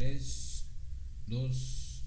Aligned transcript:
3, 0.00 0.64
2. 1.26 2.02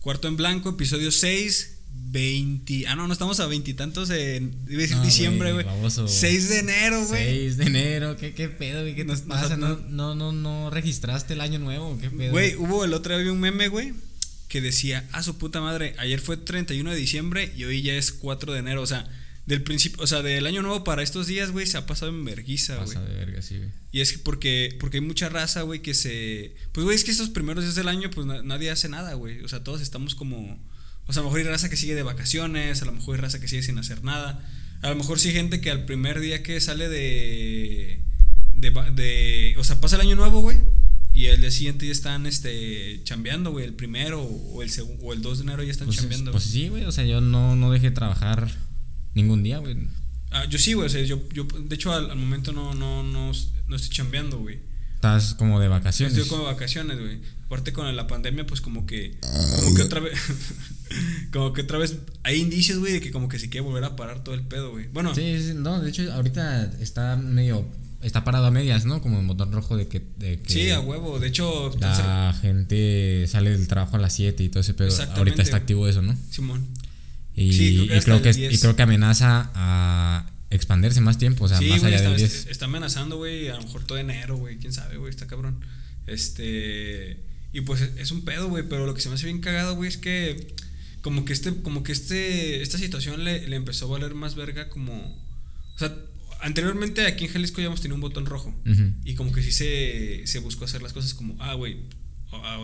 Cuarto 0.00 0.28
en 0.28 0.36
blanco, 0.36 0.68
episodio 0.70 1.10
6. 1.10 1.78
20. 1.94 2.86
Ah, 2.88 2.94
no, 2.94 3.06
no 3.06 3.12
estamos 3.14 3.40
a 3.40 3.46
veintitantos 3.46 4.10
en. 4.10 4.54
Iba 4.68 4.78
a 4.78 4.82
decir 4.82 4.96
No, 4.96 5.04
diciembre, 5.04 5.52
güey, 5.52 5.64
güey. 5.64 5.76
baboso. 5.76 6.06
6 6.08 6.48
de 6.50 6.58
enero, 6.58 7.06
güey. 7.06 7.24
6 7.24 7.56
de 7.56 7.64
enero, 7.64 8.16
¿qué, 8.18 8.34
qué 8.34 8.48
pedo, 8.50 8.80
güey? 8.82 8.94
¿Qué 8.94 9.04
Nos- 9.06 9.22
pasa? 9.22 9.56
¿No, 9.56 9.76
no, 9.88 10.14
no, 10.14 10.32
no 10.32 10.68
registraste 10.70 11.32
el 11.34 11.40
año 11.40 11.58
nuevo? 11.58 11.98
¿Qué 11.98 12.10
pedo? 12.10 12.32
Güey, 12.32 12.54
hubo 12.56 12.84
el 12.84 12.92
otro 12.92 13.18
día 13.18 13.32
un 13.32 13.40
meme, 13.40 13.68
güey, 13.68 13.94
que 14.48 14.60
decía, 14.60 15.08
a 15.12 15.22
su 15.22 15.38
puta 15.38 15.60
madre, 15.62 15.94
ayer 15.98 16.20
fue 16.20 16.36
31 16.36 16.90
de 16.90 16.96
diciembre 16.96 17.50
y 17.56 17.64
hoy 17.64 17.80
ya 17.82 17.94
es 17.94 18.12
4 18.12 18.52
de 18.52 18.58
enero. 18.58 18.82
O 18.82 18.86
sea, 18.86 19.06
del 19.46 19.62
principio, 19.62 20.02
o 20.02 20.06
sea, 20.06 20.22
del 20.22 20.46
año 20.46 20.62
nuevo 20.62 20.84
para 20.84 21.02
estos 21.02 21.26
días, 21.26 21.50
güey, 21.50 21.66
se 21.66 21.76
ha 21.76 21.84
pasado 21.86 22.10
en 22.12 22.24
verguiza, 22.24 22.76
güey. 22.76 22.86
Pasa 22.88 23.02
de 23.04 23.14
verga, 23.14 23.42
sí, 23.42 23.58
güey. 23.58 23.70
Y 23.90 24.00
es 24.00 24.12
que 24.12 24.18
porque, 24.18 24.76
porque 24.78 24.98
hay 24.98 25.00
mucha 25.00 25.28
raza, 25.28 25.62
güey, 25.62 25.82
que 25.82 25.94
se. 25.94 26.54
Pues, 26.72 26.84
güey, 26.84 26.94
es 26.96 27.04
que 27.04 27.10
estos 27.10 27.28
primeros 27.30 27.64
días 27.64 27.74
del 27.74 27.88
año, 27.88 28.08
pues 28.10 28.26
na- 28.26 28.42
nadie 28.42 28.70
hace 28.70 28.88
nada, 28.88 29.14
güey. 29.14 29.40
O 29.42 29.48
sea, 29.48 29.64
todos 29.64 29.80
estamos 29.80 30.14
como. 30.14 30.58
O 31.06 31.12
sea, 31.12 31.20
a 31.20 31.24
lo 31.24 31.30
mejor 31.30 31.40
hay 31.40 31.46
raza 31.46 31.68
que 31.68 31.76
sigue 31.76 31.94
de 31.96 32.04
vacaciones, 32.04 32.80
a 32.82 32.84
lo 32.84 32.92
mejor 32.92 33.16
hay 33.16 33.20
raza 33.22 33.40
que 33.40 33.48
sigue 33.48 33.62
sin 33.64 33.76
hacer 33.78 34.04
nada. 34.04 34.48
A 34.82 34.90
lo 34.90 34.96
mejor 34.96 35.18
sí 35.18 35.28
hay 35.28 35.34
gente 35.34 35.60
que 35.60 35.70
al 35.70 35.84
primer 35.86 36.20
día 36.20 36.42
que 36.44 36.60
sale 36.60 36.88
de. 36.88 38.00
de, 38.54 38.70
de 38.94 39.54
o 39.58 39.64
sea, 39.64 39.80
pasa 39.80 39.96
el 39.96 40.02
año 40.02 40.14
nuevo, 40.16 40.40
güey. 40.40 40.58
Y 41.14 41.26
el 41.26 41.40
día 41.40 41.50
siguiente 41.50 41.84
ya 41.86 41.92
están 41.92 42.24
este, 42.26 43.00
chambeando, 43.04 43.50
güey. 43.50 43.64
El 43.66 43.74
primero 43.74 44.22
o 44.22 44.62
el, 44.62 44.70
segu- 44.70 44.96
o 45.02 45.12
el 45.12 45.20
2 45.20 45.38
de 45.38 45.44
enero 45.44 45.62
ya 45.62 45.70
están 45.72 45.86
Pues, 45.88 45.98
chambeando. 45.98 46.30
pues 46.30 46.44
sí, 46.44 46.68
güey. 46.68 46.84
O 46.84 46.92
sea, 46.92 47.04
yo 47.04 47.20
no, 47.20 47.54
no 47.56 47.70
dejé 47.72 47.90
de 47.90 47.94
trabajar 47.96 48.50
ningún 49.14 49.42
día, 49.42 49.58
güey. 49.58 49.76
Ah, 50.30 50.46
yo 50.46 50.58
sí, 50.58 50.72
güey. 50.72 50.86
O 50.86 50.90
sea, 50.90 51.02
yo, 51.02 51.20
yo 51.32 51.44
de 51.44 51.74
hecho, 51.74 51.92
al, 51.92 52.10
al 52.10 52.16
momento 52.16 52.52
no, 52.52 52.74
no, 52.74 53.02
no, 53.02 53.32
no 53.68 53.76
estoy 53.76 53.90
chambeando, 53.90 54.38
güey. 54.38 54.60
Estás 55.02 55.34
como 55.34 55.58
de 55.58 55.66
vacaciones. 55.66 56.16
Estoy 56.16 56.30
como 56.30 56.46
de 56.46 56.52
vacaciones, 56.52 56.96
güey. 56.96 57.20
Aparte 57.46 57.72
con 57.72 57.94
la 57.96 58.06
pandemia, 58.06 58.46
pues 58.46 58.60
como 58.60 58.86
que. 58.86 59.18
Como 59.20 59.74
que 59.74 59.82
otra 59.82 59.98
vez. 59.98 60.16
como 61.32 61.52
que 61.52 61.62
otra 61.62 61.76
vez. 61.78 61.96
Hay 62.22 62.40
indicios, 62.40 62.78
güey, 62.78 62.92
de 62.92 63.00
que 63.00 63.10
como 63.10 63.28
que 63.28 63.40
se 63.40 63.50
quiere 63.50 63.66
volver 63.66 63.82
a 63.82 63.96
parar 63.96 64.22
todo 64.22 64.36
el 64.36 64.42
pedo, 64.42 64.70
güey. 64.70 64.86
Bueno, 64.92 65.12
Sí, 65.12 65.38
sí, 65.42 65.54
no, 65.56 65.80
de 65.80 65.90
hecho, 65.90 66.10
ahorita 66.12 66.72
está 66.80 67.16
medio. 67.16 67.66
Está 68.00 68.22
parado 68.22 68.46
a 68.46 68.50
medias, 68.52 68.84
¿no? 68.84 69.02
Como 69.02 69.18
el 69.18 69.26
botón 69.26 69.50
rojo 69.50 69.76
de 69.76 69.88
que. 69.88 70.00
De 70.18 70.40
que 70.40 70.52
sí, 70.52 70.70
a 70.70 70.78
huevo. 70.78 71.18
De 71.18 71.26
hecho, 71.26 71.72
La 71.80 72.32
gente 72.40 73.26
sale 73.26 73.50
del 73.50 73.66
trabajo 73.66 73.96
a 73.96 73.98
las 73.98 74.12
7 74.14 74.40
y 74.40 74.48
todo 74.50 74.60
ese 74.60 74.74
pedo. 74.74 74.90
Ahorita 75.16 75.42
está 75.42 75.56
activo 75.56 75.88
eso, 75.88 76.00
¿no? 76.00 76.16
Simón. 76.30 76.64
Y, 77.34 77.52
Sí, 77.52 77.74
creo 77.74 77.88
que 77.88 77.96
y 77.96 78.00
creo 78.00 78.22
que, 78.22 78.28
es- 78.30 78.36
10. 78.36 78.54
y 78.54 78.58
creo 78.58 78.76
que 78.76 78.82
amenaza 78.82 79.50
a 79.54 80.30
expandirse 80.50 81.00
más 81.00 81.16
tiempo, 81.18 81.44
o 81.44 81.48
sea, 81.48 81.58
sí, 81.58 81.68
más 81.68 81.80
güey, 81.80 81.94
allá 81.94 81.96
está, 81.96 82.10
del 82.10 82.18
10. 82.18 82.46
está 82.50 82.64
amenazando, 82.66 83.16
güey. 83.16 83.48
A 83.48 83.54
lo 83.56 83.62
mejor 83.62 83.84
todo 83.84 83.98
enero, 83.98 84.36
güey. 84.36 84.58
Quién 84.58 84.72
sabe, 84.72 84.96
güey. 84.98 85.10
Está 85.10 85.26
cabrón. 85.26 85.64
Este. 86.06 87.18
Y 87.52 87.60
pues 87.62 87.80
es, 87.96 88.10
un 88.10 88.24
pedo, 88.24 88.48
güey. 88.48 88.64
Pero 88.68 88.86
lo 88.86 88.94
que 88.94 89.00
se 89.00 89.08
me 89.08 89.14
hace 89.14 89.26
bien 89.26 89.40
cagado, 89.40 89.74
güey, 89.76 89.88
es 89.88 89.96
que. 89.96 90.54
Como 91.00 91.24
que 91.24 91.32
este. 91.32 91.54
Como 91.62 91.82
que 91.82 91.92
este. 91.92 92.62
Esta 92.62 92.78
situación 92.78 93.24
le, 93.24 93.48
le 93.48 93.56
empezó 93.56 93.86
a 93.86 93.98
valer 93.98 94.14
más 94.14 94.34
verga 94.34 94.68
como. 94.68 94.92
O 95.74 95.78
sea, 95.78 95.94
anteriormente 96.42 97.06
aquí 97.06 97.24
en 97.24 97.32
Jalisco 97.32 97.60
ya 97.60 97.66
hemos 97.68 97.80
tenido 97.80 97.94
un 97.94 98.00
botón 98.02 98.26
rojo. 98.26 98.54
Y 99.04 99.14
como 99.14 99.32
que 99.32 99.42
sí 99.42 99.52
se, 99.52 100.26
se 100.26 100.38
buscó 100.40 100.64
hacer 100.64 100.82
las 100.82 100.92
cosas 100.92 101.14
como, 101.14 101.36
ah, 101.40 101.54
güey, 101.54 101.76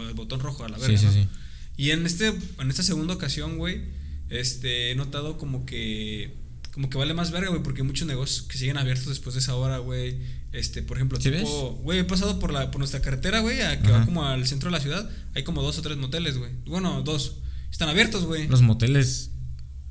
el 0.09 0.15
botón 0.15 0.41
rojo 0.41 0.65
a 0.65 0.69
la 0.69 0.79
verga. 0.79 0.99
sí, 0.99 1.07
¿no? 1.07 1.13
sí. 1.13 1.29
Y 1.77 1.91
en 1.93 2.05
este 2.07 2.29
en 2.59 2.71
esta 2.71 2.83
segunda 2.83 3.15
ocasión, 3.15 3.57
güey, 3.57 3.83
este 4.31 4.91
he 4.91 4.95
notado 4.95 5.39
como 5.39 5.65
que 5.67 6.35
como 6.73 6.91
que 6.91 6.99
vale 6.99 7.13
más 7.13 7.33
verga, 7.33 7.49
güey, 7.49 7.63
porque 7.63 7.81
hay 7.81 7.87
muchos 7.87 8.07
negocios 8.07 8.43
que 8.47 8.57
siguen 8.57 8.77
abiertos 8.79 9.09
después 9.09 9.35
de 9.35 9.41
esa 9.41 9.57
hora, 9.57 9.79
güey. 9.79 10.19
Este, 10.53 10.81
por 10.81 10.97
ejemplo, 10.97 11.21
¿Sí 11.21 11.31
tipo, 11.31 11.73
güey, 11.83 11.99
he 11.99 12.05
pasado 12.05 12.39
por 12.39 12.53
la 12.53 12.71
por 12.71 12.79
nuestra 12.79 13.01
carretera, 13.01 13.41
güey, 13.41 13.57
que 13.57 13.65
Ajá. 13.65 13.91
va 13.91 14.05
como 14.05 14.25
al 14.25 14.47
centro 14.47 14.71
de 14.71 14.77
la 14.77 14.81
ciudad, 14.81 15.11
hay 15.35 15.43
como 15.43 15.61
dos 15.61 15.77
o 15.79 15.83
tres 15.83 15.97
moteles, 15.97 16.39
güey. 16.39 16.53
Bueno, 16.67 17.03
dos. 17.03 17.39
Están 17.71 17.89
abiertos, 17.89 18.25
güey. 18.25 18.47
Los 18.49 18.63
moteles. 18.63 19.31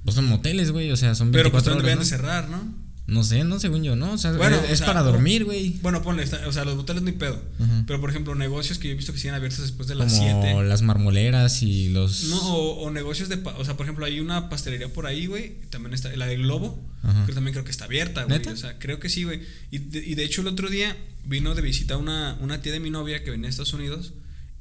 Pues 0.03 0.16
son 0.16 0.25
moteles, 0.27 0.72
güey, 0.72 0.89
o 0.91 0.95
sea, 0.95 1.13
son 1.16 1.31
Pero 1.31 1.51
pues 1.51 1.66
24 1.66 1.73
también 1.73 1.97
horas. 1.97 2.12
¿no? 2.12 2.17
de 2.17 2.23
cerrar, 2.23 2.50
¿no? 2.50 2.87
No 3.07 3.23
sé, 3.23 3.45
no, 3.45 3.57
según 3.57 3.84
yo, 3.84 3.95
¿no? 3.95 4.12
O 4.12 4.18
sea, 4.18 4.34
Bueno, 4.34 4.57
es, 4.57 4.73
o 4.73 4.75
sea, 4.75 4.85
para 4.88 5.01
o- 5.01 5.06
dormir, 5.06 5.45
güey. 5.45 5.78
Bueno, 5.81 6.01
ponle, 6.01 6.23
está- 6.23 6.45
o 6.45 6.51
sea, 6.51 6.66
los 6.66 6.75
moteles 6.75 7.01
no 7.03 7.07
hay 7.07 7.16
pedo. 7.16 7.41
Pero 7.88 8.01
por 8.01 8.09
ejemplo, 8.09 8.35
negocios 8.35 8.79
que 8.79 8.90
yo 8.90 8.94
he 8.94 8.97
visto 8.97 9.13
que 9.13 9.18
siguen 9.19 9.34
abiertos 9.35 9.62
después 9.62 9.88
de 9.88 9.95
las 9.95 10.12
Como 10.13 10.41
7. 10.44 10.63
las 10.68 10.81
marmoleras 10.81 11.63
y 11.63 11.88
los. 11.90 12.25
No, 12.25 12.38
o, 12.56 12.81
o 12.84 12.91
negocios 12.91 13.29
de. 13.29 13.35
O 13.57 13.63
sea, 13.63 13.78
por 13.78 13.85
ejemplo, 13.85 14.06
hay 14.06 14.19
una 14.19 14.50
pastelería 14.50 14.90
por 14.91 15.06
ahí, 15.06 15.25
güey. 15.25 15.56
También 15.69 15.94
está. 15.94 16.13
La 16.18 16.25
de 16.28 16.35
Globo. 16.35 16.84
Ajá. 17.01 17.25
Que 17.25 17.31
también 17.31 17.53
creo 17.53 17.63
que 17.63 17.72
está 17.72 17.85
abierta, 17.85 18.25
güey. 18.25 18.45
O 18.45 18.57
sea, 18.57 18.78
creo 18.78 19.00
que 19.00 19.07
sí, 19.07 19.24
güey. 19.24 19.41
Y, 19.72 19.78
de- 19.78 20.06
y 20.06 20.16
de 20.16 20.25
hecho, 20.25 20.41
el 20.41 20.47
otro 20.47 20.69
día 20.69 20.97
vino 21.24 21.56
de 21.56 21.62
visita 21.62 21.95
una, 21.95 22.38
una 22.41 22.62
tía 22.62 22.74
de 22.74 22.81
mi 22.81 22.89
novia 22.89 23.24
que 23.24 23.31
venía 23.31 23.45
de 23.45 23.51
Estados 23.51 23.74
Unidos. 23.74 24.13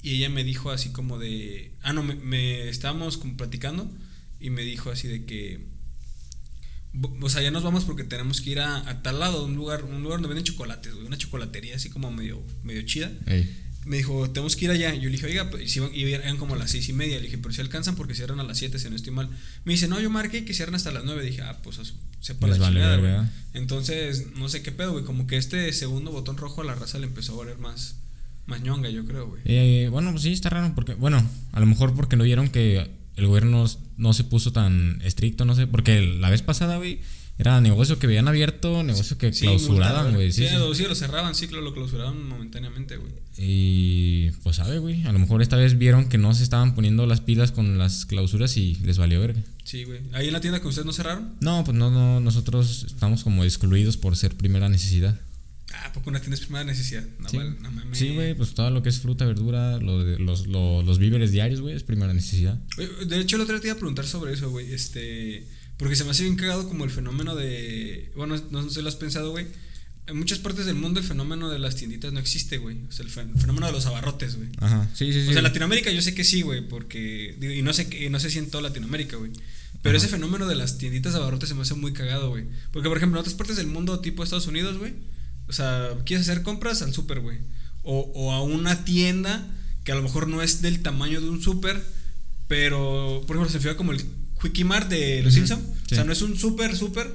Y 0.04 0.14
ella 0.18 0.28
me 0.28 0.44
dijo 0.44 0.70
así 0.70 0.90
como 0.90 1.18
de. 1.18 1.72
Ah, 1.82 1.92
no, 1.92 2.04
me, 2.04 2.14
me 2.14 2.68
estábamos 2.68 3.16
como 3.16 3.36
platicando. 3.36 3.90
Y 4.38 4.50
me 4.50 4.62
dijo 4.62 4.90
así 4.92 5.08
de 5.08 5.24
que. 5.24 5.66
"Bo- 6.98 7.16
O 7.22 7.28
sea, 7.28 7.42
ya 7.42 7.50
nos 7.50 7.62
vamos 7.62 7.84
porque 7.84 8.04
tenemos 8.04 8.40
que 8.40 8.50
ir 8.50 8.60
a, 8.60 8.88
a 8.88 9.02
tal 9.02 9.20
lado, 9.20 9.44
un 9.44 9.54
lugar, 9.54 9.84
un 9.84 10.02
lugar 10.02 10.18
donde 10.20 10.28
venden 10.28 10.44
chocolates, 10.44 10.92
güey. 10.94 11.06
Una 11.06 11.18
chocolatería 11.18 11.76
así 11.76 11.90
como 11.90 12.10
medio, 12.10 12.42
medio 12.64 12.82
chida. 12.82 13.10
Ey. 13.26 13.62
Me 13.84 13.98
dijo, 13.98 14.28
tenemos 14.30 14.56
que 14.56 14.64
ir 14.64 14.72
allá. 14.72 14.94
Yo 14.94 15.02
le 15.04 15.10
dije, 15.10 15.26
oiga, 15.26 15.48
pues, 15.48 15.70
si 15.70 15.78
van- 15.78 15.94
y 15.94 16.02
eran 16.12 16.38
como 16.38 16.56
las 16.56 16.72
seis 16.72 16.88
y 16.88 16.92
media. 16.92 17.16
Le 17.18 17.22
dije, 17.26 17.38
pero 17.38 17.54
si 17.54 17.60
alcanzan 17.60 17.94
porque 17.94 18.14
cierran 18.16 18.40
a 18.40 18.42
las 18.42 18.58
siete, 18.58 18.78
si 18.80 18.90
no 18.90 18.96
estoy 18.96 19.12
mal. 19.12 19.28
Me 19.64 19.74
dice, 19.74 19.86
no, 19.86 20.00
yo 20.00 20.10
marqué 20.10 20.44
que 20.44 20.54
cierran 20.54 20.74
hasta 20.74 20.90
las 20.90 21.04
nueve. 21.04 21.22
Dije, 21.24 21.42
ah, 21.42 21.60
pues 21.62 21.76
sepa 22.20 22.46
la 22.48 22.54
Les 22.54 22.58
vale 22.60 22.74
chingada, 22.80 22.96
verga. 22.96 23.16
güey. 23.18 23.28
Entonces, 23.54 24.26
no 24.36 24.48
sé 24.48 24.62
qué 24.62 24.72
pedo, 24.72 24.92
güey. 24.92 25.04
Como 25.04 25.26
que 25.28 25.36
este 25.36 25.72
segundo 25.72 26.10
botón 26.10 26.36
rojo 26.36 26.62
a 26.62 26.64
la 26.64 26.74
raza 26.74 26.98
le 26.98 27.06
empezó 27.06 27.34
a 27.34 27.44
valer 27.44 27.58
más, 27.58 27.96
más 28.46 28.60
ñonga, 28.60 28.90
yo 28.90 29.04
creo, 29.04 29.28
güey. 29.28 29.42
Eh, 29.44 29.88
bueno, 29.90 30.10
pues 30.10 30.22
sí, 30.24 30.32
está 30.32 30.48
raro 30.50 30.72
porque, 30.74 30.94
bueno, 30.94 31.24
a 31.52 31.60
lo 31.60 31.66
mejor 31.66 31.94
porque 31.94 32.16
no 32.16 32.24
vieron 32.24 32.48
que 32.48 32.90
el 33.16 33.26
gobierno 33.26 33.64
no 33.96 34.12
se 34.12 34.24
puso 34.24 34.52
tan 34.52 35.00
estricto, 35.02 35.44
no 35.44 35.54
sé, 35.54 35.66
porque 35.66 36.00
la 36.02 36.30
vez 36.30 36.42
pasada, 36.42 36.76
güey, 36.76 37.00
era 37.38 37.60
negocio 37.60 37.98
que 37.98 38.06
veían 38.06 38.28
abierto, 38.28 38.82
negocio 38.82 39.18
que 39.18 39.32
Sí, 39.32 39.42
clausuraban, 39.42 40.14
güey. 40.14 40.32
Sí, 40.32 40.42
Sí, 40.46 40.48
sí. 40.74 40.84
lo- 40.84 40.94
cerraban, 40.94 41.34
sí, 41.34 41.46
lo 41.48 41.74
clausuraban 41.74 42.26
momentáneamente, 42.28 42.96
güey. 42.96 43.12
Y 43.38 44.30
pues 44.42 44.56
sabe, 44.56 44.78
güey, 44.78 45.04
a 45.04 45.12
lo 45.12 45.18
mejor 45.18 45.42
esta 45.42 45.56
vez 45.56 45.76
vieron 45.76 46.08
que 46.08 46.16
no 46.16 46.34
se 46.34 46.42
estaban 46.42 46.74
poniendo 46.74 47.04
las 47.06 47.20
pilas 47.20 47.52
con 47.52 47.76
las 47.76 48.06
clausuras 48.06 48.56
y 48.56 48.76
les 48.76 48.96
valió 48.96 49.20
verga. 49.20 49.40
Sí, 49.64 49.84
güey. 49.84 50.00
Ahí 50.12 50.28
en 50.28 50.32
la 50.32 50.40
tienda 50.40 50.60
que 50.60 50.68
ustedes 50.68 50.86
no 50.86 50.92
cerraron. 50.92 51.34
No, 51.40 51.62
pues 51.64 51.76
no, 51.76 51.90
no, 51.90 52.20
nosotros 52.20 52.84
estamos 52.86 53.22
como 53.24 53.44
excluidos 53.44 53.96
por 53.98 54.16
ser 54.16 54.34
primera 54.34 54.68
necesidad. 54.70 55.18
Ah, 55.74 55.90
porque 55.92 56.08
una 56.10 56.20
tienda 56.20 56.34
es 56.36 56.40
primera 56.40 56.64
necesidad. 56.64 57.04
No, 57.18 57.28
Sí. 57.28 57.36
vale, 57.38 57.50
no. 57.60 57.94
Sí, 57.94 58.10
güey, 58.14 58.34
pues 58.34 58.54
todo 58.54 58.70
lo 58.70 58.82
que 58.82 58.88
es 58.88 59.00
fruta, 59.00 59.24
verdura, 59.26 59.78
lo 59.78 60.04
de- 60.04 60.18
los, 60.18 60.46
lo- 60.46 60.82
los 60.82 60.98
víveres 60.98 61.32
diarios, 61.32 61.60
güey, 61.60 61.74
es 61.74 61.82
primera 61.82 62.12
necesidad. 62.14 62.54
De 63.06 63.20
hecho, 63.20 63.36
el 63.36 63.42
otro 63.42 63.54
día 63.54 63.60
te 63.62 63.66
iba 63.68 63.74
a 63.74 63.78
preguntar 63.78 64.06
sobre 64.06 64.32
eso, 64.32 64.50
güey. 64.50 64.72
Este. 64.72 65.46
Porque 65.76 65.96
se 65.96 66.04
me 66.04 66.10
hace 66.12 66.22
bien 66.22 66.36
cagado 66.36 66.68
como 66.68 66.84
el 66.84 66.90
fenómeno 66.90 67.34
de. 67.34 68.10
Bueno, 68.16 68.40
no 68.50 68.62
sé 68.68 68.70
si 68.76 68.82
lo 68.82 68.88
has 68.88 68.96
pensado, 68.96 69.30
güey. 69.32 69.46
En 70.06 70.16
muchas 70.16 70.38
partes 70.38 70.66
del 70.66 70.76
mundo 70.76 71.00
el 71.00 71.04
fenómeno 71.06 71.50
de 71.50 71.58
las 71.58 71.74
tienditas 71.74 72.12
no 72.12 72.20
existe, 72.20 72.58
güey. 72.58 72.76
O 72.88 72.92
sea, 72.92 73.04
el, 73.04 73.10
fen- 73.10 73.36
fenómeno 73.36 73.66
de 73.66 73.72
los 73.72 73.86
abarrotes, 73.86 74.36
güey. 74.36 74.48
Ajá, 74.58 74.88
sí, 74.94 75.12
sí, 75.12 75.20
sí. 75.22 75.28
O 75.28 75.32
sea, 75.32 75.38
en 75.38 75.42
Latinoamérica 75.42 75.90
yo 75.90 76.00
sé 76.00 76.14
que 76.14 76.22
sí, 76.22 76.42
güey, 76.42 76.66
porque. 76.66 77.36
Y 77.58 77.62
no 77.62 77.72
sé, 77.72 78.08
no 78.08 78.20
sé 78.20 78.30
si 78.30 78.38
en 78.38 78.48
toda 78.48 78.62
Latinoamérica, 78.62 79.16
güey. 79.16 79.32
Pero 79.82 79.96
Ajá. 79.98 80.06
ese 80.06 80.14
fenómeno 80.14 80.46
de 80.46 80.54
las 80.54 80.78
tienditas 80.78 81.14
abarrotes 81.16 81.48
se 81.48 81.54
me 81.56 81.62
hace 81.62 81.74
muy 81.74 81.92
cagado, 81.92 82.30
güey. 82.30 82.44
Porque, 82.72 82.88
por 82.88 82.96
ejemplo, 82.96 83.18
en 83.18 83.22
otras 83.22 83.34
partes 83.34 83.56
del 83.56 83.66
mundo, 83.66 83.98
tipo 84.00 84.22
Estados 84.22 84.46
Unidos, 84.46 84.78
güey. 84.78 84.94
O 85.48 85.52
sea, 85.52 85.90
quieres 86.04 86.28
hacer 86.28 86.42
compras 86.42 86.82
al 86.82 86.92
súper, 86.92 87.20
güey. 87.20 87.38
O, 87.82 88.00
o 88.14 88.32
a 88.32 88.42
una 88.42 88.84
tienda 88.84 89.46
que 89.84 89.92
a 89.92 89.94
lo 89.94 90.02
mejor 90.02 90.26
no 90.28 90.42
es 90.42 90.60
del 90.62 90.82
tamaño 90.82 91.20
de 91.20 91.28
un 91.28 91.40
súper, 91.42 91.80
pero, 92.48 93.22
por 93.26 93.36
ejemplo, 93.36 93.52
se 93.52 93.60
fija 93.60 93.76
como 93.76 93.92
el 93.92 94.04
Quickie 94.40 94.64
Mart 94.64 94.88
de 94.88 95.22
Los 95.22 95.34
Ujú, 95.36 95.46
Simpson. 95.46 95.60
sí. 95.86 95.94
O 95.94 95.94
sea, 95.96 96.04
no 96.04 96.12
es 96.12 96.22
un 96.22 96.36
súper, 96.36 96.76
súper, 96.76 97.08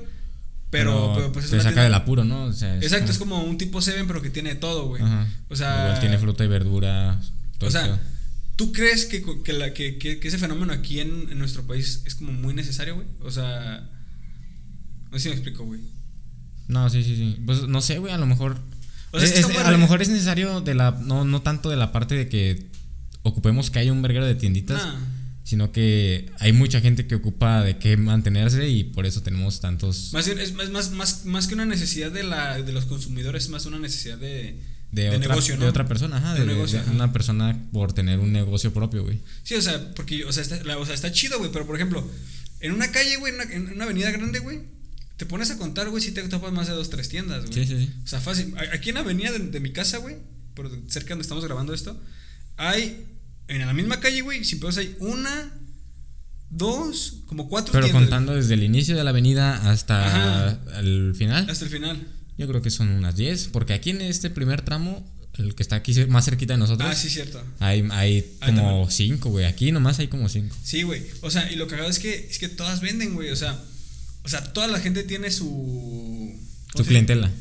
pero, 0.70 1.12
pero, 1.16 1.32
pues 1.34 1.46
es 1.46 1.52
te 1.52 1.58
saca 1.58 1.70
tienda- 1.70 1.84
del 1.84 1.94
apuro, 1.94 2.24
¿no? 2.24 2.46
O 2.46 2.54
sea, 2.54 2.78
Exacto, 2.78 3.12
es 3.12 3.18
como 3.18 3.44
un 3.44 3.58
tipo 3.58 3.82
Seven, 3.82 4.08
pero 4.08 4.22
que 4.22 4.30
tiene 4.30 4.56
todo, 4.56 4.88
güey. 4.88 5.02
Ajá. 5.04 5.28
O 5.50 5.56
sea, 5.56 5.86
Igual 5.88 6.00
tiene 6.00 6.18
fruta 6.18 6.44
y 6.46 6.48
verdura. 6.48 7.20
todo 7.58 7.68
o 7.68 7.72
sea, 7.72 7.84
pedo. 7.84 8.00
¿tú 8.56 8.72
crees 8.72 9.06
que, 9.06 9.24
que, 9.44 9.54
la- 9.54 9.74
que- 9.74 9.98
que- 9.98 10.20
que 10.20 10.28
ese 10.30 10.38
fenómeno 10.38 10.72
aquí 10.72 11.00
en, 11.02 11.28
en 11.30 11.38
nuestro 11.38 11.68
país 11.68 12.02
es 12.06 12.16
como 12.16 12.32
muy 12.32 12.54
necesario, 12.54 12.96
güey? 12.96 13.08
O 13.22 13.32
sea, 13.32 13.90
no 15.12 15.18
sé 15.18 15.24
si 15.24 15.30
me 15.30 15.36
explico, 15.36 15.66
güey. 15.66 15.82
No, 16.68 16.90
sí, 16.90 17.04
sí, 17.04 17.16
sí. 17.16 17.38
Pues 17.46 17.68
no 17.68 17.82
sé, 17.82 18.00
güey, 18.00 18.14
a 18.14 18.18
lo 18.18 18.26
mejor. 18.26 18.58
O 19.12 19.20
sea, 19.20 19.28
es 19.28 19.46
a 19.46 19.72
lo 19.72 19.78
mejor 19.78 20.02
es 20.02 20.10
necesario 20.10 20.62
de 20.62 20.74
la. 20.74 20.92
No, 20.92 21.26
no 21.26 21.42
tanto 21.42 21.70
de 21.70 21.76
la 21.76 21.92
parte 21.92 22.16
de 22.16 22.28
que 22.30 22.68
ocupemos 23.24 23.70
que 23.70 23.80
haya 23.80 23.92
un 23.92 24.02
verguero 24.02 24.26
de 24.26 24.36
tienditas. 24.36 24.82
Sino 25.44 25.72
que 25.74 26.32
hay 26.40 26.54
mucha 26.54 26.80
gente 26.80 27.08
que 27.08 27.16
ocupa 27.16 27.62
de 27.64 27.78
qué 27.78 27.98
mantenerse 27.98 28.70
y 28.70 28.86
por 28.86 29.06
eso 29.06 29.22
tenemos 29.22 29.60
tantos. 29.60 30.14
Más 30.14 30.26
bien, 30.26 30.40
es 30.40 30.54
más, 30.54 30.70
más, 30.70 30.92
más, 30.92 31.26
más 31.26 31.48
que 31.48 31.56
una 31.56 31.66
necesidad 31.66 32.10
de, 32.12 32.24
la, 32.24 32.62
de 32.62 32.72
los 32.72 32.86
consumidores, 32.86 33.46
es 33.46 33.50
más 33.50 33.66
una 33.66 33.80
necesidad 33.80 34.18
de, 34.18 34.62
de, 34.92 35.02
de 35.04 35.10
otra, 35.10 35.20
negocio, 35.20 35.56
¿no? 35.58 35.64
de 35.64 35.70
otra 35.70 35.86
persona, 35.88 36.18
ajá, 36.18 36.34
De 36.36 36.42
de, 36.42 36.46
un 36.46 36.54
negocio, 36.54 36.78
de 36.78 36.84
ajá. 36.86 36.92
una 36.94 37.12
persona 37.12 37.60
por 37.74 37.92
tener 37.92 38.20
un 38.20 38.32
negocio 38.32 38.72
propio, 38.72 39.04
güey. 39.04 39.20
Sí, 39.44 39.56
o 39.56 39.62
sea, 39.62 39.94
porque, 39.96 40.24
o 40.26 40.32
sea, 40.32 40.44
está, 40.44 40.64
la- 40.64 40.78
o 40.78 40.86
sea, 40.86 40.94
está 40.94 41.12
chido, 41.12 41.40
güey, 41.40 41.52
pero 41.52 41.66
por 41.66 41.76
ejemplo, 41.76 42.08
en 42.62 42.72
una 42.72 42.90
calle, 42.92 43.18
güey, 43.18 43.34
en 43.34 43.42
una, 43.42 43.54
en 43.54 43.74
una 43.74 43.84
avenida 43.86 44.12
grande, 44.12 44.40
güey, 44.40 44.60
te 45.22 45.28
pones 45.28 45.52
a 45.52 45.58
contar, 45.60 45.88
güey, 45.90 46.02
si 46.04 46.14
te 46.14 46.24
topas 46.24 46.52
más 46.52 46.66
de 46.68 46.74
dos, 46.74 46.90
tres 46.90 47.08
tiendas, 47.08 47.46
güey. 47.46 47.54
Sí, 47.54 47.66
sí, 47.68 47.86
sí. 47.86 47.94
O 48.04 48.08
sea, 48.08 48.20
fácil. 48.20 48.56
Aquí 48.74 48.90
en 48.90 48.96
la 48.96 49.02
avenida 49.02 49.32
de, 49.32 49.38
de 49.38 49.60
mi 49.60 49.72
casa, 49.72 49.98
güey, 50.00 50.16
por 50.56 50.68
cerca 50.88 51.10
donde 51.10 51.22
estamos 51.22 51.46
grabando 51.46 51.76
esto, 51.76 51.96
hay 52.58 53.06
en 53.48 53.60
la 53.60 53.72
misma 53.74 54.00
calle, 54.00 54.22
güey, 54.22 54.44
sin 54.44 54.60
pedos 54.60 54.78
hay 54.78 54.96
una, 54.98 55.54
dos, 56.50 57.18
como 57.28 57.48
cuatro 57.50 57.72
Pero 57.72 57.86
tiendas. 57.86 58.02
contando 58.04 58.34
desde 58.34 58.56
el 58.56 58.64
inicio 58.64 58.96
de 58.98 59.04
la 59.04 59.12
avenida 59.12 59.70
hasta 59.70 60.08
Ajá. 60.56 60.80
el 60.80 61.14
final, 61.16 61.48
Hasta 61.50 61.66
el 61.66 61.72
final. 61.72 62.08
yo 62.40 62.48
creo 62.48 62.64
que 62.64 62.72
son 62.72 62.90
unas 62.90 63.16
10. 63.16 63.50
Porque 63.50 63.74
aquí 63.74 63.92
en 63.92 64.02
este 64.02 64.30
primer 64.32 64.64
tramo, 64.64 65.08
el 65.38 65.54
que 65.56 65.64
está 65.64 65.76
aquí 65.78 65.94
más 66.08 66.26
cerquita 66.26 66.54
de 66.54 66.60
nosotros, 66.60 66.90
Ah, 66.92 66.96
sí, 66.96 67.10
cierto. 67.10 67.42
hay, 67.60 67.88
hay 67.92 68.38
como. 68.46 68.90
5, 68.90 69.30
güey. 69.30 69.46
Aquí 69.46 69.72
nomás 69.72 70.00
hay 70.00 70.08
como 70.08 70.28
5. 70.28 70.56
Sí, 70.64 70.84
güey. 70.84 71.04
O 71.22 71.30
sea, 71.32 71.52
y 71.52 71.56
lo 71.56 71.68
cagado 71.68 71.90
es 71.90 72.00
que, 72.00 72.28
es 72.30 72.40
que 72.40 72.50
todas 72.50 72.82
venden, 72.82 73.14
güey. 73.14 73.30
O 73.30 73.36
sea, 73.36 73.58
o 74.24 74.30
sea, 74.30 74.54
toda 74.54 74.68
la 74.68 74.80
gente 74.80 75.04
tiene 75.04 75.32
su. 75.32 75.46
¿cómo 76.72 76.84
Su 76.84 76.86
clientela. 76.86 77.32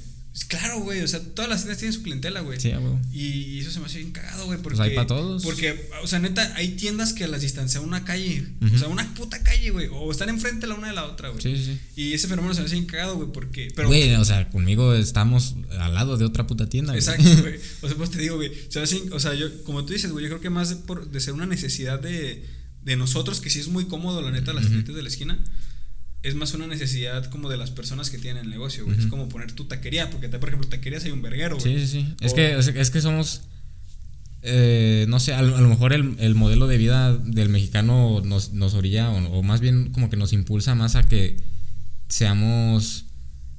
Claro, 0.48 0.80
güey. 0.80 1.02
O 1.02 1.08
sea, 1.08 1.20
todas 1.20 1.48
las 1.50 1.60
tiendas 1.60 1.78
tienen 1.78 1.92
su 1.92 2.02
clientela, 2.02 2.40
güey. 2.40 2.58
Sí, 2.58 2.68
huevo. 2.68 3.00
Y 3.12 3.58
eso 3.58 3.70
se 3.72 3.80
me 3.80 3.86
hace 3.86 3.98
bien 3.98 4.12
cagado, 4.12 4.46
güey. 4.46 4.58
Porque, 4.62 4.76
Pues 4.78 4.88
hay 4.88 4.96
pa' 4.96 5.06
todos. 5.06 5.42
Porque, 5.42 5.90
o 6.02 6.06
sea, 6.06 6.18
neta, 6.20 6.54
hay 6.56 6.68
tiendas 6.76 7.12
que 7.12 7.26
las 7.28 7.42
distancia 7.42 7.80
una 7.80 8.04
calle. 8.04 8.46
O 8.74 8.78
sea, 8.78 8.88
una 8.88 9.12
puta 9.14 9.42
calle, 9.42 9.70
güey. 9.70 9.88
O 9.92 10.10
están 10.10 10.28
enfrente 10.28 10.66
la 10.66 10.74
una 10.76 10.88
de 10.88 10.94
la 10.94 11.04
otra, 11.04 11.28
güey. 11.30 11.42
Sí, 11.42 11.56
sí. 11.62 11.78
Y 11.96 12.14
ese 12.14 12.26
fenómeno 12.28 12.54
se 12.54 12.60
me 12.60 12.66
hace 12.66 12.76
bien 12.76 12.86
cagado, 12.86 13.16
güey. 13.16 13.30
Porque. 13.32 13.72
Pero, 13.74 13.88
Güey, 13.88 14.14
o 14.14 14.24
sea, 14.24 14.48
conmigo 14.50 14.94
estamos 14.94 15.56
al 15.78 15.94
lado 15.94 16.16
de 16.16 16.24
otra 16.24 16.46
puta 16.46 16.68
tienda. 16.68 16.92
güey. 16.92 17.00
Exacto, 17.00 17.28
güey. 17.42 17.56
O 17.82 17.88
sea, 17.88 17.96
pues 17.96 18.10
te 18.10 18.18
digo, 18.20 18.36
güey. 18.36 18.52
Se 18.68 18.78
me 18.78 18.84
hace- 18.84 19.10
o 19.12 19.20
sea, 19.20 19.34
yo, 19.34 19.64
como 19.64 19.84
tú 19.84 19.92
dices, 19.92 20.10
güey, 20.12 20.22
yo 20.24 20.28
creo 20.30 20.40
que 20.40 20.50
más 20.50 20.70
de, 20.70 20.76
por, 20.76 21.10
de 21.10 21.20
ser 21.20 21.34
una 21.34 21.46
necesidad 21.46 22.00
de, 22.00 22.46
de 22.84 22.96
nosotros, 22.96 23.40
que 23.40 23.50
sí 23.50 23.58
es 23.58 23.68
muy 23.68 23.86
cómodo, 23.86 24.22
la 24.22 24.30
neta, 24.30 24.52
las 24.54 24.64
Ujú. 24.64 24.74
tiendas 24.74 24.96
de 24.96 25.02
la 25.02 25.08
esquina, 25.08 25.44
es 26.22 26.34
más 26.34 26.52
una 26.54 26.66
necesidad 26.66 27.30
como 27.30 27.48
de 27.48 27.56
las 27.56 27.70
personas 27.70 28.10
que 28.10 28.18
tienen 28.18 28.44
el 28.44 28.50
negocio, 28.50 28.84
güey. 28.84 28.98
Es 28.98 29.06
como 29.06 29.28
poner 29.28 29.52
tu 29.52 29.64
taquería, 29.64 30.10
porque, 30.10 30.28
por 30.28 30.48
ejemplo, 30.48 30.68
taquerías 30.68 31.04
hay 31.04 31.10
un 31.12 31.22
verguero, 31.22 31.56
güey. 31.58 31.78
Sí, 31.78 31.86
sí, 31.86 32.00
sí. 32.02 32.14
Es, 32.20 32.34
que, 32.34 32.58
es, 32.58 32.68
es 32.68 32.90
que 32.90 33.00
somos. 33.00 33.42
eh, 34.42 35.06
no 35.08 35.18
sé, 35.20 35.32
a, 35.34 35.42
lo 35.42 35.56
a 35.56 35.60
lo 35.60 35.68
mejor 35.68 35.92
el, 35.92 36.16
el 36.18 36.34
modelo 36.34 36.66
de 36.66 36.78
vida 36.78 37.16
del 37.16 37.48
mexicano 37.48 38.20
nos, 38.24 38.52
nos 38.52 38.74
orilla, 38.74 39.10
o, 39.10 39.38
o 39.38 39.42
más 39.42 39.60
bien 39.60 39.92
como 39.92 40.10
que 40.10 40.16
nos 40.16 40.32
impulsa 40.32 40.74
más 40.74 40.94
a 40.96 41.02
que 41.08 41.36
seamos. 42.08 43.06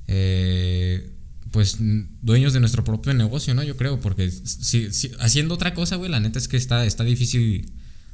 eh, 0.08 1.08
pues 1.52 1.78
dueños 2.22 2.54
de 2.54 2.62
nuestro 2.62 2.86
propio 2.86 3.14
negocio, 3.14 3.54
¿no? 3.54 3.62
Yo 3.64 3.76
creo, 3.76 4.00
porque 4.00 4.32
si, 4.32 4.90
si- 4.94 5.12
haciendo 5.20 5.56
otra 5.56 5.74
cosa, 5.74 5.98
güey, 5.98 6.10
la 6.10 6.22
neta 6.22 6.40
es 6.40 6.48
que 6.48 6.56
está, 6.56 6.86
está 6.86 7.04
difícil 7.04 7.74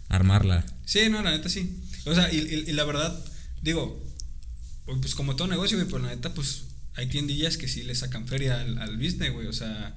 armarla. 0.09 0.65
Sí, 0.85 1.01
no, 1.11 1.21
la 1.21 1.29
neta 1.31 1.47
sí. 1.47 1.79
O 2.05 2.15
sea, 2.15 2.33
y, 2.33 2.37
y- 2.37 2.69
y 2.71 2.73
la 2.73 2.83
verdad, 2.83 3.15
digo, 3.61 4.03
pues 5.01 5.15
como 5.15 5.35
todo 5.35 5.47
negocio, 5.47 5.77
güey, 5.77 5.89
pero 5.89 6.03
la 6.03 6.09
neta, 6.09 6.33
pues 6.33 6.65
hay 6.95 7.07
tiendillas 7.07 7.57
que 7.57 7.67
sí 7.67 7.83
le 7.83 7.93
sacan 7.95 8.27
feria 8.27 8.59
al, 8.61 8.77
al 8.79 8.97
business, 8.97 9.31
güey. 9.33 9.47
O 9.47 9.53
sea, 9.53 9.95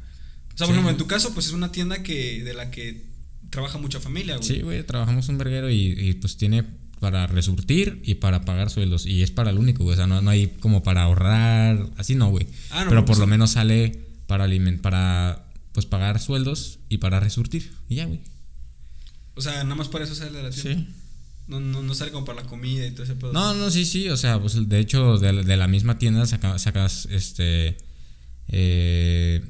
o 0.54 0.56
sea, 0.58 0.66
por 0.66 0.66
Sí. 0.66 0.72
ejemplo, 0.72 0.90
en 0.90 0.96
tu 0.98 1.06
caso, 1.06 1.32
pues 1.32 1.46
es 1.46 1.52
una 1.52 1.72
tienda 1.72 2.02
que 2.02 2.42
de 2.44 2.52
la 2.54 2.70
que 2.70 3.06
trabaja 3.50 3.78
mucha 3.78 4.00
familia, 4.00 4.36
güey. 4.36 4.46
Sí, 4.48 4.60
güey, 4.60 4.84
trabajamos 4.84 5.28
un 5.28 5.38
verguero 5.38 5.70
y, 5.70 5.94
y, 5.98 6.12
pues 6.14 6.36
tiene 6.36 6.64
para 7.00 7.26
resurtir 7.26 8.02
y 8.04 8.16
para 8.16 8.44
pagar 8.44 8.68
sueldos. 8.68 9.06
Y 9.06 9.22
es 9.22 9.30
para 9.30 9.50
el 9.50 9.58
único, 9.58 9.84
güey. 9.84 9.94
O 9.94 9.96
sea, 9.96 10.06
no, 10.06 10.20
no 10.20 10.30
hay 10.30 10.48
como 10.60 10.82
para 10.82 11.02
ahorrar, 11.04 11.88
así 11.96 12.14
no, 12.14 12.28
güey. 12.30 12.46
Ah, 12.70 12.84
no, 12.84 12.90
Pero 12.90 13.04
pues 13.06 13.16
por 13.18 13.26
lo 13.26 13.30
menos 13.30 13.52
sale 13.52 14.04
para 14.26 14.44
aliment 14.44 14.80
para 14.82 15.46
pues 15.72 15.86
pagar 15.86 16.20
sueldos 16.20 16.80
y 16.88 16.98
para 16.98 17.20
resurtir. 17.20 17.72
Y 17.88 17.94
ya, 17.96 18.04
güey. 18.06 18.20
O 19.34 19.40
sea, 19.40 19.62
nada 19.64 19.76
más 19.76 19.88
para 19.88 20.04
eso 20.04 20.14
sale 20.14 20.32
de 20.36 20.42
la 20.42 20.50
tienda. 20.50 20.84
Sí. 20.84 20.88
No, 21.48 21.58
no, 21.60 21.82
no 21.82 21.94
sale 21.94 22.12
como 22.12 22.24
para 22.24 22.42
la 22.42 22.46
comida 22.48 22.86
y 22.86 22.90
todo 22.92 23.02
ese 23.04 23.14
pedo. 23.16 23.32
No, 23.32 23.54
no, 23.54 23.70
sí, 23.70 23.84
sí. 23.84 24.08
O 24.08 24.16
sea, 24.16 24.40
pues 24.40 24.68
de 24.68 24.78
hecho, 24.78 25.18
de, 25.18 25.32
la- 25.32 25.42
de 25.42 25.56
la 25.56 25.66
misma 25.68 25.98
tienda 25.98 26.24
saca- 26.26 26.58
sacas 26.58 27.06
este. 27.10 27.76
eh, 28.48 29.42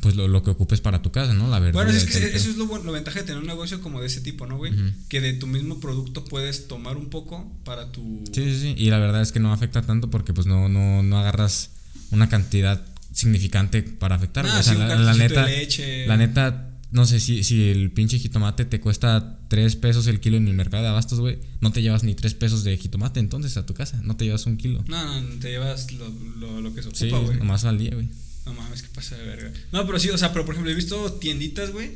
pues 0.00 0.16
lo, 0.16 0.26
lo 0.26 0.42
que 0.42 0.50
ocupes 0.50 0.80
para 0.80 1.00
tu 1.00 1.12
casa, 1.12 1.32
¿no? 1.32 1.48
La 1.48 1.60
verdad. 1.60 1.74
Bueno, 1.84 1.90
es 1.96 2.04
que 2.06 2.18
eso 2.36 2.50
es 2.50 2.56
lo, 2.56 2.66
bueno- 2.66 2.84
lo 2.84 2.92
ventaja 2.92 3.20
de 3.20 3.24
tener 3.24 3.40
un 3.40 3.46
negocio 3.46 3.80
como 3.80 4.00
de 4.00 4.08
ese 4.08 4.20
tipo, 4.20 4.46
¿no, 4.46 4.56
güey? 4.56 4.72
Que 5.08 5.20
de 5.20 5.32
tu 5.34 5.46
mismo 5.46 5.78
producto 5.78 6.24
puedes 6.24 6.66
tomar 6.66 6.96
un 6.96 7.08
poco 7.08 7.52
para 7.64 7.92
tu... 7.92 8.24
Sí, 8.32 8.42
sí, 8.52 8.60
sí. 8.60 8.74
Y 8.76 8.90
la 8.90 8.98
verdad 8.98 9.22
es 9.22 9.30
que 9.30 9.38
no 9.38 9.52
afecta 9.52 9.82
tanto 9.82 10.10
porque 10.10 10.32
pues 10.32 10.48
no, 10.48 10.68
no, 10.68 11.04
no 11.04 11.18
agarras 11.18 11.70
una 12.10 12.28
cantidad 12.28 12.84
significante 13.12 13.82
para 13.84 14.16
afectar. 14.16 14.44
Ah, 14.44 14.58
o 14.58 14.62
sea, 14.64 14.72
sí, 14.74 14.78
la, 14.80 15.14
neta, 15.14 15.46
de 15.46 15.56
leche. 15.56 16.06
la 16.08 16.16
neta, 16.16 16.71
no 16.92 17.06
sé 17.06 17.18
si, 17.20 17.42
si 17.42 17.68
el 17.70 17.90
pinche 17.90 18.18
jitomate 18.18 18.64
te 18.64 18.80
cuesta 18.80 19.38
3 19.48 19.76
pesos 19.76 20.06
el 20.06 20.20
kilo 20.20 20.36
en 20.36 20.46
el 20.48 20.54
mercado 20.54 20.82
de 20.84 20.88
abastos, 20.90 21.18
güey. 21.20 21.38
No 21.60 21.72
te 21.72 21.82
llevas 21.82 22.04
ni 22.04 22.14
3 22.14 22.34
pesos 22.34 22.64
de 22.64 22.76
jitomate 22.76 23.18
entonces 23.20 23.56
a 23.56 23.66
tu 23.66 23.74
casa. 23.74 24.00
No 24.02 24.16
te 24.16 24.24
llevas 24.26 24.46
un 24.46 24.56
kilo. 24.56 24.84
No, 24.88 25.20
no, 25.20 25.34
te 25.40 25.50
llevas 25.50 25.90
lo, 25.92 26.08
lo, 26.38 26.60
lo 26.60 26.74
que 26.74 26.82
se 26.82 26.90
Sí, 26.94 27.06
ocupa, 27.10 27.24
güey. 27.26 27.38
nomás 27.38 27.64
al 27.64 27.78
día, 27.78 27.90
güey. 27.94 28.08
No 28.46 28.54
mames, 28.54 28.82
qué 28.82 28.88
pasa 28.94 29.16
de 29.16 29.24
verga. 29.24 29.52
No, 29.72 29.86
pero 29.86 29.98
sí, 29.98 30.10
o 30.10 30.18
sea, 30.18 30.32
pero 30.32 30.44
por 30.44 30.54
ejemplo, 30.54 30.70
he 30.72 30.74
visto 30.74 31.12
tienditas, 31.14 31.70
güey, 31.72 31.90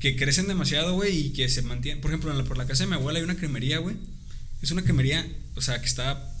que 0.00 0.16
crecen 0.16 0.46
demasiado, 0.48 0.94
güey, 0.94 1.26
y 1.26 1.30
que 1.30 1.48
se 1.48 1.62
mantienen. 1.62 2.00
Por 2.00 2.10
ejemplo, 2.10 2.30
en 2.30 2.38
la- 2.38 2.44
por 2.44 2.56
la 2.56 2.66
casa 2.66 2.84
de 2.84 2.90
mi 2.90 2.94
abuela 2.96 3.18
hay 3.18 3.24
una 3.24 3.36
cremería, 3.36 3.78
güey. 3.78 3.96
Es 4.62 4.70
una 4.70 4.82
cremería, 4.82 5.26
o 5.56 5.60
sea, 5.60 5.80
que 5.80 5.86
está. 5.86 6.34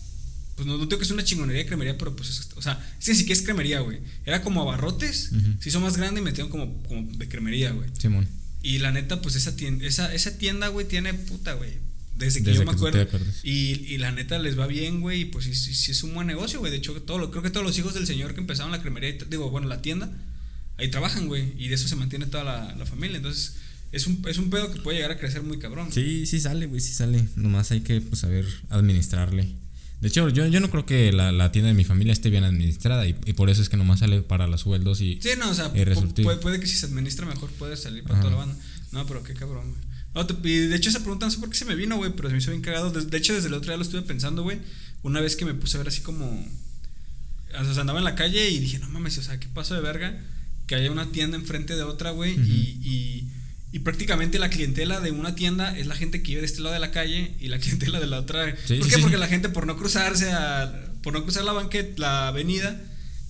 Pues 0.58 0.66
no, 0.66 0.76
no 0.76 0.84
digo 0.86 0.98
que 0.98 1.04
es 1.04 1.10
una 1.12 1.22
chingonería 1.24 1.62
de 1.62 1.68
cremería, 1.68 1.96
pero 1.96 2.14
pues 2.16 2.28
es. 2.30 2.48
O 2.56 2.60
sea, 2.62 2.78
que 3.02 3.14
sí 3.14 3.24
que 3.24 3.32
es 3.32 3.42
cremería, 3.42 3.78
güey. 3.80 4.00
Era 4.26 4.42
como 4.42 4.60
abarrotes, 4.60 5.30
Ujú. 5.32 5.62
se 5.62 5.68
hizo 5.68 5.78
más 5.80 5.96
grande 5.96 6.20
y 6.20 6.24
metieron 6.24 6.50
como, 6.50 6.82
como 6.82 7.10
de 7.16 7.28
cremería, 7.28 7.70
güey. 7.70 7.88
Simón. 7.98 8.26
Y 8.62 8.78
la 8.78 8.90
neta, 8.90 9.22
pues 9.22 9.36
esa 9.36 9.54
tienda, 9.54 9.86
esa, 9.86 10.12
esa 10.12 10.36
tienda, 10.36 10.66
güey, 10.68 10.86
tiene 10.88 11.14
puta, 11.14 11.52
güey. 11.54 11.70
Desde 12.16 12.40
que 12.42 12.50
Desde 12.50 12.64
yo 12.64 12.64
me 12.64 12.72
que 12.72 12.76
acuerdo. 12.76 13.06
Y, 13.44 13.52
y 13.94 13.98
la 13.98 14.10
neta 14.10 14.40
les 14.40 14.58
va 14.58 14.66
bien, 14.66 15.00
güey. 15.00 15.20
Y 15.20 15.24
pues 15.26 15.44
sí, 15.44 15.54
sí, 15.54 15.72
sí 15.72 15.92
es 15.92 16.02
un 16.02 16.12
buen 16.12 16.26
negocio, 16.26 16.58
güey. 16.58 16.72
De 16.72 16.78
hecho, 16.78 16.92
todo 17.02 17.18
lo- 17.18 17.30
creo 17.30 17.44
que 17.44 17.50
todos 17.50 17.64
los 17.64 17.78
hijos 17.78 17.94
del 17.94 18.08
señor 18.08 18.34
que 18.34 18.40
empezaron 18.40 18.72
la 18.72 18.82
cremería, 18.82 19.16
digo, 19.30 19.48
bueno, 19.50 19.68
la 19.68 19.80
tienda, 19.80 20.10
ahí 20.76 20.90
trabajan, 20.90 21.28
güey. 21.28 21.54
Y 21.56 21.68
de 21.68 21.76
eso 21.76 21.86
se 21.86 21.94
mantiene 21.94 22.26
toda 22.26 22.42
la, 22.42 22.74
la 22.74 22.84
familia. 22.84 23.18
Entonces, 23.18 23.54
es 23.92 24.08
un, 24.08 24.20
es 24.28 24.36
un 24.38 24.50
pedo 24.50 24.72
que 24.72 24.80
puede 24.80 24.96
llegar 24.96 25.12
a 25.12 25.18
crecer 25.18 25.42
muy 25.44 25.60
cabrón. 25.60 25.92
Sí, 25.92 26.26
sí 26.26 26.40
sale, 26.40 26.66
güey, 26.66 26.80
sí 26.80 26.92
sale. 26.92 27.28
Nomás 27.36 27.70
hay 27.70 27.82
que 27.82 28.00
pues, 28.00 28.20
saber 28.20 28.44
administrarle. 28.68 29.54
De 30.00 30.08
hecho, 30.08 30.28
yo, 30.28 30.46
yo 30.46 30.60
no 30.60 30.70
creo 30.70 30.86
que 30.86 31.10
la, 31.12 31.32
la 31.32 31.50
tienda 31.50 31.68
de 31.68 31.74
mi 31.74 31.84
familia 31.84 32.12
esté 32.12 32.30
bien 32.30 32.44
administrada 32.44 33.06
y, 33.06 33.16
y 33.24 33.32
por 33.32 33.50
eso 33.50 33.62
es 33.62 33.68
que 33.68 33.76
nomás 33.76 33.98
sale 33.98 34.22
para 34.22 34.46
los 34.46 34.60
sueldos 34.60 35.00
y... 35.00 35.18
Sí, 35.20 35.30
no, 35.38 35.50
o 35.50 35.54
sea, 35.54 35.72
puede, 35.72 36.36
puede 36.36 36.60
que 36.60 36.66
si 36.68 36.76
se 36.76 36.86
administra 36.86 37.26
mejor 37.26 37.50
puede 37.52 37.76
salir 37.76 38.04
para 38.04 38.14
Ajá. 38.14 38.22
toda 38.22 38.30
la 38.32 38.46
banda. 38.46 38.62
No, 38.92 39.06
pero 39.06 39.22
qué 39.24 39.34
cabrón, 39.34 39.70
güey. 39.70 39.82
No, 40.14 40.24
te- 40.26 40.48
y 40.48 40.58
de 40.68 40.76
hecho 40.76 40.88
esa 40.88 41.00
pregunta 41.00 41.26
no 41.26 41.32
sé 41.32 41.38
por 41.38 41.50
qué 41.50 41.56
se 41.56 41.64
me 41.64 41.74
vino, 41.74 41.96
güey, 41.96 42.12
pero 42.14 42.28
se 42.28 42.32
me 42.34 42.38
hizo 42.38 42.50
bien 42.50 42.62
cagado. 42.62 42.90
De, 42.92 43.04
de 43.04 43.16
hecho, 43.18 43.34
desde 43.34 43.48
el 43.48 43.54
otro 43.54 43.70
día 43.70 43.76
lo 43.76 43.82
estuve 43.82 44.02
pensando, 44.02 44.42
güey. 44.42 44.58
Una 45.02 45.20
vez 45.20 45.34
que 45.36 45.44
me 45.44 45.54
puse 45.54 45.76
a 45.76 45.78
ver 45.78 45.88
así 45.88 46.00
como... 46.02 46.26
O 47.58 47.64
sea, 47.74 47.80
andaba 47.80 47.98
en 47.98 48.04
la 48.04 48.14
calle 48.14 48.50
y 48.50 48.58
dije, 48.60 48.78
no 48.78 48.88
mames, 48.90 49.18
o 49.18 49.22
sea, 49.22 49.40
¿qué 49.40 49.48
pasó 49.48 49.74
de 49.74 49.80
verga? 49.80 50.16
Que 50.66 50.74
haya 50.76 50.92
una 50.92 51.10
tienda 51.10 51.36
enfrente 51.36 51.74
de 51.76 51.82
otra, 51.82 52.10
güey, 52.10 52.34
y, 52.34 53.28
y 53.70 53.80
prácticamente 53.80 54.38
la 54.38 54.48
clientela 54.48 55.00
de 55.00 55.10
una 55.10 55.34
tienda 55.34 55.76
es 55.76 55.86
la 55.86 55.94
gente 55.94 56.22
que 56.22 56.28
vive 56.28 56.40
de 56.40 56.46
este 56.46 56.60
lado 56.60 56.72
de 56.72 56.80
la 56.80 56.90
calle 56.90 57.34
y 57.38 57.48
la 57.48 57.58
clientela 57.60 58.00
de 58.00 58.06
la 58.06 58.20
otra. 58.20 58.56
Sí, 58.66 58.78
¿Por 58.78 58.88
qué? 58.88 58.96
sí. 58.96 59.02
Porque 59.02 59.18
la 59.18 59.28
gente 59.28 59.48
por 59.48 59.66
no 59.66 59.76
cruzarse 59.76 60.30
a, 60.30 60.72
por 61.02 61.12
no 61.12 61.22
cruzar 61.22 61.44
la 61.44 61.52
banqueta, 61.52 61.94
la 62.00 62.28
avenida, 62.28 62.80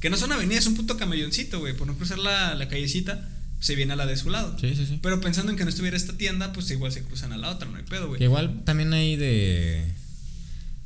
que 0.00 0.10
no 0.10 0.16
es 0.16 0.22
una 0.22 0.36
avenida, 0.36 0.58
es 0.58 0.66
un 0.66 0.76
puto 0.76 0.96
camelloncito, 0.96 1.58
güey, 1.58 1.74
por 1.74 1.86
no 1.86 1.96
cruzar 1.96 2.18
la, 2.18 2.54
la 2.54 2.68
callecita, 2.68 3.28
se 3.60 3.74
viene 3.74 3.94
a 3.94 3.96
la 3.96 4.06
de 4.06 4.16
su 4.16 4.30
lado. 4.30 4.56
Sí, 4.60 4.74
sí, 4.76 4.86
sí. 4.86 5.00
Pero 5.02 5.20
pensando 5.20 5.50
en 5.50 5.58
que 5.58 5.64
no 5.64 5.70
estuviera 5.70 5.96
esta 5.96 6.16
tienda, 6.16 6.52
pues 6.52 6.70
igual 6.70 6.92
se 6.92 7.02
cruzan 7.02 7.32
a 7.32 7.36
la 7.36 7.50
otra, 7.50 7.68
no 7.68 7.76
hay 7.76 7.82
pedo, 7.84 8.06
güey. 8.06 8.18
Que 8.18 8.24
igual 8.24 8.62
también 8.64 8.92
hay 8.92 9.16
de... 9.16 9.92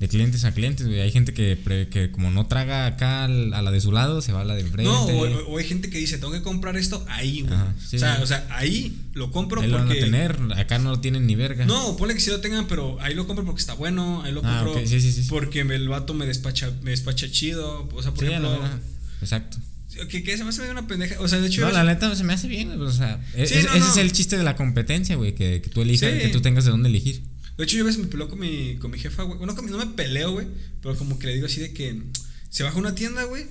De 0.03 0.09
clientes 0.09 0.45
a 0.45 0.51
clientes, 0.53 0.85
güey. 0.89 0.99
Hay 1.01 1.13
gente 1.13 1.33
que, 1.33 1.57
pre- 1.57 1.87
que 1.89 2.11
como 2.11 2.33
no 2.33 2.47
traga 2.49 2.87
acá 2.87 3.23
al- 3.25 3.55
a 3.55 3.63
la 3.63 3.71
de 3.71 3.81
su 3.81 3.93
lado, 3.93 4.21
se 4.21 4.33
va 4.33 4.41
a 4.41 4.45
la 4.45 4.55
de 4.57 4.63
enfrente. 4.63 4.91
No, 4.91 5.05
o, 5.05 5.53
o 5.53 5.59
hay 5.59 5.65
gente 5.65 5.91
que 5.91 5.99
dice, 5.99 6.19
tengo 6.19 6.33
que 6.33 6.43
comprar 6.43 6.77
esto 6.77 7.05
ahí, 7.09 7.43
güey. 7.43 7.55
Ajá, 7.55 7.73
sí. 7.89 7.95
o, 7.95 7.99
sea, 8.01 8.19
o 8.21 8.27
sea, 8.27 8.45
ahí 8.51 8.99
lo 9.15 9.31
compro 9.31 9.61
Ahí 9.61 9.69
lo 9.69 9.75
van 9.77 9.85
a 9.85 9.87
porque... 9.87 10.01
tener, 10.01 10.37
acá 10.57 10.81
no 10.81 10.91
lo 10.91 10.99
tienen 10.99 11.25
ni 11.29 11.37
verga. 11.37 11.67
No, 11.67 11.97
ponle 11.97 12.15
que 12.15 12.21
sí 12.21 12.31
lo 12.31 12.41
tengan, 12.41 12.67
pero 12.67 13.01
ahí 13.01 13.15
lo 13.15 13.29
compro 13.29 13.45
porque 13.45 13.61
está 13.61 13.75
bueno, 13.75 14.23
ahí 14.25 14.33
lo 14.33 14.41
Ah, 14.45 14.65
compro 14.65 14.85
sí, 14.85 15.01
sí, 15.01 15.25
porque 15.29 15.61
el 15.61 15.89
vato 15.89 16.15
me 16.15 16.27
despacha, 16.27 16.73
me 16.83 16.91
despacha 16.91 17.31
chido, 17.31 17.89
o 17.93 18.03
sea, 18.03 18.13
por 18.13 18.25
ejemplo... 18.25 18.61
Exacto. 19.21 19.59
Que, 20.09 20.25
que 20.25 20.37
se 20.37 20.43
me 20.43 20.49
hace 20.51 20.61
medio 20.63 20.73
una 20.73 20.87
pendeja, 20.89 21.21
o 21.21 21.29
sea, 21.29 21.39
de 21.39 21.47
hecho... 21.47 21.61
No, 21.61 21.71
la 21.71 21.85
neta 21.85 22.13
se 22.17 22.25
me 22.25 22.33
hace 22.33 22.49
bien, 22.49 22.73
O 22.81 22.91
sea, 22.91 23.21
Sí, 23.37 23.43
es- 23.43 23.65
no, 23.67 23.71
ese 23.71 23.79
no. 23.79 23.87
es 23.93 23.97
el 23.99 24.11
chiste 24.11 24.37
de 24.37 24.43
la 24.43 24.57
competencia, 24.57 25.15
güey. 25.17 25.35
Que, 25.37 25.61
que 25.63 25.69
tú 25.71 25.81
elijas, 25.83 26.11
Sí. 26.13 26.19
que 26.19 26.29
tú 26.29 26.41
tengas 26.41 26.65
de 26.65 26.71
dónde 26.73 26.89
elegir. 26.89 27.23
De 27.57 27.65
hecho, 27.65 27.77
yo 27.77 27.83
a 27.85 27.87
veces 27.87 28.01
me 28.01 28.07
peleo 28.09 28.29
con 28.29 28.39
mi, 28.39 28.77
con 28.77 28.91
mi 28.91 28.99
jefa, 28.99 29.23
güey. 29.25 29.39
Bueno, 29.39 29.53
no 29.55 29.79
me 29.79 29.87
peleo, 29.87 30.33
güey. 30.33 30.47
Pero 30.81 30.97
como 30.97 31.19
que 31.19 31.27
le 31.27 31.35
digo 31.35 31.47
así 31.47 31.61
de 31.61 31.73
que 31.73 32.03
se 32.51 32.63
baja 32.63 32.77
a 32.77 32.81
una 32.81 32.95
tienda, 32.95 33.25
güey. 33.25 33.47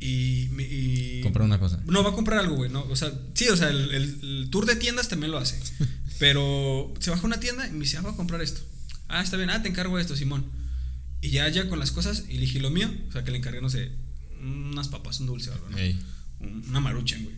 Y, 0.00 1.20
Comprar 1.22 1.44
una 1.44 1.58
cosa. 1.60 1.80
No, 1.86 2.02
va 2.02 2.10
a 2.10 2.14
comprar 2.14 2.40
algo, 2.40 2.56
güey. 2.56 2.70
No, 2.70 2.82
o 2.84 2.96
sea, 2.96 3.12
sí, 3.34 3.48
o 3.48 3.56
sea, 3.56 3.68
el, 3.70 3.90
el- 3.94 4.18
el 4.22 4.48
tour 4.50 4.66
de 4.66 4.74
tiendas 4.76 5.08
también 5.08 5.30
lo 5.30 5.38
hace. 5.38 5.60
Pero 6.18 6.92
se 6.98 7.10
baja 7.10 7.22
a 7.22 7.26
una 7.26 7.40
tienda 7.40 7.66
y 7.68 7.72
me 7.72 7.80
dice, 7.80 7.98
ah, 7.98 8.00
voy 8.02 8.12
a 8.12 8.16
comprar 8.16 8.42
esto. 8.42 8.60
Ah, 9.08 9.22
está 9.22 9.36
bien, 9.36 9.50
ah, 9.50 9.62
te 9.62 9.68
encargo 9.68 9.98
esto, 9.98 10.16
Simón. 10.16 10.44
Y 11.20 11.30
ya, 11.30 11.48
ya 11.48 11.68
con 11.68 11.78
las 11.78 11.92
cosas, 11.92 12.24
elegí 12.28 12.58
lo 12.58 12.70
mío. 12.70 12.90
O 13.08 13.12
sea, 13.12 13.22
que 13.22 13.30
le 13.30 13.38
encargué, 13.38 13.60
no 13.60 13.70
sé, 13.70 13.92
unas 14.40 14.88
papas, 14.88 15.20
un 15.20 15.26
dulce 15.26 15.50
o 15.50 15.54
algo, 15.54 15.70
¿no? 15.70 15.78
Ey. 15.78 15.98
Una 16.40 16.80
maruchan, 16.80 17.22
güey. 17.22 17.36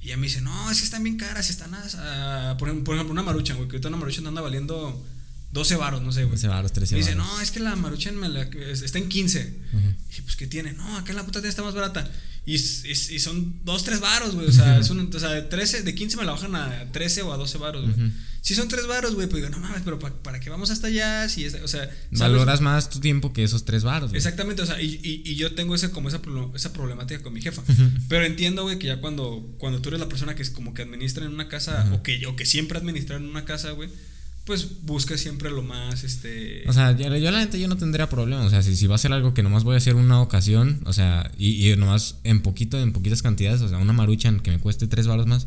Y 0.00 0.06
ella 0.08 0.16
me 0.16 0.26
dice, 0.26 0.40
no, 0.40 0.70
es 0.70 0.78
que 0.78 0.84
están 0.84 1.02
bien 1.04 1.16
caras, 1.16 1.48
están 1.48 1.72
a, 1.74 2.56
por, 2.58 2.68
ejemplo, 2.68 2.84
por 2.84 2.94
ejemplo, 2.96 3.12
una 3.12 3.22
maruchan, 3.22 3.56
güey, 3.56 3.68
que 3.68 3.76
ahorita 3.76 3.88
una 3.88 3.96
maruchan 3.98 4.26
anda 4.26 4.40
valiendo 4.42 5.06
12 5.54 5.76
varos, 5.76 6.02
no 6.02 6.10
sé, 6.12 6.24
güey. 6.24 6.32
12 6.34 6.48
varos, 6.48 6.72
13 6.72 6.94
Me 6.96 6.98
dice, 6.98 7.14
varos. 7.14 7.32
no, 7.32 7.40
es 7.40 7.50
que 7.52 7.60
la 7.60 7.76
maruchan 7.76 8.16
me 8.16 8.28
la- 8.28 8.42
está 8.42 8.98
en 8.98 9.08
15. 9.08 9.54
Ujú. 9.72 9.78
Y 9.78 10.08
dije, 10.08 10.22
pues, 10.22 10.34
¿qué 10.36 10.46
tiene? 10.48 10.72
No, 10.72 10.96
acá 10.98 11.12
en 11.12 11.16
la 11.16 11.22
puta 11.24 11.34
tienda 11.40 11.48
está 11.48 11.62
más 11.62 11.74
barata. 11.74 12.10
Y, 12.44 12.56
y, 12.56 12.90
y 12.90 13.18
son 13.20 13.60
2, 13.64 13.84
3 13.84 14.00
varos, 14.00 14.34
güey. 14.34 14.48
O 14.48 14.52
sea, 14.52 14.78
es 14.78 14.90
un, 14.90 15.08
o 15.14 15.18
sea 15.18 15.30
de, 15.30 15.42
13, 15.42 15.82
de 15.82 15.94
15 15.94 16.16
me 16.18 16.24
la 16.24 16.32
bajan 16.32 16.54
a 16.56 16.90
13 16.92 17.22
o 17.22 17.32
a 17.32 17.36
12 17.38 17.56
varos, 17.58 17.84
güey. 17.96 18.10
Si 18.42 18.54
son 18.54 18.68
3 18.68 18.86
varos, 18.88 19.14
güey, 19.14 19.26
pues 19.28 19.42
digo, 19.42 19.48
no 19.48 19.58
mames, 19.60 19.80
pero 19.84 19.98
¿para, 19.98 20.14
para 20.16 20.40
qué 20.40 20.50
vamos 20.50 20.68
hasta 20.70 20.88
allá? 20.88 21.26
Si 21.30 21.44
es, 21.46 21.54
o 21.54 21.68
sea, 21.68 21.84
¿sabes? 21.84 22.18
Valoras 22.18 22.60
más 22.60 22.90
tu 22.90 22.98
tiempo 23.00 23.32
que 23.32 23.44
esos 23.44 23.64
3 23.64 23.84
varos, 23.84 24.10
güey. 24.10 24.18
Exactamente, 24.18 24.60
o 24.60 24.66
sea, 24.66 24.82
y, 24.82 25.00
y, 25.24 25.36
yo 25.36 25.54
tengo 25.54 25.74
ese, 25.74 25.90
como 25.92 26.08
esa, 26.08 26.20
esa 26.54 26.72
problemática 26.72 27.22
con 27.22 27.32
mi 27.32 27.40
jefa. 27.40 27.62
Pero 28.08 28.24
entiendo, 28.26 28.64
güey, 28.64 28.78
que 28.78 28.88
ya 28.88 29.00
cuando, 29.00 29.54
cuando 29.58 29.80
tú 29.80 29.88
eres 29.88 30.00
la 30.00 30.08
persona 30.08 30.34
que 30.34 30.42
es 30.42 30.50
como 30.50 30.74
que 30.74 30.82
administra 30.82 31.24
en 31.24 31.32
una 31.32 31.48
casa, 31.48 31.88
o 31.94 32.02
que, 32.02 32.26
o 32.26 32.34
que 32.36 32.44
siempre 32.44 32.76
administra 32.76 33.16
en 33.16 33.24
una 33.24 33.44
casa, 33.44 33.70
güey 33.70 33.88
pues 34.44 34.82
busca 34.82 35.16
siempre 35.16 35.50
lo 35.50 35.62
más, 35.62 36.04
este... 36.04 36.64
O 36.68 36.72
sea, 36.72 36.96
yo, 36.96 37.14
yo 37.16 37.30
la 37.30 37.40
gente 37.40 37.58
yo 37.58 37.66
no 37.66 37.76
tendría 37.76 38.08
problema, 38.10 38.44
o 38.44 38.50
sea, 38.50 38.62
si, 38.62 38.76
si 38.76 38.86
va 38.86 38.94
a 38.94 38.98
ser 38.98 39.12
algo 39.12 39.32
que 39.32 39.42
nomás 39.42 39.64
voy 39.64 39.74
a 39.74 39.78
hacer 39.78 39.94
una 39.94 40.20
ocasión, 40.20 40.82
o 40.84 40.92
sea, 40.92 41.30
y, 41.38 41.70
y 41.70 41.76
nomás 41.76 42.16
en 42.24 42.42
poquito, 42.42 42.78
en 42.80 42.92
poquitas 42.92 43.22
cantidades, 43.22 43.62
o 43.62 43.68
sea, 43.68 43.78
una 43.78 43.94
maruchan 43.94 44.40
que 44.40 44.50
me 44.50 44.58
cueste 44.58 44.86
tres 44.86 45.06
baros 45.06 45.26
más, 45.26 45.46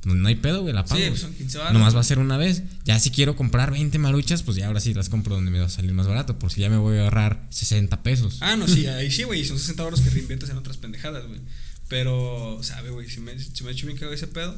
pues 0.00 0.14
no 0.14 0.28
hay 0.28 0.36
pedo, 0.36 0.62
güey, 0.62 0.72
la 0.72 0.84
pago. 0.84 1.00
Sí, 1.00 1.08
pues 1.08 1.20
son 1.20 1.34
15 1.34 1.58
baros. 1.58 1.72
Nomás 1.72 1.96
va 1.96 2.00
a 2.00 2.04
ser 2.04 2.20
una 2.20 2.36
vez. 2.36 2.62
Ya 2.84 3.00
si 3.00 3.10
quiero 3.10 3.34
comprar 3.34 3.72
20 3.72 3.98
maruchas, 3.98 4.44
pues 4.44 4.56
ya 4.56 4.68
ahora 4.68 4.80
sí 4.80 4.94
las 4.94 5.08
compro 5.08 5.34
donde 5.34 5.50
me 5.50 5.58
va 5.58 5.66
a 5.66 5.70
salir 5.70 5.92
más 5.92 6.06
barato, 6.06 6.38
por 6.38 6.52
si 6.52 6.60
ya 6.60 6.70
me 6.70 6.76
voy 6.76 6.98
a 6.98 7.04
ahorrar 7.04 7.46
60 7.50 8.02
pesos. 8.02 8.38
Ah, 8.40 8.56
no, 8.56 8.68
sí, 8.68 8.86
ahí 8.86 9.10
sí, 9.10 9.24
güey, 9.24 9.44
son 9.44 9.58
60 9.58 9.82
euros 9.82 10.00
que 10.00 10.10
reinviertes 10.10 10.50
en 10.50 10.56
otras 10.56 10.76
pendejadas, 10.76 11.26
güey. 11.26 11.40
Pero, 11.88 12.60
sabe, 12.62 12.90
güey, 12.90 13.10
si 13.10 13.20
me, 13.20 13.38
si 13.38 13.64
me 13.64 13.72
hecho 13.72 13.86
bien 13.86 13.98
cago 13.98 14.12
ese 14.12 14.28
pedo, 14.28 14.56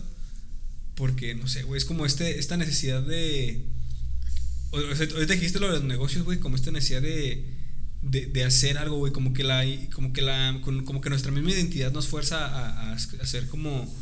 porque, 0.95 1.35
no 1.35 1.49
sé, 1.49 1.63
güey, 1.63 1.79
es 1.79 1.87
como 1.87 2.05
este, 2.05 2.39
esta 2.39 2.57
necesidad 2.57 3.03
de 3.03 3.65
o 4.71 4.95
sea, 4.95 5.07
ahorita 5.15 5.35
dijiste 5.35 5.59
lo 5.59 5.67
de 5.67 5.75
los 5.75 5.85
negocios, 5.85 6.25
güey, 6.25 6.39
como 6.39 6.57
esta 6.57 6.71
necesidad 6.71 7.03
de, 7.03 7.45
de, 8.03 8.27
de 8.27 8.45
hacer 8.45 8.79
algo, 8.79 8.97
güey, 8.97 9.13
como 9.13 9.33
que 9.33 9.45
la, 9.45 9.65
como 9.93 10.13
que 10.13 10.23
la, 10.23 10.61
como 10.63 11.01
que 11.01 11.11
nuestra 11.11 11.33
misma 11.33 11.51
identidad 11.51 11.93
nos 11.93 12.09
fuerza 12.09 12.47
a, 12.47 12.93
a, 12.93 12.95
a 12.95 13.27
ser 13.27 13.49
como, 13.49 13.93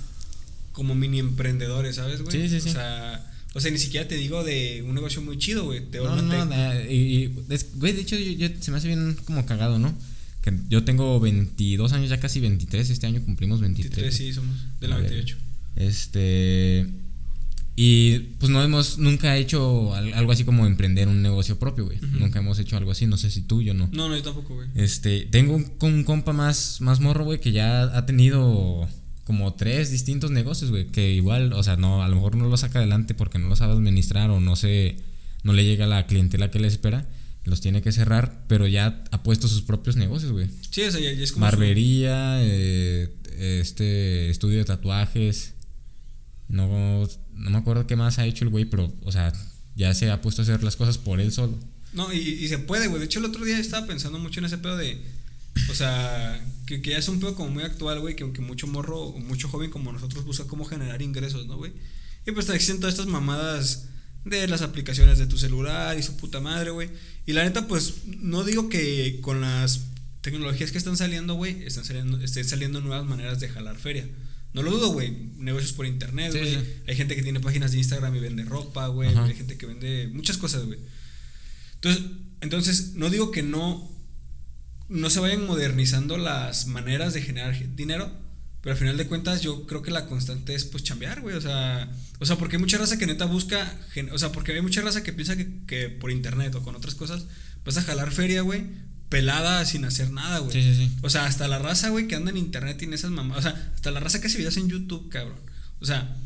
como 0.72 0.94
mini 0.94 1.18
emprendedores, 1.18 1.96
¿sabes, 1.96 2.22
güey? 2.22 2.32
Sí, 2.32 2.48
sí, 2.48 2.60
sí. 2.60 2.68
O 2.68 2.72
sea, 2.72 3.32
o 3.54 3.60
sea, 3.60 3.70
ni 3.70 3.78
siquiera 3.78 4.06
te 4.06 4.16
digo 4.16 4.44
de 4.44 4.82
un 4.82 4.94
negocio 4.94 5.22
muy 5.22 5.38
chido, 5.38 5.64
güey. 5.64 5.82
No, 5.92 6.20
no, 6.22 6.44
no, 6.44 6.80
y, 6.82 6.94
y 6.94 7.26
güey, 7.74 7.94
de 7.94 8.02
hecho, 8.02 8.16
yo, 8.16 8.32
yo, 8.32 8.48
se 8.60 8.70
me 8.70 8.76
hace 8.76 8.88
bien 8.88 9.16
como 9.24 9.46
cagado, 9.46 9.78
¿no? 9.78 9.96
Que 10.42 10.52
yo 10.68 10.84
tengo 10.84 11.18
22 11.18 11.92
años, 11.92 12.10
ya 12.10 12.20
casi 12.20 12.40
23, 12.40 12.90
este 12.90 13.06
año 13.06 13.22
cumplimos 13.24 13.60
23. 13.60 13.96
23, 13.96 14.14
sí, 14.14 14.32
somos 14.34 14.54
de 14.80 14.88
la 14.88 14.98
28. 14.98 15.36
Este... 15.76 16.86
Y 17.80 18.18
pues 18.40 18.50
no 18.50 18.60
hemos 18.60 18.98
nunca 18.98 19.36
hecho 19.36 19.94
algo 19.94 20.32
así 20.32 20.42
como 20.42 20.66
emprender 20.66 21.06
un 21.06 21.22
negocio 21.22 21.60
propio, 21.60 21.84
güey. 21.84 21.98
Uh 21.98 22.00
-huh. 22.00 22.18
Nunca 22.18 22.40
hemos 22.40 22.58
hecho 22.58 22.76
algo 22.76 22.90
así, 22.90 23.06
no 23.06 23.16
sé 23.16 23.30
si 23.30 23.42
tú, 23.42 23.62
yo 23.62 23.72
no. 23.72 23.88
No, 23.92 24.08
no, 24.08 24.16
yo 24.16 24.22
tampoco, 24.24 24.56
güey. 24.56 24.66
Este, 24.74 25.28
tengo 25.30 25.54
un, 25.54 25.70
un 25.80 26.02
compa 26.02 26.32
más, 26.32 26.80
más 26.80 26.98
morro, 26.98 27.22
güey, 27.24 27.38
que 27.38 27.52
ya 27.52 27.82
ha 27.96 28.04
tenido 28.04 28.88
como 29.22 29.54
tres 29.54 29.92
distintos 29.92 30.32
negocios, 30.32 30.72
güey, 30.72 30.88
que 30.88 31.12
igual, 31.12 31.52
o 31.52 31.62
sea, 31.62 31.76
no, 31.76 32.02
a 32.02 32.08
lo 32.08 32.16
mejor 32.16 32.34
no 32.34 32.48
lo 32.48 32.56
saca 32.56 32.80
adelante 32.80 33.14
porque 33.14 33.38
no 33.38 33.46
lo 33.46 33.54
sabe 33.54 33.74
administrar 33.74 34.28
o 34.30 34.40
no 34.40 34.56
se, 34.56 34.96
no 35.44 35.52
le 35.52 35.64
llega 35.64 35.86
la 35.86 36.04
clientela 36.08 36.50
que 36.50 36.58
le 36.58 36.66
espera, 36.66 37.06
los 37.44 37.60
tiene 37.60 37.80
que 37.80 37.92
cerrar, 37.92 38.42
pero 38.48 38.66
ya 38.66 39.04
ha 39.12 39.22
puesto 39.22 39.46
sus 39.46 39.62
propios 39.62 39.94
negocios, 39.94 40.32
güey. 40.32 40.48
Sí, 40.72 40.82
o 40.82 40.90
sea, 40.90 41.00
ya, 41.00 41.12
ya 41.12 41.22
es 41.22 41.30
como 41.30 41.46
barbería, 41.46 42.40
su... 42.40 42.44
eh, 42.44 43.14
este, 43.60 44.30
estudio 44.30 44.58
de 44.58 44.64
tatuajes, 44.64 45.54
no, 46.48 47.08
no 47.34 47.50
me 47.50 47.58
acuerdo 47.58 47.86
qué 47.86 47.96
más 47.96 48.18
ha 48.18 48.26
hecho 48.26 48.44
el 48.44 48.50
güey, 48.50 48.64
pero, 48.64 48.92
o 49.04 49.12
sea, 49.12 49.32
ya 49.76 49.94
se 49.94 50.10
ha 50.10 50.20
puesto 50.20 50.42
a 50.42 50.44
hacer 50.44 50.62
las 50.62 50.76
cosas 50.76 50.98
por 50.98 51.20
él 51.20 51.32
solo. 51.32 51.58
No, 51.92 52.12
y, 52.12 52.18
y 52.18 52.48
se 52.48 52.58
puede, 52.58 52.88
güey. 52.88 53.00
De 53.00 53.06
hecho, 53.06 53.18
el 53.18 53.24
otro 53.26 53.44
día 53.44 53.58
estaba 53.58 53.86
pensando 53.86 54.18
mucho 54.18 54.40
en 54.40 54.46
ese 54.46 54.58
pedo 54.58 54.76
de. 54.76 55.00
O 55.70 55.74
sea, 55.74 56.40
que, 56.66 56.82
que 56.82 56.90
ya 56.90 56.98
es 56.98 57.08
un 57.08 57.20
pedo 57.20 57.34
como 57.34 57.50
muy 57.50 57.62
actual, 57.62 58.00
güey. 58.00 58.14
Que 58.14 58.24
aunque 58.24 58.40
mucho 58.40 58.66
morro 58.66 59.00
o 59.00 59.18
mucho 59.18 59.48
joven 59.48 59.70
como 59.70 59.92
nosotros 59.92 60.24
busca 60.24 60.44
cómo 60.46 60.64
generar 60.64 61.00
ingresos, 61.02 61.46
¿no, 61.46 61.56
güey? 61.56 61.72
Y 62.26 62.32
pues 62.32 62.48
existen 62.50 62.80
todas 62.80 62.94
estas 62.94 63.06
mamadas 63.06 63.86
de 64.24 64.46
las 64.48 64.62
aplicaciones 64.62 65.18
de 65.18 65.26
tu 65.26 65.38
celular 65.38 65.98
y 65.98 66.02
su 66.02 66.16
puta 66.16 66.40
madre, 66.40 66.70
güey. 66.70 66.90
Y 67.26 67.32
la 67.32 67.44
neta, 67.44 67.66
pues, 67.66 68.04
no 68.06 68.44
digo 68.44 68.68
que 68.68 69.20
con 69.22 69.40
las 69.40 69.86
tecnologías 70.20 70.72
que 70.72 70.78
están 70.78 70.96
saliendo, 70.96 71.34
güey, 71.34 71.62
están 71.64 71.84
saliendo, 71.84 72.20
estén 72.20 72.44
saliendo 72.44 72.80
nuevas 72.80 73.06
maneras 73.06 73.40
de 73.40 73.48
jalar 73.48 73.76
feria. 73.76 74.08
No 74.52 74.62
lo 74.62 74.70
dudo, 74.70 74.92
güey. 74.92 75.10
Negocios 75.36 75.72
por 75.72 75.86
internet, 75.86 76.32
güey. 76.32 76.54
Sí, 76.54 76.60
sí. 76.60 76.82
Hay 76.86 76.96
gente 76.96 77.14
que 77.14 77.22
tiene 77.22 77.40
páginas 77.40 77.72
de 77.72 77.78
Instagram 77.78 78.14
y 78.16 78.20
vende 78.20 78.44
ropa, 78.44 78.88
güey. 78.88 79.14
Hay 79.14 79.34
gente 79.34 79.56
que 79.58 79.66
vende 79.66 80.08
muchas 80.12 80.38
cosas, 80.38 80.64
güey. 80.64 80.78
Entonces, 81.74 82.02
entonces, 82.40 82.94
no 82.94 83.10
digo 83.10 83.30
que 83.30 83.42
no, 83.42 83.90
no 84.88 85.10
se 85.10 85.20
vayan 85.20 85.46
modernizando 85.46 86.16
las 86.16 86.66
maneras 86.66 87.14
de 87.14 87.22
generar 87.22 87.54
dinero, 87.76 88.10
pero 88.62 88.72
al 88.72 88.78
final 88.78 88.96
de 88.96 89.06
cuentas 89.06 89.42
yo 89.42 89.66
creo 89.66 89.82
que 89.82 89.90
la 89.90 90.06
constante 90.06 90.54
es 90.54 90.64
pues 90.64 90.82
chambear, 90.82 91.20
güey. 91.20 91.36
O 91.36 91.40
sea, 91.40 91.90
o 92.18 92.26
sea, 92.26 92.36
porque 92.36 92.56
hay 92.56 92.60
mucha 92.60 92.78
raza 92.78 92.98
que 92.98 93.06
neta 93.06 93.26
busca, 93.26 93.78
o 94.10 94.18
sea, 94.18 94.32
porque 94.32 94.52
hay 94.52 94.62
mucha 94.62 94.80
raza 94.80 95.02
que 95.02 95.12
piensa 95.12 95.36
que, 95.36 95.64
que 95.66 95.88
por 95.88 96.10
internet 96.10 96.54
o 96.54 96.62
con 96.62 96.74
otras 96.74 96.94
cosas 96.94 97.26
vas 97.64 97.76
a 97.76 97.82
jalar 97.82 98.10
feria, 98.10 98.42
güey, 98.42 98.64
pelada 99.08 99.64
sin 99.64 99.84
hacer 99.84 100.10
nada, 100.10 100.38
güey. 100.38 100.52
Sí, 100.52 100.62
sí, 100.62 100.74
sí. 100.74 100.96
O 101.02 101.10
sea, 101.10 101.26
hasta 101.26 101.48
la 101.48 101.58
raza, 101.58 101.88
güey, 101.90 102.08
que 102.08 102.14
anda 102.14 102.30
en 102.30 102.36
internet 102.36 102.76
tiene 102.78 102.94
esas 102.94 103.10
mamás. 103.10 103.38
O 103.38 103.42
sea, 103.42 103.72
hasta 103.74 103.90
la 103.90 104.00
raza 104.00 104.20
que 104.20 104.26
hace 104.26 104.38
videos 104.38 104.56
en 104.56 104.68
YouTube, 104.68 105.08
cabrón. 105.08 105.38
O 105.80 105.86
sea, 105.86 106.16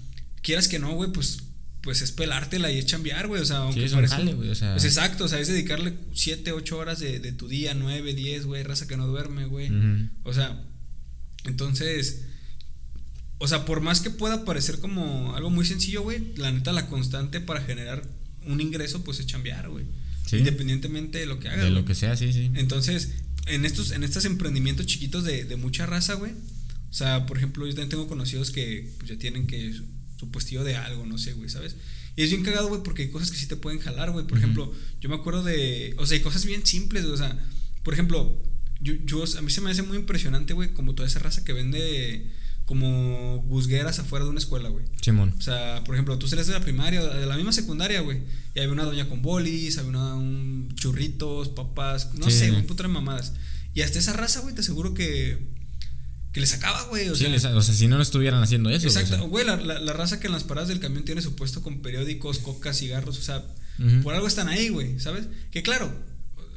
quieras 0.43 0.69
que 0.69 0.79
no, 0.79 0.93
güey, 0.95 1.13
pues, 1.13 1.45
pues 1.83 2.03
es 2.03 2.13
pelártela 2.13 2.71
y 2.71 2.79
es 2.79 2.87
chambear, 2.87 3.29
güey. 3.29 3.41
O 3.41 3.45
sea, 3.45 3.59
aunque 3.59 3.81
sí, 3.81 3.87
es 3.87 3.93
parezca, 3.93 4.17
un 4.17 4.25
jale, 4.25 4.35
güey. 4.35 4.51
O 4.51 4.55
sea, 4.55 4.73
pues 4.73 4.85
exacto, 4.85 5.25
o 5.25 5.29
sea, 5.29 5.39
es 5.41 5.49
dedicarle 5.49 5.95
7, 6.13 6.53
8 6.53 6.79
horas 6.79 6.99
de, 6.99 7.21
de, 7.21 7.33
tu 7.33 7.49
día, 7.49 7.75
9, 7.75 8.15
10, 8.15 8.47
güey, 8.47 8.63
raza 8.63 8.89
que 8.89 8.97
no 8.97 9.07
duerme, 9.07 9.47
güey. 9.47 9.71
Uh 9.71 9.75
-huh. 9.75 10.11
O 10.25 10.33
sea, 10.33 10.65
entonces. 11.45 12.23
O 13.39 13.49
sea, 13.49 13.65
por 13.65 13.81
más 13.81 14.01
que 14.01 14.11
pueda 14.11 14.45
parecer 14.45 14.79
como 14.79 15.35
algo 15.35 15.51
muy 15.51 15.65
sencillo, 15.65 16.03
güey, 16.03 16.33
la 16.37 16.53
neta, 16.53 16.73
la 16.73 16.87
constante 16.87 17.41
para 17.41 17.61
generar 17.61 18.09
un 18.47 18.61
ingreso, 18.61 19.03
pues 19.03 19.19
es 19.19 19.27
chambear, 19.27 19.69
güey. 19.69 19.85
Sí. 20.33 20.39
Independientemente 20.39 21.19
de 21.19 21.27
lo 21.27 21.39
que 21.39 21.49
hagas. 21.49 21.65
De 21.65 21.71
lo 21.71 21.85
que 21.85 21.95
sea, 21.95 22.17
sí, 22.17 22.33
sí. 22.33 22.51
Entonces, 22.55 23.11
en 23.47 23.67
estos, 23.67 23.91
en 23.91 24.03
estos 24.03 24.25
emprendimientos 24.25 24.87
chiquitos 24.87 25.25
de, 25.25 25.45
de 25.45 25.57
mucha 25.57 25.85
raza, 25.85 26.15
güey. 26.15 26.33
O 26.33 26.95
sea, 26.95 27.27
por 27.27 27.37
ejemplo, 27.37 27.67
yo 27.67 27.73
también 27.73 27.91
tengo 27.91 28.09
conocidos 28.09 28.51
que 28.51 28.91
pues, 28.99 29.11
ya 29.11 29.19
tienen 29.19 29.47
que 29.47 29.75
su, 29.75 29.85
su 30.17 30.31
puestillo 30.31 30.65
de 30.65 30.77
algo, 30.77 31.05
no 31.05 31.19
sé, 31.19 31.35
güey, 31.35 31.51
¿sabes? 31.51 31.77
Y 32.17 32.23
es 32.23 32.31
bien 32.31 32.43
cagado, 32.43 32.69
güey, 32.69 32.83
porque 32.83 33.03
hay 33.03 33.11
cosas 33.11 33.31
que 33.31 33.37
sí 33.37 33.47
te 33.47 33.57
pueden 33.57 33.79
jalar, 33.79 34.11
güey. 34.11 34.27
Por 34.27 34.33
uh 34.33 34.41
-huh. 34.41 34.45
ejemplo, 34.45 34.73
yo 35.01 35.09
me 35.11 35.17
acuerdo 35.17 35.43
de. 35.43 35.95
O 35.99 36.07
sea, 36.07 36.17
hay 36.17 36.23
cosas 36.23 36.47
bien 36.47 36.65
simples, 36.67 37.03
güey. 37.03 37.15
O 37.15 37.19
sea, 37.19 37.39
por 37.83 37.93
ejemplo, 37.93 38.43
yo, 38.81 38.95
yo, 39.05 39.23
a 39.37 39.43
mí 39.43 39.51
se 39.51 39.61
me 39.61 39.71
hace 39.71 39.83
muy 39.83 39.99
impresionante, 39.99 40.55
güey, 40.55 40.73
como 40.73 40.95
toda 40.95 41.09
esa 41.09 41.19
raza 41.19 41.45
que 41.45 41.53
vende 41.53 42.31
como 42.65 43.43
guzgueras 43.49 43.99
afuera 43.99 44.25
de 44.25 44.31
una 44.31 44.41
escuela, 44.41 44.69
güey. 44.69 44.85
Simón. 45.03 45.35
O 45.37 45.41
sea, 45.43 45.83
por 45.85 45.95
ejemplo, 45.95 46.19
tú 46.19 46.29
sales 46.29 46.47
de 46.47 46.53
la 46.53 46.61
primaria, 46.61 47.03
de 47.03 47.27
la 47.27 47.37
misma 47.37 47.53
secundaria, 47.53 48.01
güey. 48.01 48.21
Y 48.55 48.61
había 48.61 48.73
una 48.73 48.85
doña 48.85 49.09
con 49.09 49.23
bolis, 49.23 49.79
había 49.79 49.91
una, 49.91 50.15
un 50.15 50.71
churritos, 50.75 51.49
papas, 51.49 52.15
no 52.15 52.31
sí, 52.31 52.39
sé, 52.39 52.51
un 52.53 52.67
puto 52.67 52.83
de 52.83 52.89
mamadas. 52.89 53.33
Y 53.75 53.81
hasta 53.83 53.99
esa 53.99 54.13
raza, 54.13 54.41
güey, 54.41 54.55
te 54.55 54.61
aseguro 54.61 54.95
que. 54.95 55.51
Que 56.33 56.41
les 56.41 56.55
acaba, 56.55 56.85
güey. 56.85 57.09
O, 57.11 57.15
sí, 57.15 57.27
sea, 57.39 57.55
o 57.55 57.63
sea, 57.63 57.75
si 57.75 57.89
no, 57.89 57.97
no 57.97 58.03
estuvieran 58.03 58.43
haciendo 58.43 58.71
eso. 58.71 58.87
Exacto, 58.87 59.29
güey. 59.29 59.45
O 59.45 59.47
sea. 59.49 59.57
la, 59.57 59.75
la, 59.75 59.81
la, 59.81 59.93
raza 59.93 60.19
que 60.19 60.29
en 60.29 60.33
las 60.33 60.45
paradas 60.45 60.69
del 60.69 60.81
camión 60.81 61.05
tiene 61.05 61.21
su 61.21 61.37
puesto 61.37 61.63
con 61.63 61.83
periódicos, 61.83 62.39
coca, 62.39 62.73
cigarros, 62.73 63.19
o 63.19 63.23
sea, 63.23 63.39
uh 63.79 63.83
-huh. 63.83 64.03
por 64.03 64.15
algo 64.15 64.27
están 64.27 64.49
ahí, 64.49 64.71
güey, 64.71 64.99
¿sabes? 64.99 65.27
Que 65.51 65.63
claro, 65.63 65.95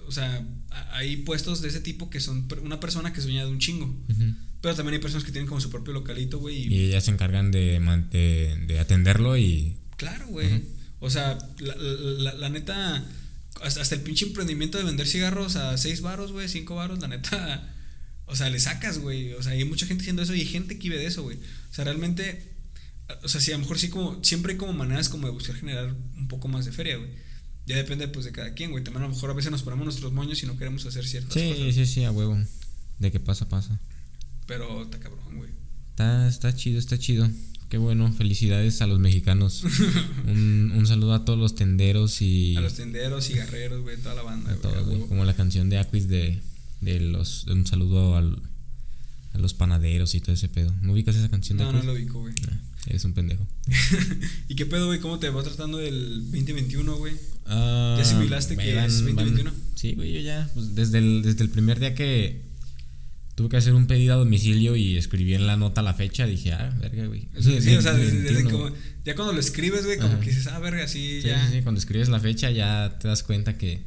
o 0.07 0.11
sea, 0.11 0.45
hay 0.93 1.17
puestos 1.17 1.61
de 1.61 1.67
ese 1.69 1.81
tipo 1.81 2.09
que 2.09 2.21
son 2.21 2.47
una 2.63 2.79
persona 2.79 3.11
que 3.11 3.19
sueña 3.21 3.43
de 3.43 3.51
un 3.51 3.59
chingo. 3.59 3.85
Uh 3.85 4.13
-huh. 4.13 4.35
Pero 4.61 4.75
también 4.75 4.95
hay 4.95 4.99
personas 5.01 5.25
que 5.25 5.31
tienen 5.31 5.47
como 5.47 5.61
su 5.61 5.69
propio 5.69 5.93
localito, 5.93 6.39
güey. 6.39 6.55
Y, 6.55 6.73
y, 6.73 6.85
ellas 6.87 7.03
se 7.03 7.11
encargan 7.11 7.51
de, 7.51 7.79
de, 8.11 8.65
de 8.65 8.79
atenderlo 8.79 9.37
y. 9.37 9.77
Claro, 9.97 10.27
güey. 10.27 10.47
Uh 10.47 10.55
-huh. 10.55 10.75
O 10.99 11.09
sea, 11.09 11.37
la, 11.59 11.75
la, 11.75 12.33
la, 12.33 12.49
neta. 12.49 13.03
Hasta, 13.61 13.81
hasta, 13.81 13.95
el 13.95 14.01
pinche 14.01 14.25
emprendimiento 14.25 14.77
de 14.77 14.83
vender 14.83 15.07
cigarros 15.07 15.55
a 15.55 15.77
6 15.77 16.01
baros, 16.01 16.31
güey, 16.31 16.47
5 16.47 16.75
baros, 16.75 16.99
la 16.99 17.07
neta. 17.07 17.73
O 18.27 18.35
sea, 18.35 18.49
le 18.49 18.59
sacas, 18.59 18.99
güey. 18.99 19.33
O 19.33 19.43
sea, 19.43 19.53
hay 19.53 19.65
mucha 19.65 19.85
gente 19.85 20.01
haciendo 20.01 20.23
eso 20.23 20.33
y 20.33 20.41
hay 20.41 20.45
gente 20.45 20.77
que 20.77 20.89
vive 20.89 20.97
de 20.97 21.05
eso, 21.05 21.23
güey. 21.23 21.37
O 21.37 21.73
sea, 21.73 21.85
realmente. 21.85 22.53
O 23.23 23.27
sea, 23.27 23.39
sí, 23.39 23.51
a 23.51 23.55
lo 23.55 23.61
mejor 23.61 23.77
sí, 23.77 23.89
como. 23.89 24.23
Siempre 24.23 24.53
hay 24.53 24.57
como 24.57 24.73
maneras 24.73 25.09
como 25.09 25.27
de 25.27 25.33
buscar 25.33 25.55
generar 25.55 25.93
un 26.17 26.27
poco 26.27 26.47
más 26.47 26.65
de 26.65 26.71
feria, 26.71 26.97
güey. 26.97 27.09
Ya 27.67 27.75
depende, 27.75 28.07
pues, 28.07 28.25
de 28.25 28.31
cada 28.31 28.53
quien, 28.53 28.71
güey. 28.71 28.83
También 28.83 29.03
a 29.03 29.07
lo 29.07 29.13
mejor 29.13 29.29
a 29.29 29.33
veces 29.33 29.51
nos 29.51 29.63
ponemos 29.63 29.85
nuestros 29.85 30.11
moños 30.11 30.41
y 30.43 30.45
no 30.45 30.57
queremos 30.57 30.85
hacer 30.85 31.05
ciertas 31.07 31.33
sí, 31.33 31.49
cosas. 31.49 31.57
Sí, 31.57 31.73
sí, 31.73 31.85
sí, 31.85 32.03
a 32.03 32.11
huevo. 32.11 32.37
De 32.99 33.11
qué 33.11 33.19
pasa, 33.19 33.47
pasa. 33.49 33.79
Pero 34.47 34.83
está 34.83 34.99
cabrón, 34.99 35.37
güey. 35.37 35.51
Está, 35.91 36.27
está 36.27 36.55
chido, 36.55 36.79
está 36.79 36.97
chido. 36.97 37.29
Qué 37.69 37.77
bueno, 37.77 38.12
felicidades 38.13 38.81
a 38.81 38.88
los 38.88 39.00
mexicanos. 39.00 39.63
un, 40.27 40.72
un, 40.75 40.86
saludo 40.86 41.13
a 41.13 41.25
todos 41.25 41.39
los 41.39 41.55
tenderos 41.55 42.22
y. 42.22 42.55
A 42.55 42.62
los 42.62 42.75
tenderos 42.75 43.29
y 43.29 43.34
guerreros, 43.34 43.81
güey, 43.81 43.98
toda 43.98 44.15
la 44.15 44.22
banda, 44.22 44.55
güey. 44.86 45.00
Como 45.07 45.25
la 45.25 45.34
canción 45.34 45.69
de 45.69 45.79
Aquis 45.79 46.07
de, 46.07 46.41
de 46.81 47.00
los. 47.00 47.45
De 47.45 47.53
un 47.53 47.65
saludo 47.65 48.15
al, 48.17 48.39
a 49.34 49.38
los 49.39 49.53
panaderos 49.53 50.13
y 50.13 50.22
todo 50.22 50.34
ese 50.34 50.48
pedo. 50.48 50.74
¿No 50.81 50.93
ubicas 50.93 51.15
esa 51.15 51.29
canción 51.29 51.57
de 51.57 51.63
No, 51.63 51.74
no 51.74 51.84
lo 51.84 51.93
ubico, 51.93 52.19
güey. 52.19 52.34
Nah, 52.36 52.57
eres 52.86 53.03
un 53.03 53.13
pendejo. 53.13 53.48
¿Y 54.48 54.55
qué 54.55 54.67
pedo, 54.67 54.86
güey? 54.86 55.00
¿Cómo 55.00 55.17
te 55.17 55.29
va 55.29 55.41
tratando 55.41 55.79
el 55.79 56.31
2021, 56.31 56.98
güey? 56.98 57.13
Uh, 57.48 57.98
¿Ya 57.98 58.01
asimilaste 58.01 58.57
que 58.57 58.75
van, 58.75 58.86
es 58.86 59.01
2021? 59.01 59.51
Van, 59.51 59.62
sí, 59.74 59.93
güey, 59.95 60.13
yo 60.13 60.19
ya. 60.19 60.50
Pues 60.53 60.75
desde, 60.75 61.00
el, 61.00 61.24
desde 61.24 61.43
el 61.43 61.50
primer 61.50 61.79
día 61.79 61.95
que 61.95 62.44
tuve 63.36 63.50
que 63.50 63.58
hacer 63.58 63.74
un 63.74 63.86
pedido 63.86 64.13
a 64.13 64.18
domicilio 64.18 64.75
y 64.75 64.98
escribí 64.98 65.34
en 65.34 65.46
la 65.46 65.58
nota 65.58 65.82
la 65.82 65.94
fecha. 65.94 66.25
Dije, 66.25 66.54
ah, 66.54 66.75
verga, 66.80 67.06
güey. 67.06 67.27
Sí, 67.39 67.75
o 67.75 67.82
sea, 67.82 67.94
desde, 67.94 68.44
como, 68.46 68.72
ya 69.04 69.15
cuando 69.15 69.34
lo 69.34 69.39
escribes, 69.39 69.86
güey, 69.86 70.00
como 70.00 70.20
que 70.20 70.27
dices, 70.27 70.48
ah, 70.48 70.60
verga, 70.60 70.88
sí, 70.88 71.22
sí 71.22 71.27
ya. 71.27 71.46
Sí, 71.46 71.58
sí, 71.58 71.62
cuando 71.62 71.80
escribes 71.80 72.10
la 72.10 72.20
fecha 72.20 72.50
ya 72.50 72.98
te 73.00 73.10
das 73.10 73.24
cuenta 73.24 73.58
que, 73.58 73.84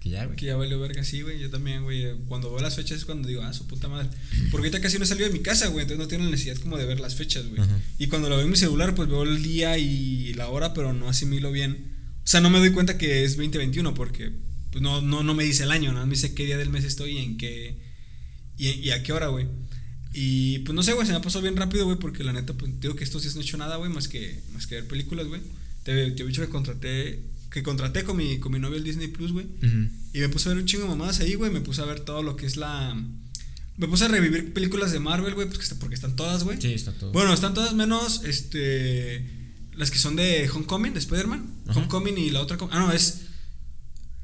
que 0.00 0.10
ya, 0.10 0.26
güey. 0.26 0.36
Que 0.36 0.46
ya 0.46 0.56
valió 0.56 0.78
verga, 0.78 1.02
sí, 1.02 1.22
güey. 1.22 1.38
Yo 1.38 1.48
también, 1.48 1.82
güey. 1.82 2.14
Cuando 2.28 2.50
veo 2.52 2.60
las 2.60 2.76
fechas 2.76 2.98
es 2.98 3.04
cuando 3.06 3.26
digo, 3.26 3.42
ah, 3.42 3.54
su 3.54 3.66
puta 3.66 3.88
madre. 3.88 4.10
Porque 4.50 4.66
ahorita 4.66 4.80
casi 4.80 4.98
no 4.98 5.04
he 5.04 5.06
salido 5.06 5.28
de 5.28 5.32
mi 5.32 5.40
casa, 5.40 5.68
güey. 5.68 5.82
Entonces 5.82 6.04
no 6.04 6.08
tengo 6.08 6.24
la 6.24 6.30
necesidad 6.30 6.58
como 6.58 6.76
de 6.76 6.84
ver 6.84 7.00
las 7.00 7.14
fechas, 7.14 7.46
güey. 7.48 7.62
Y 7.98 8.08
cuando 8.08 8.28
lo 8.28 8.36
veo 8.36 8.44
en 8.44 8.50
mi 8.50 8.56
celular, 8.56 8.94
pues 8.94 9.08
veo 9.08 9.22
el 9.22 9.42
día 9.42 9.78
y 9.78 10.34
la 10.34 10.48
hora, 10.48 10.74
pero 10.74 10.92
no 10.92 11.08
asimilo 11.08 11.50
bien. 11.52 11.96
O 12.22 12.26
sea, 12.26 12.42
no 12.42 12.50
me 12.50 12.58
doy 12.58 12.70
cuenta 12.70 12.98
que 12.98 13.24
es 13.24 13.36
2021 13.36 13.94
porque 13.94 14.30
pues 14.70 14.82
no, 14.82 15.00
no, 15.00 15.22
no 15.22 15.34
me 15.34 15.42
dice 15.42 15.64
el 15.64 15.72
año, 15.72 15.92
nada 15.92 16.06
me 16.06 16.12
dice 16.14 16.34
qué 16.34 16.44
día 16.44 16.58
del 16.58 16.70
mes 16.70 16.84
estoy 16.84 17.18
y 17.18 17.24
en 17.24 17.38
qué. 17.38 17.89
Y, 18.68 18.88
y 18.88 18.90
a 18.90 19.02
qué 19.02 19.12
hora, 19.12 19.28
güey. 19.28 19.46
Y 20.12 20.60
pues 20.60 20.74
no 20.74 20.82
sé, 20.82 20.92
güey, 20.92 21.06
se 21.06 21.12
me 21.12 21.20
pasó 21.20 21.40
bien 21.40 21.56
rápido, 21.56 21.84
güey, 21.84 21.98
porque 21.98 22.24
la 22.24 22.32
neta, 22.32 22.54
pues 22.54 22.80
digo 22.80 22.96
que 22.96 23.04
estos 23.04 23.22
días 23.22 23.34
no 23.36 23.40
he 23.40 23.44
hecho 23.44 23.56
nada, 23.56 23.76
güey, 23.76 23.90
más 23.90 24.08
que, 24.08 24.40
más 24.52 24.66
que 24.66 24.76
ver 24.76 24.88
películas, 24.88 25.26
güey. 25.28 25.40
Te, 25.84 26.10
te 26.10 26.22
he 26.22 26.26
dicho 26.26 26.42
que 26.42 26.48
contraté, 26.48 27.22
que 27.50 27.62
contraté 27.62 28.04
con 28.04 28.16
mi, 28.16 28.38
con 28.38 28.52
mi 28.52 28.58
novio 28.58 28.76
el 28.76 28.84
Disney 28.84 29.08
Plus, 29.08 29.32
güey. 29.32 29.46
Y 30.12 30.18
me 30.18 30.28
puse 30.28 30.48
a 30.48 30.52
ver 30.52 30.60
un 30.60 30.66
chingo 30.66 30.84
de 30.84 30.90
mamadas 30.90 31.20
ahí, 31.20 31.34
güey. 31.34 31.50
Me 31.50 31.60
puse 31.60 31.80
a 31.80 31.84
ver 31.84 32.00
todo 32.00 32.22
lo 32.22 32.36
que 32.36 32.46
es 32.46 32.56
la. 32.56 32.94
Me 33.76 33.86
puse 33.86 34.04
a 34.04 34.08
revivir 34.08 34.52
películas 34.52 34.92
de 34.92 34.98
Marvel, 34.98 35.34
güey, 35.34 35.48
porque, 35.48 35.64
porque 35.78 35.94
están 35.94 36.16
todas, 36.16 36.44
güey. 36.44 36.60
Sí, 36.60 36.72
está 36.74 36.92
todo. 36.92 37.12
Bueno, 37.12 37.32
están 37.32 37.54
todas 37.54 37.74
menos, 37.74 38.24
este. 38.24 39.24
Las 39.76 39.90
que 39.90 39.98
son 39.98 40.16
de 40.16 40.50
Homecoming, 40.50 40.92
de 40.92 40.98
Spider-Man. 40.98 41.62
Homecoming 41.74 42.18
y 42.18 42.30
la 42.30 42.40
otra. 42.40 42.58
Ah, 42.70 42.80
no, 42.80 42.92
es. 42.92 43.22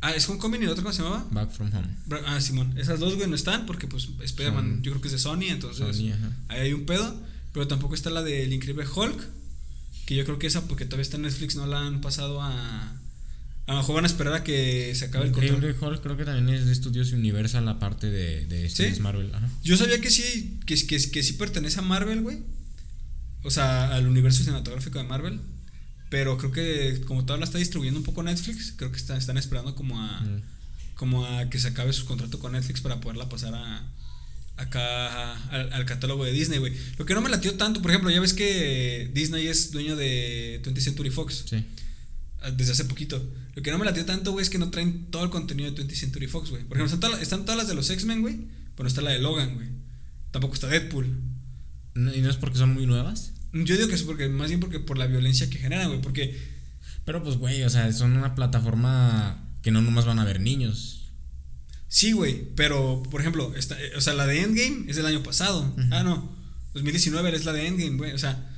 Ah, 0.06 0.14
¿es 0.14 0.28
Homecoming 0.28 0.62
y 0.62 0.66
la 0.66 0.70
otra 0.70 0.84
cómo 0.84 0.94
se 0.94 1.02
llamaba? 1.02 1.26
Back 1.32 1.50
from 1.50 1.68
Home. 1.75 2.20
Ah, 2.26 2.40
Simón. 2.40 2.78
Esas 2.78 3.00
dos, 3.00 3.16
güey, 3.16 3.28
no 3.28 3.34
están 3.34 3.66
porque, 3.66 3.88
pues, 3.88 4.08
Spider-Man 4.22 4.80
yo 4.82 4.92
creo 4.92 5.02
que 5.02 5.08
es 5.08 5.12
de 5.12 5.18
Sony, 5.18 5.48
entonces. 5.48 5.96
Sony, 5.96 6.12
ajá. 6.12 6.30
Ahí 6.46 6.60
hay 6.60 6.72
un 6.72 6.86
pedo. 6.86 7.20
Pero 7.52 7.66
tampoco 7.66 7.96
está 7.96 8.10
la 8.10 8.22
del 8.22 8.52
Increíble 8.52 8.84
Hulk. 8.86 9.18
Que 10.06 10.14
yo 10.14 10.25
creo 10.25 10.38
que 10.38 10.46
esa, 10.46 10.68
porque 10.68 10.84
todavía 10.84 11.02
está 11.02 11.16
en 11.16 11.22
Netflix, 11.22 11.56
no 11.56 11.66
la 11.66 11.80
han 11.84 12.00
pasado 12.00 12.40
a. 12.40 12.92
A 13.66 13.72
lo 13.72 13.78
mejor 13.78 13.96
van 13.96 14.04
a 14.04 14.06
esperar 14.06 14.34
a 14.34 14.44
que 14.44 14.94
se 14.94 15.06
acabe 15.06 15.25
el 15.25 15.30
Increíble 15.30 15.75
contrato. 15.75 15.88
Hulk 15.88 16.02
creo 16.02 16.16
que 16.16 16.25
también 16.25 16.56
es 16.56 16.66
de 16.66 16.72
Estudios 16.72 17.10
Universal, 17.12 17.64
la 17.64 17.80
parte 17.80 18.08
de, 18.08 18.46
de 18.46 18.70
¿Sí? 18.70 19.00
Marvel. 19.00 19.34
Ajá. 19.34 19.50
Yo 19.64 19.76
sabía 19.76 20.00
que 20.00 20.10
sí, 20.10 20.60
que, 20.66 20.76
que, 20.86 21.10
que 21.10 21.22
sí 21.25 21.32
pertenece 21.32 21.80
a 21.80 21.82
Marvel, 21.82 22.22
güey. 22.22 22.44
O 23.42 23.50
sea, 23.50 23.92
al 23.92 24.06
universo 24.06 24.44
cinematográfico 24.44 24.98
de 24.98 25.04
Marvel. 25.04 25.40
Pero 26.08 26.38
creo 26.38 26.52
que 26.52 27.00
como 27.06 27.22
todavía 27.25 27.40
la 27.40 27.46
está 27.46 27.58
distribuyendo 27.58 27.98
un 27.98 28.04
poco 28.04 28.22
Netflix, 28.22 28.72
creo 28.76 28.90
que 28.92 28.96
están, 28.98 29.16
están 29.18 29.36
esperando 29.38 29.75
como 29.75 30.00
a. 30.00 30.20
Mm. 30.20 30.42
Como 30.94 31.26
a 31.26 31.50
que 31.50 31.58
se 31.58 31.68
acabe 31.68 31.92
su 31.92 32.06
contrato 32.06 32.38
con 32.38 32.52
Netflix 32.52 32.80
para 32.80 33.00
poderla 33.00 33.28
pasar 33.28 33.54
a. 33.54 33.92
Acá 34.56 34.80
a- 35.34 35.48
al, 35.50 35.72
al 35.75 35.84
catálogo 35.84 36.25
de 36.25 36.32
Disney, 36.32 36.58
güey. 36.58 36.72
Lo 36.96 37.04
que 37.04 37.12
no 37.12 37.20
me 37.20 37.28
latió 37.28 37.54
tanto, 37.56 37.82
por 37.82 37.90
ejemplo, 37.90 38.10
ya 38.10 38.20
ves 38.20 38.32
que 38.32 39.10
Disney 39.12 39.46
es 39.48 39.70
dueño 39.70 39.96
de 39.96 40.62
20th 40.64 40.80
Century 40.80 41.10
Fox 41.10 41.44
Sí. 41.50 41.62
ah, 42.40 42.50
desde 42.52 42.72
hace 42.72 42.86
poquito. 42.86 43.22
Lo 43.54 43.62
que 43.62 43.70
no 43.70 43.76
me 43.78 43.84
latió 43.84 44.06
tanto, 44.06 44.32
güey, 44.32 44.42
es 44.42 44.48
que 44.48 44.56
no 44.58 44.70
traen 44.70 45.06
todo 45.10 45.25
el 45.25 45.30
contenido 45.30 45.70
de 45.70 45.76
20th 45.84 45.94
Century 45.94 46.26
Fox, 46.26 46.48
güey. 46.50 46.62
Por 46.64 46.78
ejemplo, 46.78 46.94
están, 46.94 47.00
todas- 47.10 47.22
están 47.22 47.42
todas 47.44 47.58
las 47.58 47.68
de 47.68 47.75
los 47.75 47.90
X-Men, 47.90 48.22
güey, 48.22 48.36
pero 48.75 48.84
no 48.84 48.88
está 48.88 49.02
la 49.02 49.10
de 49.10 49.18
Logan, 49.18 49.54
güey. 49.56 49.68
Tampoco 50.30 50.54
está 50.54 50.68
Deadpool. 50.68 51.06
¿Y 51.94 52.20
no 52.22 52.30
es 52.30 52.36
porque 52.36 52.56
son 52.56 52.72
muy 52.72 52.86
nuevas? 52.86 53.32
Yo 53.64 53.76
digo 53.76 53.88
que 53.88 53.94
es 53.94 54.02
porque, 54.02 54.28
más 54.28 54.48
bien 54.48 54.60
porque 54.60 54.80
por 54.80 54.98
la 54.98 55.06
violencia 55.06 55.48
que 55.50 55.58
generan, 55.58 55.88
güey, 55.88 56.00
porque 56.00 56.36
Pero 57.04 57.22
pues, 57.22 57.36
güey, 57.36 57.62
o 57.62 57.70
sea, 57.70 57.92
son 57.92 58.16
una 58.16 58.34
plataforma 58.34 59.48
que 59.62 59.70
no 59.70 59.80
nomás 59.82 60.04
van 60.06 60.18
a 60.18 60.25
ver 60.25 60.40
niños. 60.40 61.08
sí, 61.88 62.12
güey, 62.12 62.48
pero 62.56 63.02
por 63.10 63.20
ejemplo, 63.20 63.54
está, 63.56 63.80
eh, 63.80 63.92
o 63.96 64.00
sea, 64.00 64.12
la 64.14 64.26
de 64.26 64.40
Endgame 64.42 64.84
es 64.90 64.96
del 64.96 65.06
año 65.06 65.22
pasado. 65.22 65.75
Ah, 65.92 66.02
no, 66.02 66.30
2019 66.75 67.34
es 67.34 67.44
la 67.44 67.52
de 67.52 67.66
Endgame, 67.66 67.96
güey, 67.96 68.12
o 68.12 68.18
sea, 68.18 68.50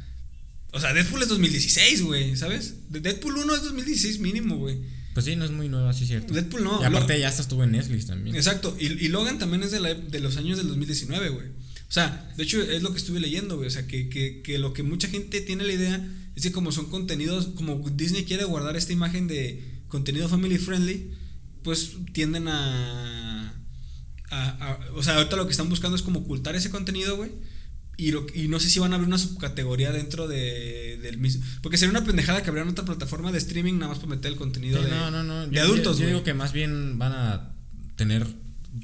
o 0.72 0.80
sea, 0.80 0.92
Deadpool 0.92 1.22
es 1.22 1.28
2016, 1.28 2.02
güey, 2.02 2.36
¿sabes? 2.36 2.90
De- 2.90 3.00
Deadpool 3.00 3.36
1 3.38 3.54
es 3.54 3.62
2016 3.62 4.18
mínimo, 4.20 4.56
güey. 4.56 4.78
Pues 5.14 5.24
sí, 5.26 5.34
no 5.36 5.44
es 5.44 5.50
muy 5.50 5.68
nueva, 5.68 5.92
sí 5.94 6.02
es 6.04 6.08
cierto. 6.10 6.32
Deadpool 6.34 6.62
no. 6.64 6.80
y 6.80 6.84
aparte 6.84 7.18
ya 7.18 7.28
hasta 7.28 7.42
estuvo 7.42 7.64
en 7.64 7.72
Netflix 7.72 8.06
también. 8.06 8.36
Exacto, 8.36 8.76
y, 8.78 8.86
y 8.86 9.08
Logan 9.08 9.38
también 9.38 9.62
es 9.62 9.70
de, 9.70 9.80
la- 9.80 9.94
de 9.94 10.20
los 10.20 10.36
años 10.36 10.58
del 10.58 10.68
2019, 10.68 11.28
güey. 11.30 11.46
O 11.88 11.90
sea, 11.92 12.30
de 12.36 12.42
hecho 12.42 12.60
es 12.62 12.82
lo 12.82 12.92
que 12.92 12.98
estuve 12.98 13.18
leyendo, 13.20 13.56
güey. 13.56 13.68
O 13.68 13.70
sea, 13.70 13.86
que, 13.86 14.08
que, 14.10 14.42
que 14.42 14.58
lo 14.58 14.72
que 14.74 14.82
mucha 14.82 15.08
gente 15.08 15.40
tiene 15.40 15.64
la 15.64 15.72
idea 15.72 16.06
es 16.36 16.42
que 16.42 16.52
como 16.52 16.70
son 16.70 16.86
contenidos, 16.90 17.48
como 17.54 17.76
Disney 17.90 18.24
quiere 18.24 18.44
guardar 18.44 18.76
esta 18.76 18.92
imagen 18.92 19.26
de 19.26 19.82
contenido 19.88 20.28
family 20.28 20.58
friendly, 20.58 21.12
pues 21.62 21.92
tienden 22.12 22.46
a... 22.48 23.54
a- 24.30 24.48
a- 24.50 24.78
o 24.94 25.02
sea, 25.02 25.16
ahorita 25.16 25.36
lo 25.36 25.46
que 25.46 25.52
están 25.52 25.68
buscando 25.70 25.96
es 25.96 26.02
como 26.02 26.20
ocultar 26.20 26.54
ese 26.56 26.70
contenido, 26.70 27.16
güey. 27.16 27.30
Y, 27.96 28.12
lo- 28.12 28.26
y 28.34 28.46
no 28.48 28.60
sé 28.60 28.68
si 28.70 28.78
van 28.78 28.92
a 28.92 28.96
abrir 28.96 29.08
una 29.08 29.18
subcategoría 29.18 29.90
dentro 29.90 30.28
de, 30.28 30.98
del 31.02 31.18
mismo. 31.18 31.44
Porque 31.62 31.78
sería 31.78 31.90
una 31.90 32.04
pendejada 32.04 32.42
que 32.42 32.50
abrieran 32.50 32.70
otra 32.70 32.84
plataforma 32.84 33.32
de 33.32 33.38
streaming 33.38 33.74
nada 33.74 33.88
más 33.88 33.98
para 33.98 34.10
meter 34.10 34.30
el 34.30 34.36
contenido 34.38 34.78
Sí, 34.78 34.84
de, 34.84 34.90
no, 34.90 35.10
no, 35.10 35.24
no. 35.24 35.46
de 35.48 35.56
Yo- 35.56 35.62
adultos, 35.62 35.96
Yo, 35.96 36.02
yo 36.02 36.08
digo 36.10 36.22
que 36.22 36.34
más 36.34 36.52
bien 36.52 36.98
van 36.98 37.12
a 37.12 37.54
tener. 37.96 38.26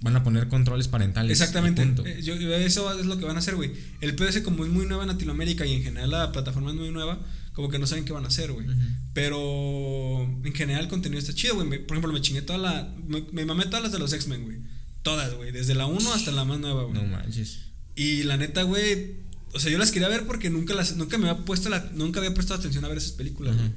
Van 0.02 0.16
a 0.16 0.22
poner 0.22 0.48
controles 0.48 0.88
parentales. 0.88 1.40
Exactamente. 1.40 1.82
Eh, 2.06 2.22
yo- 2.22 2.34
eso 2.36 2.98
es 2.98 3.06
lo 3.06 3.18
que 3.18 3.24
van 3.24 3.36
a 3.36 3.38
hacer, 3.40 3.54
güey. 3.56 3.72
El 4.00 4.14
PS 4.16 4.42
como 4.42 4.64
es 4.64 4.70
muy 4.70 4.86
nueva 4.86 5.02
en 5.04 5.08
Latinoamérica 5.08 5.64
y 5.66 5.72
en 5.74 5.82
general 5.82 6.10
la 6.10 6.32
plataforma 6.32 6.70
es 6.70 6.76
muy 6.76 6.90
nueva, 6.90 7.20
como 7.52 7.68
que 7.70 7.78
no 7.78 7.86
saben 7.86 8.04
qué 8.04 8.12
van 8.12 8.24
a 8.24 8.28
hacer, 8.28 8.52
güey. 8.52 8.66
Pero 9.14 10.22
en 10.44 10.52
general 10.54 10.82
el 10.84 10.88
contenido 10.90 11.18
está 11.20 11.34
chido, 11.34 11.54
güey. 11.54 11.68
Por 11.86 11.96
ejemplo, 11.96 12.12
me 12.12 12.20
chingué 12.20 12.42
toda 12.42 12.58
la... 12.58 12.94
Me, 13.06 13.24
me 13.32 13.44
mamé 13.44 13.64
todas 13.66 13.82
las 13.82 13.92
de 13.92 13.98
los 13.98 14.12
X-Men, 14.12 14.44
güey. 14.44 14.58
Todas, 15.02 15.34
güey. 15.34 15.52
Desde 15.52 15.74
la 15.74 15.86
1 15.86 16.12
hasta 16.14 16.30
la 16.32 16.44
más 16.44 16.58
nueva, 16.60 16.84
güey. 16.84 16.94
No 16.94 17.04
manches. 17.04 17.60
Y 17.96 18.24
la 18.24 18.36
neta, 18.36 18.62
güey... 18.62 19.22
O 19.52 19.60
sea, 19.60 19.70
yo 19.70 19.78
las 19.78 19.92
quería 19.92 20.08
ver 20.08 20.26
porque 20.26 20.50
nunca 20.50 20.74
las... 20.74 20.96
Nunca 20.96 21.16
me 21.16 21.28
había 21.28 21.44
puesto 21.44 21.68
la... 21.68 21.90
Nunca 21.94 22.18
había 22.20 22.34
prestado 22.34 22.58
atención 22.60 22.84
a 22.84 22.88
ver 22.88 22.98
esas 22.98 23.12
películas, 23.12 23.56
güey. 23.56 23.70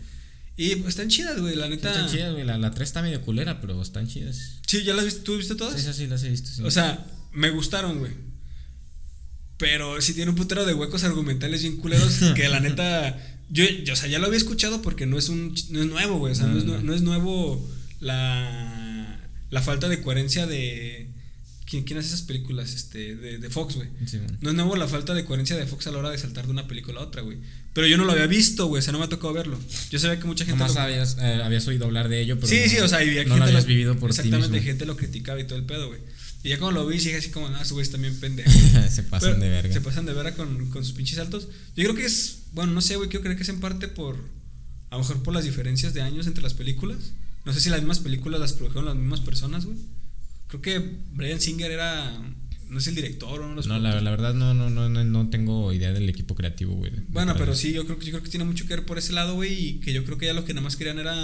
Y 0.58 0.76
pues, 0.78 0.90
están 0.90 1.08
chidas, 1.10 1.40
güey. 1.40 1.56
La 1.56 1.70
neta... 1.70 1.92
Están 1.92 2.10
chidas, 2.10 2.34
güey. 2.34 2.44
La, 2.44 2.58
la 2.58 2.72
3 2.72 2.88
está 2.90 3.02
medio 3.04 3.22
culera, 3.22 3.62
pero 3.62 3.80
están 3.82 4.08
chidas. 4.08 4.54
Sí, 4.66 4.84
¿ya 4.84 4.94
las 4.96 5.06
viste? 5.06 5.22
¿Tú 5.22 5.38
viste 5.38 5.54
todas? 5.56 5.80
Sí, 5.82 5.94
sí 5.94 6.08
las 6.08 6.24
he 6.24 6.30
visto. 6.30 6.50
sí. 6.50 6.64
O 6.64 6.72
sea, 6.72 7.06
me 7.32 7.52
gustaron, 7.52 8.00
güey. 8.00 8.12
Pero 9.58 10.02
sí 10.02 10.14
tiene 10.14 10.32
un 10.32 10.38
putero 10.38 10.66
de 10.66 10.74
huecos 10.74 11.04
argumentales 11.04 11.62
bien 11.62 11.78
culeros 11.78 12.20
que 12.36 12.50
la 12.50 12.60
neta. 12.60 13.18
Yo, 13.50 13.64
yo, 13.84 13.94
o 13.94 13.96
sea, 13.96 14.10
ya 14.10 14.20
lo 14.20 14.26
había 14.28 14.38
escuchado 14.38 14.82
porque 14.82 15.06
no 15.06 15.18
es 15.18 15.30
un 15.30 15.56
no 15.70 15.80
es 15.82 15.88
nuevo, 15.88 16.18
güey. 16.20 16.34
O 16.34 16.36
sea, 16.36 16.48
no, 16.48 16.54
No, 16.54 16.60
es, 16.60 16.66
no. 16.66 16.74
nue- 16.80 16.84
no 16.84 16.94
es 16.94 17.02
nuevo 17.02 17.72
la, 18.00 19.30
la 19.50 19.62
falta 19.62 19.90
de 19.90 20.02
coherencia 20.02 20.46
de. 20.48 21.12
¿Quién, 21.70 21.84
quién 21.84 22.00
hace 22.00 22.08
esas 22.08 22.22
películas? 22.22 22.74
Este, 22.74 23.16
de, 23.16 23.38
de 23.40 23.50
Fox, 23.50 23.76
güey. 23.76 23.90
Sí. 24.06 24.20
No 24.40 24.50
es 24.52 24.56
nuevo 24.56 24.76
la 24.78 24.88
falta 24.88 25.14
de 25.14 25.26
coherencia 25.26 25.56
de 25.58 25.66
Fox 25.66 25.86
a 25.88 25.92
la 25.92 25.98
hora 25.98 26.10
de 26.12 26.18
saltar 26.18 26.46
de 26.46 26.52
una 26.52 26.66
película 26.68 27.02
a 27.02 27.04
otra, 27.04 27.22
güey. 27.24 27.38
Pero 27.74 27.88
yo 27.88 27.98
no 27.98 28.06
lo 28.06 28.14
había 28.14 28.26
visto, 28.28 28.68
güey. 28.68 28.80
O 28.80 28.82
sea, 28.82 28.94
no 28.94 29.00
me 29.00 29.06
ha 29.06 29.10
tocado 29.10 29.34
verlo. 29.34 29.60
Yo 29.92 30.00
sabía 30.00 30.18
que 30.20 30.26
mucha 30.26 30.46
gente. 30.46 30.58
Nomás 30.60 30.76
lo- 30.76 30.82
habías, 30.82 31.18
eh, 31.20 31.42
habías 31.44 31.68
oído 31.68 31.86
hablar 31.86 32.08
de 32.08 32.22
ello, 32.22 32.36
pero. 32.38 32.48
sí, 32.48 32.60
no- 32.64 32.70
sí, 32.72 32.78
o 32.80 32.88
sea, 32.88 33.00
aquí 33.00 33.10
no 33.28 33.38
lo 33.38 33.44
habías 33.44 33.66
vivido 33.66 33.96
por 34.00 34.12
ti 34.12 34.16
Exactamente, 34.18 34.50
mismo. 34.54 34.66
gente 34.66 34.86
lo 34.86 34.96
criticaba 34.96 35.40
y 35.42 35.44
todo 35.44 35.60
el 35.60 35.66
pedo, 35.66 35.88
güey. 35.90 36.00
Y 36.44 36.50
ya 36.50 36.60
cuando 36.60 36.80
lo 36.82 36.88
vi, 36.88 36.98
dije 36.98 37.18
así 37.18 37.32
como, 37.32 37.48
ah, 37.48 37.60
esos 37.62 37.74
güeyes 37.74 37.92
también 37.92 38.18
pendejos. 38.20 38.54
Se 38.90 39.04
pasan 39.04 39.32
Pero 39.32 39.42
de 39.44 39.50
verga. 39.50 39.74
Se 39.74 39.82
pasan 39.82 40.06
de 40.06 40.14
verga 40.14 40.36
con, 40.36 40.70
con 40.70 40.86
sus 40.86 40.94
pinches 40.94 41.18
saltos. 41.18 41.50
Yo 41.76 41.84
creo 41.84 41.96
que 41.96 42.06
es, 42.06 42.44
bueno, 42.54 42.72
no 42.72 42.80
sé, 42.82 42.96
güey, 42.96 43.10
quiero 43.10 43.24
creer 43.24 43.36
que 43.36 43.44
es 43.44 43.50
en 43.50 43.60
parte 43.60 43.90
por, 43.90 44.16
a 44.90 44.96
lo 44.96 45.02
mejor 45.02 45.22
por 45.24 45.34
las 45.34 45.44
diferencias 45.44 45.94
de 45.94 46.02
años 46.02 46.28
entre 46.28 46.42
las 46.44 46.54
películas. 46.54 46.98
No 47.44 47.54
sé 47.54 47.60
si 47.60 47.70
las 47.70 47.80
mismas 47.80 48.00
películas 48.00 48.40
las 48.40 48.54
produjeron 48.54 48.86
las 48.86 48.96
mismas 48.96 49.20
personas, 49.22 49.66
güey. 49.66 49.78
Creo 50.48 50.62
que 50.62 50.80
Brian 51.14 51.40
Singer 51.42 51.72
era, 51.72 52.12
no 52.70 52.78
es 52.80 52.88
el 52.88 52.96
director 52.96 53.42
o 53.42 53.54
los 53.54 53.68
No, 53.68 53.80
la, 53.80 54.00
la 54.02 54.10
verdad 54.12 54.34
no, 54.34 54.54
no, 54.54 54.70
no, 54.70 54.90
no, 54.90 55.04
no 55.04 55.30
tengo 55.30 55.74
idea 55.74 55.92
del 55.92 56.08
equipo 56.10 56.36
creativo, 56.36 56.74
güey. 56.76 56.92
Bueno, 57.10 57.36
pero 57.38 57.54
sí, 57.56 57.74
yo 57.74 57.86
creo, 57.86 58.00
que- 58.00 58.06
yo 58.06 58.12
creo 58.12 58.24
que 58.24 58.30
tiene 58.30 58.46
mucho 58.46 58.66
que 58.66 58.76
ver 58.76 58.86
por 58.86 58.98
ese 58.98 59.14
lado, 59.14 59.36
güey, 59.36 59.54
y 59.54 59.80
que 59.80 59.94
yo 59.94 60.04
creo 60.06 60.18
que 60.18 60.26
ya 60.28 60.34
lo 60.34 60.46
que 60.46 60.54
nada 60.54 60.64
más 60.64 60.76
querían 60.76 61.00
era 61.00 61.16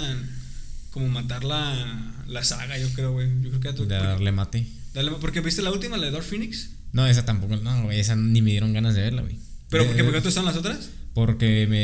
como 0.90 1.08
matar 1.08 1.42
la, 1.44 2.24
la 2.28 2.44
saga, 2.44 2.78
yo 2.78 2.88
creo, 2.94 3.12
güey. 3.12 3.28
Yo 3.42 3.50
creo 3.50 3.60
que 3.60 3.68
ya 3.68 3.72
De 3.72 3.86
darle 3.86 4.32
mate. 4.32 4.66
Dale, 4.92 5.10
porque 5.20 5.40
viste 5.40 5.62
la 5.62 5.72
última, 5.72 5.96
la 5.96 6.06
de 6.06 6.12
Dark 6.12 6.24
Phoenix. 6.24 6.70
No, 6.92 7.06
esa 7.06 7.24
tampoco, 7.24 7.56
no, 7.56 7.84
güey, 7.84 7.98
esa 7.98 8.14
ni 8.14 8.42
me 8.42 8.50
dieron 8.52 8.72
ganas 8.72 8.94
de 8.94 9.00
verla, 9.00 9.22
güey. 9.22 9.36
¿Pero 9.70 9.86
por 9.86 9.96
qué? 9.96 10.04
¿Por 10.04 10.12
qué 10.14 10.20
no 10.20 10.28
están 10.28 10.44
las 10.44 10.56
otras? 10.56 10.90
Porque 11.14 11.66
me, 11.68 11.78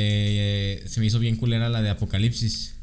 eh, 0.75 0.85
se 0.87 1.01
me 1.01 1.07
hizo 1.07 1.19
bien 1.19 1.37
culera 1.37 1.69
la 1.69 1.83
de 1.83 1.91
Apocalipsis. 1.91 2.77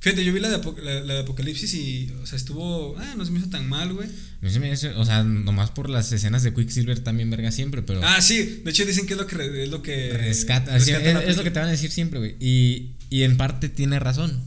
Fíjate, 0.00 0.24
yo 0.24 0.32
vi 0.32 0.38
la 0.38 0.48
de, 0.48 0.58
la, 0.82 1.00
la 1.00 1.14
de 1.14 1.20
Apocalipsis 1.20 1.74
y, 1.74 2.12
o 2.22 2.26
sea, 2.26 2.36
estuvo. 2.36 2.96
Ah, 2.98 3.14
no 3.16 3.24
se 3.24 3.32
me 3.32 3.40
hizo 3.40 3.48
tan 3.48 3.68
mal, 3.68 3.92
güey. 3.92 4.08
Mí 4.40 4.48
se 4.50 4.60
me 4.60 4.70
hizo- 4.72 4.96
o 4.96 5.04
sea, 5.04 5.24
nomás 5.24 5.70
por 5.72 5.90
las 5.90 6.12
escenas 6.12 6.44
de 6.44 6.54
Quicksilver 6.54 7.00
también 7.00 7.28
verga 7.30 7.50
siempre, 7.50 7.82
pero 7.82 8.00
Ah, 8.04 8.20
sí, 8.22 8.60
de 8.64 8.70
hecho 8.70 8.86
dicen 8.86 9.06
que 9.06 9.14
es 9.14 9.18
lo 9.18 9.26
que. 9.26 9.64
Es 9.64 9.70
lo 9.70 9.82
que 9.82 10.10
rescata, 10.16 10.78
sí, 10.78 10.92
es, 10.92 11.36
lo 11.36 11.42
que 11.42 11.50
te 11.50 11.58
van 11.58 11.68
a 11.68 11.72
decir 11.72 11.90
siempre, 11.90 12.20
güey. 12.20 12.36
Y, 12.38 12.90
y 13.10 13.22
en 13.24 13.36
parte 13.36 13.68
tiene 13.68 13.98
razón. 13.98 14.40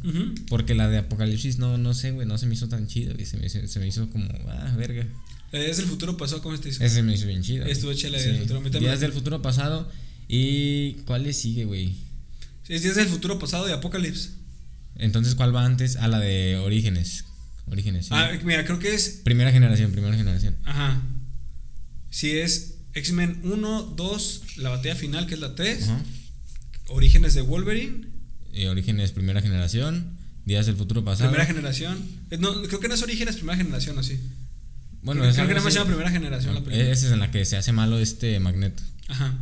Porque 0.47 0.73
la 0.73 0.87
de 0.87 0.99
Apocalipsis 0.99 1.57
no, 1.57 1.77
no 1.77 1.93
sé, 1.93 2.11
güey, 2.11 2.25
no 2.25 2.37
se 2.37 2.45
me 2.45 2.53
hizo 2.53 2.69
tan 2.69 2.87
chida, 2.87 3.11
güey. 3.13 3.25
Se 3.25 3.35
me, 3.37 3.47
hizo- 3.47 3.67
se 3.67 3.79
me 3.81 3.87
hizo 3.87 4.09
como, 4.09 4.27
ah, 4.47 4.73
verga. 4.77 5.05
La 5.51 5.59
de 5.59 5.65
Días 5.65 5.77
del 5.77 5.87
futuro 5.87 6.15
pasó, 6.15 6.41
¿cómo 6.41 6.55
se 6.55 6.63
te 6.63 6.69
hizo? 6.69 6.81
Ese 6.81 7.03
me 7.03 7.13
hizo 7.13 7.27
bien 7.27 7.41
güey. 7.45 7.69
Estuvo 7.69 7.93
chela 7.93 8.17
Días 8.17 8.29
del 8.47 8.47
Futuro. 8.47 8.79
Días 8.79 8.99
del 9.01 9.11
futuro 9.11 9.41
pasado. 9.41 9.91
¿Y 10.29 10.93
cuál 11.05 11.23
le 11.23 11.33
sigue, 11.33 11.65
güey? 11.65 11.95
Es 12.69 12.83
Días 12.83 12.95
del 12.95 13.07
futuro 13.07 13.37
pasado 13.37 13.65
de 13.67 13.73
Apocalipsis. 13.73 14.35
Entonces, 14.95 15.35
¿cuál 15.35 15.55
va 15.55 15.65
antes? 15.65 15.95
Ah, 15.97 16.07
la 16.07 16.19
de 16.19 16.57
Orígenes. 16.57 17.25
Orígenes, 17.65 18.05
sí. 18.07 18.11
Ah, 18.13 18.29
mira, 18.43 18.65
creo 18.65 18.79
que 18.79 18.93
es. 18.93 19.21
Primera 19.23 19.51
generación, 19.51 19.91
primera 19.91 20.15
generación. 20.15 20.55
Ajá. 20.65 21.01
Si 22.09 22.31
es 22.31 22.75
X-Men 22.93 23.39
1, 23.43 23.81
2, 23.95 24.57
la 24.57 24.69
batalla 24.69 24.95
final, 24.95 25.27
que 25.27 25.35
es 25.35 25.39
la 25.39 25.55
3. 25.55 25.83
Ajá. 25.83 26.01
Orígenes 26.87 27.33
de 27.33 27.41
Wolverine. 27.41 28.07
Eh, 28.53 28.67
Orígenes 28.67 29.11
primera 29.11 29.41
generación. 29.41 30.17
Días 30.45 30.65
del 30.65 30.75
futuro 30.75 31.03
pasado. 31.05 31.29
Primera 31.29 31.45
generación. 31.47 31.99
Eh, 32.31 32.37
No, 32.37 32.61
creo 32.63 32.79
que 32.79 32.87
no 32.87 32.95
es 32.95 33.01
Orígenes 33.03 33.35
primera 33.37 33.57
generación, 33.57 33.97
¿o 33.97 34.03
sí? 34.03 34.19
Bueno, 35.03 35.21
creo, 35.21 35.29
es 35.31 35.35
creo 35.35 35.47
que 35.47 35.53
algo 35.53 35.53
nada 35.53 35.63
más 35.63 35.63
se 35.63 35.67
así. 35.69 35.77
llama 35.77 35.87
primera 35.95 36.11
generación 36.11 36.53
la 36.55 36.61
película. 36.63 36.91
Esa 36.91 37.05
es 37.07 37.11
en 37.13 37.19
la 37.19 37.31
que 37.31 37.45
se 37.45 37.57
hace 37.57 37.71
malo 37.71 37.97
este 37.99 38.39
Magneto. 38.39 38.83
Ajá. 39.07 39.35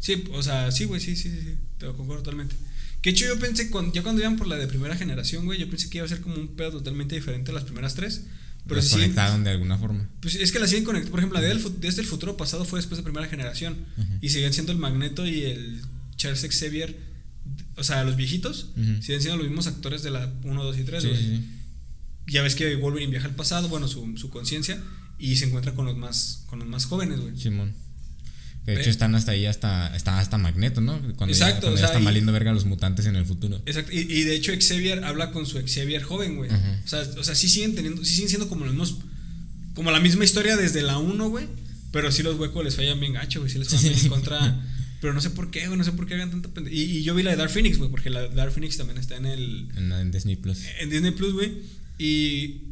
Sí, 0.00 0.24
o 0.32 0.42
sea, 0.42 0.70
sí, 0.72 0.84
güey, 0.84 1.00
sí, 1.00 1.14
sí, 1.16 1.30
sí, 1.30 1.40
sí, 1.42 1.58
te 1.78 1.86
lo 1.86 1.96
concuerdo 1.96 2.22
totalmente. 2.22 2.54
Que 3.06 3.10
hecho 3.10 3.24
yo 3.24 3.38
pensé, 3.38 3.70
cuando, 3.70 3.94
ya 3.94 4.02
cuando 4.02 4.20
iban 4.20 4.36
por 4.36 4.48
la 4.48 4.56
de 4.56 4.66
primera 4.66 4.96
generación, 4.96 5.44
güey, 5.44 5.60
yo 5.60 5.70
pensé 5.70 5.88
que 5.88 5.98
iba 5.98 6.04
a 6.04 6.08
ser 6.08 6.20
como 6.22 6.34
un 6.34 6.56
pedo 6.56 6.72
totalmente 6.72 7.14
diferente 7.14 7.52
a 7.52 7.54
las 7.54 7.62
primeras 7.62 7.94
tres. 7.94 8.24
Pero 8.66 8.82
sí. 8.82 8.94
conectaron 8.94 9.44
de 9.44 9.50
alguna 9.50 9.78
forma. 9.78 10.10
Pues 10.20 10.34
es 10.34 10.50
que 10.50 10.58
la 10.58 10.66
siguen 10.66 10.82
conectando. 10.82 11.12
Por 11.12 11.20
ejemplo, 11.20 11.40
la 11.40 11.46
de 11.46 11.54
desde 11.78 12.02
el 12.02 12.08
futuro 12.08 12.36
pasado 12.36 12.64
fue 12.64 12.80
después 12.80 12.96
de 12.96 13.04
primera 13.04 13.28
generación. 13.28 13.76
Y 14.20 14.30
siguen 14.30 14.52
siendo 14.52 14.72
el 14.72 14.78
Magneto 14.78 15.24
y 15.24 15.44
el 15.44 15.82
Charles 16.16 16.44
Xavier. 16.50 16.98
O 17.76 17.84
sea, 17.84 18.02
los 18.02 18.16
viejitos. 18.16 18.72
Siguen 18.74 19.20
siendo 19.20 19.36
los 19.36 19.46
mismos 19.46 19.68
actores 19.68 20.02
de 20.02 20.10
la 20.10 20.34
1, 20.42 20.64
2 20.64 20.76
y 20.76 20.82
3, 20.82 21.02
Sí, 21.04 21.08
güey. 21.08 21.20
sí, 21.20 21.36
sí. 21.36 21.44
Ya 22.26 22.42
ves 22.42 22.56
que 22.56 22.74
Wolverine 22.74 23.12
viaja 23.12 23.28
al 23.28 23.36
pasado, 23.36 23.68
bueno, 23.68 23.86
su, 23.86 24.16
su 24.16 24.30
conciencia. 24.30 24.82
Y 25.20 25.36
se 25.36 25.44
encuentra 25.44 25.76
con 25.76 25.86
los 25.86 25.96
más, 25.96 26.42
con 26.48 26.58
los 26.58 26.66
más 26.66 26.86
jóvenes, 26.86 27.20
güey. 27.20 27.38
Simón. 27.38 27.72
De 28.66 28.80
hecho 28.80 28.90
están 28.90 29.14
hasta 29.14 29.32
ahí, 29.32 29.46
hasta, 29.46 29.94
está 29.96 30.18
hasta 30.18 30.38
Magneto, 30.38 30.80
¿no? 30.80 31.00
Cuando 31.16 31.34
ya, 31.34 31.46
Exacto, 31.46 31.60
cuando 31.62 31.74
o 31.74 31.74
ya 31.74 31.78
sea, 31.78 31.86
están 31.88 32.04
valiendo 32.04 32.32
verga 32.32 32.52
los 32.52 32.64
mutantes 32.64 33.06
en 33.06 33.14
el 33.14 33.24
futuro. 33.24 33.62
Exacto. 33.64 33.92
Y, 33.92 33.98
y 34.00 34.22
de 34.24 34.34
hecho 34.34 34.52
Xavier 34.58 35.04
habla 35.04 35.30
con 35.30 35.46
su 35.46 35.58
Xavier 35.58 36.02
joven, 36.02 36.36
güey. 36.36 36.50
O 36.50 36.88
sea, 36.88 37.02
o 37.16 37.22
sea, 37.22 37.34
sí 37.36 37.48
siguen 37.48 37.74
teniendo, 37.76 38.04
sí 38.04 38.14
siguen 38.14 38.28
siendo 38.28 38.48
como 38.48 38.64
los 38.64 38.74
mismos, 38.74 38.98
como 39.74 39.90
la 39.92 40.00
misma 40.00 40.24
historia 40.24 40.56
desde 40.56 40.82
la 40.82 40.98
1, 40.98 41.28
güey. 41.28 41.46
Pero 41.92 42.10
sí 42.12 42.22
los 42.22 42.38
huecos 42.38 42.64
les 42.64 42.74
fallan 42.74 42.98
bien 42.98 43.12
gacho, 43.12 43.40
güey. 43.40 43.50
Sí 43.50 43.58
les 43.58 43.68
fallan 43.68 43.82
Sí, 43.82 43.88
bien 43.88 44.00
en 44.02 44.08
contra. 44.08 44.64
Pero 45.00 45.14
no 45.14 45.20
sé 45.20 45.30
por 45.30 45.50
qué, 45.50 45.66
güey. 45.66 45.78
No 45.78 45.84
sé 45.84 45.92
por 45.92 46.06
qué 46.06 46.14
hagan 46.14 46.30
tanta 46.30 46.48
pendeja. 46.48 46.76
Y, 46.76 46.82
y 46.82 47.02
yo 47.04 47.14
vi 47.14 47.22
la 47.22 47.30
de 47.30 47.36
Dark 47.36 47.50
Phoenix, 47.50 47.78
güey. 47.78 47.90
Porque 47.90 48.10
la 48.10 48.22
de 48.22 48.34
Dark 48.34 48.52
Phoenix 48.52 48.76
también 48.76 48.98
está 48.98 49.16
en 49.16 49.26
el. 49.26 49.68
En, 49.76 49.92
en 49.92 50.10
Disney 50.10 50.36
Plus. 50.36 50.58
En 50.80 50.90
Disney 50.90 51.12
Plus, 51.12 51.32
güey. 51.32 51.52
Y 51.98 52.62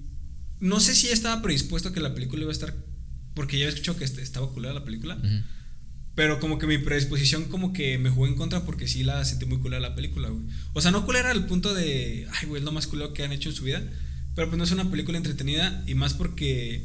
no 0.61 0.81
sé 0.81 0.95
si 0.95 1.07
ya 1.07 1.13
estaba 1.13 1.41
predispuesto 1.41 1.91
a 1.91 1.93
que 1.93 2.01
la 2.01 2.15
película 2.15 2.43
iba 2.43 2.51
a 2.51 2.53
estar. 2.53 2.75
Porque 3.35 3.59
ya 3.59 3.65
había 3.67 3.75
escuchado 3.75 3.99
que 3.99 4.05
estaba 4.05 4.53
culera 4.53 4.75
la 4.75 4.85
película. 4.85 5.17
Ujú. 5.17 5.45
Pero 6.15 6.39
como 6.39 6.59
que 6.59 6.67
mi 6.67 6.79
predisposición 6.79 7.45
como 7.47 7.73
que 7.73 7.99
me 7.99 8.09
jugó 8.11 8.27
en 8.29 8.37
contra 8.37 8.65
porque 8.65 8.87
sí 8.87 9.03
la 9.03 9.25
sentí 9.25 9.47
muy 9.47 9.59
culera 9.59 9.81
la 9.81 9.95
película, 9.97 10.29
güey. 10.29 10.45
O 10.73 10.81
sea, 10.81 10.91
no 10.93 11.05
culera 11.05 11.31
al 11.31 11.47
punto 11.47 11.75
de, 11.75 12.29
ay, 12.41 12.47
güey, 12.47 12.61
es 12.61 12.65
lo 12.65 12.71
más 12.73 12.87
culero 12.87 13.13
que 13.13 13.25
han 13.25 13.33
hecho 13.33 13.49
en 13.49 13.55
su 13.57 13.65
vida. 13.65 13.83
Pero 14.37 14.49
pues 14.49 14.59
no 14.59 14.65
es 14.65 14.71
una 14.71 14.91
película 14.91 15.19
entretenida 15.19 15.83
y 15.87 15.95
más 15.95 16.15
porque 16.15 16.85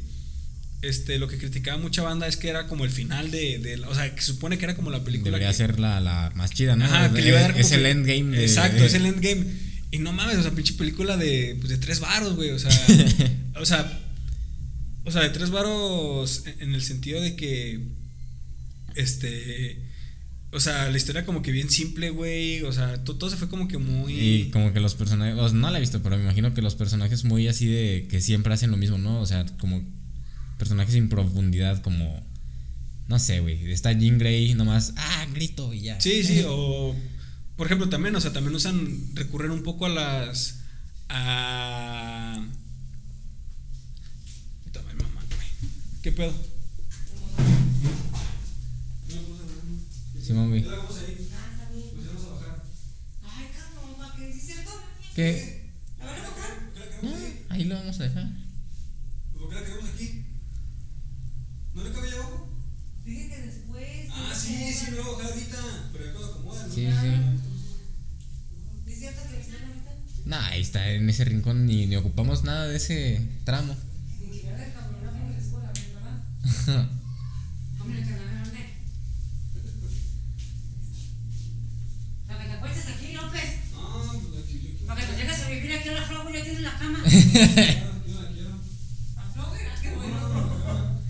este, 0.82 1.18
lo 1.18 1.28
que 1.28 1.36
criticaba 1.38 1.78
mucha 1.78 2.02
banda 2.02 2.26
es 2.26 2.36
que 2.36 2.48
era 2.48 2.66
como 2.66 2.84
el 2.84 2.90
final 2.90 3.30
de, 3.30 3.58
de 3.58 3.76
la- 3.76 3.88
o 3.88 3.94
sea, 3.94 4.12
que 4.14 4.20
se 4.20 4.28
supone 4.28 4.56
que 4.58 4.64
era 4.64 4.74
como 4.76 4.90
la 4.90 5.04
película. 5.04 5.30
Debería 5.30 5.48
que- 5.48 5.54
ser 5.54 5.78
la, 5.78 6.00
la 6.00 6.32
más 6.34 6.50
chida, 6.52 6.74
¿no? 6.74 6.84
Ajá, 6.86 7.12
que 7.12 7.22
le 7.22 7.28
iba 7.28 7.38
a 7.38 7.42
dar 7.42 7.50
como 7.52 7.60
es 7.64 7.70
el 7.72 7.86
endgame 7.86 8.36
de. 8.36 8.42
Exacto, 8.44 8.82
es 8.84 8.94
el 8.94 9.06
endgame. 9.06 9.46
Y 9.92 9.98
no 9.98 10.12
mames, 10.12 10.38
o 10.38 10.42
sea, 10.42 10.52
pinche 10.52 10.74
película 10.74 11.16
de, 11.16 11.56
pues, 11.60 11.68
de 11.70 11.78
tres 11.78 12.00
varos, 12.00 12.34
güey. 12.34 12.50
O 12.50 12.58
sea, 12.58 12.70
o 13.60 13.64
sea, 13.66 14.00
o 15.04 15.10
sea, 15.10 15.22
de 15.22 15.30
tres 15.30 15.50
varos 15.50 16.46
en- 16.46 16.68
en 16.68 16.74
el 16.74 16.82
sentido 16.82 17.20
de 17.20 17.36
que, 17.36 17.80
este, 18.96 19.82
o 20.52 20.60
sea, 20.60 20.90
la 20.90 20.96
historia 20.96 21.24
como 21.24 21.42
que 21.42 21.52
bien 21.52 21.70
simple, 21.70 22.10
güey. 22.10 22.62
O 22.62 22.72
sea, 22.72 23.02
to- 23.04 23.16
todo, 23.16 23.30
se 23.30 23.36
fue 23.36 23.48
como 23.48 23.68
que 23.68 23.78
muy... 23.78 24.12
Y 24.18 24.50
como 24.50 24.72
que 24.72 24.80
los 24.80 24.94
personajes, 24.94 25.36
o 25.38 25.48
sea, 25.48 25.56
no 25.58 25.70
la 25.70 25.78
he 25.78 25.80
visto, 25.80 26.02
pero 26.02 26.16
me 26.16 26.24
imagino 26.24 26.54
que 26.54 26.62
los 26.62 26.74
personajes 26.74 27.24
muy 27.24 27.48
así 27.48 27.66
de 27.66 28.06
que 28.10 28.20
siempre 28.20 28.52
hacen 28.54 28.70
lo 28.70 28.76
mismo, 28.76 28.98
¿no? 28.98 29.20
O 29.20 29.26
sea, 29.26 29.44
como 29.58 29.82
personajes 30.58 30.94
sin 30.94 31.08
profundidad, 31.08 31.80
como, 31.82 32.24
no 33.08 33.18
sé, 33.18 33.40
güey, 33.40 33.70
está 33.72 33.92
Jean 33.92 34.18
Grey 34.18 34.54
nomás, 34.54 34.92
ah, 34.96 35.26
grito 35.32 35.72
y 35.72 35.82
ya. 35.82 36.00
Sí, 36.00 36.22
sí, 36.22 36.42
o 36.46 36.94
por 37.56 37.66
ejemplo 37.66 37.88
también, 37.88 38.14
o 38.16 38.20
sea, 38.20 38.32
también 38.32 38.54
usan, 38.54 39.14
recurren 39.14 39.50
un 39.50 39.62
poco 39.62 39.86
a 39.86 39.88
las... 39.90 40.60
a... 41.08 42.46
Mamá, 44.98 45.22
güey. 45.30 45.72
¿Qué 46.02 46.12
pedo? 46.12 46.32
Simón, 47.32 47.36
güey. 47.40 47.96
Ya 49.06 49.16
la 49.16 49.20
vamos 49.20 49.20
ahí. 49.20 49.20
Nos 49.20 49.28
vamos 49.28 49.40
a 49.40 49.44
bajar. 49.44 49.70
Ay, 50.14 50.19
cabrón, 50.34 50.62
¿para 53.98 54.16
qué 54.16 54.30
es 54.30 54.42
cierto? 54.42 54.70
¿Qué? 55.14 55.70
¿La 55.98 56.04
van 56.06 56.14
a 56.14 56.18
la 56.18 56.28
No, 56.28 56.34
queremos 57.00 57.20
ahí? 57.20 57.46
ahí 57.48 57.64
lo 57.64 57.74
vamos 57.74 58.00
a 58.00 58.02
dejar. 58.04 58.28
¿Por 59.32 59.48
qué 59.48 59.54
la 59.54 59.64
queremos 59.64 59.90
aquí? 59.90 60.24
¿No 61.74 61.84
le 61.84 61.92
cabe 61.92 62.08
allá 62.08 62.16
abajo? 62.18 62.48
Dije 63.04 63.28
que 63.28 63.38
después. 63.38 64.08
Ah, 64.12 64.34
sí, 64.34 64.72
sí, 64.72 64.90
me 64.92 64.98
voy 65.00 65.08
a 65.08 65.12
bajar 65.16 65.32
ahorita. 65.32 65.90
Pero 65.92 66.04
ya 66.04 66.12
cuando 66.12 66.32
acomodan, 66.32 66.68
¿no? 66.68 66.74
Sí, 66.74 66.86
sí. 66.86 66.90
¿Es 68.90 68.98
cierto 68.98 69.22
que 69.22 69.32
le 69.32 69.40
están 69.40 69.62
ahorita? 69.64 69.90
Nah, 70.26 70.46
ahí 70.48 70.60
está, 70.60 70.90
en 70.90 71.08
ese 71.08 71.24
rincón 71.24 71.66
ni, 71.66 71.86
ni 71.86 71.96
ocupamos 71.96 72.44
nada 72.44 72.66
de 72.68 72.76
ese 72.76 73.20
tramo. 73.44 73.74
Ni 74.20 74.38
que 74.38 74.46
de 74.52 74.72
caminar 74.72 75.12
por 75.12 75.30
la 75.30 75.38
escuela, 75.38 75.72
¿verdad? 75.94 76.88
acuestes 82.60 82.94
aquí, 82.94 83.12
López. 83.12 83.72
No, 83.72 84.20
pues 84.28 84.44
aquí, 84.44 84.60
yo 84.60 84.68
aquí. 84.68 84.84
Para 84.86 85.00
que 85.00 85.06
te 85.06 85.16
llegues 85.16 85.40
a 85.40 85.48
vivir 85.48 85.72
aquí 85.72 85.88
a 85.88 85.92
la 85.92 86.02
flor, 86.02 86.32
ya 86.32 86.42
tienes 86.42 86.60
la 86.60 86.78
cama. 86.78 86.98
La 87.04 87.10
quiero. 88.34 88.60
La 89.16 89.24
flor, 89.32 89.48
qué 89.80 89.90
bueno. 89.96 90.18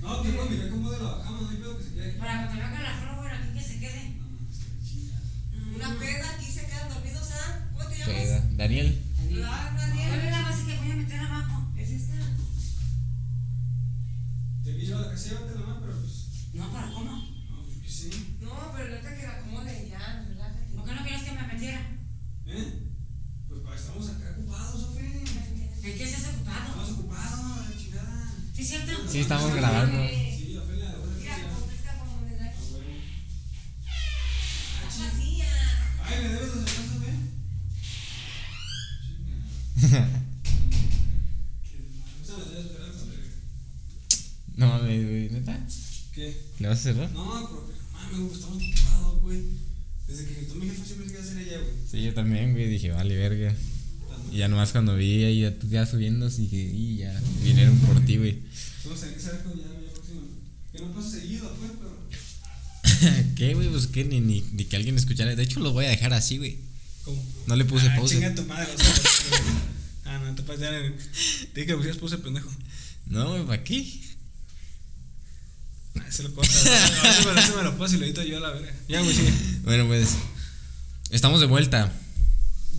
No, 0.00 0.22
que 0.22 0.30
bueno, 0.30 0.50
mira 0.50 0.70
cómo 0.70 0.90
de 0.90 0.98
la 0.98 1.04
bajamos, 1.10 1.42
no 1.42 1.48
hay 1.50 1.56
pedo 1.56 1.78
que 1.78 1.84
se 1.84 1.90
quede 1.94 2.08
aquí. 2.10 2.18
Para 2.18 2.42
que 2.42 2.54
te 2.54 2.62
venga 2.62 2.80
la 2.80 2.98
flor, 3.00 3.32
aquí 3.32 3.52
que 3.52 3.62
se 3.64 3.78
quede. 3.80 4.16
Una 5.74 5.98
peda, 5.98 6.30
aquí 6.36 6.46
se 6.46 6.66
quedan 6.66 6.88
dormidos, 6.88 7.28
¿ah? 7.32 7.68
¿Cómo 7.72 7.88
te 7.88 7.98
llamas? 7.98 8.14
Peda. 8.14 8.44
Daniel. 8.52 9.02
Ah, 9.44 9.74
Daniel. 9.76 10.08
¿Cuál 10.08 10.20
es 10.20 10.30
la 10.30 10.42
base 10.42 10.66
que 10.66 10.76
voy 10.76 10.90
a 10.90 10.96
meter 10.96 11.20
abajo? 11.20 11.72
Es 11.76 11.90
esta. 11.90 12.14
Te 14.62 14.94
a 14.94 14.98
la 15.00 15.10
casa, 15.10 15.28
llévatela 15.30 15.66
más, 15.66 15.78
pero 15.80 15.94
pues. 15.98 16.14
No, 16.54 16.72
¿para 16.72 16.90
cómo? 16.92 17.10
No, 17.10 17.62
pues 17.64 17.78
qué 17.82 17.90
sé. 17.90 18.10
No, 18.40 18.72
pero 18.76 18.88
neta 18.94 19.16
que 19.16 19.22
la 19.22 19.32
acomode 19.34 19.88
ya, 19.90 20.24
relájate. 20.28 20.39
¿Por 20.80 20.88
qué 20.88 20.94
no 20.94 21.02
quieres 21.02 21.22
que 21.24 21.32
me 21.32 21.42
metiera? 21.42 21.80
¿Eh? 22.46 22.88
Pues 23.48 23.60
para 23.60 23.76
estamos 23.76 24.08
acá 24.08 24.34
ocupados, 24.38 24.80
Sofi. 24.80 25.00
¿En 25.02 25.98
qué 25.98 26.04
estás 26.04 26.34
ocupado? 26.34 26.68
Estamos 26.68 26.90
ocupados, 26.92 27.68
la 27.68 27.76
chingada. 27.76 28.32
¿Sí 28.54 28.62
es 28.62 28.68
cierto? 28.68 28.92
Sí, 29.06 29.18
estamos 29.20 29.54
grabando. 29.54 29.98
Sí, 30.08 30.56
Ofelia, 30.56 30.96
buena 30.96 31.16
Mira, 31.18 31.36
contesta 31.52 31.98
como 31.98 32.22
me 32.22 32.34
da. 32.34 32.46
Ah, 33.86 34.80
vacías. 34.86 35.48
Ay, 36.02 36.18
me 36.22 36.28
debes 36.28 36.54
los 36.54 36.64
abrazos, 36.64 37.02
¿eh? 37.04 37.18
No 44.56 44.66
mames, 44.66 45.04
güey, 45.04 45.28
neta. 45.28 45.66
¿Qué? 46.14 46.40
¿Le 46.58 46.68
vas 46.68 46.78
a 46.78 46.82
cerrar? 46.82 47.10
No, 47.10 47.48
pero 47.50 47.66
que 47.66 47.74
mames, 47.92 48.32
estamos 48.32 48.62
ocupados, 48.62 49.20
güey. 49.20 49.69
Desde 50.10 50.24
que 50.26 50.42
tú 50.42 50.56
mi 50.56 50.66
jefa 50.66 50.84
siempre 50.84 51.06
se 51.06 51.12
queda 51.12 51.22
hacer 51.22 51.38
ella, 51.38 51.58
güey. 51.58 51.72
Sí, 51.90 52.02
yo 52.02 52.14
también, 52.14 52.52
güey, 52.52 52.68
dije, 52.68 52.90
vale, 52.90 53.16
verga. 53.16 53.54
Y 54.32 54.38
ya 54.38 54.48
nomás 54.48 54.72
cuando 54.72 54.96
vi 54.96 55.24
ahí 55.24 55.40
ya, 55.40 55.54
ya 55.68 55.86
subiendo, 55.86 56.28
dije, 56.28 56.56
y 56.56 56.96
ya, 56.98 57.20
vinieron 57.42 57.78
por 57.78 58.04
ti, 58.04 58.16
güey. 58.16 58.42
Vamos 58.84 59.02
a 59.02 59.20
saber 59.20 59.40
cuando 59.42 59.62
ya 59.62 59.68
ya 59.68 59.92
próximo. 59.92 60.20
Que 60.72 60.80
no 60.80 60.92
pasa 60.92 61.10
seguido, 61.10 61.52
pues, 61.58 61.72
pero. 61.78 63.34
¿Qué, 63.36 63.54
güey? 63.54 63.68
Pues 63.68 63.86
que 63.86 64.04
ni, 64.04 64.20
ni, 64.20 64.42
ni 64.52 64.64
que 64.64 64.76
alguien 64.76 64.96
escuchara. 64.96 65.34
De 65.34 65.42
hecho, 65.42 65.60
lo 65.60 65.72
voy 65.72 65.86
a 65.86 65.90
dejar 65.90 66.12
así, 66.12 66.38
güey. 66.38 66.58
¿Cómo? 67.04 67.24
No 67.46 67.56
le 67.56 67.64
puse 67.64 67.86
ah. 67.88 68.02
Chinga 68.06 68.34
tu 68.34 68.44
madre, 68.44 68.68
o 68.74 68.78
sea, 68.78 68.94
Ah, 70.04 70.18
no, 70.18 70.34
te 70.34 70.42
puedes 70.42 70.60
dar. 70.60 70.72
Dije 70.82 71.66
que 71.66 71.66
le 71.66 71.76
pusieras 71.76 71.98
puse 71.98 72.18
pendejo. 72.18 72.50
No, 73.06 73.30
güey, 73.30 73.46
¿para 73.46 73.64
qué? 73.64 73.86
Ah, 75.96 76.04
ese 76.08 76.22
lo 76.22 76.34
corta. 76.34 76.52
Me, 76.52 77.40
ese 77.40 77.56
me 77.56 77.62
lo 77.62 77.78
paso 77.78 77.96
y 77.96 77.98
lo 77.98 78.04
edito 78.06 78.22
yo 78.22 78.36
a 78.36 78.40
la 78.40 78.50
verga. 78.50 78.72
Ya, 78.88 79.00
güey, 79.00 79.14
sigue. 79.14 79.32
Bueno, 79.64 79.86
pues, 79.86 80.16
estamos 81.10 81.40
de 81.40 81.46
vuelta. 81.46 81.92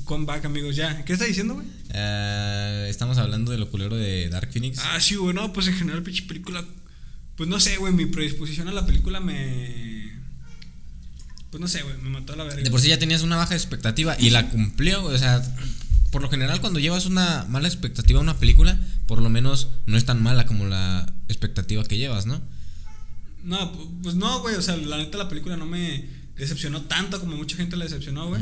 Come 0.06 0.26
back, 0.26 0.46
amigos, 0.46 0.76
ya. 0.76 1.04
¿Qué 1.06 1.14
está 1.14 1.26
diciendo, 1.26 1.54
güey? 1.56 1.68
Eh, 1.94 2.88
estamos 2.90 3.18
hablando 3.18 3.52
del 3.52 3.68
culero 3.68 3.96
de 3.96 4.30
Dark 4.30 4.52
Phoenix. 4.52 4.80
Ah, 4.80 5.00
sí, 5.00 5.16
güey, 5.16 5.34
no, 5.34 5.54
pues 5.54 5.68
en 5.68 5.76
general, 5.76 6.04
pinche 6.04 6.24
película. 6.24 6.66
Pues 7.38 7.48
no 7.50 7.60
sé, 7.60 7.78
güey, 7.78 7.94
mi 7.94 8.06
predisposición 8.08 8.68
a 8.68 8.72
la 8.74 8.86
película 8.86 9.20
me. 9.20 10.12
Pues 11.50 11.62
no 11.62 11.68
sé, 11.68 11.82
güey, 11.84 11.98
me 11.98 12.10
mató 12.10 12.34
a 12.34 12.36
la 12.36 12.44
verga. 12.46 12.64
De 12.64 12.72
por 12.72 12.80
sí 12.82 12.88
ya 12.90 13.00
tenías 13.00 13.22
una 13.24 13.36
baja 13.36 13.56
expectativa 13.56 14.16
y 14.20 14.30
la 14.30 14.50
cumplió, 14.50 15.02
güey, 15.02 15.16
o 15.16 15.20
sea, 15.20 15.42
por 16.12 16.22
lo 16.22 16.30
general 16.30 16.62
cuando 16.62 16.80
llevas 16.80 17.06
una 17.06 17.46
mala 17.50 17.68
expectativa 17.68 18.20
a 18.20 18.24
una 18.24 18.38
película, 18.38 18.80
por 19.08 19.22
lo 19.22 19.30
menos 19.30 19.70
no 19.86 19.98
es 19.98 20.06
tan 20.06 20.22
mala 20.24 20.46
como 20.46 20.66
la 20.66 21.12
expectativa 21.28 21.84
que 21.84 21.98
llevas, 21.98 22.26
¿no? 22.26 22.42
No, 23.44 23.74
pu- 23.74 24.02
pues 24.04 24.16
no, 24.16 24.40
güey, 24.42 24.56
o 24.56 24.62
sea, 24.62 24.78
la 24.78 24.98
neta 24.98 25.18
la 25.18 25.28
película 25.28 25.58
no 25.58 25.66
me 25.66 26.06
decepcionó 26.42 26.82
tanto 26.82 27.20
como 27.20 27.38
mucha 27.38 27.56
gente 27.56 27.78
la 27.78 27.86
decepcionó, 27.86 28.28
güey. 28.28 28.42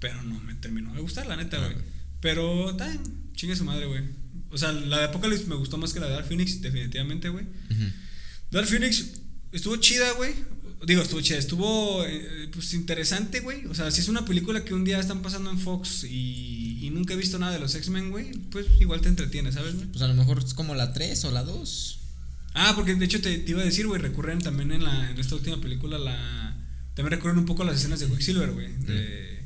Pero 0.00 0.22
no 0.22 0.40
me 0.40 0.54
terminó 0.54 0.94
de 0.94 1.00
gustar, 1.00 1.26
la 1.26 1.36
neta, 1.36 1.58
güey. 1.58 1.74
Ah, 1.76 1.84
Pero, 2.20 2.74
bien, 2.74 3.00
chingue 3.34 3.54
su 3.54 3.64
madre, 3.64 3.86
güey. 3.86 4.02
O 4.50 4.58
sea, 4.58 4.72
la 4.72 4.98
de 4.98 5.04
Apocalypse 5.04 5.46
me 5.46 5.54
gustó 5.54 5.76
más 5.76 5.92
que 5.92 6.00
la 6.00 6.06
de 6.06 6.12
Dark 6.12 6.26
Phoenix, 6.26 6.60
definitivamente, 6.60 7.28
güey. 7.28 7.44
Dark 8.50 8.66
Phoenix 8.66 9.20
estuvo 9.52 9.76
chida, 9.76 10.10
güey. 10.12 10.32
Digo, 10.86 11.02
estuvo 11.02 11.20
chida, 11.20 11.36
estuvo 11.36 12.04
eh, 12.06 12.48
pues 12.52 12.72
interesante, 12.72 13.40
güey. 13.40 13.66
O 13.66 13.74
sea, 13.74 13.90
si 13.90 14.00
es 14.00 14.08
una 14.08 14.24
película 14.24 14.64
que 14.64 14.72
un 14.72 14.84
día 14.84 14.98
están 14.98 15.20
pasando 15.20 15.50
en 15.50 15.58
Fox 15.58 16.04
y, 16.04 16.78
y 16.80 16.88
nunca 16.88 17.12
he 17.12 17.18
visto 17.18 17.38
nada 17.38 17.52
de 17.52 17.58
los 17.58 17.74
X-Men, 17.74 18.10
güey, 18.10 18.32
pues 18.50 18.66
igual 18.80 19.02
te 19.02 19.08
entretiene, 19.08 19.52
¿sabes, 19.52 19.74
güey? 19.74 19.88
Pues 19.88 20.00
a 20.02 20.08
lo 20.08 20.14
mejor 20.14 20.42
es 20.42 20.54
como 20.54 20.74
la 20.74 20.94
3 20.94 21.22
o 21.26 21.30
la 21.30 21.44
2. 21.44 21.98
Ah, 22.54 22.72
porque 22.74 22.94
de 22.94 23.04
hecho 23.04 23.20
te, 23.20 23.38
te 23.38 23.50
iba 23.50 23.60
a 23.60 23.64
decir, 23.64 23.86
güey, 23.86 24.00
recurren 24.00 24.40
también 24.40 24.72
en, 24.72 24.84
la, 24.84 25.10
en 25.10 25.18
esta 25.18 25.34
última 25.34 25.60
película 25.60 25.98
la... 25.98 26.49
También 27.00 27.18
recurren 27.18 27.38
un 27.38 27.46
poco 27.46 27.64
las 27.64 27.76
escenas 27.76 27.98
de 27.98 28.08
Quicksilver, 28.08 28.50
güey. 28.50 28.68
De, 28.86 29.38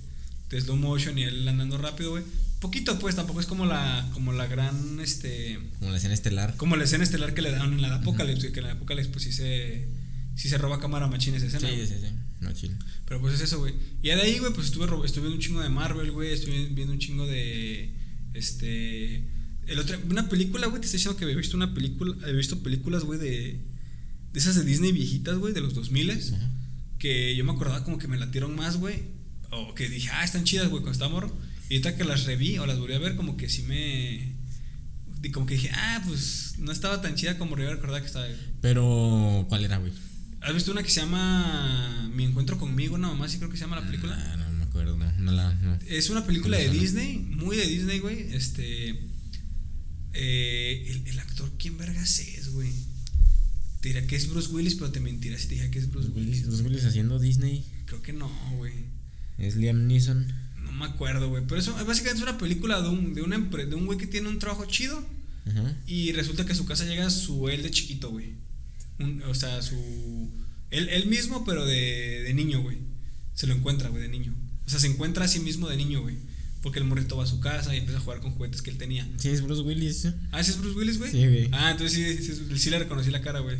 de 0.50 0.60
slow 0.60 0.76
motion 0.76 1.16
y 1.16 1.22
él 1.22 1.46
andando 1.46 1.78
rápido, 1.78 2.10
güey. 2.10 2.24
Poquito, 2.58 2.98
pues, 2.98 3.14
tampoco 3.14 3.38
es 3.38 3.46
como 3.46 3.64
la, 3.64 4.10
como 4.12 4.32
la 4.32 4.48
gran, 4.48 4.98
este... 4.98 5.60
Como 5.78 5.92
la 5.92 5.98
escena 5.98 6.14
estelar. 6.14 6.56
Como 6.56 6.74
la 6.74 6.82
escena 6.82 7.04
estelar 7.04 7.32
que 7.32 7.42
le 7.42 7.52
dan 7.52 7.74
en 7.74 7.80
la 7.80 7.90
de 7.90 7.94
Apocalypse, 7.94 8.50
que 8.50 8.58
en 8.58 8.64
la 8.64 8.72
de 8.72 8.76
Apocalypse 8.76 9.10
pues 9.12 9.22
sí 9.22 9.32
se... 9.32 9.86
Sí 10.34 10.48
se 10.48 10.58
roba 10.58 10.80
cámara 10.80 11.06
machín 11.06 11.36
esa 11.36 11.46
escena. 11.46 11.68
Sí, 11.68 11.86
sí, 11.86 11.94
sí. 12.00 12.54
Chill. 12.54 12.76
Pero 13.06 13.20
pues 13.20 13.34
es 13.34 13.42
eso, 13.42 13.60
güey. 13.60 13.72
Y 14.02 14.08
de 14.08 14.14
ahí, 14.14 14.40
güey, 14.40 14.52
pues 14.52 14.66
estuve, 14.66 14.86
estuve 15.06 15.22
viendo 15.22 15.36
un 15.36 15.40
chingo 15.40 15.60
de 15.62 15.68
Marvel, 15.68 16.10
güey. 16.10 16.32
Estuve 16.32 16.66
viendo 16.72 16.92
un 16.92 16.98
chingo 16.98 17.24
de. 17.24 17.94
Este. 18.34 19.22
El 19.68 19.78
otro, 19.78 19.96
una 20.10 20.28
película, 20.28 20.66
güey. 20.66 20.80
Te 20.80 20.86
estoy 20.86 20.98
diciendo 20.98 21.16
que 21.16 21.24
había 21.24 21.36
visto 21.36 21.56
una 21.56 21.72
película. 21.72 22.16
Había 22.22 22.34
visto 22.34 22.64
películas, 22.64 23.04
güey, 23.04 23.20
de. 23.20 23.60
De 24.32 24.40
esas 24.40 24.56
de 24.56 24.64
Disney 24.64 24.90
viejitas, 24.90 25.38
güey, 25.38 25.54
de 25.54 25.60
los 25.60 25.74
2000 25.74 26.10
Ajá. 26.10 26.50
Que 27.04 27.36
yo 27.36 27.44
me 27.44 27.52
acordaba 27.52 27.84
como 27.84 27.98
que 27.98 28.08
me 28.08 28.16
latieron 28.16 28.56
más, 28.56 28.78
güey. 28.78 29.02
O 29.50 29.74
que 29.74 29.90
dije, 29.90 30.08
ah, 30.14 30.24
están 30.24 30.44
chidas, 30.44 30.68
güey, 30.70 30.80
cuando 30.82 30.92
estaba 30.92 31.10
morro. 31.12 31.36
Y 31.68 31.74
ahorita 31.74 31.96
que 31.98 32.04
las 32.04 32.24
reví 32.24 32.56
o 32.56 32.64
las 32.64 32.78
volví 32.78 32.94
a 32.94 32.98
ver, 32.98 33.14
como 33.14 33.36
que 33.36 33.50
sí 33.50 33.62
me. 33.64 34.34
di- 35.20 35.30
Como 35.30 35.44
que 35.44 35.54
dije, 35.54 35.70
ah, 35.74 36.02
pues 36.06 36.54
no 36.60 36.72
estaba 36.72 37.02
tan 37.02 37.14
chida 37.14 37.36
como 37.36 37.58
yo 37.58 37.70
recordaba 37.70 38.00
que 38.00 38.06
estaba. 38.06 38.26
Pero, 38.62 39.44
¿cuál 39.50 39.64
era, 39.66 39.76
güey? 39.76 39.92
¿Has 40.40 40.54
visto 40.54 40.72
una 40.72 40.82
que 40.82 40.88
se 40.90 41.00
llama 41.00 42.10
Mi 42.14 42.24
encuentro 42.24 42.58
conmigo? 42.58 42.96
Nada 42.96 43.14
más, 43.14 43.32
sí 43.32 43.36
creo 43.38 43.50
que 43.50 43.56
se 43.58 43.64
llama 43.64 43.80
la 43.80 43.86
película. 43.86 44.14
Ah, 44.32 44.36
no 44.36 44.50
me 44.52 44.64
acuerdo, 44.64 44.96
no, 44.96 45.10
no 45.18 45.32
la. 45.32 45.52
No. 45.54 45.78
Es 45.86 46.08
una 46.08 46.24
película 46.24 46.56
de. 46.56 46.70
Disney, 46.70 47.18
muy 47.18 47.56
de 47.58 47.66
Disney, 47.66 47.98
güey. 48.00 48.32
Este. 48.34 48.98
eh, 50.14 50.86
el, 50.88 51.06
el 51.08 51.18
actor, 51.20 51.52
¿quién 51.58 51.76
vergas 51.76 52.18
es, 52.20 52.50
güey? 52.50 52.72
Te 53.84 53.90
diría 53.90 54.06
que 54.06 54.16
es 54.16 54.30
Bruce 54.30 54.50
Willis, 54.50 54.76
pero 54.76 54.90
te 54.90 54.98
mentiría 54.98 55.38
si 55.38 55.46
te 55.46 55.56
dijera 55.56 55.70
que 55.70 55.78
es 55.78 55.90
Bruce 55.90 56.08
Bruce 56.08 56.18
Willis. 56.18 56.36
Willis, 56.38 56.46
Bruce 56.46 56.62
Willis 56.62 56.84
haciendo 56.86 57.18
Disney. 57.18 57.66
Creo 57.84 58.00
que 58.00 58.14
no, 58.14 58.32
güey. 58.56 58.72
Es 59.36 59.56
Liam 59.56 59.86
Neeson. 59.86 60.26
No 60.62 60.72
me 60.72 60.86
acuerdo, 60.86 61.28
güey. 61.28 61.42
Pero 61.46 61.60
eso 61.60 61.74
básicamente 61.74 62.22
es 62.22 62.22
una 62.22 62.38
película 62.38 62.80
de 62.80 62.88
un, 62.88 63.12
de 63.12 63.20
una 63.20 63.38
de 63.38 63.74
un 63.74 63.84
güey 63.84 63.98
que 63.98 64.06
tiene 64.06 64.30
un 64.30 64.38
trabajo 64.38 64.64
chido. 64.64 65.06
Y 65.86 66.12
resulta 66.12 66.46
que 66.46 66.52
a 66.52 66.54
su 66.54 66.64
casa 66.64 66.86
llega 66.86 67.10
su 67.10 67.50
él 67.50 67.62
de 67.62 67.70
chiquito, 67.70 68.10
güey. 68.10 68.32
O 69.28 69.34
sea, 69.34 69.60
su. 69.60 69.76
Él, 70.70 70.88
él 70.88 71.04
mismo, 71.04 71.44
pero 71.44 71.66
de, 71.66 72.22
de 72.22 72.32
niño, 72.32 72.62
güey. 72.62 72.78
Se 73.34 73.46
lo 73.46 73.52
encuentra, 73.52 73.90
güey, 73.90 74.00
de 74.00 74.08
niño. 74.08 74.34
O 74.66 74.70
sea, 74.70 74.80
se 74.80 74.86
encuentra 74.86 75.26
a 75.26 75.28
sí 75.28 75.40
mismo 75.40 75.68
de 75.68 75.76
niño, 75.76 76.00
güey. 76.00 76.16
Porque 76.64 76.78
el 76.80 76.86
morrito 76.86 77.16
va 77.16 77.22
a 77.24 77.26
su 77.26 77.38
casa 77.40 77.72
y 77.74 77.78
empieza 77.78 78.00
a 78.00 78.02
jugar 78.02 78.20
con 78.20 78.32
juguetes 78.32 78.62
que 78.62 78.70
él 78.70 78.78
tenía. 78.78 79.06
Sí, 79.18 79.28
es 79.28 79.42
Bruce 79.42 79.60
Willis. 79.62 80.06
¿eh? 80.06 80.14
Ah, 80.32 80.40
¿ese 80.40 80.52
es 80.52 80.58
Bruce 80.58 80.76
Willis, 80.76 80.98
güey? 80.98 81.10
Sí, 81.12 81.18
güey. 81.18 81.48
Ah, 81.52 81.70
entonces 81.70 81.92
sí, 81.92 82.24
sí, 82.24 82.34
sí, 82.48 82.58
sí 82.58 82.70
le 82.70 82.78
reconocí 82.78 83.10
la 83.10 83.20
cara, 83.20 83.40
güey. 83.40 83.58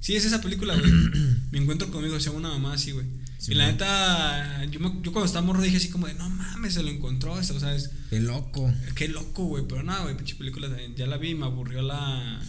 Sí, 0.00 0.14
es 0.14 0.24
esa 0.26 0.40
película, 0.42 0.76
güey. 0.76 0.92
Me 1.50 1.58
encuentro 1.58 1.90
conmigo, 1.90 2.20
se 2.20 2.26
llama 2.26 2.38
una 2.40 2.48
mamá 2.50 2.74
así, 2.74 2.90
güey. 2.92 3.06
Sí, 3.38 3.52
y 3.52 3.54
la 3.54 3.72
güey. 3.72 4.70
yo, 4.70 4.78
me- 4.80 5.02
yo 5.02 5.12
cuando 5.12 5.24
estaba 5.24 5.44
morro 5.44 5.62
dije 5.62 5.78
así 5.78 5.88
como 5.88 6.06
de, 6.06 6.14
no 6.14 6.28
mames, 6.30 6.74
se 6.74 6.82
lo 6.82 6.90
encontró. 6.90 7.32
O 7.32 7.42
sea, 7.42 7.74
es, 7.74 7.90
Qué 8.10 8.20
loco. 8.20 8.72
Qué 8.94 9.08
loco, 9.08 9.44
güey. 9.46 9.64
Pero 9.66 9.82
nada, 9.82 10.02
güey, 10.02 10.16
pinche 10.16 10.34
película 10.36 10.68
también. 10.68 10.94
Ya 10.94 11.06
la 11.06 11.16
vi 11.16 11.30
y 11.30 11.34
me 11.34 11.46
aburrió 11.46 11.80
la. 11.82 12.40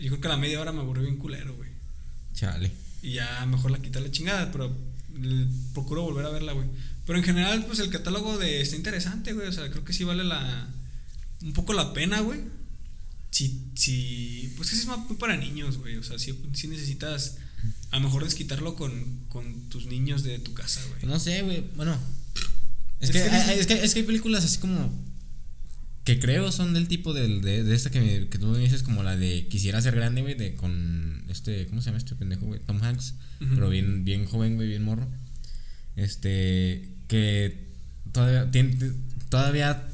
Yo 0.00 0.08
creo 0.08 0.20
que 0.20 0.26
a 0.26 0.30
la 0.30 0.36
media 0.36 0.60
hora 0.60 0.72
me 0.72 0.80
aburrió 0.80 1.04
bien 1.04 1.16
culero, 1.16 1.54
güey. 1.54 1.70
Chale. 2.34 2.72
Y 3.02 3.12
ya 3.12 3.46
mejor 3.46 3.70
la 3.70 3.78
quité 3.80 4.00
la 4.00 4.10
chingada, 4.10 4.50
pero 4.52 4.76
l- 5.16 5.46
procuro 5.74 6.02
volver 6.02 6.26
a 6.26 6.30
verla, 6.30 6.52
güey. 6.52 6.66
Pero 7.08 7.18
en 7.18 7.24
general, 7.24 7.64
pues 7.66 7.78
el 7.80 7.88
catálogo 7.90 8.36
de 8.38 8.60
está 8.60 8.76
interesante, 8.76 9.32
güey. 9.32 9.48
O 9.48 9.52
sea, 9.52 9.68
creo 9.70 9.82
que 9.84 9.92
sí 9.92 10.04
vale 10.04 10.22
la. 10.22 10.68
Un 11.42 11.52
poco 11.54 11.72
la 11.72 11.92
pena, 11.92 12.20
güey. 12.20 12.40
Si, 13.30 13.70
si. 13.74 14.52
Pues 14.56 14.68
que 14.70 14.76
sí 14.76 14.82
es 14.82 14.86
muy 15.08 15.16
para 15.16 15.36
niños, 15.36 15.78
güey. 15.78 15.96
O 15.96 16.02
sea, 16.02 16.18
sí, 16.18 16.38
sí 16.52 16.68
necesitas. 16.68 17.38
A 17.90 17.96
lo 17.98 18.04
mejor 18.04 18.24
desquitarlo 18.24 18.76
con, 18.76 19.24
con 19.30 19.68
tus 19.70 19.86
niños 19.86 20.22
de 20.22 20.38
tu 20.38 20.52
casa, 20.54 20.80
güey. 20.90 21.06
No 21.10 21.18
sé, 21.18 21.42
güey. 21.42 21.64
Bueno. 21.76 21.98
Es, 23.00 23.08
Es 23.10 23.16
que, 23.16 23.22
que 23.22 23.28
hay- 23.30 23.40
dice- 23.40 23.60
es, 23.60 23.66
que, 23.66 23.84
es 23.84 23.94
que 23.94 24.00
hay 24.00 24.06
películas 24.06 24.44
así 24.44 24.58
como. 24.58 25.08
Que 26.04 26.18
creo 26.18 26.52
son 26.52 26.72
del 26.74 26.88
tipo 26.88 27.12
del- 27.14 27.42
de, 27.42 27.64
de 27.64 27.74
esta 27.74 27.90
que, 27.90 28.00
me- 28.00 28.28
que 28.28 28.38
tú 28.38 28.46
me 28.48 28.58
dices, 28.58 28.82
como 28.82 29.02
la 29.02 29.16
de 29.16 29.46
Quisiera 29.48 29.80
ser 29.82 29.94
grande, 29.96 30.20
güey, 30.22 30.34
de 30.34 30.54
con 30.54 31.24
este. 31.28 31.66
¿Cómo 31.68 31.80
se 31.80 31.86
llama 31.86 31.98
este 31.98 32.14
pendejo, 32.14 32.44
güey? 32.46 32.60
Tom 32.60 32.82
Hanks. 32.82 33.14
Pero 33.38 33.68
bien, 33.70 34.04
bien 34.04 34.26
joven, 34.26 34.56
güey, 34.56 34.68
bien 34.68 34.82
morro. 34.82 35.08
Este. 35.98 36.88
Que 37.08 37.66
todavía. 38.12 38.48
todavía 39.28 39.84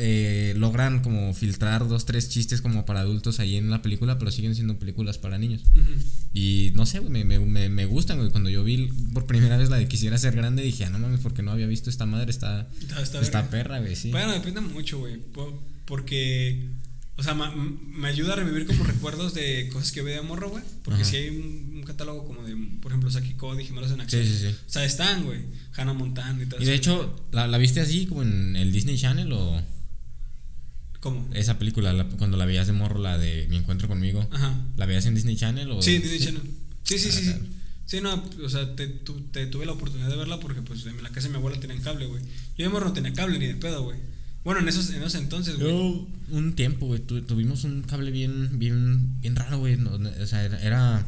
eh, 0.00 0.54
logran 0.56 1.00
como 1.02 1.34
filtrar 1.34 1.88
dos, 1.88 2.06
tres 2.06 2.28
chistes 2.28 2.62
como 2.62 2.86
para 2.86 3.00
adultos 3.00 3.40
ahí 3.40 3.56
en 3.56 3.68
la 3.68 3.82
película, 3.82 4.16
pero 4.16 4.30
siguen 4.30 4.54
siendo 4.54 4.78
películas 4.78 5.18
para 5.18 5.38
niños. 5.38 5.62
Y 6.32 6.70
no 6.76 6.86
sé, 6.86 7.00
güey, 7.00 7.10
me, 7.10 7.24
me, 7.24 7.40
me, 7.40 7.68
me 7.68 7.84
gustan, 7.86 8.18
güey. 8.18 8.30
Cuando 8.30 8.48
yo 8.48 8.62
vi 8.62 8.88
por 9.12 9.26
primera 9.26 9.56
vez 9.56 9.70
la 9.70 9.76
de 9.76 9.88
Quisiera 9.88 10.16
ser 10.16 10.36
grande, 10.36 10.62
dije, 10.62 10.84
ah, 10.84 10.90
no 10.90 11.00
mames, 11.00 11.18
porque 11.20 11.42
no 11.42 11.50
había 11.50 11.66
visto 11.66 11.90
esta 11.90 12.06
madre, 12.06 12.30
está, 12.30 12.68
Está, 12.80 13.02
está 13.02 13.20
está 13.20 13.38
verga. 13.42 13.50
perra, 13.50 13.78
güey, 13.80 13.96
sí. 13.96 14.10
Bueno, 14.12 14.32
depende 14.32 14.60
mucho, 14.60 15.00
güey. 15.00 15.16
po- 15.16 15.60
Porque, 15.84 16.68
o 17.18 17.22
sea, 17.22 17.34
ma- 17.34 17.52
me 17.54 18.08
ayuda 18.08 18.32
a 18.32 18.36
revivir 18.36 18.66
como 18.66 18.84
recuerdos 18.84 19.34
de 19.34 19.68
cosas 19.72 19.92
que 19.92 20.00
veía 20.02 20.16
de 20.20 20.22
morro, 20.22 20.48
güey. 20.50 20.64
Porque 20.84 21.04
si 21.04 21.16
hay 21.16 21.28
un, 21.36 21.72
un 21.78 21.82
catálogo 21.82 22.26
como 22.26 22.42
de, 22.44 22.56
por 22.80 22.92
ejemplo, 22.92 23.10
Saki 23.10 23.34
Cody, 23.34 23.64
Gemelos 23.64 23.90
en 23.90 24.00
Acción. 24.00 24.24
Sí, 24.24 24.32
sí, 24.32 24.38
sí. 24.38 24.46
O 24.66 24.70
sea, 24.70 24.84
están, 24.84 25.24
güey. 25.24 25.40
Hannah 25.76 25.92
Montana 25.92 26.42
y 26.42 26.46
todo 26.46 26.60
Y 26.60 26.64
de 26.64 26.74
hecho, 26.74 27.14
¿la, 27.32 27.46
¿la 27.46 27.58
viste 27.58 27.80
así 27.80 28.06
como 28.06 28.22
en 28.22 28.56
el 28.56 28.72
Disney 28.72 28.96
Channel 28.96 29.30
o 29.32 29.60
¿Cómo? 31.00 31.28
esa 31.32 31.58
película, 31.58 31.92
la- 31.92 32.04
cuando 32.08 32.36
la 32.36 32.44
veías 32.46 32.66
de 32.66 32.72
morro, 32.72 32.98
la 33.00 33.18
de 33.18 33.46
Mi 33.48 33.56
Encuentro 33.56 33.86
conmigo? 33.88 34.26
Ajá. 34.32 34.60
¿La 34.76 34.86
veías 34.86 35.06
en 35.06 35.14
Disney 35.14 35.36
Channel 35.36 35.70
o...? 35.70 35.80
Sí, 35.82 35.98
Disney 35.98 36.18
Channel. 36.18 36.42
Sí, 36.82 36.98
sí, 36.98 37.08
Ah, 37.08 37.12
sí, 37.12 37.18
sí. 37.20 37.24
claro. 37.26 37.44
Sí, 37.86 38.00
no, 38.02 38.22
o 38.44 38.48
sea, 38.50 38.74
te, 38.76 38.86
tu- 38.86 39.20
te 39.30 39.46
tuve 39.46 39.64
la 39.64 39.72
oportunidad 39.72 40.10
de 40.10 40.16
verla 40.16 40.38
porque, 40.40 40.60
pues, 40.60 40.84
en 40.86 41.02
la 41.02 41.08
casa 41.10 41.28
de 41.28 41.30
mi 41.32 41.36
abuela 41.38 41.58
tenían 41.60 41.80
cable, 41.80 42.06
güey. 42.06 42.22
Yo 42.56 42.64
de 42.64 42.68
morro 42.68 42.86
no 42.86 42.92
tenía 42.92 43.12
cable 43.14 43.38
ni 43.38 43.46
de 43.46 43.54
pedo, 43.54 43.82
güey. 43.84 43.98
Bueno, 44.44 44.60
en 44.60 44.68
esos, 44.68 44.90
en 44.90 45.02
esos 45.02 45.16
entonces, 45.16 45.56
güey. 45.58 45.68
Yo, 45.70 46.06
un 46.30 46.54
tiempo, 46.54 46.86
güey, 46.86 47.00
tu- 47.00 47.22
tuvimos 47.22 47.64
un 47.64 47.82
cable 47.82 48.10
bien, 48.10 48.58
bien, 48.58 49.20
bien 49.20 49.36
raro, 49.36 49.58
güey. 49.58 49.76
no- 49.76 49.90
o 49.92 50.26
sea, 50.26 50.44
era, 50.44 50.60
era 50.62 51.06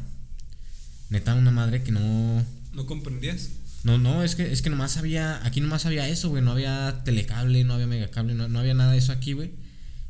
neta 1.09 1.35
una 1.35 1.51
madre 1.51 1.83
que 1.83 1.93
no... 1.93 2.45
¿No 2.73 2.87
comprendías? 2.87 3.51
No, 3.83 3.99
no, 3.99 4.23
es 4.23 4.35
que, 4.37 4.53
es 4.53 4.61
que 4.63 4.69
nomás 4.71 4.97
había, 4.99 5.45
aquí 5.47 5.61
nomás 5.61 5.87
había 5.87 6.07
eso, 6.09 6.29
güey, 6.29 6.43
no 6.43 6.53
había 6.53 7.03
telecable, 7.05 7.65
no 7.65 7.75
había 7.75 7.87
megacable, 7.87 8.35
no, 8.35 8.47
no 8.49 8.59
había 8.59 8.75
nada 8.75 8.93
de 8.93 8.99
eso 8.99 9.13
aquí, 9.13 9.33
güey. 9.33 9.53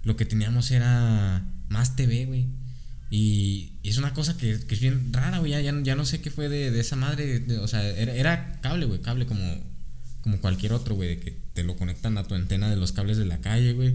Lo 0.02 0.16
que 0.16 0.24
teníamos 0.24 0.70
era 0.72 1.44
más 1.68 1.94
TV, 1.96 2.26
güey. 2.26 2.46
Y, 3.10 3.72
y 3.82 3.88
es 3.90 3.98
una 3.98 4.12
cosa 4.14 4.36
que, 4.36 4.58
que 4.66 4.74
es 4.74 4.80
bien 4.80 5.12
rara, 5.12 5.38
güey, 5.38 5.52
ya, 5.52 5.60
ya, 5.60 5.74
ya 5.82 5.94
no 5.94 6.04
sé 6.04 6.20
qué 6.20 6.30
fue 6.30 6.48
de, 6.48 6.70
de 6.70 6.80
esa 6.80 6.96
madre, 6.96 7.38
de- 7.40 7.58
o 7.58 7.68
sea, 7.68 7.86
era, 7.88 8.14
era 8.14 8.60
cable, 8.60 8.86
güey, 8.86 9.00
cable 9.00 9.26
como, 9.26 9.42
como 10.22 10.40
cualquier 10.40 10.72
otro, 10.72 10.94
güey, 10.94 11.08
de 11.10 11.18
que 11.20 11.36
te 11.52 11.64
lo 11.64 11.76
conectan 11.76 12.18
a 12.18 12.24
tu 12.24 12.34
antena 12.34 12.68
de 12.68 12.76
los 12.76 12.92
cables 12.92 13.16
de 13.16 13.26
la 13.26 13.40
calle, 13.40 13.72
güey, 13.72 13.94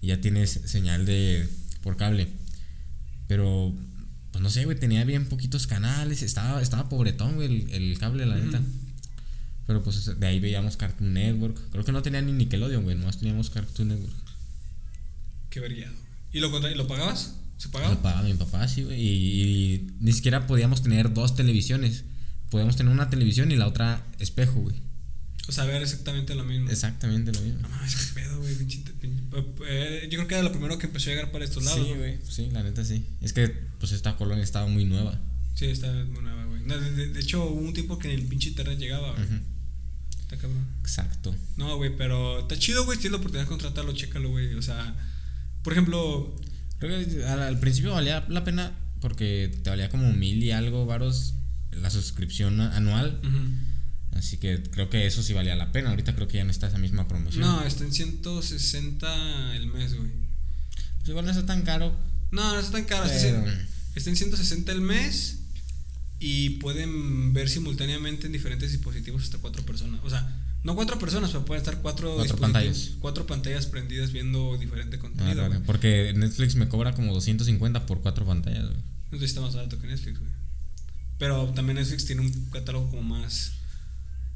y 0.00 0.08
ya 0.08 0.20
tienes 0.20 0.50
señal 0.66 1.06
de, 1.06 1.48
por 1.82 1.96
cable. 1.96 2.28
Pero, 3.26 3.74
pues 4.32 4.42
no 4.42 4.50
sé, 4.50 4.64
güey, 4.64 4.78
tenía 4.78 5.04
bien 5.04 5.26
poquitos 5.26 5.66
canales, 5.66 6.22
estaba, 6.22 6.60
estaba 6.60 6.88
pobretón, 6.88 7.36
güey, 7.36 7.46
el, 7.46 7.72
el 7.72 7.98
cable, 7.98 8.26
la 8.26 8.36
neta. 8.36 8.60
Pero 9.66 9.82
pues 9.82 10.18
de 10.18 10.26
ahí 10.26 10.40
veíamos 10.40 10.76
Cartoon 10.76 11.14
Network. 11.14 11.58
Creo 11.70 11.84
que 11.84 11.92
no 11.92 12.02
tenía 12.02 12.20
ni 12.20 12.32
Nickelodeon, 12.32 12.84
güey. 12.84 12.96
Nomás 12.96 13.18
teníamos 13.18 13.50
Cartoon 13.50 13.88
Network. 13.88 14.14
Qué 15.48 15.60
verguiado. 15.60 15.94
¿Y 16.32 16.40
lo, 16.40 16.70
y 16.70 16.74
lo 16.74 16.86
pagabas? 16.86 17.36
¿Se 17.56 17.68
pagaba? 17.68 17.94
Lo 17.94 18.02
pagaba 18.02 18.22
mi 18.24 18.34
papá, 18.34 18.68
sí, 18.68 18.82
güey. 18.82 19.00
Y, 19.00 19.42
y 19.74 19.90
ni 20.00 20.12
siquiera 20.12 20.46
podíamos 20.46 20.82
tener 20.82 21.14
dos 21.14 21.34
televisiones. 21.34 22.04
Podíamos 22.50 22.76
tener 22.76 22.92
una 22.92 23.08
televisión 23.08 23.52
y 23.52 23.56
la 23.56 23.66
otra 23.66 24.04
espejo, 24.18 24.60
güey. 24.60 24.76
O 25.46 25.52
sea, 25.52 25.64
ver 25.64 25.82
exactamente 25.82 26.34
lo 26.34 26.44
mismo. 26.44 26.70
Exactamente 26.70 27.32
lo 27.32 27.40
mismo. 27.42 27.60
No 27.60 27.68
mames, 27.68 27.94
qué 27.96 28.20
pedo, 28.20 28.38
güey. 28.40 28.54
pinche- 28.56 28.82
pinche- 29.00 29.22
eh, 29.68 30.08
yo 30.10 30.16
creo 30.18 30.26
que 30.28 30.34
era 30.34 30.42
lo 30.42 30.52
primero 30.52 30.78
que 30.78 30.86
empezó 30.86 31.10
a 31.10 31.12
llegar 31.14 31.30
para 31.32 31.44
estos 31.44 31.64
lados. 31.64 31.86
Sí, 31.86 31.92
güey. 31.94 32.18
Sí, 32.28 32.48
la 32.50 32.62
neta 32.62 32.84
sí. 32.84 33.04
Es 33.20 33.32
que 33.34 33.48
pues 33.78 33.92
esta 33.92 34.16
colonia 34.16 34.42
estaba 34.42 34.66
muy 34.66 34.84
nueva. 34.86 35.20
Sí, 35.54 35.66
está 35.66 35.92
muy 35.92 36.22
nueva, 36.22 36.44
güey. 36.46 36.62
No, 36.62 36.78
de, 36.80 37.08
de- 37.08 37.20
hecho, 37.20 37.44
hubo 37.44 37.60
un 37.60 37.74
tiempo 37.74 37.98
que 37.98 38.12
en 38.12 38.18
el 38.20 38.26
pinche 38.26 38.48
internet 38.48 38.78
llegaba, 38.78 39.12
güey. 39.12 39.26
Está 40.20 40.38
cabrón. 40.38 40.66
Exacto. 40.80 41.34
No, 41.58 41.76
güey, 41.76 41.94
pero 41.96 42.40
está 42.40 42.58
chido, 42.58 42.84
güey. 42.86 42.96
Si 42.96 43.02
tienes 43.02 43.12
la 43.12 43.18
oportunidad 43.18 43.44
de 43.44 43.48
contratarlo, 43.50 43.92
chécalo, 43.92 44.30
güey. 44.30 44.54
O 44.54 44.62
sea, 44.62 44.96
por 45.62 45.72
ejemplo, 45.74 46.34
Creo 46.78 47.04
que 47.06 47.24
al, 47.26 47.42
al 47.42 47.60
principio 47.60 47.92
valía 47.92 48.24
la 48.28 48.44
pena 48.44 48.72
porque 49.00 49.60
te 49.62 49.70
valía 49.70 49.88
como 49.90 50.12
mil 50.12 50.42
y 50.42 50.50
algo 50.52 50.86
varos 50.86 51.34
la 51.70 51.90
suscripción 51.90 52.60
anual. 52.62 53.20
ujú. 53.22 53.73
Así 54.14 54.38
que 54.38 54.62
creo 54.70 54.88
que 54.90 55.06
eso 55.06 55.22
sí 55.22 55.32
valía 55.32 55.56
la 55.56 55.72
pena. 55.72 55.90
Ahorita 55.90 56.14
creo 56.14 56.28
que 56.28 56.38
ya 56.38 56.44
no 56.44 56.50
está 56.50 56.68
esa 56.68 56.78
misma 56.78 57.06
promoción. 57.08 57.40
no, 57.42 57.62
está 57.64 57.84
en 57.84 57.92
160 57.92 59.56
el 59.56 59.66
mes, 59.66 59.94
güey. 59.96 60.10
Pues 60.98 61.08
igual 61.08 61.24
no 61.24 61.30
está 61.30 61.44
tan 61.46 61.62
caro. 61.62 61.94
No, 62.30 62.52
no 62.54 62.58
está 62.58 62.72
tan 62.72 62.84
caro. 62.84 63.04
Está, 63.04 63.20
Pero- 63.20 63.48
en, 63.50 63.68
está 63.94 64.10
en 64.10 64.16
160 64.16 64.72
el 64.72 64.80
mes. 64.80 65.38
y 66.20 66.50
pueden 66.60 67.34
ver 67.34 67.48
simultáneamente 67.50 68.26
en 68.26 68.32
diferentes 68.32 68.72
dispositivos 68.72 69.24
hasta 69.24 69.38
cuatro 69.38 69.62
personas. 69.66 70.00
O 70.04 70.08
sea, 70.10 70.40
no 70.62 70.74
cuatro 70.74 70.98
personas, 70.98 71.30
pero 71.32 71.44
pueden 71.44 71.60
estar 71.62 71.82
cuatro, 71.82 72.14
Cuatro 72.16 72.38
pantallas. 72.38 72.92
Cuatro 73.00 73.26
pantallas 73.26 73.66
prendidas 73.66 74.10
viendo 74.12 74.56
diferente 74.56 74.96
Ah, 74.96 75.00
contenido. 75.00 75.46
güey. 75.48 75.60
porque 75.64 76.14
Netflix 76.16 76.54
me 76.54 76.68
cobra 76.68 76.94
como 76.94 77.12
250 77.12 77.84
por 77.84 78.00
cuatro 78.00 78.24
pantallas, 78.24 78.64
güey. 78.64 78.80
Entonces 79.04 79.28
está 79.30 79.42
más 79.42 79.54
barato 79.54 79.78
que 79.78 79.86
Netflix, 79.86 80.18
güey. 80.18 80.30
Pero 81.18 81.46
también 81.54 81.76
Netflix 81.76 82.06
tiene 82.06 82.22
un 82.22 82.32
catálogo 82.50 82.88
como 82.90 83.02
más. 83.02 83.52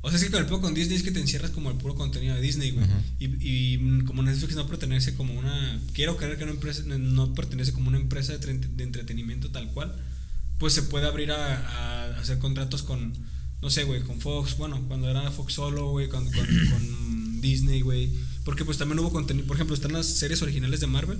O 0.00 0.10
sea, 0.10 0.18
es 0.18 0.24
que 0.24 0.30
con 0.30 0.40
el 0.40 0.46
puro 0.46 0.60
con 0.60 0.74
Disney 0.74 0.96
es 0.96 1.02
que 1.02 1.10
te 1.10 1.20
encierras 1.20 1.50
como 1.50 1.70
el 1.70 1.76
puro 1.76 1.94
contenido 1.96 2.34
de 2.36 2.40
Disney, 2.40 2.70
güey. 2.70 2.86
Y, 3.18 3.74
y 3.74 3.78
mm, 3.78 4.04
como 4.04 4.22
Netflix 4.22 4.54
no 4.54 4.66
pertenece 4.68 5.14
como 5.14 5.34
una. 5.34 5.80
Quiero 5.92 6.16
creer 6.16 6.38
que 6.38 6.44
no, 6.46 6.52
empresa, 6.52 6.82
no- 6.86 6.98
no 6.98 7.34
pertenece 7.34 7.72
como 7.72 7.88
una 7.88 7.98
empresa 7.98 8.32
de, 8.32 8.40
tre- 8.40 8.60
de 8.76 8.84
entretenimiento 8.84 9.50
tal 9.50 9.70
cual. 9.72 9.94
Pues 10.58 10.72
se 10.72 10.82
puede 10.82 11.06
abrir 11.06 11.30
a, 11.32 11.56
a 12.14 12.20
hacer 12.20 12.38
contratos 12.38 12.82
con. 12.82 13.12
No 13.60 13.70
sé, 13.70 13.82
güey, 13.84 14.02
con 14.02 14.20
Fox. 14.20 14.56
Bueno, 14.56 14.84
cuando 14.86 15.10
era 15.10 15.30
Fox 15.32 15.54
solo, 15.54 15.90
güey, 15.90 16.08
con, 16.08 16.24
con, 16.30 16.46
con 16.70 17.40
Disney, 17.40 17.80
güey. 17.80 18.10
Porque 18.44 18.64
pues 18.64 18.78
también 18.78 19.00
hubo 19.00 19.10
contenido. 19.12 19.46
Por 19.46 19.56
ejemplo, 19.56 19.74
están 19.74 19.92
las 19.92 20.06
series 20.06 20.40
originales 20.42 20.80
de 20.80 20.86
Marvel 20.86 21.18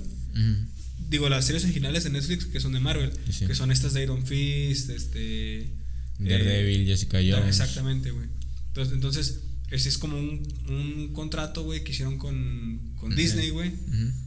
digo, 1.09 1.27
las 1.27 1.45
series 1.45 1.63
originales 1.63 2.03
de 2.03 2.11
Netflix 2.11 2.45
que 2.45 2.59
son 2.59 2.71
de 2.73 2.79
Marvel, 2.79 3.11
Sí. 3.31 3.47
que 3.47 3.55
son 3.55 3.71
estas 3.71 3.93
de 3.93 4.03
Iron 4.03 4.25
Fist, 4.27 4.89
este... 4.91 5.71
Daredevil, 6.19 6.81
eh, 6.81 6.85
Jessica 6.85 7.17
Jones. 7.19 7.47
Exactamente, 7.47 8.11
güey. 8.11 8.27
Entonces, 8.69 8.93
entonces, 8.93 9.41
ese 9.71 9.89
es 9.89 9.97
como 9.97 10.17
un, 10.17 10.41
un 10.69 11.13
contrato, 11.13 11.63
güey, 11.63 11.83
que 11.83 11.91
hicieron 11.91 12.17
con, 12.17 12.93
con. 12.99 13.15
Disney, 13.15 13.49
güey, 13.51 13.71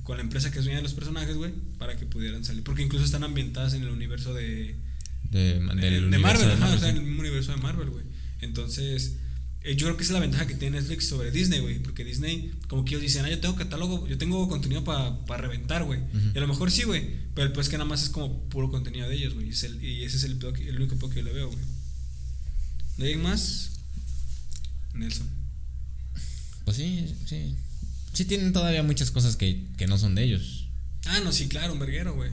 con 0.05 0.17
la 0.17 0.23
empresa 0.23 0.51
que 0.53 0.59
es 0.59 0.65
dueña 0.65 0.79
de 0.79 0.83
los 0.85 0.95
personajes, 0.95 1.37
güey, 1.37 1.53
para 1.79 1.97
que 1.97 2.07
pudieran 2.07 2.45
salir. 2.45 2.63
Porque 2.63 2.83
incluso 2.83 3.05
están 3.05 3.25
ambientadas 3.25 3.75
en 3.75 3.83
el 3.83 3.89
universo 3.89 4.35
de, 4.35 4.77
De, 5.31 5.55
de, 5.55 5.91
del 5.91 6.11
de 6.11 6.19
Marvel, 6.19 6.49
de 6.49 6.57
Marvel, 6.57 6.77
o 6.77 6.81
sea, 6.81 6.91
en 6.91 6.97
el 6.99 7.03
mismo 7.03 7.21
universo 7.21 7.53
de 7.53 7.59
Marvel, 7.59 7.91
güey. 7.91 8.05
Entonces, 8.41 9.17
eh, 9.65 9.77
yo 9.77 9.87
creo 9.87 9.97
que 9.97 10.03
esa 10.03 10.13
es 10.13 10.15
la 10.15 10.21
ventaja 10.21 10.47
que 10.47 10.55
tiene 10.55 10.81
Netflix 10.81 11.07
sobre 11.07 11.31
Disney, 11.31 11.61
güey. 11.61 11.79
Porque 11.81 12.05
Disney, 12.05 12.53
como 12.69 12.85
que 12.85 12.91
ellos 12.91 13.03
dicen, 13.03 13.25
ah, 13.25 13.31
yo 13.31 13.39
tengo 13.41 13.55
catálogo, 13.57 14.07
yo 14.09 14.19
tengo 14.19 14.49
contenido 14.49 14.83
para 14.85 15.41
reventar, 15.41 15.85
güey. 15.85 16.01
Y 16.35 16.39
a 16.39 16.41
lo 16.41 16.49
mejor 16.49 16.71
sí, 16.71 16.83
güey. 16.83 17.05
Pero 17.35 17.53
pues 17.53 17.69
que 17.69 17.79
nada 17.79 17.89
más 17.89 18.03
es 18.03 18.09
como 18.11 18.49
puro 18.49 18.71
contenido 18.71 19.09
de 19.09 19.15
ellos, 19.17 19.35
güey. 19.35 19.47
Y, 19.47 19.51
es 19.51 19.63
el- 19.65 19.83
y 19.83 20.05
ese 20.05 20.17
es 20.19 20.25
el, 20.25 20.39
el 20.69 20.77
único 20.77 20.97
pedo 20.97 21.09
que 21.11 21.17
yo 21.17 21.23
le 21.23 21.33
veo, 21.33 21.49
güey. 21.51 21.65
¿De 22.99 23.05
alguien 23.05 23.23
más? 23.23 23.82
Nelson. 24.95 25.29
Pues 26.65 26.77
sí, 26.77 27.15
sí. 27.27 27.57
Sí 28.13 28.25
tienen 28.25 28.53
todavía 28.53 28.83
muchas 28.83 29.11
cosas 29.11 29.37
que, 29.37 29.67
que 29.77 29.87
no 29.87 29.99
son 29.99 30.15
de 30.15 30.25
ellos. 30.25 30.69
Ah, 31.07 31.21
no, 31.25 31.33
sí, 31.33 31.49
claro, 31.49 31.73
un 31.73 31.79
verguero, 31.79 32.15
güey. 32.15 32.31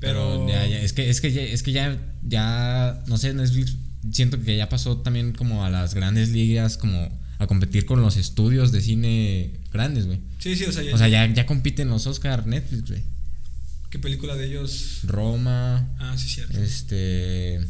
Pero, 0.00 0.46
Pero. 0.46 0.48
ya, 0.48 0.66
ya, 0.66 0.80
es 0.80 0.92
que, 0.92 1.10
es 1.10 1.20
que 1.20 1.32
ya, 1.32 1.42
es 1.42 1.62
que 1.62 1.72
ya, 1.72 1.98
ya, 2.22 3.02
no 3.06 3.18
sé, 3.18 3.34
Netflix 3.34 3.76
siento 4.12 4.40
que 4.42 4.56
ya 4.56 4.68
pasó 4.70 4.98
también 4.98 5.32
como 5.32 5.64
a 5.64 5.68
las 5.70 5.94
grandes 5.94 6.30
ligas, 6.30 6.78
como 6.78 7.20
a 7.38 7.46
competir 7.46 7.84
con 7.84 8.00
los 8.00 8.16
estudios 8.16 8.72
de 8.72 8.80
cine 8.80 9.60
grandes, 9.72 10.06
güey. 10.06 10.20
Sí, 10.38 10.56
sí, 10.56 10.64
o 10.64 10.72
sea, 10.72 10.82
ya, 10.82 10.94
O 10.94 10.98
sea, 10.98 11.08
ya, 11.08 11.26
ya 11.32 11.44
compiten 11.44 11.88
los 11.88 12.06
Oscar 12.06 12.46
Netflix, 12.46 12.88
güey. 12.88 13.02
¿Qué 13.90 13.98
película 13.98 14.36
de 14.36 14.46
ellos? 14.46 15.00
Roma, 15.02 15.94
Ah, 15.98 16.16
sí, 16.16 16.28
cierto. 16.28 16.58
este... 16.62 17.60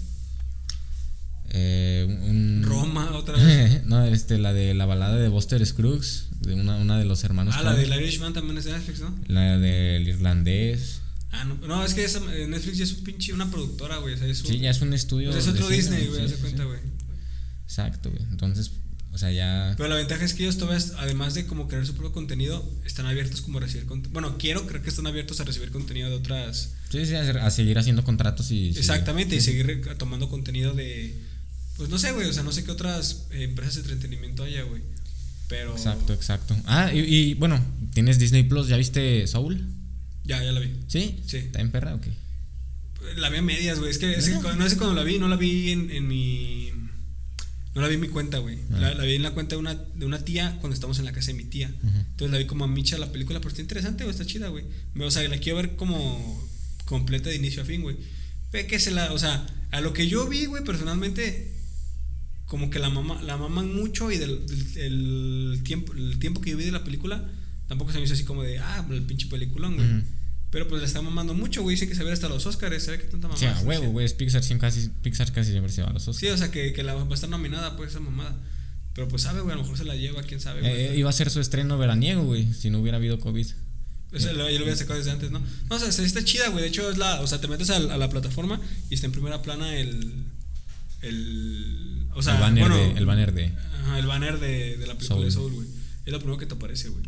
Eh, 1.51 2.07
un, 2.09 2.63
Roma, 2.65 3.11
otra 3.17 3.37
vez. 3.43 3.85
no, 3.87 4.05
este, 4.05 4.39
la 4.39 4.53
de 4.53 4.73
la 4.75 4.87
balada 4.87 5.17
de 5.17 5.29
Buster 5.29 5.65
Scruggs, 5.67 6.27
de 6.41 6.55
una, 6.55 6.77
una 6.77 6.99
de 6.99 7.05
los 7.05 7.25
hermanos. 7.25 7.55
ah, 7.59 7.63
la 7.63 7.73
Coen. 7.75 7.91
del 7.91 8.01
Irishman 8.03 8.33
también 8.33 8.57
es 8.59 8.65
de 8.65 8.73
Netflix, 8.73 9.01
¿no? 9.01 9.19
La 9.29 9.59
del 9.59 10.07
irlandés. 10.09 11.01
Ah, 11.33 11.45
no, 11.45 11.55
no, 11.67 11.85
es 11.85 11.95
que 11.95 12.05
esa, 12.05 12.19
eh, 12.35 12.47
Netflix 12.49 12.79
ya 12.79 12.85
es 12.85 12.93
un 12.93 13.05
pinche, 13.05 13.33
una 13.33 13.51
productora, 13.51 13.99
güey. 13.99 14.15
O 14.15 14.19
sea, 14.19 14.27
es, 14.27 14.41
un- 14.43 14.47
Sí, 14.49 14.59
ya 14.59 14.71
es 14.71 14.81
un 14.81 14.93
estudio. 14.95 15.31
sea, 15.33 15.41
es 15.41 15.49
otro 15.49 15.69
Disney, 15.69 16.07
güey, 16.09 16.29
sí, 16.29 16.35
cuenta, 16.41 16.65
güey. 16.65 16.81
Exacto, 17.65 18.11
güey. 18.11 18.23
Entonces, 18.31 18.73
o 19.13 19.19
sea, 19.19 19.31
ya. 19.31 19.75
Pero 19.77 19.89
la 19.89 19.97
ventaja 19.97 20.25
es 20.25 20.35
que 20.35 20.43
ellos 20.45 20.57
todavía, 20.59 20.85
además 20.99 21.35
de 21.35 21.47
como 21.47 21.69
crear 21.69 21.87
su 21.87 21.95
propio 21.95 22.13
contenido, 22.13 22.69
están 22.85 23.07
abiertos 23.07 23.41
como 23.43 23.59
a 23.59 23.61
recibir 23.61 23.87
contenido. 23.87 24.13
Bueno, 24.13 24.39
quiero 24.39 24.67
creer 24.67 24.83
que 24.83 24.91
están 24.91 25.07
abiertos 25.07 25.41
a 25.41 25.45
recibir 25.45 25.71
contenido 25.71 26.09
de 26.11 26.17
otras. 26.17 26.75
Sí, 26.91 27.07
sí, 27.07 27.15
a, 27.15 27.51
seguir 27.51 27.79
haciendo 27.79 28.03
contratos 28.05 28.51
y. 28.51 28.73
sí. 28.73 28.79
Exactamente, 28.81 29.37
y 29.37 29.41
seguir 29.41 29.83
tomando 29.99 30.29
contenido 30.29 30.75
de. 30.75 31.17
Pues 31.81 31.89
no 31.89 31.99
sé, 31.99 32.13
güey, 32.13 32.29
o 32.29 32.33
sea, 32.35 32.43
no 32.43 32.53
sé 32.53 32.63
qué 32.63 32.73
otras 32.73 33.25
empresas 33.31 33.77
de 33.77 33.81
entretenimiento 33.81 34.43
haya, 34.43 34.65
güey. 34.65 34.83
Pero. 35.49 35.73
Exacto, 35.73 36.13
exacto. 36.13 36.55
Ah, 36.67 36.93
y, 36.93 36.99
y, 37.01 37.33
bueno, 37.35 37.59
tienes 37.95 38.19
Disney 38.19 38.43
Plus, 38.43 38.69
¿ya 38.69 38.77
viste 38.77 39.27
Soul? 39.27 39.67
Ya, 40.25 40.45
ya 40.45 40.53
la 40.53 40.61
vi. 40.61 40.77
¿Sí? 40.89 41.21
Sí. 41.27 41.39
¿Está 41.39 41.63
en 41.63 41.71
perra 41.71 41.95
o 41.95 42.01
qué? 42.03 42.11
La 43.17 43.31
vi 43.31 43.39
a 43.39 43.43
medias, 43.43 43.79
güey. 43.79 43.91
Es 43.91 43.97
que, 43.97 44.13
es 44.13 44.25
que 44.27 44.33
¿Neta? 44.33 44.43
cuando- 44.43 44.63
no 44.63 44.69
sé 44.69 44.77
cuando 44.77 44.95
la 44.95 45.05
vi, 45.05 45.19
no 45.19 45.27
la 45.29 45.37
vi 45.37 45.71
en, 45.71 45.91
en 45.91 46.07
mi. 46.07 46.69
No 47.75 47.81
la 47.81 47.89
vi 47.89 47.95
en 47.95 48.01
mi 48.01 48.09
cuenta, 48.09 48.37
güey. 48.41 48.59
Ah. 48.73 48.79
La, 48.79 48.95
la 48.95 49.05
vi 49.05 49.15
en 49.15 49.23
la 49.23 49.31
cuenta 49.31 49.55
de 49.55 49.61
una, 49.61 49.75
de 49.75 50.05
una 50.05 50.23
tía 50.23 50.59
cuando 50.61 50.75
estábamos 50.75 50.99
en 50.99 51.07
la 51.07 51.13
casa 51.13 51.29
de 51.29 51.35
mi 51.39 51.45
tía. 51.45 51.73
Entonces 51.83 52.31
la 52.31 52.37
vi 52.37 52.45
como 52.45 52.65
a 52.65 52.69
Micha 52.69 52.99
la 52.99 53.11
película, 53.11 53.39
pero 53.41 53.49
está 53.49 53.63
interesante, 53.63 54.05
güey, 54.05 54.13
está 54.15 54.27
chida, 54.27 54.49
güey. 54.49 54.65
O 55.01 55.11
sea, 55.11 55.27
la 55.29 55.39
quiero 55.39 55.57
ver 55.57 55.77
como 55.77 56.47
completa 56.85 57.31
de 57.31 57.37
inicio 57.37 57.63
a 57.63 57.65
fin, 57.65 57.81
güey. 57.81 57.97
Ve 58.53 58.67
que 58.67 58.79
se 58.79 58.91
la, 58.91 59.13
o 59.15 59.19
sea, 59.19 59.47
a 59.71 59.81
lo 59.81 59.93
que 59.95 60.09
yo 60.09 60.29
vi, 60.29 60.45
güey, 60.45 60.63
personalmente, 60.63 61.57
como 62.51 62.69
que 62.69 62.81
la 62.81 62.91
mama, 62.91 63.23
la 63.23 63.37
maman 63.37 63.73
mucho 63.77 64.11
y 64.11 64.19
del, 64.19 64.45
del- 64.45 64.77
el 65.55 65.61
tiempo, 65.63 65.93
el 65.93 66.19
tiempo 66.19 66.41
que 66.41 66.51
yo 66.51 66.57
vi 66.57 66.65
de 66.65 66.73
la 66.73 66.83
película, 66.83 67.25
tampoco 67.69 67.93
se 67.93 67.99
me 67.99 68.05
hizo 68.05 68.15
así 68.15 68.25
como 68.25 68.43
de, 68.43 68.59
ah, 68.59 68.85
el 68.91 69.03
pinche 69.03 69.29
peliculón, 69.29 69.77
güey. 69.77 69.89
Pero 70.51 70.67
pues 70.67 70.81
la 70.83 70.89
está 70.89 71.01
mamando 71.01 71.33
mucho, 71.33 71.63
güey. 71.63 71.77
Dicen 71.77 71.89
que 71.89 71.95
se 71.95 72.03
ve 72.03 72.11
hasta 72.11 72.29
los 72.29 72.45
Oscars, 72.45 72.83
se 72.83 72.91
ve 72.91 72.99
que 72.99 73.05
tanta 73.05 73.29
mamada. 73.29 73.39
Sí, 73.39 73.47
a 73.47 73.65
huevo, 73.65 73.87
güey. 73.93 74.05
Es 74.05 74.15
Pixar, 74.15 74.43
siempre 74.43 74.67
casi, 74.69 74.89
Pixar 75.01 75.31
casi 75.33 75.53
siempre 75.53 75.73
se 75.73 75.83
va 75.83 75.91
a 75.91 75.93
los 75.93 76.03
Sí, 76.03 76.11
Oscars. 76.11 76.35
o 76.35 76.37
sea, 76.39 76.51
que, 76.51 76.73
que 76.73 76.83
la 76.83 76.95
va 76.95 77.03
a 77.09 77.15
estar 77.15 77.31
nominada, 77.31 77.77
pues, 77.77 77.91
esa 77.91 78.01
mamada. 78.01 78.37
Pero 78.95 79.07
pues 79.07 79.23
sabe, 79.23 79.41
güey, 79.43 79.53
a 79.53 79.57
lo 79.57 79.63
mejor 79.63 79.79
se 79.79 79.85
la 79.85 79.95
lleva, 79.95 80.25
quién 80.25 80.41
sabe, 80.41 80.61
güey. 80.63 80.73
Eh, 80.73 80.97
iba 80.99 81.09
a 81.09 81.13
ser 81.13 81.31
su 81.31 81.41
estreno 81.41 81.79
veraniego, 81.79 82.25
güey, 82.25 82.53
si 82.53 82.69
no 82.69 82.81
hubiera 82.81 82.97
habido 82.99 83.21
COVID. 83.21 83.47
Lo- 84.11 84.19
yo 84.19 84.33
lo 84.59 84.65
había 84.65 84.75
sacado 84.75 84.99
desde 84.99 85.13
antes, 85.13 85.31
¿no? 85.31 85.39
No, 85.39 85.77
o 85.77 85.79
sea, 85.79 85.93
se- 85.93 86.05
está 86.05 86.25
chida, 86.25 86.49
güey. 86.49 86.63
De 86.65 86.69
hecho, 86.69 86.91
es 86.91 86.99
la, 86.99 87.21
o 87.21 87.29
sea, 87.29 87.41
te 87.41 87.47
metes 87.47 87.71
a, 87.71 87.77
a 87.77 87.97
la 87.97 88.11
plataforma 88.11 88.61
y 88.91 88.95
está 88.95 89.07
en 89.07 89.13
primera 89.13 89.41
plana 89.43 89.77
el. 89.77 90.25
El. 91.03 91.90
O 92.15 92.23
sea, 92.23 92.35
el, 92.35 92.41
banner 92.41 92.69
bueno, 92.69 92.77
de, 92.77 92.91
el 92.99 93.07
banner 93.07 93.33
de. 93.33 93.47
Ajá, 93.47 93.99
el 93.99 94.07
banner 94.07 94.39
de, 94.39 94.77
de 94.77 94.87
la 94.87 94.95
película 94.97 95.25
de 95.25 95.31
Soul. 95.31 95.51
Soul, 95.51 95.53
güey. 95.55 95.69
Es 96.07 96.13
lo 96.13 96.19
primero 96.19 96.39
que 96.39 96.47
te 96.47 96.55
aparece, 96.55 96.89
güey. 96.89 97.05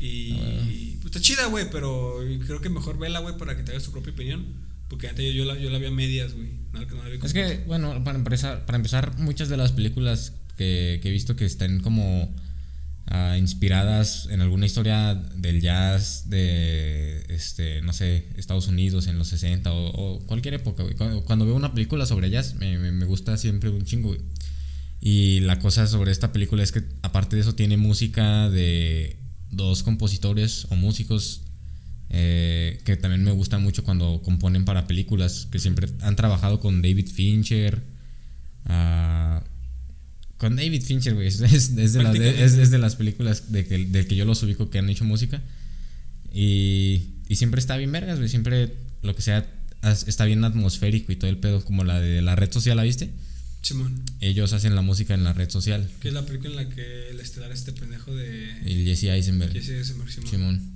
Y. 0.00 0.32
Bueno. 0.32 0.54
pues 1.02 1.06
está 1.06 1.20
chida, 1.20 1.46
güey, 1.46 1.66
pero 1.70 2.16
creo 2.46 2.60
que 2.60 2.68
mejor 2.68 2.98
vela, 2.98 3.20
güey, 3.20 3.36
para 3.36 3.56
que 3.56 3.62
te 3.62 3.72
hagas 3.72 3.84
tu 3.84 3.92
propia 3.92 4.12
opinión. 4.12 4.44
Porque 4.88 5.08
antes 5.08 5.34
yo 5.34 5.44
la, 5.44 5.58
yo 5.58 5.68
la 5.70 5.78
vi 5.78 5.86
a 5.86 5.90
medias, 5.90 6.34
güey. 6.34 6.48
No, 6.72 6.80
no 6.80 7.26
Es 7.26 7.32
que, 7.32 7.64
bueno, 7.66 8.04
para 8.04 8.16
empezar, 8.18 8.64
para 8.66 8.76
empezar 8.76 9.18
muchas 9.18 9.48
de 9.48 9.56
las 9.56 9.72
películas 9.72 10.34
que, 10.56 11.00
que 11.02 11.08
he 11.08 11.12
visto 11.12 11.34
que 11.34 11.44
están 11.44 11.80
como 11.80 12.32
ah, 13.06 13.36
inspiradas 13.36 14.28
en 14.30 14.40
alguna 14.42 14.64
historia 14.66 15.14
del 15.14 15.60
jazz 15.60 16.30
de, 16.30 17.24
este, 17.30 17.82
no 17.82 17.92
sé, 17.92 18.28
Estados 18.36 18.68
Unidos 18.68 19.08
en 19.08 19.18
los 19.18 19.26
60 19.28 19.72
o, 19.72 19.88
o 19.88 20.20
cualquier 20.26 20.54
época, 20.54 20.84
güey. 20.84 20.94
Cuando, 20.94 21.24
cuando 21.24 21.46
veo 21.46 21.54
una 21.56 21.72
película 21.74 22.06
sobre 22.06 22.30
jazz, 22.30 22.54
me, 22.54 22.78
me- 22.78 22.92
me 22.92 23.04
gusta 23.06 23.36
siempre 23.36 23.70
un 23.70 23.84
chingo, 23.84 24.08
güey. 24.10 24.20
Y 25.08 25.38
la 25.38 25.60
cosa 25.60 25.86
sobre 25.86 26.10
esta 26.10 26.32
película 26.32 26.64
es 26.64 26.72
que, 26.72 26.82
aparte 27.02 27.36
de 27.36 27.42
eso, 27.42 27.54
tiene 27.54 27.76
música 27.76 28.50
de 28.50 29.20
dos 29.52 29.84
compositores 29.84 30.66
o 30.70 30.74
músicos 30.74 31.42
eh, 32.10 32.80
que 32.84 32.96
también 32.96 33.22
me 33.22 33.30
gustan 33.30 33.62
mucho 33.62 33.84
cuando 33.84 34.20
componen 34.24 34.64
para 34.64 34.88
películas, 34.88 35.46
que 35.52 35.60
siempre 35.60 35.86
han 36.00 36.16
trabajado 36.16 36.58
con 36.58 36.82
David 36.82 37.06
Fincher. 37.08 37.84
ah, 38.64 39.44
con 40.38 40.56
David 40.56 40.82
Fincher, 40.82 41.14
güey. 41.14 41.28
Es, 41.30 41.40
es- 41.40 41.72
de 41.76 42.78
las, 42.78 42.96
películas 42.96 43.52
de 43.52 43.64
que, 43.64 44.16
yo 44.16 44.24
los 44.24 44.42
ubico 44.42 44.70
que 44.70 44.78
han 44.80 44.90
hecho 44.90 45.04
música. 45.04 45.40
Y, 46.32 47.10
y 47.28 47.36
siempre 47.36 47.60
está 47.60 47.76
bien 47.76 47.92
vergas, 47.92 48.18
güey. 48.18 48.28
Siempre 48.28 48.74
lo 49.02 49.14
que 49.14 49.22
sea 49.22 49.46
está 50.08 50.24
bien 50.24 50.42
atmosférico 50.42 51.12
y 51.12 51.16
todo 51.16 51.30
el 51.30 51.38
pedo, 51.38 51.64
como 51.64 51.84
la 51.84 52.00
de 52.00 52.22
la 52.22 52.34
red 52.34 52.50
social, 52.50 52.76
¿la 52.76 52.82
viste? 52.82 53.12
Simón. 53.66 54.02
Ellos 54.20 54.52
hacen 54.52 54.74
la 54.74 54.82
música 54.82 55.14
en 55.14 55.24
la 55.24 55.32
red 55.32 55.50
social. 55.50 55.90
Que 56.00 56.08
es 56.08 56.14
la 56.14 56.24
película 56.24 56.50
en 56.50 56.56
la 56.56 56.68
que 56.74 57.10
el 57.10 57.20
estelar 57.20 57.50
es 57.52 57.60
este 57.60 57.72
pendejo 57.72 58.14
de. 58.14 58.50
El 58.64 58.84
Jesse 58.84 59.04
Eisenberg. 59.04 59.52
Jesse 59.52 59.70
Eisenberg, 59.70 60.10
Simón. 60.10 60.30
Simón. 60.30 60.72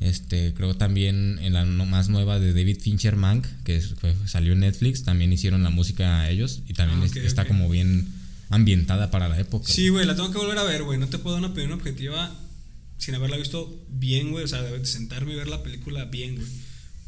Este, 0.00 0.54
creo 0.54 0.76
también 0.76 1.38
en 1.40 1.52
la 1.54 1.64
no- 1.64 1.84
más 1.86 2.08
nueva 2.08 2.38
de 2.38 2.52
David 2.52 2.78
Fincher 2.80 3.16
Mank, 3.16 3.46
que 3.64 3.80
fue- 3.80 4.14
salió 4.26 4.52
en 4.52 4.60
Netflix, 4.60 5.02
también 5.02 5.32
hicieron 5.32 5.62
la 5.64 5.70
música 5.70 6.20
a 6.20 6.30
ellos 6.30 6.62
y 6.68 6.74
también 6.74 7.00
Ah, 7.02 7.18
está 7.26 7.46
como 7.48 7.68
bien 7.68 8.06
ambientada 8.48 9.10
para 9.10 9.28
la 9.28 9.38
época. 9.40 9.70
Sí, 9.72 9.88
güey, 9.88 10.06
la 10.06 10.14
tengo 10.14 10.30
que 10.30 10.38
volver 10.38 10.56
a 10.58 10.62
ver, 10.62 10.84
güey. 10.84 10.98
No 10.98 11.08
te 11.08 11.18
puedo 11.18 11.34
dar 11.34 11.44
una 11.44 11.52
opinión 11.52 11.72
objetiva 11.72 12.32
sin 12.96 13.14
haberla 13.16 13.36
visto 13.36 13.84
bien, 13.90 14.30
güey. 14.30 14.44
O 14.44 14.48
sea, 14.48 14.62
de 14.62 14.84
sentarme 14.86 15.32
y 15.32 15.36
ver 15.36 15.48
la 15.48 15.62
película 15.64 16.04
bien, 16.04 16.36
güey. 16.36 16.46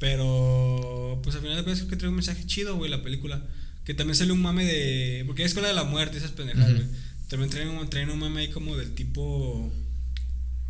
Pero, 0.01 1.21
pues 1.23 1.37
al 1.37 1.43
final 1.43 1.57
de 1.59 1.63
cuentas 1.63 1.81
creo 1.81 1.91
que 1.91 1.97
trae 1.97 2.09
un 2.09 2.17
mensaje 2.17 2.45
chido, 2.47 2.77
güey, 2.77 2.91
la 2.91 3.03
película. 3.03 3.47
Que 3.91 3.95
también 3.95 4.15
sale 4.15 4.31
un 4.31 4.41
mame 4.41 4.65
de. 4.65 5.25
Porque 5.27 5.43
es 5.43 5.49
Escuela 5.49 5.67
de 5.67 5.75
la 5.75 5.83
Muerte, 5.83 6.17
esas 6.17 6.31
pendejadas, 6.31 6.75
güey. 6.77 6.87
También 7.27 7.51
traen 7.51 7.69
un, 7.71 7.91
traen 7.91 8.09
un 8.11 8.21
mame 8.21 8.43
ahí 8.43 8.49
como 8.49 8.77
del 8.77 8.93
tipo. 8.95 9.73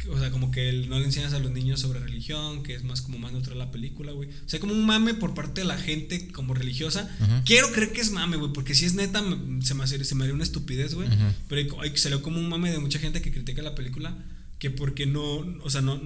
o 0.09 0.19
sea, 0.19 0.31
como 0.31 0.51
que 0.51 0.73
no 0.89 0.99
le 0.99 1.05
enseñas 1.05 1.35
a 1.35 1.39
los 1.39 1.51
niños 1.53 1.81
sobre 1.81 2.01
religión, 2.01 2.63
que 2.63 2.75
es 2.75 2.83
más 2.83 3.03
como 3.03 3.19
más 3.19 3.33
neutral 3.33 3.59
la 3.59 3.71
película, 3.71 4.13
güey. 4.13 4.31
O 4.31 4.49
sea, 4.49 4.59
como 4.59 4.73
un 4.73 4.87
mame 4.87 5.13
por 5.13 5.35
parte 5.35 5.61
de 5.61 5.67
la 5.67 5.77
gente 5.77 6.29
como 6.29 6.55
religiosa. 6.55 7.15
Quiero 7.45 7.71
creer 7.73 7.93
que 7.93 8.01
es 8.01 8.11
mame, 8.11 8.39
güey, 8.39 8.55
porque 8.55 8.75
si 8.75 8.87
es 8.87 8.95
neta 8.95 9.23
se 9.61 9.75
me, 9.75 9.85
hace- 9.85 10.03
se 10.03 10.15
me 10.15 10.25
haría 10.25 10.35
una 10.35 10.45
estupidez, 10.45 10.95
güey. 10.95 11.07
Pero 11.47 11.79
hay- 11.83 11.95
salió 11.99 12.23
como 12.23 12.39
un 12.39 12.49
mame 12.49 12.71
de 12.73 12.79
mucha 12.79 12.99
gente 12.99 13.21
que 13.21 13.31
critica 13.33 13.61
la 13.61 13.75
película, 13.75 14.17
que 14.59 14.71
porque 14.71 15.05
no, 15.05 15.23
o 15.63 15.69
sea, 15.69 15.83
no, 15.83 16.01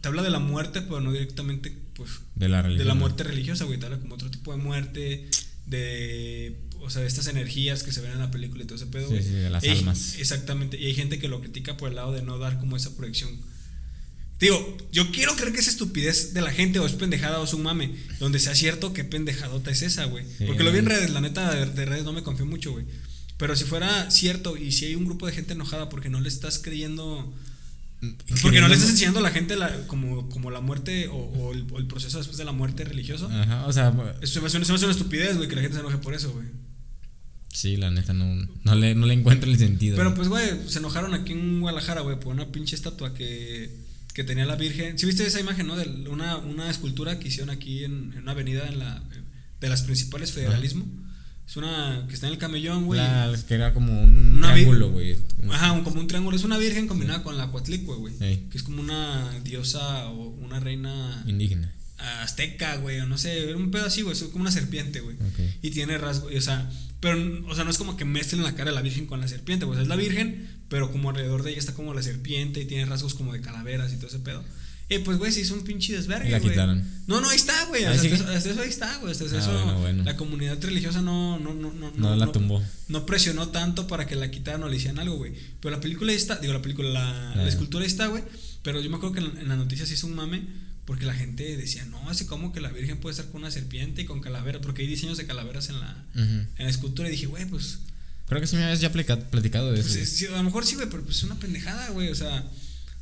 te 0.00 0.08
habla 0.08 0.24
de 0.24 0.30
la 0.30 0.40
muerte, 0.40 0.82
pero 0.82 1.00
no 1.00 1.12
directamente, 1.12 1.72
pues, 1.94 2.10
De 2.34 2.48
la 2.48 2.62
religión. 2.62 2.78
de 2.78 2.84
la 2.88 2.94
muerte 2.94 3.22
religiosa, 3.22 3.64
güey, 3.64 3.78
te 3.78 3.86
habla 3.86 4.00
como 4.00 4.16
otro 4.16 4.28
tipo 4.28 4.50
de 4.50 4.58
muerte, 4.60 5.28
de, 5.68 6.56
o 6.80 6.90
sea, 6.90 7.02
de 7.02 7.08
estas 7.08 7.26
energías 7.26 7.82
que 7.82 7.92
se 7.92 8.00
ven 8.00 8.12
en 8.12 8.18
la 8.18 8.30
película 8.30 8.62
y 8.62 8.66
todo 8.66 8.76
ese 8.76 8.86
pedo, 8.86 9.08
Sí, 9.08 9.28
de 9.30 9.50
las 9.50 9.64
Y 9.64 9.68
almas. 9.68 10.16
Exactamente, 10.18 10.78
y 10.78 10.86
hay 10.86 10.94
gente 10.94 11.18
que 11.18 11.28
lo 11.28 11.40
critica 11.40 11.76
por 11.76 11.90
el 11.90 11.96
lado 11.96 12.12
de 12.12 12.22
no 12.22 12.38
dar 12.38 12.58
como 12.58 12.76
esa 12.76 12.96
proyección. 12.96 13.30
Digo, 14.40 14.76
yo 14.92 15.10
quiero 15.10 15.34
creer 15.34 15.52
que 15.52 15.58
es 15.58 15.66
estupidez 15.66 16.32
de 16.32 16.40
la 16.40 16.52
gente 16.52 16.78
o 16.78 16.86
es 16.86 16.92
pendejada 16.92 17.40
o 17.40 17.44
es 17.44 17.54
un 17.54 17.62
mame. 17.64 17.90
Donde 18.20 18.38
sea 18.38 18.54
cierto, 18.54 18.92
qué 18.92 19.02
pendejadota 19.02 19.72
es 19.72 19.82
esa, 19.82 20.04
güey. 20.04 20.24
Sí, 20.38 20.44
Porque 20.46 20.62
lo 20.62 20.70
vi 20.70 20.78
en 20.78 20.86
redes, 20.86 21.10
la 21.10 21.20
neta 21.20 21.52
de, 21.52 21.66
de 21.66 21.84
redes 21.84 22.04
no 22.04 22.12
me 22.12 22.22
confío 22.22 22.46
mucho, 22.46 22.70
güey. 22.70 22.84
Pero 23.36 23.56
si 23.56 23.64
fuera 23.64 24.10
cierto 24.12 24.56
y 24.56 24.70
si 24.72 24.86
hay 24.86 24.94
un 24.94 25.04
grupo 25.06 25.26
de 25.26 25.32
gente 25.32 25.54
enojada 25.54 25.88
porque 25.88 26.08
no 26.08 26.20
le 26.20 26.28
estás 26.28 26.58
creyendo 26.60 27.34
porque 28.42 28.60
no 28.60 28.68
le 28.68 28.74
estás 28.74 28.90
enseñando 28.90 29.18
a 29.18 29.22
la 29.22 29.30
gente 29.30 29.56
la- 29.56 29.86
como, 29.86 30.28
como 30.28 30.50
la 30.50 30.60
muerte 30.60 31.08
o, 31.08 31.14
o 31.16 31.52
el, 31.52 31.66
o 31.72 31.78
el 31.78 31.86
proceso 31.86 32.18
después 32.18 32.38
de 32.38 32.44
la 32.44 32.52
muerte 32.52 32.84
religioso. 32.84 33.28
Ajá, 33.28 33.66
o 33.66 33.72
sea, 33.72 33.92
Eso 34.22 34.34
se 34.34 34.40
me 34.40 34.46
hace, 34.46 34.64
se 34.64 34.68
me 34.70 34.74
hace 34.76 34.84
una 34.84 34.92
estupidez, 34.92 35.36
güey, 35.36 35.48
que 35.48 35.56
la 35.56 35.62
gente 35.62 35.76
se 35.76 35.80
enoje 35.80 35.98
por 35.98 36.14
eso, 36.14 36.30
güey. 36.32 36.46
sí, 37.52 37.76
la 37.76 37.90
neta 37.90 38.12
no, 38.12 38.26
no, 38.62 38.74
le, 38.74 38.94
no 38.94 39.06
le 39.06 39.14
encuentro 39.14 39.50
el 39.50 39.58
sentido. 39.58 39.96
Pero 39.96 40.14
pues, 40.14 40.28
güey, 40.28 40.44
se 40.68 40.78
enojaron 40.78 41.14
aquí 41.14 41.32
en 41.32 41.60
Guadalajara, 41.60 42.02
güey, 42.02 42.20
por 42.20 42.32
una 42.34 42.46
pinche 42.52 42.76
estatua 42.76 43.14
que, 43.14 43.70
que 44.14 44.22
tenía 44.24 44.46
la 44.46 44.54
Virgen. 44.56 44.98
¿Sí 44.98 45.06
viste 45.06 45.26
esa 45.26 45.40
imagen, 45.40 45.66
no? 45.66 45.76
De 45.76 45.88
una, 46.08 46.36
una 46.36 46.70
escultura 46.70 47.18
que 47.18 47.28
hicieron 47.28 47.50
aquí 47.50 47.84
en, 47.84 48.12
en 48.14 48.20
una 48.22 48.32
avenida 48.32 48.68
en 48.68 48.78
la, 48.78 49.02
de 49.60 49.68
las 49.68 49.82
principales 49.82 50.30
federalismo. 50.32 50.86
Es 51.48 51.56
una 51.56 52.04
que 52.08 52.14
está 52.14 52.26
en 52.26 52.34
el 52.34 52.38
camellón, 52.38 52.84
güey. 52.84 53.00
La- 53.00 53.34
que 53.48 53.54
era 53.54 53.72
como 53.72 54.02
un 54.02 54.34
Una 54.36 54.52
triángulo, 54.52 54.90
güey. 54.90 55.16
Ajá, 55.50 55.72
un- 55.72 55.82
como 55.82 55.98
un 56.00 56.06
triángulo. 56.06 56.36
Es 56.36 56.44
una 56.44 56.58
virgen 56.58 56.86
combinada 56.86 57.22
con 57.22 57.38
la 57.38 57.50
Coatlicue, 57.50 57.96
güey. 57.96 58.14
Ey. 58.20 58.46
Que 58.50 58.58
es 58.58 58.62
como 58.62 58.82
una 58.82 59.32
diosa 59.44 60.08
o 60.10 60.28
una 60.28 60.60
reina 60.60 61.24
Indígena. 61.26 61.72
azteca, 62.20 62.76
güey, 62.76 63.00
o 63.00 63.06
no 63.06 63.16
sé, 63.18 63.54
un 63.54 63.70
pedo 63.70 63.86
así, 63.86 64.02
güey, 64.02 64.14
es 64.16 64.22
como 64.24 64.42
una 64.42 64.50
serpiente, 64.52 65.00
güey. 65.00 65.16
Y 65.62 65.70
tiene 65.70 65.96
rasgos, 65.98 66.32
o 66.34 66.40
sea, 66.40 66.70
pero, 67.00 67.18
o 67.48 67.54
sea, 67.54 67.64
no 67.64 67.70
es 67.70 67.78
como 67.78 67.96
que 67.96 68.04
mezclen 68.04 68.42
la 68.42 68.54
cara 68.54 68.70
de 68.70 68.74
la 68.76 68.82
virgen 68.82 69.06
con 69.06 69.20
la 69.20 69.26
serpiente, 69.28 69.66
pues 69.66 69.80
es 69.80 69.88
la 69.88 69.96
virgen, 69.96 70.48
pero 70.68 70.92
como 70.92 71.10
alrededor 71.10 71.42
de 71.42 71.50
ella 71.50 71.58
está 71.58 71.74
como 71.74 71.94
la 71.94 72.02
serpiente 72.02 72.60
y 72.60 72.66
tiene 72.66 72.84
rasgos 72.86 73.14
como 73.14 73.32
de 73.32 73.40
calaveras 73.40 73.92
y 73.92 73.96
todo 73.96 74.08
ese 74.08 74.18
pedo. 74.20 74.44
Y 74.90 74.98
pues, 75.00 75.18
güey, 75.18 75.30
se 75.32 75.40
hizo 75.42 75.52
un 75.54 75.64
pinche 75.64 75.92
desvergue, 75.92 76.30
la 76.30 76.38
güey. 76.38 76.50
quitaron. 76.52 76.82
No, 77.06 77.20
no, 77.20 77.28
ahí 77.28 77.36
está, 77.36 77.66
güey. 77.66 77.84
¿Ahí 77.84 77.90
Hasta, 77.90 78.02
sigue? 78.02 78.14
eso- 78.14 78.26
hasta 78.28 78.50
eso 78.50 78.60
ahí 78.62 78.68
está, 78.70 78.96
güey. 78.98 79.12
Hasta 79.12 79.24
Ah, 79.24 79.38
eso 79.38 79.52
bueno, 79.52 79.78
bueno. 79.80 80.04
la 80.04 80.16
comunidad 80.16 80.62
religiosa 80.62 81.02
no, 81.02 81.38
no, 81.38 81.52
no, 81.52 81.72
no, 81.72 81.90
No 81.92 82.16
la 82.16 82.32
tumbó. 82.32 82.62
no 82.88 83.04
presionó 83.04 83.48
tanto 83.50 83.86
para 83.86 84.06
que 84.06 84.14
la 84.16 84.30
quitaran 84.30 84.62
o 84.62 84.68
le 84.68 84.76
hicieran 84.76 84.98
algo, 84.98 85.16
güey. 85.16 85.34
Pero 85.60 85.74
la 85.74 85.80
película 85.82 86.12
ahí 86.12 86.16
está, 86.16 86.36
digo, 86.36 86.54
la 86.54 86.62
película, 86.62 86.88
la, 86.88 87.34
la 87.36 87.42
Ah. 87.44 87.48
escultura 87.48 87.84
ahí 87.84 87.90
está, 87.90 88.06
güey. 88.06 88.22
Pero 88.62 88.80
yo 88.80 88.88
me 88.88 88.96
acuerdo 88.96 89.14
que 89.14 89.20
en, 89.20 89.38
en 89.38 89.48
la 89.48 89.56
noticia 89.56 89.84
se 89.84 89.92
hizo 89.94 90.06
un 90.06 90.14
mame 90.14 90.42
porque 90.86 91.04
la 91.04 91.12
gente 91.14 91.56
decía, 91.58 91.84
no, 91.84 92.08
así 92.08 92.24
como 92.24 92.52
que 92.54 92.60
la 92.62 92.70
Virgen 92.70 92.96
puede 92.98 93.12
estar 93.12 93.30
con 93.30 93.42
una 93.42 93.50
serpiente 93.50 94.00
y 94.02 94.04
con 94.06 94.20
calavera, 94.22 94.60
porque 94.62 94.80
hay 94.82 94.88
diseños 94.88 95.18
de 95.18 95.26
calaveras 95.26 95.68
en 95.68 95.80
la, 95.80 96.02
en 96.14 96.48
la 96.56 96.68
escultura. 96.70 97.08
Y 97.08 97.12
dije, 97.12 97.26
güey, 97.26 97.44
pues, 97.44 97.80
Creo 98.26 98.40
que 98.42 98.46
sí 98.46 98.56
me 98.56 98.64
habías 98.64 98.80
ya 98.80 98.90
platica- 98.92 99.18
platicado 99.30 99.70
de 99.72 99.80
eso. 99.80 99.88
pues, 99.88 99.96
güey. 99.98 100.06
sí, 100.06 100.26
a 100.26 100.30
lo 100.38 100.42
mejor 100.44 100.64
sí, 100.66 100.74
güey, 100.76 100.88
pero 100.90 101.02
pues 101.02 101.16
es 101.18 101.24
una 101.24 101.34
pendejada, 101.36 101.88
güey. 101.90 102.08
O 102.10 102.14
sea, 102.14 102.44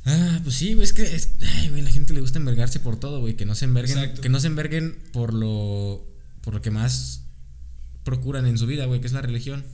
Ah, 0.07 0.39
pues 0.43 0.55
sí, 0.55 0.73
güey, 0.73 0.83
es 0.85 0.93
que 0.93 1.03
es, 1.03 1.31
ay, 1.41 1.69
güey, 1.69 1.81
la 1.81 1.91
gente 1.91 2.13
le 2.13 2.21
gusta 2.21 2.39
envergarse 2.39 2.79
por 2.79 2.97
todo, 2.99 3.19
güey, 3.19 3.35
que 3.35 3.45
no 3.45 3.55
se 3.55 3.65
enverguen, 3.65 3.97
Exacto. 3.97 4.21
que 4.21 4.29
no 4.29 4.39
se 4.39 4.47
enverguen 4.47 4.97
por 5.11 5.33
lo 5.33 6.05
por 6.41 6.53
lo 6.53 6.61
que 6.61 6.71
más 6.71 7.23
procuran 8.03 8.45
en 8.45 8.57
su 8.57 8.65
vida, 8.67 8.85
güey, 8.85 9.01
que 9.01 9.07
es 9.07 9.13
la 9.13 9.21
religión. 9.21 9.65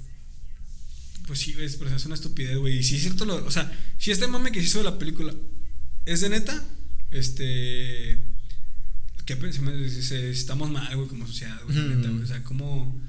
pues 1.28 1.40
sí, 1.40 1.54
güey, 1.54 1.70
pero 1.78 1.96
es 1.96 2.06
una 2.06 2.16
estupidez, 2.16 2.58
güey. 2.58 2.80
Y 2.80 2.84
si 2.84 2.96
es 2.96 3.02
cierto, 3.04 3.26
lo, 3.26 3.46
o 3.46 3.52
sea, 3.52 3.72
si 4.00 4.10
este 4.12 4.26
mame 4.28 4.52
que 4.52 4.60
se 4.60 4.66
hizo 4.66 4.80
de 4.80 4.86
la 4.86 4.98
película 4.98 5.34
es 6.06 6.22
de 6.22 6.30
neta, 6.30 6.64
este. 7.12 8.18
Que 9.26 9.38
estamos 10.32 10.70
mal, 10.70 10.94
güey, 10.98 11.08
como 11.08 11.26
sociedad, 11.28 11.58
güey, 11.66 11.78
Ujú. 11.78 11.88
neta, 11.96 12.10
güey. 12.10 12.24
O 12.24 12.28
sea, 12.28 12.44
como. 12.44 13.00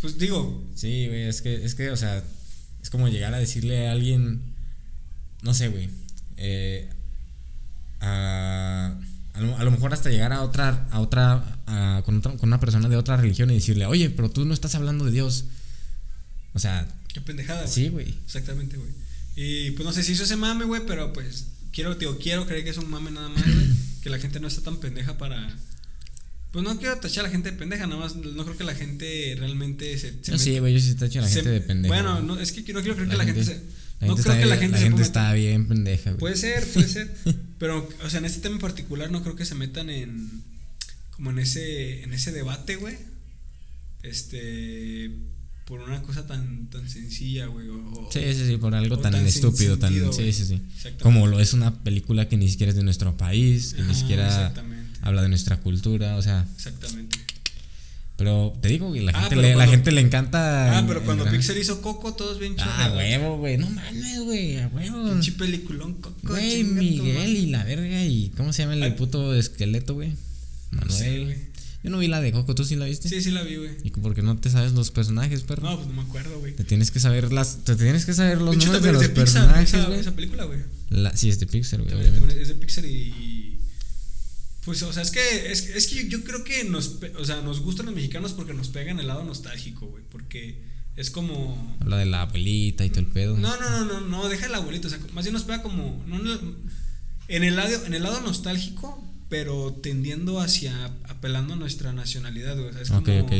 Pues 0.00 0.18
digo, 0.18 0.68
Sí, 0.74 1.06
güey, 1.06 1.22
es 1.22 1.40
que 1.40 1.64
es 1.64 1.74
que, 1.74 1.90
o 1.90 1.96
sea, 1.96 2.22
es 2.82 2.90
como 2.90 3.08
llegar 3.08 3.32
a 3.32 3.38
decirle 3.38 3.88
a 3.88 3.92
alguien 3.92 4.42
no 5.42 5.54
sé, 5.54 5.68
güey, 5.68 5.88
eh, 6.36 6.88
a 8.00 8.98
a 9.34 9.40
lo, 9.40 9.56
a 9.58 9.64
lo 9.64 9.70
mejor 9.70 9.92
hasta 9.92 10.08
llegar 10.10 10.32
a 10.32 10.42
otra 10.42 10.86
a 10.90 11.00
otra 11.00 11.58
a- 11.66 12.02
con 12.04 12.18
otra 12.18 12.32
con 12.36 12.48
una 12.48 12.60
persona 12.60 12.88
de 12.88 12.96
otra 12.96 13.16
religión 13.16 13.50
y 13.50 13.54
decirle, 13.54 13.86
"Oye, 13.86 14.08
pero 14.10 14.30
tú 14.30 14.44
no 14.44 14.54
estás 14.54 14.74
hablando 14.74 15.04
de 15.04 15.10
Dios." 15.12 15.44
O 16.54 16.58
sea, 16.58 16.88
qué 17.12 17.20
pendejada, 17.20 17.66
sí, 17.66 17.88
güey. 17.88 18.14
Exactamente, 18.24 18.76
güey. 18.78 18.90
Y 19.36 19.72
pues 19.72 19.84
no 19.84 19.92
sé 19.92 20.02
si 20.02 20.12
hizo 20.12 20.24
ese 20.24 20.36
mame, 20.36 20.64
güey, 20.64 20.82
pero 20.86 21.12
pues 21.12 21.48
quiero, 21.72 21.94
digo, 21.96 22.16
quiero 22.18 22.46
creer 22.46 22.64
que 22.64 22.70
es 22.70 22.78
un 22.78 22.88
mame 22.88 23.10
nada 23.10 23.28
más, 23.28 23.42
güey. 23.44 23.66
que 24.02 24.08
la 24.08 24.18
gente 24.18 24.40
no 24.40 24.48
está 24.48 24.62
tan 24.62 24.78
pendeja 24.78 25.18
para. 25.18 25.54
Pues 26.52 26.64
no 26.64 26.78
quiero 26.78 26.96
tachar 26.96 27.26
a 27.26 27.28
la 27.28 27.32
gente 27.32 27.50
de 27.50 27.58
pendeja, 27.58 27.86
nada 27.86 28.00
más. 28.00 28.16
No 28.16 28.44
creo 28.44 28.56
que 28.56 28.64
la 28.64 28.74
gente 28.74 29.34
realmente 29.38 29.98
se. 29.98 30.14
se 30.24 30.32
No, 30.32 30.38
sí, 30.38 30.58
güey, 30.58 30.72
yo 30.72 30.80
sí 30.80 30.94
tacho 30.94 31.18
a 31.18 31.22
la 31.22 31.28
se- 31.28 31.34
gente 31.34 31.50
de 31.50 31.60
pendeja. 31.60 31.94
Bueno, 31.94 32.22
no, 32.22 32.40
es 32.40 32.52
que 32.52 32.60
no 32.72 32.80
quiero 32.80 32.94
creer 32.94 33.10
que 33.10 33.16
la 33.18 33.24
gente, 33.24 33.44
se. 33.44 33.60
La 34.00 34.06
no 34.08 34.16
gente 34.16 34.22
creo 34.22 34.34
está, 34.34 34.38
que 34.38 34.46
la 34.46 34.56
gente 34.56 34.72
la 34.72 34.78
se 34.78 34.84
gente 34.84 35.02
está 35.02 35.32
bien 35.32 35.68
pendeja, 35.68 36.10
güey. 36.10 36.20
Puede 36.20 36.36
ser, 36.36 36.66
puede 36.72 36.88
ser. 36.88 37.16
pero, 37.58 37.88
o 38.04 38.10
sea, 38.10 38.18
en 38.18 38.26
este 38.26 38.40
tema 38.40 38.56
en 38.56 38.60
particular 38.60 39.10
no 39.10 39.22
creo 39.22 39.36
que 39.36 39.44
se 39.44 39.54
metan 39.54 39.90
en. 39.90 40.42
Como 41.10 41.30
en 41.30 41.38
ese. 41.38 42.02
En 42.02 42.12
ese 42.12 42.32
debate, 42.32 42.76
güey. 42.76 42.96
Este. 44.02 45.10
Por 45.64 45.80
una 45.80 46.00
cosa 46.02 46.26
tan, 46.26 46.68
tan 46.70 46.88
sencilla, 46.88 47.46
güey. 47.46 47.68
O, 47.68 48.08
Sí, 48.12 48.20
sí, 48.34 48.46
sí, 48.46 48.56
por 48.56 48.74
algo 48.74 48.98
tan, 48.98 49.14
estúpido, 49.16 49.78
tan 49.78 49.92
sentido, 49.92 50.12
sí, 50.12 50.32
sí, 50.32 50.44
sí. 50.44 50.62
Como 51.02 51.26
lo 51.26 51.40
es 51.40 51.54
una 51.54 51.82
película 51.82 52.28
que 52.28 52.36
ni 52.36 52.48
siquiera 52.48 52.70
es 52.70 52.76
de 52.76 52.84
nuestro 52.84 53.16
país, 53.16 53.74
que 53.74 53.82
ni 53.82 53.94
siquiera 53.94 54.54
habla 55.02 55.22
de 55.22 55.28
nuestra 55.28 55.58
cultura, 55.58 56.16
o 56.16 56.22
sea, 56.22 56.46
Exactamente. 56.54 57.15
Pero 58.16 58.52
te 58.62 58.68
digo, 58.68 58.88
güey, 58.88 59.02
la 59.02 59.12
Ah, 59.14 59.20
gente 59.22 59.36
le, 59.36 59.54
la 59.54 59.66
gente 59.66 59.92
le 59.92 60.00
encanta 60.00 60.78
Ah, 60.78 60.84
pero 60.86 61.04
cuando 61.04 61.26
en- 61.26 61.32
Pixar 61.32 61.56
hizo 61.58 61.82
Coco, 61.82 62.14
todos 62.14 62.38
bien 62.38 62.54
Ah, 62.58 62.64
chorreados. 62.64 62.96
huevo, 62.98 63.36
güey, 63.38 63.58
no 63.58 63.68
mames, 63.70 64.20
güey, 64.20 64.56
a 64.58 64.68
huevo. 64.68 65.10
Pinche 65.10 65.32
peliculón 65.32 65.94
Coco. 65.94 66.16
Güey, 66.22 66.64
Miguel 66.64 67.36
y 67.36 67.46
la 67.46 67.64
verga 67.64 68.04
y 68.04 68.32
¿cómo 68.36 68.52
se 68.52 68.62
llama 68.62 68.74
el 68.74 68.82
Ay. 68.82 68.92
puto 68.92 69.34
esqueleto, 69.34 69.94
güey? 69.94 70.12
Manuel. 70.70 71.24
güey. 71.24 71.56
Yo 71.84 71.90
no 71.90 71.98
vi 71.98 72.08
la 72.08 72.20
de 72.20 72.32
Coco, 72.32 72.54
¿tú 72.56 72.64
sí 72.64 72.74
la 72.74 72.86
viste? 72.86 73.08
Sí, 73.08 73.20
sí 73.22 73.30
la 73.30 73.42
vi, 73.44 73.56
güey. 73.56 73.70
¿Y 73.84 73.90
porque 73.90 74.20
no 74.22 74.36
te 74.38 74.50
sabes 74.50 74.72
los 74.72 74.90
personajes, 74.90 75.42
perro? 75.42 75.62
No, 75.70 75.76
pues 75.76 75.86
no 75.86 75.94
me 75.94 76.02
acuerdo, 76.02 76.40
güey. 76.40 76.52
Te 76.52 76.64
tienes 76.64 76.90
que 76.90 76.98
saber 76.98 77.32
las 77.32 77.58
te 77.64 77.76
tienes 77.76 78.04
que 78.06 78.12
saber 78.14 78.40
los 78.40 78.56
hecho, 78.56 78.72
nombres 78.72 78.82
de 78.82 78.92
los 78.92 79.02
de 79.02 79.08
Pixar, 79.10 79.24
personajes, 79.24 79.74
esa, 79.74 79.86
güey. 79.86 80.00
esa 80.00 80.16
película, 80.16 80.44
güey. 80.46 80.58
La- 80.90 81.16
Sí, 81.16 81.28
es 81.28 81.38
de 81.38 81.46
Pixar, 81.46 81.80
güey, 81.82 81.94
es 82.40 82.48
de 82.48 82.54
Pixar 82.54 82.84
y. 82.86 83.35
Pues, 84.66 84.82
o 84.82 84.92
sea, 84.92 85.04
es 85.04 85.12
que, 85.12 85.52
es, 85.52 85.68
es 85.68 85.86
que 85.86 86.08
yo 86.08 86.24
creo 86.24 86.42
que 86.42 86.64
nos, 86.64 86.98
o 87.16 87.24
sea, 87.24 87.40
nos 87.40 87.60
gustan 87.60 87.86
los 87.86 87.94
mexicanos 87.94 88.32
porque 88.32 88.52
nos 88.52 88.68
pegan 88.68 88.98
el 88.98 89.06
lado 89.06 89.22
nostálgico, 89.22 89.86
güey. 89.86 90.02
Porque 90.10 90.60
es 90.96 91.10
como. 91.10 91.76
Habla 91.80 91.98
de 91.98 92.06
la 92.06 92.22
abuelita 92.22 92.84
y 92.84 92.90
todo 92.90 92.98
el 92.98 93.06
pedo. 93.06 93.36
No, 93.36 93.56
no, 93.60 93.70
no, 93.70 93.84
no, 93.84 94.00
no, 94.00 94.28
deja 94.28 94.46
el 94.46 94.54
abuelito. 94.56 94.88
O 94.88 94.90
sea, 94.90 94.98
más 95.12 95.24
bien 95.24 95.34
nos 95.34 95.44
pega 95.44 95.62
como. 95.62 96.02
no 96.08 96.16
en, 96.16 96.26
el, 96.26 96.40
en, 97.28 97.44
el 97.44 97.54
lado, 97.54 97.86
en 97.86 97.94
el 97.94 98.02
lado 98.02 98.20
nostálgico, 98.22 99.00
pero 99.28 99.72
tendiendo 99.72 100.40
hacia. 100.40 100.86
apelando 101.04 101.54
a 101.54 101.56
nuestra 101.56 101.92
nacionalidad, 101.92 102.56
güey. 102.56 102.70
O 102.70 102.72
sea, 102.72 102.82
es 102.82 102.90
como. 102.90 103.30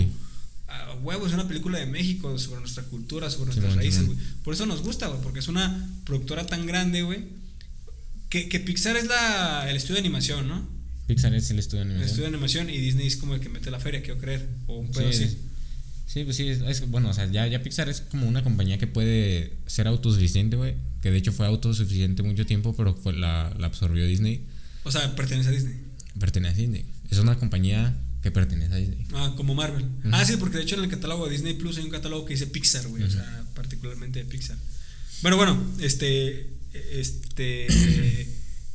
A 0.69 0.95
huevo, 1.03 1.27
es 1.27 1.33
una 1.33 1.49
película 1.49 1.81
de 1.81 1.87
México 1.87 2.39
sobre 2.39 2.61
nuestra 2.61 2.85
cultura, 2.85 3.31
sobre 3.31 3.47
nuestras 3.47 3.75
raíces, 3.75 4.07
güey. 4.07 4.17
Por 4.45 4.55
eso 4.55 4.65
nos 4.65 4.81
gusta, 4.81 5.09
güey, 5.09 5.21
porque 5.23 5.41
es 5.41 5.49
una 5.49 5.91
productora 6.05 6.47
tan 6.47 6.67
grande, 6.67 7.03
güey. 7.03 7.25
Que, 8.29 8.49
que 8.49 8.61
Pixar 8.61 8.97
es 8.97 9.07
la, 9.07 9.69
el 9.69 9.77
estudio 9.77 9.95
de 9.95 10.01
animación, 10.01 10.47
¿no? 10.47 10.76
Pixar 11.07 11.35
es 11.35 11.51
el 11.51 11.59
estudio 11.59 11.85
de 11.85 11.91
El 11.91 11.91
animación. 11.93 12.09
estudio 12.11 12.23
de 12.31 12.35
animación 12.37 12.71
y 12.71 12.79
Disney 12.79 13.07
es 13.07 13.17
como 13.17 13.35
el 13.35 13.41
que 13.41 13.49
mete 13.49 13.71
la 13.71 13.79
feria, 13.81 14.03
quiero 14.03 14.19
creer. 14.21 14.49
O 14.67 14.79
un 14.79 14.91
pedo 14.91 15.13
Sí, 15.13 15.25
así. 15.25 15.39
Sí, 16.07 16.25
pues 16.25 16.37
sí, 16.37 16.49
es, 16.49 16.61
es- 16.63 16.89
bueno, 16.91 17.11
o 17.11 17.15
sea, 17.15 17.31
ya, 17.31 17.47
ya 17.47 17.63
Pixar 17.63 17.89
es 17.89 18.01
como 18.01 18.27
una 18.29 18.43
compañía 18.43 18.79
que 18.79 18.87
puede 18.87 19.53
ser 19.67 19.87
autosuficiente, 19.89 20.57
güey. 20.57 20.75
Que 21.03 21.11
de 21.11 21.19
hecho 21.19 21.33
fue 21.33 21.47
autosuficiente 21.47 22.23
mucho 22.23 22.47
tiempo, 22.47 22.75
pero 22.77 22.95
fue 22.95 23.13
la, 23.13 23.55
la 23.59 23.67
absorbió 23.67 24.07
Disney. 24.07 24.45
O 24.85 24.91
sea, 24.91 25.15
pertenece 25.15 25.49
a 25.51 25.53
Disney. 25.53 25.75
Pertenece 26.19 26.55
a 26.55 26.59
Disney. 26.63 26.85
Es 27.11 27.19
una 27.19 27.37
compañía 27.39 27.97
que 28.23 28.31
pertenece 28.31 28.73
a 28.73 28.77
Disney. 28.77 29.07
Ah, 29.15 29.35
como 29.37 29.55
Marvel. 29.55 29.85
Ah, 30.11 30.25
sí, 30.25 30.37
porque 30.39 30.57
de 30.59 30.63
hecho 30.65 30.77
en 30.77 30.85
el 30.85 30.91
catálogo 30.91 31.27
de 31.27 31.33
Disney 31.33 31.55
Plus 31.55 31.77
hay 31.79 31.85
un 31.85 31.91
catálogo 31.91 32.25
que 32.25 32.35
dice 32.35 32.47
Pixar, 32.49 32.87
güey. 32.89 33.03
O 33.05 33.11
sea, 33.11 33.45
particularmente 33.55 34.21
de 34.21 34.25
Pixar. 34.25 34.57
Bueno, 35.23 35.37
bueno, 35.37 35.61
este. 35.81 36.51
Este. 36.93 37.67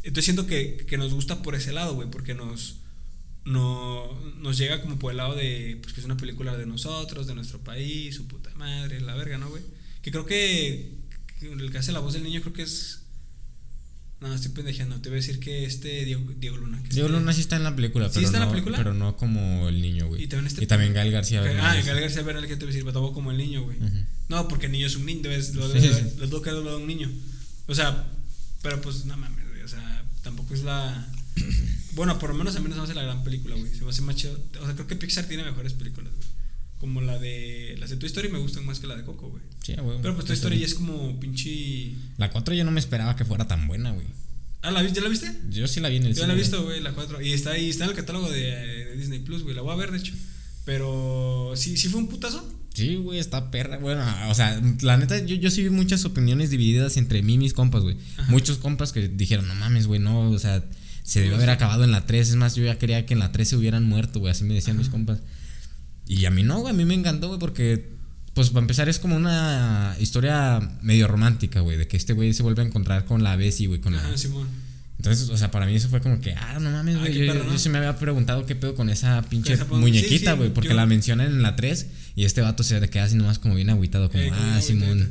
Entonces 0.03 0.25
siento 0.25 0.47
que, 0.47 0.85
que 0.87 0.97
nos 0.97 1.13
gusta 1.13 1.41
por 1.41 1.55
ese 1.55 1.71
lado, 1.71 1.93
güey, 1.95 2.09
porque 2.09 2.33
nos. 2.33 2.77
No, 3.43 4.19
nos 4.39 4.57
llega 4.57 4.81
como 4.81 4.99
por 4.99 5.11
el 5.11 5.17
lado 5.17 5.35
de. 5.35 5.79
Pues 5.81 5.93
que 5.93 5.99
es 6.01 6.05
una 6.05 6.17
película 6.17 6.55
de 6.55 6.65
nosotros, 6.67 7.25
de 7.27 7.33
nuestro 7.35 7.59
país, 7.59 8.15
su 8.15 8.27
puta 8.27 8.53
madre, 8.55 9.01
la 9.01 9.15
verga, 9.15 9.37
¿no, 9.37 9.49
güey? 9.49 9.63
Que 10.01 10.11
creo 10.11 10.25
que. 10.25 10.95
que 11.39 11.51
el 11.51 11.71
que 11.71 11.77
hace 11.79 11.91
la 11.91 11.99
voz 11.99 12.13
del 12.13 12.23
niño 12.23 12.41
creo 12.41 12.53
que 12.53 12.63
es. 12.63 12.99
No, 14.19 14.31
estoy 14.35 14.51
pendejeando. 14.51 15.01
Te 15.01 15.09
voy 15.09 15.15
a 15.17 15.21
decir 15.21 15.39
que 15.39 15.65
este 15.65 16.05
Diego, 16.05 16.23
Diego 16.37 16.57
Luna. 16.57 16.79
que 16.83 16.89
Diego 16.89 17.07
este- 17.07 17.19
Luna 17.19 17.33
sí 17.33 17.41
está 17.41 17.55
en 17.55 17.63
la 17.63 17.75
película, 17.75 18.05
¿Sí 18.09 18.13
pero, 18.15 18.25
está 18.27 18.37
en 18.37 18.41
la 18.41 18.45
no, 18.45 18.51
película? 18.51 18.77
pero 18.77 18.93
no 18.93 19.17
como 19.17 19.67
el 19.67 19.81
niño, 19.81 20.07
güey. 20.09 20.21
Y 20.23 20.27
también 20.27 20.45
este- 20.45 20.93
Gael 20.93 21.11
García 21.11 21.39
Ah, 21.39 21.43
Bernal. 21.43 21.83
Gael 21.83 21.99
García 22.01 22.21
Bernal, 22.21 22.43
que 22.47 22.55
te 22.55 22.65
voy 22.65 22.65
a 22.65 22.75
decir, 22.75 22.85
pero 22.85 23.11
como 23.13 23.31
el 23.31 23.37
niño, 23.37 23.63
güey. 23.63 23.77
Ujú. 23.79 23.97
No, 24.29 24.47
porque 24.47 24.67
el 24.67 24.73
niño 24.73 24.85
es 24.85 24.95
un 24.95 25.07
niño, 25.07 25.21
debes, 25.23 25.55
lo, 25.55 25.67
Sí, 25.73 25.79
debes- 25.79 25.97
sí. 26.19 26.27
lo 26.29 26.41
que 26.43 26.51
hablar 26.51 26.65
de 26.65 26.75
un 26.75 26.85
niño. 26.85 27.09
O 27.65 27.73
sea, 27.73 28.11
pero 28.61 28.79
pues 28.79 29.05
no 29.05 29.17
mames, 29.17 29.40
güey. 29.61 29.63
O 29.63 29.67
sea, 29.67 30.05
tampoco 30.23 30.53
es 30.53 30.63
la. 30.63 31.07
Bueno, 31.93 32.17
por 32.19 32.29
lo 32.29 32.35
menos 32.35 32.55
a 32.55 32.59
mí 32.59 32.69
no 32.69 32.75
se 32.75 32.79
me 32.79 32.85
hace 32.85 32.93
la 32.93 33.03
gran 33.03 33.23
película, 33.23 33.55
güey. 33.55 33.73
Se 33.73 33.83
me 33.83 33.89
hace 33.89 34.01
más 34.01 34.15
chido. 34.15 34.39
O 34.61 34.65
sea, 34.65 34.75
creo 34.75 34.87
que 34.87 34.95
Pixar 34.95 35.25
tiene 35.25 35.43
mejores 35.43 35.73
películas, 35.73 36.13
güey. 36.15 36.29
Como 36.79 37.01
la 37.01 37.19
de. 37.19 37.75
Las 37.79 37.89
de 37.89 37.97
Toy 37.97 38.07
Story 38.07 38.29
me 38.29 38.39
gustan 38.39 38.65
más 38.65 38.79
que 38.79 38.87
la 38.87 38.95
de 38.95 39.03
Coco, 39.03 39.29
güey. 39.29 39.43
Sí, 39.61 39.73
güey. 39.73 39.97
Pero 40.01 40.15
pues 40.15 40.25
Toy 40.25 40.35
Story 40.35 40.59
ya 40.59 40.65
es 40.65 40.73
como 40.73 41.19
pinche. 41.19 41.93
La 42.17 42.31
4 42.31 42.55
yo 42.55 42.63
no 42.63 42.71
me 42.71 42.79
esperaba 42.79 43.15
que 43.15 43.25
fuera 43.25 43.47
tan 43.47 43.67
buena, 43.67 43.91
güey. 43.91 44.07
Ah, 44.61 44.71
¿la, 44.71 44.87
¿ya 44.87 45.01
la 45.01 45.09
viste? 45.09 45.31
Yo 45.49 45.67
sí 45.67 45.79
la 45.79 45.89
vi 45.89 45.97
en 45.97 46.05
el 46.05 46.15
Yo 46.15 46.25
la 46.27 46.33
he 46.33 46.37
visto, 46.37 46.63
güey, 46.63 46.81
la 46.81 46.93
4. 46.93 47.21
Y 47.21 47.33
está 47.33 47.51
ahí, 47.51 47.69
está 47.69 47.83
en 47.83 47.91
el 47.91 47.95
catálogo 47.95 48.29
de, 48.29 48.39
de 48.39 48.95
Disney 48.95 49.19
Plus, 49.19 49.43
güey. 49.43 49.55
La 49.55 49.61
voy 49.61 49.73
a 49.73 49.75
ver, 49.75 49.91
de 49.91 49.97
hecho. 49.97 50.13
Pero 50.65 51.53
sí, 51.55 51.77
sí 51.77 51.89
fue 51.89 51.99
un 51.99 52.07
putazo. 52.07 52.60
Sí, 52.73 52.95
güey, 52.95 53.19
está 53.19 53.51
perra. 53.51 53.77
Bueno, 53.77 54.01
o 54.29 54.33
sea, 54.35 54.61
la 54.81 54.97
neta, 54.97 55.19
yo, 55.25 55.35
yo 55.35 55.51
sí 55.51 55.63
vi 55.63 55.69
muchas 55.69 56.05
opiniones 56.05 56.49
divididas 56.49 56.95
entre 56.97 57.21
mí 57.21 57.33
y 57.33 57.37
mis 57.37 57.53
compas, 57.53 57.81
güey. 57.83 57.97
Muchos 58.29 58.57
compas 58.57 58.93
que 58.93 59.07
dijeron, 59.09 59.47
no 59.47 59.55
mames, 59.55 59.87
güey, 59.87 59.99
no, 59.99 60.29
o 60.29 60.39
sea, 60.39 60.63
se 61.03 61.19
debió 61.21 61.35
haber 61.35 61.49
acabado 61.49 61.83
en 61.83 61.91
la 61.91 62.05
3. 62.05 62.29
Es 62.29 62.35
más, 62.35 62.55
yo 62.55 62.63
ya 62.63 62.77
quería 62.77 63.05
que 63.05 63.13
en 63.13 63.19
la 63.19 63.31
3 63.31 63.49
se 63.49 63.57
hubieran 63.57 63.83
muerto, 63.83 64.19
güey, 64.19 64.31
así 64.31 64.45
me 64.45 64.53
decían 64.53 64.77
mis 64.77 64.87
compas. 64.89 65.19
Y 66.07 66.25
a 66.25 66.31
mí 66.31 66.43
no, 66.43 66.59
güey, 66.59 66.73
a 66.73 66.77
mí 66.77 66.85
me 66.85 66.93
encantó, 66.93 67.27
güey, 67.27 67.39
porque, 67.39 67.89
pues 68.33 68.49
para 68.49 68.61
empezar, 68.61 68.87
es 68.87 68.99
como 68.99 69.15
una 69.17 69.95
historia 69.99 70.77
medio 70.81 71.07
romántica, 71.07 71.59
güey, 71.59 71.77
de 71.77 71.87
que 71.87 71.97
este 71.97 72.13
güey 72.13 72.33
se 72.33 72.41
vuelve 72.43 72.61
a 72.63 72.65
encontrar 72.65 73.03
con 73.05 73.21
la 73.21 73.35
Bessie, 73.35 73.67
güey, 73.67 73.81
con 73.81 73.93
la. 73.93 73.99
Ajá, 73.99 74.17
Simón. 74.17 74.47
Entonces, 74.97 75.29
o 75.29 75.37
sea, 75.37 75.49
para 75.49 75.65
mí 75.65 75.75
eso 75.75 75.89
fue 75.89 75.99
como 75.99 76.21
que, 76.21 76.33
ah, 76.35 76.59
no 76.61 76.69
mames, 76.69 76.99
güey. 76.99 77.13
Yo, 77.13 77.25
yo 77.25 77.43
¿no? 77.43 77.57
sí 77.57 77.69
me 77.69 77.79
había 77.79 77.97
preguntado 77.97 78.45
qué 78.45 78.55
pedo 78.55 78.75
con 78.75 78.89
esa 78.89 79.21
pinche 79.23 79.53
esa 79.53 79.65
muñequita, 79.65 80.31
sí, 80.33 80.37
güey, 80.37 80.49
sí, 80.49 80.53
porque 80.53 80.69
yo- 80.69 80.75
la 80.75 80.85
mencionan 80.85 81.27
en 81.27 81.41
la 81.41 81.55
3 81.55 81.87
y 82.15 82.25
este 82.25 82.41
vato 82.41 82.63
se 82.63 82.89
queda 82.89 83.05
así 83.05 83.15
nomás 83.15 83.39
como 83.39 83.55
bien 83.55 83.69
agüitado, 83.69 84.09
como, 84.09 84.23
Eh, 84.23 84.31
ah, 84.33 84.61
Simón, 84.61 85.09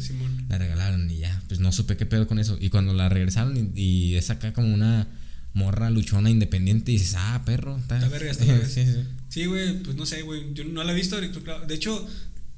la 0.48 0.58
regalaron 0.58 1.10
y 1.10 1.18
ya, 1.18 1.42
pues 1.48 1.60
no 1.60 1.72
supe 1.72 1.96
qué 1.96 2.06
pedo 2.06 2.26
con 2.26 2.38
eso. 2.38 2.58
Y 2.60 2.68
cuando 2.70 2.92
la 2.92 3.08
regresaron 3.08 3.72
y, 3.74 3.80
y 3.80 4.14
es 4.16 4.30
acá 4.30 4.52
como 4.52 4.72
una 4.72 5.08
morra 5.52 5.90
luchona 5.90 6.30
independiente 6.30 6.92
y 6.92 6.98
dices, 6.98 7.14
ah, 7.16 7.42
perro, 7.44 7.76
está, 7.78 7.98
verga, 8.08 8.30
está 8.30 8.44
verga. 8.44 8.66
sí, 8.68 8.84
sí, 8.84 8.92
sí. 8.92 9.00
Sí, 9.28 9.46
güey, 9.46 9.82
pues 9.82 9.96
no 9.96 10.06
sé, 10.06 10.22
güey. 10.22 10.52
Yo 10.54 10.64
no 10.64 10.82
la 10.84 10.92
he 10.92 10.94
visto. 10.94 11.20
De 11.20 11.74
hecho, 11.74 12.06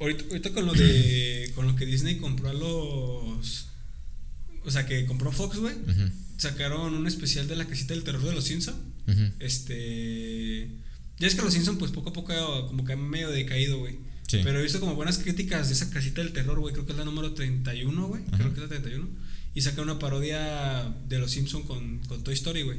ahorita, 0.00 0.24
ahorita 0.30 0.50
con 0.52 0.66
lo 0.66 0.72
de. 0.72 1.52
con 1.54 1.66
lo 1.66 1.76
que 1.76 1.86
Disney 1.86 2.16
compró 2.16 2.48
a 2.48 2.54
los. 2.54 3.66
O 4.64 4.70
sea, 4.70 4.86
que 4.86 5.04
compró 5.06 5.32
Fox, 5.32 5.58
güey. 5.58 5.74
Sacaron 6.38 6.94
un 6.94 7.06
especial 7.06 7.46
de 7.46 7.56
la 7.56 7.66
casita 7.66 7.94
del 7.94 8.04
terror 8.04 8.24
de 8.24 8.32
los 8.32 8.44
Simpsons. 8.44 8.78
ujú. 9.06 9.30
Este. 9.38 10.68
Ya 11.18 11.26
es 11.28 11.34
que 11.34 11.42
los 11.42 11.52
Simpsons, 11.52 11.78
pues 11.78 11.92
poco 11.92 12.10
a 12.10 12.12
poco, 12.12 12.32
como 12.66 12.84
que 12.84 12.94
han 12.94 13.08
medio 13.08 13.30
decaído, 13.30 13.78
güey. 13.78 13.98
Sí. 14.32 14.40
Pero 14.44 14.58
he 14.58 14.62
visto 14.62 14.80
como 14.80 14.94
buenas 14.94 15.18
críticas 15.18 15.68
de 15.68 15.74
esa 15.74 15.90
casita 15.90 16.22
del 16.22 16.32
terror, 16.32 16.58
güey. 16.58 16.72
Creo 16.72 16.86
que 16.86 16.92
es 16.92 16.98
la 16.98 17.04
número 17.04 17.32
31, 17.34 18.06
güey. 18.08 18.22
Creo 18.24 18.48
que 18.54 18.54
es 18.54 18.62
la 18.62 18.68
31. 18.68 19.06
Y 19.54 19.60
saca 19.60 19.82
una 19.82 19.98
parodia 19.98 20.94
de 21.08 21.18
los 21.18 21.30
Simpsons 21.30 21.66
con, 21.66 21.98
con 22.08 22.24
Toy 22.24 22.34
Story, 22.34 22.62
güey. 22.62 22.78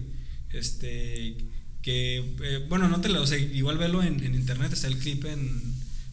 Este. 0.52 1.38
Que. 1.82 2.18
eh, 2.44 2.66
bueno, 2.70 2.88
no 2.88 3.02
te. 3.02 3.10
O 3.10 3.28
sea, 3.28 3.38
igual 3.38 3.78
velo 3.78 4.02
en, 4.04 4.24
en 4.24 4.36
internet. 4.36 4.72
Está 4.74 4.88
el 4.88 4.98
clip 4.98 5.26
en. 5.26 5.62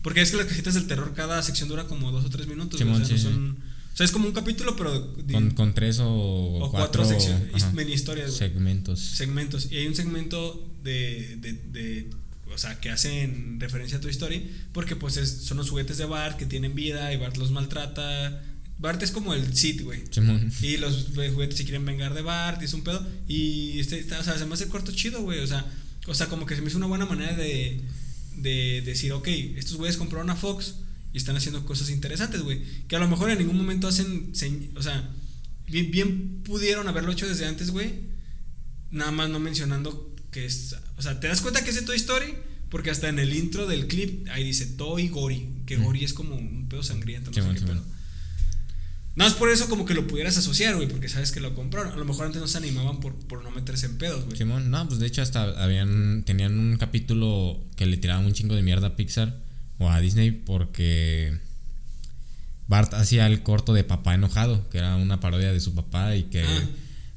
Porque 0.02 0.20
es 0.22 0.30
que 0.30 0.38
las 0.38 0.46
cajitas 0.46 0.74
del 0.74 0.86
terror, 0.86 1.12
cada 1.14 1.42
sección 1.42 1.68
dura 1.68 1.84
como 1.84 2.10
dos 2.10 2.24
o 2.24 2.30
tres 2.30 2.46
minutos. 2.46 2.78
Simón, 2.78 3.02
o 3.02 3.04
sea, 3.04 3.16
sí, 3.16 3.22
sí. 3.22 3.30
son. 3.30 3.58
O 3.92 3.96
sea, 3.96 4.04
es 4.06 4.12
como 4.12 4.26
un 4.26 4.32
capítulo, 4.32 4.76
pero. 4.76 5.14
Con, 5.32 5.50
con 5.52 5.74
tres 5.74 5.98
o, 6.00 6.08
o 6.08 6.70
cuatro, 6.70 7.02
cuatro 7.02 7.04
secciones. 7.06 7.72
mini 7.74 7.92
historias, 7.92 8.34
segmentos. 8.34 9.00
segmentos. 9.00 9.70
Y 9.70 9.76
hay 9.76 9.86
un 9.86 9.94
segmento 9.94 10.70
de, 10.82 11.36
de, 11.40 11.52
de- 11.52 12.10
o 12.52 12.58
sea, 12.58 12.80
que 12.80 12.90
hacen 12.90 13.58
referencia 13.60 13.98
a 13.98 14.00
Toy 14.00 14.10
Story, 14.10 14.50
porque 14.72 14.96
pues 14.96 15.16
es- 15.16 15.42
son 15.44 15.56
los 15.56 15.70
juguetes 15.70 15.98
de 15.98 16.04
Bart 16.04 16.36
que 16.38 16.46
tienen 16.46 16.74
vida 16.74 17.12
y 17.12 17.16
Bart 17.16 17.36
los 17.36 17.50
maltrata. 17.50 18.42
Bart 18.78 19.02
es 19.02 19.10
como 19.10 19.34
el 19.34 19.54
Sid, 19.56 19.82
güey. 19.82 20.02
Y 20.62 20.76
los 20.78 21.08
juguetes 21.14 21.56
se 21.58 21.64
quieren 21.64 21.84
vengar 21.84 22.14
de 22.14 22.22
Bart 22.22 22.60
y 22.62 22.64
es 22.64 22.72
un 22.74 22.82
pedo. 22.82 23.06
Y 23.28 23.78
este, 23.78 24.02
o 24.14 24.22
sea, 24.24 24.38
se 24.38 24.46
me 24.46 24.54
hace 24.54 24.64
el 24.64 24.70
corto 24.70 24.90
chido, 24.92 25.22
güey. 25.22 25.38
O 25.40 25.46
sea, 25.46 25.66
o 26.06 26.14
sea, 26.14 26.28
como 26.28 26.46
que 26.46 26.56
se 26.56 26.62
me 26.62 26.68
hizo 26.68 26.78
una 26.78 26.86
buena 26.86 27.04
manera 27.06 27.34
de, 27.36 27.80
de 28.36 28.82
decir, 28.84 29.12
ok, 29.12 29.28
estos 29.56 29.76
güeyes 29.76 29.96
compraron 29.98 30.30
a 30.30 30.36
Fox 30.36 30.76
y 31.12 31.18
están 31.18 31.36
haciendo 31.36 31.64
cosas 31.66 31.90
interesantes, 31.90 32.40
güey. 32.42 32.62
Que 32.88 32.96
a 32.96 33.00
lo 33.00 33.08
mejor 33.08 33.30
en 33.30 33.38
ningún 33.38 33.56
momento 33.58 33.86
hacen, 33.86 34.32
o 34.76 34.82
sea, 34.82 35.10
bien, 35.68 35.90
bien 35.90 36.42
pudieron 36.42 36.88
haberlo 36.88 37.12
hecho 37.12 37.28
desde 37.28 37.44
antes, 37.46 37.70
güey. 37.70 37.92
Nada 38.90 39.10
más 39.12 39.28
no 39.28 39.38
mencionando 39.38 40.09
que 40.30 40.46
es, 40.46 40.76
o 40.96 41.02
sea, 41.02 41.18
te 41.20 41.28
das 41.28 41.40
cuenta 41.40 41.62
que 41.64 41.70
es 41.70 41.76
de 41.76 41.82
Toy 41.82 41.96
Story 41.96 42.34
porque 42.68 42.90
hasta 42.90 43.08
en 43.08 43.18
el 43.18 43.34
intro 43.34 43.66
del 43.66 43.88
clip 43.88 44.28
ahí 44.30 44.44
dice 44.44 44.64
Toy 44.66 45.08
Gory, 45.08 45.48
que 45.66 45.76
Mm. 45.76 45.82
Gory 45.84 46.04
es 46.04 46.12
como 46.12 46.34
un 46.36 46.68
pedo 46.68 46.82
sangriento, 46.82 47.30
no 47.30 47.34
Simón, 47.34 47.54
sé 47.54 47.54
qué 47.54 47.66
Simón. 47.66 47.82
pedo. 47.84 47.90
Nada 49.16 49.30
más 49.30 49.38
por 49.38 49.50
eso 49.50 49.68
como 49.68 49.84
que 49.84 49.92
lo 49.94 50.06
pudieras 50.06 50.36
asociar, 50.38 50.76
güey, 50.76 50.86
porque 50.88 51.08
sabes 51.08 51.32
que 51.32 51.40
lo 51.40 51.52
compraron. 51.56 51.92
A 51.92 51.96
lo 51.96 52.04
mejor 52.04 52.26
antes 52.26 52.40
no 52.40 52.46
se 52.46 52.58
animaban 52.58 53.00
por, 53.00 53.12
por 53.26 53.42
no 53.42 53.50
meterse 53.50 53.86
en 53.86 53.98
pedos, 53.98 54.24
güey. 54.24 54.36
Simón, 54.38 54.70
no, 54.70 54.86
pues 54.86 55.00
de 55.00 55.06
hecho 55.08 55.20
hasta 55.20 55.62
habían 55.62 56.22
tenían 56.24 56.56
un 56.58 56.76
capítulo 56.76 57.58
que 57.76 57.86
le 57.86 57.96
tiraban 57.96 58.24
un 58.24 58.32
chingo 58.34 58.54
de 58.54 58.62
mierda 58.62 58.86
a 58.86 58.96
Pixar 58.96 59.36
o 59.78 59.90
a 59.90 59.98
Disney 60.00 60.30
porque 60.30 61.36
Bart 62.68 62.94
hacía 62.94 63.26
el 63.26 63.42
corto 63.42 63.72
de 63.74 63.82
Papá 63.82 64.14
enojado, 64.14 64.68
que 64.70 64.78
era 64.78 64.94
una 64.94 65.18
parodia 65.18 65.52
de 65.52 65.58
su 65.60 65.74
papá 65.74 66.14
y 66.14 66.24
que 66.24 66.44
Ah. 66.44 66.68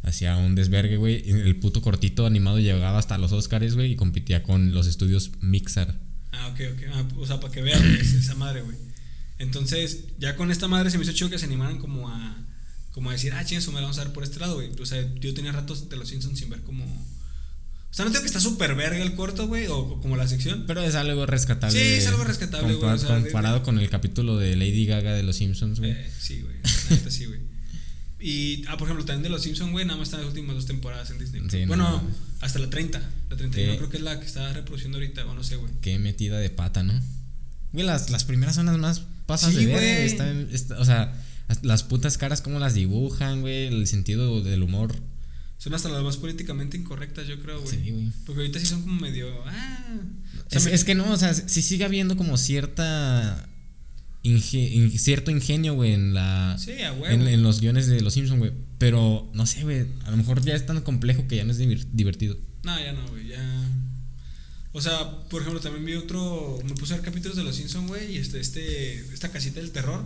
Hacía 0.03 0.37
un 0.37 0.53
desvergue, 0.55 0.97
güey. 0.97 1.27
El 1.29 1.55
puto 1.57 1.81
cortito 1.81 2.25
animado 2.25 2.59
llegaba 2.59 2.99
hasta 2.99 3.17
los 3.17 3.31
Oscars, 3.31 3.73
güey, 3.75 3.93
y 3.93 3.95
competía 3.95 4.43
con 4.43 4.73
los 4.73 4.85
estudios 4.87 5.31
Mixar. 5.41 5.95
Ah, 6.31 6.47
ok, 6.53 6.59
ok. 6.73 6.81
Ah, 6.93 7.07
o 7.17 7.25
sea, 7.25 7.39
para 7.39 7.51
que 7.53 7.61
es 7.71 8.13
esa 8.13 8.35
madre, 8.35 8.61
güey. 8.61 8.77
Entonces, 9.39 10.05
ya 10.19 10.35
con 10.35 10.51
esta 10.51 10.67
madre 10.67 10.89
se 10.91 10.97
me 10.97 11.03
hizo 11.03 11.13
chido 11.13 11.29
que 11.29 11.39
se 11.39 11.45
animaran 11.45 11.79
como 11.79 12.09
a 12.09 12.37
como 12.91 13.09
a 13.09 13.13
decir, 13.13 13.33
ah, 13.33 13.43
chingas, 13.43 13.67
me 13.69 13.73
la 13.75 13.81
vamos 13.81 13.97
a 13.97 14.03
dar 14.03 14.13
por 14.13 14.23
este 14.23 14.39
lado, 14.39 14.53
güey. 14.55 14.69
O 14.79 14.85
sea, 14.85 15.03
yo 15.15 15.33
tenía 15.33 15.51
ratos 15.51 15.89
de 15.89 15.97
los 15.97 16.07
Simpsons 16.09 16.37
sin 16.37 16.49
ver 16.49 16.61
como. 16.61 16.85
O 16.85 17.95
sea, 17.95 18.05
no 18.05 18.11
tengo 18.11 18.21
que 18.21 18.27
está 18.27 18.39
súper 18.39 18.75
verga 18.75 19.01
el 19.01 19.13
corto, 19.15 19.47
güey, 19.47 19.65
o, 19.67 19.77
o 19.77 20.01
como 20.01 20.15
la 20.15 20.27
sección. 20.27 20.65
Pero 20.67 20.81
es 20.83 20.93
algo 20.95 21.25
rescatable. 21.25 21.77
Sí, 21.79 21.85
es 21.85 22.07
algo 22.07 22.23
rescatable, 22.23 22.73
güey, 22.75 22.79
compar- 22.91 22.95
o 22.95 22.99
sea, 22.99 23.15
de- 23.17 23.23
comparado 23.23 23.63
con 23.63 23.79
el 23.79 23.89
capítulo 23.89 24.37
de 24.37 24.55
Lady 24.55 24.85
Gaga 24.85 25.13
de 25.13 25.23
los 25.23 25.35
Simpsons, 25.37 25.79
güey. 25.79 25.91
Eh, 25.91 26.11
sí, 26.19 26.41
güey. 26.41 26.55
Sí, 27.09 27.25
güey. 27.25 27.39
Y, 28.25 28.63
ah, 28.69 28.77
por 28.77 28.87
ejemplo, 28.87 29.03
también 29.03 29.23
de 29.23 29.29
los 29.29 29.41
Simpsons, 29.43 29.71
güey, 29.73 29.85
nada 29.85 29.99
más 29.99 30.07
están 30.07 30.21
las 30.21 30.29
últimas 30.29 30.55
dos 30.55 30.65
temporadas 30.65 31.09
en 31.11 31.19
Disney. 31.19 31.41
Sí, 31.49 31.61
no 31.61 31.67
bueno, 31.67 32.01
hasta 32.39 32.59
la 32.59 32.69
30. 32.69 32.99
La 33.29 33.35
31 33.37 33.71
¿Qué? 33.73 33.77
creo 33.77 33.89
que 33.89 33.97
es 33.97 34.03
la 34.03 34.19
que 34.19 34.25
está 34.25 34.53
reproduciendo 34.53 34.97
ahorita, 34.97 35.25
o 35.25 35.33
no 35.35 35.43
sé, 35.43 35.57
güey. 35.57 35.73
Qué 35.81 35.99
metida 35.99 36.39
de 36.39 36.49
pata, 36.49 36.83
¿no? 36.83 36.93
Güey, 37.73 37.85
las, 37.85 38.09
las 38.11 38.23
primeras 38.23 38.55
son 38.55 38.67
las 38.67 38.77
más 38.77 39.01
pasas 39.25 39.53
Sí, 39.53 39.65
de 39.65 39.65
ver, 39.65 39.75
güey. 39.97 40.05
están- 40.07 40.47
está- 40.53 40.79
o 40.79 40.85
sea, 40.85 41.21
las 41.63 41.83
putas 41.83 42.17
caras 42.17 42.41
como 42.41 42.59
las 42.59 42.73
dibujan, 42.75 43.41
güey, 43.41 43.67
el 43.67 43.87
sentido 43.87 44.41
del 44.41 44.63
humor. 44.63 44.95
Son 45.57 45.73
hasta 45.73 45.89
las 45.89 46.03
más 46.03 46.15
políticamente 46.17 46.77
incorrectas, 46.77 47.27
yo 47.27 47.41
creo, 47.41 47.59
güey. 47.61 47.71
Sí, 47.83 47.91
güey. 47.91 48.07
Porque 48.25 48.41
ahorita 48.41 48.59
sí 48.59 48.65
son 48.67 48.83
como 48.83 48.99
medio. 49.01 49.27
Ah. 49.45 49.97
O 50.45 50.49
sea, 50.49 50.59
Es, 50.59 50.65
me- 50.65 50.73
es 50.73 50.83
que 50.85 50.95
no, 50.95 51.11
o 51.11 51.17
sea, 51.17 51.33
sí 51.33 51.61
sigue 51.61 51.83
habiendo 51.83 52.15
como 52.17 52.37
cierta 52.37 53.49
inge- 54.23 54.71
in- 54.71 54.97
cierto 54.99 55.31
ingenio, 55.31 55.73
güey, 55.75 55.93
en 55.93 56.13
la 56.13 56.55
Sí, 56.59 56.81
a 56.81 56.93
huevo. 56.93 57.07
en, 57.07 57.27
en 57.27 57.43
los 57.43 57.59
guiones 57.61 57.87
de 57.87 58.01
los 58.01 58.13
Simpsons, 58.13 58.39
güey, 58.39 58.51
pero 58.77 59.29
no 59.33 59.45
sé, 59.45 59.63
güey, 59.63 59.85
a 60.05 60.11
lo 60.11 60.17
mejor 60.17 60.41
ya 60.43 60.55
es 60.55 60.65
tan 60.65 60.81
complejo 60.81 61.27
que 61.27 61.35
ya 61.37 61.43
no 61.43 61.51
es 61.51 61.57
divertido. 61.57 62.37
No, 62.63 62.79
ya 62.79 62.93
no, 62.93 63.07
güey, 63.09 63.27
ya. 63.27 63.69
O 64.71 64.81
sea, 64.81 65.21
por 65.29 65.41
ejemplo, 65.41 65.61
también 65.61 65.85
vi 65.85 65.93
otro. 65.93 66.59
Me 66.65 66.73
puse 66.73 66.93
a 66.93 66.97
ver 66.97 67.05
capítulos 67.05 67.37
de 67.37 67.43
Los 67.43 67.55
Simpsons, 67.57 67.87
güey, 67.87 68.13
y 68.15 68.17
este, 68.17 68.39
este, 68.39 68.99
esta 69.13 69.31
casita 69.31 69.59
del 69.59 69.71
terror, 69.71 70.03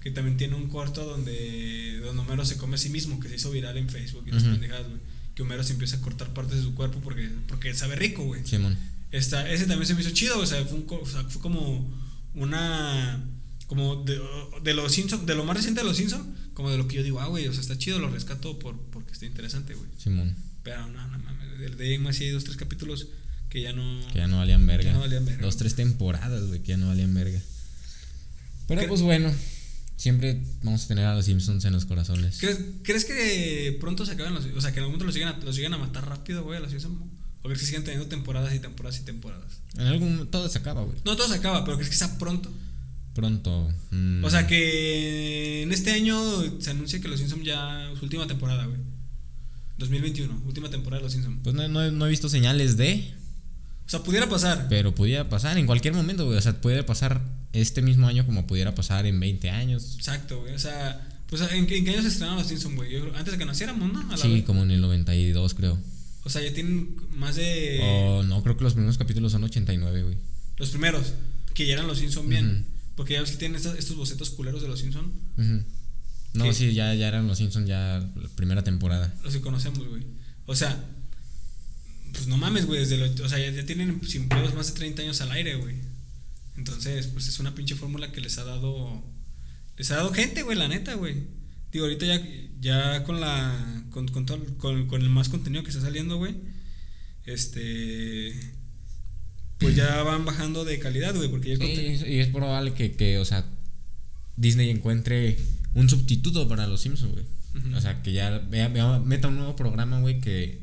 que 0.00 0.10
también 0.10 0.36
tiene 0.36 0.54
un 0.56 0.68
corto 0.68 1.04
donde, 1.04 2.00
donde 2.00 2.22
Homero 2.22 2.44
se 2.44 2.56
come 2.56 2.74
a 2.74 2.78
sí 2.78 2.88
mismo, 2.88 3.20
que 3.20 3.28
se 3.28 3.36
hizo 3.36 3.50
viral 3.52 3.76
en 3.76 3.88
Facebook 3.88 4.24
y 4.26 4.32
las 4.32 4.42
Ujú. 4.42 4.52
pendejadas, 4.52 4.88
güey. 4.88 5.00
Que 5.36 5.42
Homero 5.42 5.62
se 5.62 5.72
empieza 5.74 5.98
a 5.98 6.00
cortar 6.00 6.34
partes 6.34 6.56
de 6.56 6.62
su 6.64 6.74
cuerpo 6.74 6.98
porque, 7.04 7.28
porque 7.46 7.72
sabe 7.74 7.94
rico, 7.94 8.24
güey. 8.24 8.44
Simón. 8.44 8.76
Esta, 9.12 9.48
ese 9.50 9.66
también 9.66 9.86
se 9.86 9.94
me 9.94 10.00
hizo 10.00 10.10
chido, 10.10 10.38
o 10.40 10.46
sea, 10.46 10.64
fue, 10.64 10.78
un 10.78 10.86
o 10.88 11.06
sea, 11.06 11.22
fue 11.24 11.40
como 11.40 11.88
una. 12.34 13.24
Como 13.68 14.02
de, 14.02 14.20
de 14.64 14.74
los 14.74 14.90
Simpsons, 14.92 15.24
de 15.26 15.34
lo 15.36 15.44
más 15.44 15.56
reciente 15.56 15.82
de 15.82 15.86
los 15.86 15.96
Simpsons, 15.96 16.24
como 16.54 16.70
de 16.70 16.78
lo 16.78 16.88
que 16.88 16.96
yo 16.96 17.02
digo, 17.04 17.20
ah, 17.20 17.26
güey, 17.26 17.46
o 17.46 17.52
sea, 17.52 17.60
está 17.60 17.78
chido, 17.78 17.98
lo 18.00 18.10
rescato 18.10 18.58
por, 18.58 18.76
porque 18.90 19.12
está 19.12 19.26
interesante, 19.26 19.74
güey. 19.74 19.88
Simón. 19.98 20.34
Pero 20.64 20.86
no, 20.88 21.06
no 21.06 21.18
mames, 21.18 21.58
de, 21.58 21.68
de 21.70 21.98
más 22.00 22.16
sí 22.16 22.24
hay 22.24 22.30
dos, 22.30 22.44
tres 22.44 22.56
capítulos 22.56 23.08
que 23.50 23.62
ya 23.62 23.72
no. 23.72 24.00
Que 24.12 24.18
ya 24.18 24.26
no 24.26 24.38
valían 24.38 24.66
verga. 24.66 24.84
Ya 24.84 24.92
no 24.94 25.00
valían 25.00 25.24
verga. 25.24 25.42
Dos, 25.42 25.56
tres 25.58 25.74
temporadas, 25.76 26.46
güey, 26.48 26.60
que 26.60 26.68
ya 26.68 26.76
no 26.76 26.88
valían 26.88 27.14
verga. 27.14 27.40
Pero 28.66 28.80
¿Qué- 28.80 28.88
pues 28.88 29.02
bueno, 29.02 29.32
siempre 29.96 30.42
vamos 30.62 30.84
a 30.84 30.88
tener 30.88 31.04
a 31.06 31.14
los 31.14 31.26
Simpsons 31.26 31.64
en 31.64 31.72
los 31.74 31.84
corazones. 31.84 32.38
¿Crees, 32.38 32.58
¿Crees 32.82 33.04
que 33.04 33.76
pronto 33.80 34.04
se 34.06 34.12
acaban 34.12 34.34
los. 34.34 34.44
O 34.46 34.60
sea, 34.60 34.72
que 34.72 34.78
en 34.78 34.84
algún 34.84 34.92
momento 34.98 35.04
los 35.06 35.14
lleguen 35.14 35.28
a, 35.28 35.36
los 35.44 35.54
lleguen 35.56 35.74
a 35.74 35.78
matar 35.78 36.08
rápido, 36.08 36.42
güey, 36.42 36.56
a 36.56 36.60
los 36.60 36.70
Simpsons? 36.70 36.96
¿O 37.40 37.42
crees 37.44 37.60
que 37.60 37.66
siguen 37.66 37.84
teniendo 37.84 38.08
temporadas 38.08 38.54
y 38.54 38.58
temporadas 38.60 38.98
y 39.00 39.04
temporadas? 39.04 39.60
En 39.74 39.86
algún 39.86 40.12
momento 40.12 40.30
todo 40.38 40.48
se 40.48 40.58
acaba, 40.58 40.82
güey. 40.82 40.96
No, 41.04 41.16
todo 41.16 41.28
se 41.28 41.34
acaba, 41.34 41.64
pero 41.64 41.76
¿crees 41.76 41.90
que 41.90 41.96
sea 41.96 42.18
pronto? 42.18 42.50
Pronto. 43.18 43.68
mm, 43.90 44.24
O 44.24 44.30
sea, 44.30 44.46
que 44.46 45.62
en 45.64 45.72
este 45.72 45.90
año 45.90 46.16
se 46.60 46.70
anuncia 46.70 47.00
que 47.00 47.08
los 47.08 47.18
Simpsons 47.18 47.44
ya. 47.44 47.90
su 47.98 48.04
última 48.04 48.28
temporada, 48.28 48.64
güey. 48.66 48.78
2021, 49.78 50.42
última 50.46 50.70
temporada 50.70 50.98
de 51.00 51.04
Los 51.04 51.12
Simpsons. 51.12 51.38
Pues 51.42 51.54
no, 51.54 51.66
no- 51.68 51.90
no 51.90 52.06
he 52.06 52.10
visto 52.10 52.28
señales 52.28 52.76
de, 52.76 53.12
O 53.86 53.90
sea, 53.90 54.02
pudiera 54.04 54.28
pasar. 54.28 54.66
pero 54.68 54.94
pudiera 54.94 55.28
pasar 55.28 55.58
en 55.58 55.66
cualquier 55.66 55.94
momento, 55.94 56.26
güey. 56.26 56.38
O 56.38 56.40
sea, 56.40 56.60
puede 56.60 56.82
pasar 56.84 57.20
este 57.52 57.82
mismo 57.82 58.06
año 58.06 58.24
como 58.24 58.46
pudiera 58.46 58.74
pasar 58.74 59.04
en 59.06 59.18
20 59.18 59.50
años. 59.50 59.94
Exacto, 59.96 60.40
güey. 60.40 60.54
O 60.54 60.58
sea, 60.60 61.08
pues 61.28 61.42
¿en, 61.52 61.66
qué- 61.66 61.78
en 61.78 61.84
qué 61.84 61.90
años 61.90 62.02
se 62.02 62.08
estrenaron 62.08 62.38
Los 62.38 62.46
Simpsons, 62.48 62.76
güey? 62.76 62.92
Yo 62.92 63.00
creo- 63.02 63.16
Antes 63.16 63.32
de 63.32 63.38
que 63.38 63.44
naciéramos, 63.44 63.92
¿no? 63.92 64.00
A 64.00 64.16
la 64.16 64.16
Sí, 64.16 64.32
vez. 64.34 64.44
como 64.44 64.62
en 64.62 64.70
el 64.70 64.80
92, 64.80 65.54
creo. 65.54 65.78
O 66.24 66.30
sea, 66.30 66.42
ya 66.42 66.52
tienen 66.54 66.94
más 67.16 67.36
de. 67.36 67.80
O 67.82 68.22
no, 68.22 68.42
creo 68.44 68.56
que 68.56 68.64
los 68.64 68.74
primeros 68.74 68.96
capítulos 68.98 69.32
son 69.32 69.42
89, 69.44 70.02
güey. 70.02 70.16
Los 70.56 70.70
primeros, 70.70 71.14
que 71.54 71.66
ya 71.66 71.74
eran 71.74 71.86
Los 71.86 71.98
Simpsons 71.98 72.28
bien. 72.28 72.66
Porque 72.98 73.14
ya 73.14 73.20
ves 73.20 73.30
que 73.30 73.36
tienen 73.36 73.54
estos, 73.56 73.78
estos 73.78 73.96
bocetos 73.96 74.30
culeros 74.30 74.60
de 74.60 74.66
Los 74.68 74.80
Simpsons. 74.80 75.06
No, 76.34 76.52
sí, 76.52 76.74
ya, 76.74 76.92
ya 76.94 77.06
eran 77.08 77.28
los 77.28 77.38
Simpsons 77.38 77.66
ya 77.68 78.00
la 78.16 78.28
primera 78.30 78.62
temporada. 78.64 79.14
Los 79.22 79.32
que 79.32 79.40
conocemos, 79.40 79.86
güey. 79.88 80.02
O 80.46 80.54
sea, 80.56 80.84
pues 82.12 82.26
no 82.26 82.36
mames, 82.36 82.66
güey. 82.66 82.80
Desde 82.80 82.98
lo- 82.98 83.24
o 83.24 83.28
sea, 83.28 83.38
ya, 83.38 83.50
ya 83.52 83.64
tienen 83.64 84.00
sin 84.06 84.28
pedos 84.28 84.52
más 84.54 84.66
de 84.66 84.72
30 84.74 85.02
años 85.02 85.20
al 85.20 85.30
aire, 85.30 85.54
güey. 85.56 85.76
Entonces, 86.56 87.06
pues 87.06 87.28
es 87.28 87.38
una 87.38 87.54
pinche 87.54 87.76
fórmula 87.76 88.10
que 88.10 88.20
les 88.20 88.36
ha 88.38 88.44
dado. 88.44 89.02
Les 89.76 89.90
ha 89.92 89.96
dado 89.96 90.12
gente, 90.12 90.42
güey, 90.42 90.58
la 90.58 90.66
neta, 90.66 90.94
güey. 90.94 91.14
Digo, 91.70 91.84
ahorita 91.84 92.04
ya, 92.04 92.20
ya 92.60 93.04
con 93.04 93.20
la. 93.20 93.84
Con, 93.90 94.08
con, 94.08 94.26
todo- 94.26 94.44
con, 94.58 94.88
con 94.88 95.02
el 95.02 95.08
más 95.08 95.28
contenido 95.28 95.62
que 95.62 95.70
está 95.70 95.80
saliendo, 95.82 96.16
güey. 96.16 96.34
Este. 97.26 98.57
Pues 99.58 99.74
ya 99.76 100.02
van 100.02 100.24
bajando 100.24 100.64
de 100.64 100.78
calidad, 100.78 101.14
güey. 101.16 101.28
Porque 101.28 101.56
ya 101.56 101.64
Sí, 101.64 102.04
y 102.06 102.18
es 102.18 102.28
probable 102.28 102.72
que, 102.74 102.92
que, 102.92 103.18
o 103.18 103.24
sea, 103.24 103.44
Disney 104.36 104.70
encuentre 104.70 105.36
un 105.74 105.88
sustituto 105.88 106.46
para 106.48 106.66
los 106.66 106.80
Simpsons, 106.80 107.12
güey. 107.12 107.24
O 107.74 107.80
sea, 107.80 108.02
que 108.02 108.12
ya 108.12 108.38
vea- 108.38 108.68
vea- 108.68 109.00
meta 109.00 109.26
un 109.28 109.36
nuevo 109.36 109.56
programa, 109.56 110.00
güey, 110.00 110.20
que 110.20 110.60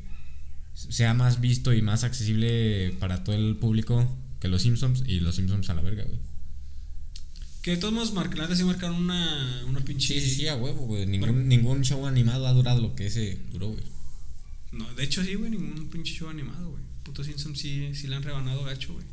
sea 0.73 1.13
más 1.13 1.41
visto 1.41 1.73
y 1.73 1.81
más 1.81 2.03
accesible 2.05 2.95
para 2.99 3.23
todo 3.25 3.35
el 3.35 3.57
público 3.57 4.17
que 4.39 4.47
los 4.47 4.61
Simpsons 4.61 5.03
y 5.05 5.19
los 5.19 5.35
Simpsons 5.35 5.69
a 5.69 5.73
la 5.73 5.81
verga, 5.81 6.03
güey. 6.05 6.19
Que 7.61 7.71
de 7.71 7.77
todos 7.77 7.93
modos, 7.93 8.13
mar- 8.13 8.33
la 8.37 8.43
neta 8.43 8.55
sí 8.55 8.63
marcaron 8.63 8.95
una, 8.97 9.63
una 9.67 9.79
pinche. 9.81 10.13
Sí, 10.13 10.21
sí, 10.21 10.35
sí, 10.35 10.47
a 10.47 10.55
huevo, 10.55 10.85
güey. 10.85 11.05
Ningún, 11.05 11.47
ningún 11.49 11.83
show 11.83 12.05
animado 12.05 12.47
ha 12.47 12.53
durado 12.53 12.79
lo 12.79 12.95
que 12.95 13.07
ese 13.07 13.39
duró, 13.51 13.69
güey. 13.69 13.83
No, 14.71 14.85
de 14.93 15.03
hecho 15.03 15.23
sí, 15.23 15.33
güey, 15.35 15.49
ningún 15.51 15.89
pinche 15.89 16.13
show 16.13 16.29
animado, 16.29 16.69
güey. 16.69 16.83
Puto 17.05 17.23
Simpson 17.23 17.55
sí, 17.55 17.93
sí 17.95 18.07
le 18.07 18.15
han 18.17 18.23
rebanado 18.23 18.63
gacho, 18.65 18.93
güey. 18.93 19.05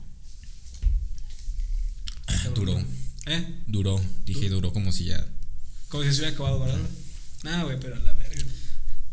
Duró, 2.55 2.82
¿Eh? 3.26 3.62
duró. 3.66 4.01
Dije 4.26 4.49
duró 4.49 4.72
como 4.72 4.90
si 4.93 5.05
ya. 5.05 5.24
Como 5.88 6.03
si 6.05 6.11
se 6.11 6.16
hubiera 6.20 6.30
acabado, 6.34 6.61
¿verdad? 6.61 6.80
Nada, 7.45 7.64
güey, 7.64 7.78
pero 7.80 7.97
a 7.97 7.99
la 8.01 8.12
verga. 8.14 8.43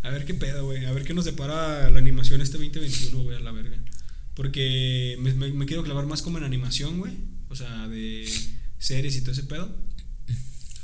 A 0.04 0.10
ver 0.10 0.26
qué 0.26 0.34
pedo, 0.34 0.66
güey. 0.66 0.86
A 0.86 0.92
ver 0.94 1.04
qué 1.04 1.14
nos 1.14 1.26
depara 1.26 1.90
la 1.90 2.00
animación 2.00 2.42
este 2.42 2.58
2021, 2.58 3.24
güey, 3.24 3.36
a 3.38 3.40
la 3.40 3.52
verga. 3.52 3.78
Porque 4.36 5.18
me, 5.20 5.34
me- 5.34 5.52
me 5.52 5.66
quiero 5.66 5.84
clavar 5.84 6.06
más 6.06 6.22
como 6.22 6.38
en 6.38 6.44
animación, 6.46 6.98
güey. 7.00 7.14
O 7.50 7.56
sea, 7.56 7.88
de 7.88 8.28
series 8.78 9.16
y 9.18 9.22
todo 9.22 9.32
ese 9.34 9.44
pedo. 9.44 9.76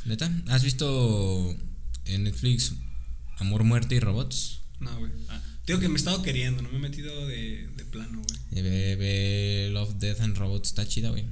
¿Neta? 0.06 0.30
¿Has 0.50 0.64
visto 0.64 1.56
en 2.06 2.24
Netflix 2.26 2.74
Amor, 3.38 3.64
Muerte 3.64 3.96
y 3.96 4.00
Robots? 4.00 4.62
No, 4.80 4.98
güey. 5.00 5.12
Ah, 5.30 5.42
digo 5.66 5.80
que 5.80 5.88
me 5.88 5.96
he 5.96 5.98
estado 5.98 6.22
queriendo, 6.22 6.62
no 6.62 6.70
me 6.70 6.78
he 6.78 6.82
metido 6.82 7.28
de, 7.28 7.68
de 7.76 7.86
plano, 7.86 8.22
güey. 8.22 8.62
Ve, 8.64 8.96
ve 8.96 9.70
Love, 9.72 9.96
Death 9.96 10.22
and 10.22 10.38
Robots, 10.38 10.70
está 10.70 10.88
chida, 10.88 11.10
güey. 11.10 11.26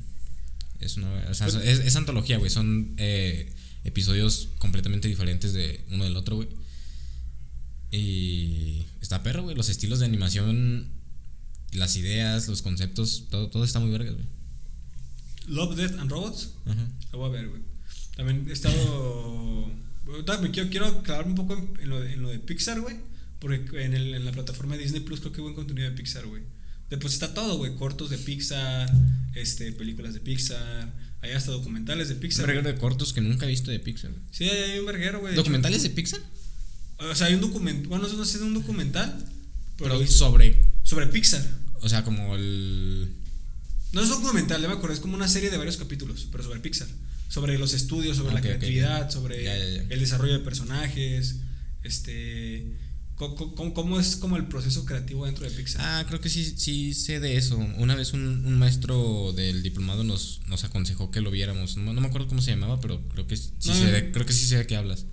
Es 0.80 0.98
una. 0.98 1.08
O 1.30 1.34
sea, 1.34 1.48
es, 1.48 1.80
es 1.80 1.96
antología, 1.96 2.38
güey. 2.38 2.50
Son 2.50 2.94
eh, 2.98 3.54
episodios 3.84 4.50
completamente 4.58 5.08
diferentes 5.08 5.54
de 5.54 5.84
uno 5.92 6.04
del 6.04 6.18
otro, 6.18 6.36
güey. 6.36 6.50
Y. 7.92 8.86
Está 9.02 9.24
perro, 9.24 9.44
güey. 9.44 9.56
Los 9.56 9.70
estilos 9.70 10.00
de 10.00 10.06
animación, 10.06 10.90
las 11.72 11.96
ideas, 11.96 12.48
los 12.48 12.62
conceptos, 12.62 13.28
todo, 13.30 13.50
todo 13.50 13.64
está 13.64 13.80
muy 13.80 13.92
verga, 13.92 14.12
güey. 14.12 14.26
Love, 15.48 15.76
Death 15.76 16.00
and 16.00 16.12
Robots. 16.12 16.54
Ajá. 16.66 16.88
Lo 17.12 17.20
voy 17.20 17.30
a 17.30 17.32
ver, 17.32 17.50
güey. 17.50 17.62
También 18.16 18.46
he 18.50 18.54
estado. 18.54 19.72
quiero, 20.52 20.70
quiero 20.70 21.04
clavar 21.04 21.28
un 21.28 21.36
poco 21.36 21.56
lo, 21.84 22.04
en 22.04 22.22
lo 22.22 22.30
de 22.30 22.40
Pixar, 22.40 22.82
güey. 22.82 22.98
Porque 23.44 23.84
en, 23.84 23.94
el, 23.94 24.14
en 24.14 24.24
la 24.24 24.32
plataforma 24.32 24.78
de 24.78 24.84
Disney 24.84 25.02
Plus 25.02 25.20
creo 25.20 25.34
que 25.34 25.40
hay 25.40 25.44
buen 25.44 25.54
contenido 25.54 25.90
de 25.90 25.94
Pixar, 25.98 26.26
güey. 26.26 26.44
Después 26.90 27.14
está 27.14 27.34
todo, 27.34 27.58
güey. 27.58 27.76
Cortos 27.76 28.10
de 28.10 28.18
Pixar, 28.18 28.90
este, 29.36 29.74
películas 29.74 30.14
de 30.14 30.22
Pixar. 30.22 30.94
Hay 31.20 31.32
hasta 31.32 31.52
documentales 31.52 32.08
de 32.08 32.14
Un 32.14 32.22
Pixar. 32.22 32.48
verguero 32.48 32.72
de 32.72 32.78
cortos 32.80 33.12
que 33.12 33.20
nunca 33.20 33.46
he 33.46 33.50
visto 33.50 33.70
de 33.70 33.80
Pixar. 33.80 34.12
Sí, 34.32 34.46
hay, 34.46 34.80
un 34.80 34.86
verguero, 34.86 35.20
güey. 35.20 35.36
¿Documentales 35.36 35.84
de 35.84 35.90
Pixar? 35.90 36.22
O 37.00 37.14
sea, 37.14 37.28
hay 37.28 37.34
un 37.34 37.42
documental. 37.42 37.88
Bueno, 37.90 38.08
no 38.08 38.26
sé 38.26 38.32
si 38.32 38.38
es 38.38 38.44
un 38.44 38.54
documental. 38.54 39.14
Pero, 39.78 39.98
Pero 40.00 40.10
sobre. 40.10 40.58
sobre 40.84 41.08
Pixar. 41.08 41.46
O 41.82 41.90
sea, 41.90 42.06
como 42.06 42.38
el. 42.38 43.10
No 43.92 44.02
es 44.02 44.08
documental, 44.08 44.62
ya 44.62 44.70
me 44.70 44.76
acuerdo. 44.76 44.94
Es 44.94 45.02
como 45.02 45.16
una 45.16 45.28
serie 45.28 45.50
de 45.50 45.58
varios 45.58 45.76
capítulos, 45.76 46.30
pero 46.32 46.46
sobre 46.46 46.62
Pixar. 46.62 46.88
Sobre 47.28 47.58
los 47.58 47.74
estudios, 47.74 48.16
sobre 48.16 48.36
la 48.36 48.40
creatividad, 48.40 49.10
sobre 49.12 49.44
Ya, 49.44 49.58
ya, 49.58 49.66
ya. 49.68 49.82
el 49.90 50.00
desarrollo 50.00 50.32
de 50.32 50.40
personajes. 50.40 51.40
Este. 51.84 52.83
¿Cómo, 53.16 53.74
cómo 53.74 54.00
es 54.00 54.16
como 54.16 54.38
el 54.38 54.48
proceso 54.48 54.86
creativo 54.86 55.26
dentro 55.26 55.48
de 55.48 55.52
Pixar? 55.52 55.82
Ah, 55.84 56.06
creo 56.08 56.20
que 56.20 56.30
sí, 56.30 56.56
sí 56.58 56.94
sé 56.94 57.20
de 57.20 57.38
eso. 57.38 57.58
Una 57.58 57.96
vez 57.96 58.14
un, 58.14 58.46
un 58.46 58.58
maestro 58.58 59.34
del 59.34 59.62
diplomado 59.62 60.04
nos, 60.04 60.42
nos 60.48 60.64
aconsejó 60.64 61.12
que 61.12 61.22
lo 61.22 61.30
viéramos. 61.30 61.78
No, 61.78 61.94
no 61.94 62.02
me 62.02 62.08
acuerdo 62.08 62.28
cómo 62.28 62.42
se 62.42 62.52
llamaba, 62.52 62.82
pero 62.82 63.08
creo 63.10 63.28
que 63.28 63.38
sí, 63.38 63.52
No, 63.66 63.74
sé 63.76 63.92
de, 63.92 64.12
creo 64.12 64.26
que 64.26 64.34
sí 64.34 64.46
sé 64.46 64.58
de 64.58 64.68
qué 64.68 64.76
hablas. 64.76 65.06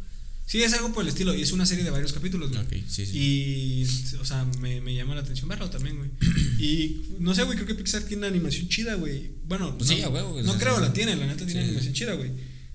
Sí, 0.47 0.63
es 0.65 0.73
algo 0.73 0.93
por 0.93 1.05
el 1.05 1.09
estilo. 1.11 1.33
Y 1.35 1.43
es 1.43 1.53
una 1.53 1.65
serie 1.65 1.85
de 1.85 1.91
varios 1.91 2.13
capítulos, 2.13 2.51
güey. 2.51 2.61
Ok, 2.63 2.73
sí, 2.89 3.07
sí. 3.07 3.13
Y, 3.17 4.17
o 4.19 4.25
sea, 4.25 4.45
me, 4.61 4.81
me 4.81 4.95
llama 4.95 5.15
la 5.15 5.21
atención 5.21 5.49
verlo 5.49 5.71
también, 5.71 5.97
güey. 5.99 6.11
Y 6.59 7.17
no 7.21 7.35
sé, 7.35 7.45
güey, 7.45 7.57
creo 7.57 7.69
que 7.69 7.75
Pixar 7.75 8.03
tiene 8.03 8.19
una 8.19 8.27
animación 8.29 8.69
chida, 8.69 8.95
güey. 8.95 9.31
Bueno, 9.47 9.79
Pues 9.79 9.89
no, 9.91 9.97
sí, 9.97 10.03
a 10.03 10.09
huevo. 10.09 10.43
No 10.43 10.59
creo, 10.59 10.81
la 10.81 10.93
tiene, 10.93 11.15
la 11.17 11.27
neta 11.27 11.47
tiene 11.47 11.63
animación 11.63 11.95
chida, 11.95 12.15
güey. 12.15 12.33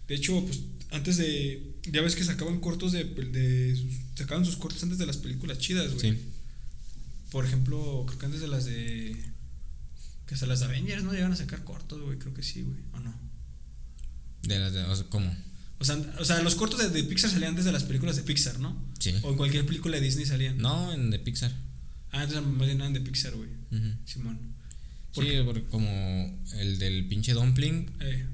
De 0.07 0.15
hecho, 0.15 0.39
pues 0.45 0.61
antes 0.91 1.17
de. 1.17 1.74
Ya 1.91 2.01
ves 2.01 2.15
que 2.15 2.23
sacaban 2.23 2.59
cortos 2.59 2.91
de. 2.91 3.03
de 3.03 3.77
sacaban 4.15 4.43
sus 4.45 4.55
cortos 4.57 4.81
antes 4.83 4.97
de 4.97 5.05
las 5.05 5.17
películas 5.17 5.57
chidas, 5.59 5.93
güey. 5.93 6.11
Sí. 6.13 6.19
Por 7.31 7.45
ejemplo, 7.45 8.03
creo 8.07 8.19
que 8.19 8.25
antes 8.25 8.41
de 8.41 8.47
las 8.47 8.65
de. 8.65 9.15
Que 10.25 10.33
hasta 10.33 10.47
las 10.47 10.59
de 10.61 10.65
Avengers, 10.65 11.03
¿no? 11.03 11.13
Llegan 11.13 11.31
a 11.31 11.35
sacar 11.35 11.63
cortos, 11.63 12.01
güey. 12.01 12.17
Creo 12.17 12.33
que 12.33 12.41
sí, 12.43 12.61
güey. 12.63 12.79
¿O 12.93 12.99
no? 12.99 13.13
De 14.43 14.57
las 14.59 14.73
de- 14.73 14.83
o 14.83 14.95
sea, 14.95 15.05
¿Cómo? 15.09 15.35
O 15.77 15.83
sea, 15.85 15.97
o 16.19 16.25
sea, 16.25 16.41
los 16.41 16.55
cortos 16.55 16.79
de, 16.79 16.89
de 16.89 17.03
Pixar 17.03 17.29
salían 17.29 17.49
antes 17.51 17.65
de 17.65 17.71
las 17.71 17.83
películas 17.83 18.15
de 18.15 18.23
Pixar, 18.23 18.59
¿no? 18.59 18.75
Sí. 18.99 19.13
O 19.23 19.31
en 19.31 19.37
cualquier 19.37 19.65
película 19.65 19.97
de 19.97 20.03
Disney 20.03 20.25
salían. 20.25 20.57
No, 20.57 20.93
en 20.93 21.11
de 21.11 21.19
Pixar. 21.19 21.51
Ah, 22.11 22.23
entonces 22.23 22.45
más 22.49 22.65
bien 22.65 22.79
eran 22.79 22.93
de 22.93 23.01
Pixar, 23.01 23.33
güey. 23.35 23.49
Simón. 24.05 24.39
Sí, 25.11 25.21
porque 25.45 25.63
como 25.65 26.43
el 26.55 26.79
del 26.79 27.07
pinche 27.07 27.33
Dumpling 27.33 27.89
Eh. 28.01 28.25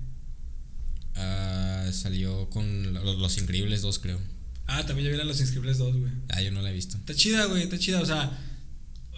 Ah, 1.15 1.89
salió 1.91 2.49
con 2.49 2.93
los, 2.93 3.17
Los 3.17 3.37
Increíbles 3.37 3.81
2, 3.81 3.99
creo. 3.99 4.19
Ah, 4.67 4.85
también 4.85 5.05
ya 5.05 5.11
vi 5.11 5.17
la 5.17 5.25
Los 5.25 5.41
Inscribles 5.41 5.77
2, 5.77 5.97
güey. 5.97 6.11
Ah, 6.29 6.41
yo 6.41 6.51
no 6.51 6.61
la 6.61 6.69
he 6.69 6.73
visto. 6.73 6.97
Está 6.97 7.13
chida, 7.13 7.45
güey, 7.45 7.63
está 7.63 7.77
chida. 7.77 8.01
O 8.01 8.05
sea, 8.05 8.39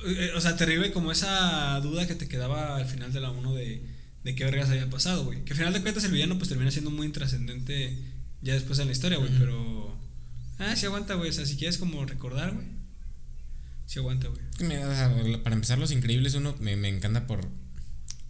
eh, 0.05 0.31
o 0.35 0.41
sea, 0.41 0.55
te 0.55 0.65
revive 0.65 0.91
como 0.91 1.11
esa 1.11 1.79
duda 1.81 2.07
que 2.07 2.15
te 2.15 2.27
quedaba 2.27 2.77
al 2.77 2.85
final 2.85 3.13
de 3.13 3.19
la 3.19 3.31
1 3.31 3.53
de, 3.53 3.85
de 4.23 4.35
qué 4.35 4.43
vergas 4.45 4.69
había 4.69 4.89
pasado, 4.89 5.25
güey. 5.25 5.43
Que 5.45 5.53
al 5.53 5.57
final 5.57 5.73
de 5.73 5.81
cuentas 5.81 6.03
el 6.05 6.11
villano 6.11 6.37
pues 6.37 6.49
termina 6.49 6.71
siendo 6.71 6.89
muy 6.89 7.05
intrascendente 7.05 7.97
ya 8.41 8.53
después 8.53 8.79
en 8.79 8.87
la 8.87 8.91
historia, 8.93 9.17
güey. 9.17 9.31
Pero... 9.37 9.95
Ah, 10.57 10.75
sí 10.75 10.85
aguanta, 10.85 11.15
güey. 11.15 11.29
O 11.29 11.33
sea, 11.33 11.45
si 11.45 11.55
quieres 11.55 11.77
como 11.77 12.05
recordar, 12.05 12.53
güey. 12.53 12.65
Sí 13.85 13.99
aguanta, 13.99 14.27
güey. 14.27 15.37
Para 15.43 15.55
empezar, 15.55 15.77
Los 15.77 15.91
Increíbles 15.91 16.33
uno 16.33 16.55
me, 16.59 16.75
me 16.75 16.89
encanta 16.89 17.27
por. 17.27 17.47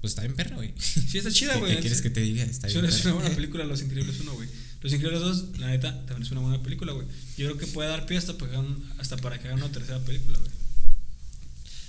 Pues 0.03 0.11
está 0.11 0.23
bien 0.23 0.35
perro, 0.35 0.57
güey. 0.57 0.73
Sí, 0.77 1.17
está 1.17 1.31
chida, 1.31 1.53
¿Qué, 1.53 1.59
güey. 1.61 1.75
qué 1.75 1.79
quieres 1.79 2.01
que 2.01 2.09
te 2.09 2.19
diga? 2.19 2.43
Está 2.43 2.67
Es 2.67 2.73
bien 2.73 2.83
una, 2.83 2.93
es 2.93 3.01
perro. 3.01 3.15
una 3.15 3.21
buena 3.21 3.35
película, 3.37 3.63
Los 3.63 3.81
Increíbles 3.81 4.19
1, 4.19 4.33
güey. 4.33 4.49
Los 4.81 4.91
Increíbles 4.91 5.21
2, 5.21 5.59
la 5.59 5.67
neta, 5.67 5.97
también 6.05 6.23
es 6.23 6.31
una 6.31 6.41
buena 6.41 6.61
película, 6.61 6.91
güey. 6.91 7.07
Yo 7.37 7.45
creo 7.47 7.57
que 7.57 7.67
puede 7.67 7.87
dar 7.87 8.05
pie 8.05 8.17
hasta, 8.17 8.37
para 8.37 8.51
que 8.51 8.57
hagan- 8.57 8.83
hasta 8.99 9.15
para 9.15 9.39
que 9.39 9.47
hagan 9.47 9.59
una 9.63 9.71
tercera 9.71 9.99
película, 10.03 10.37
güey. 10.39 10.51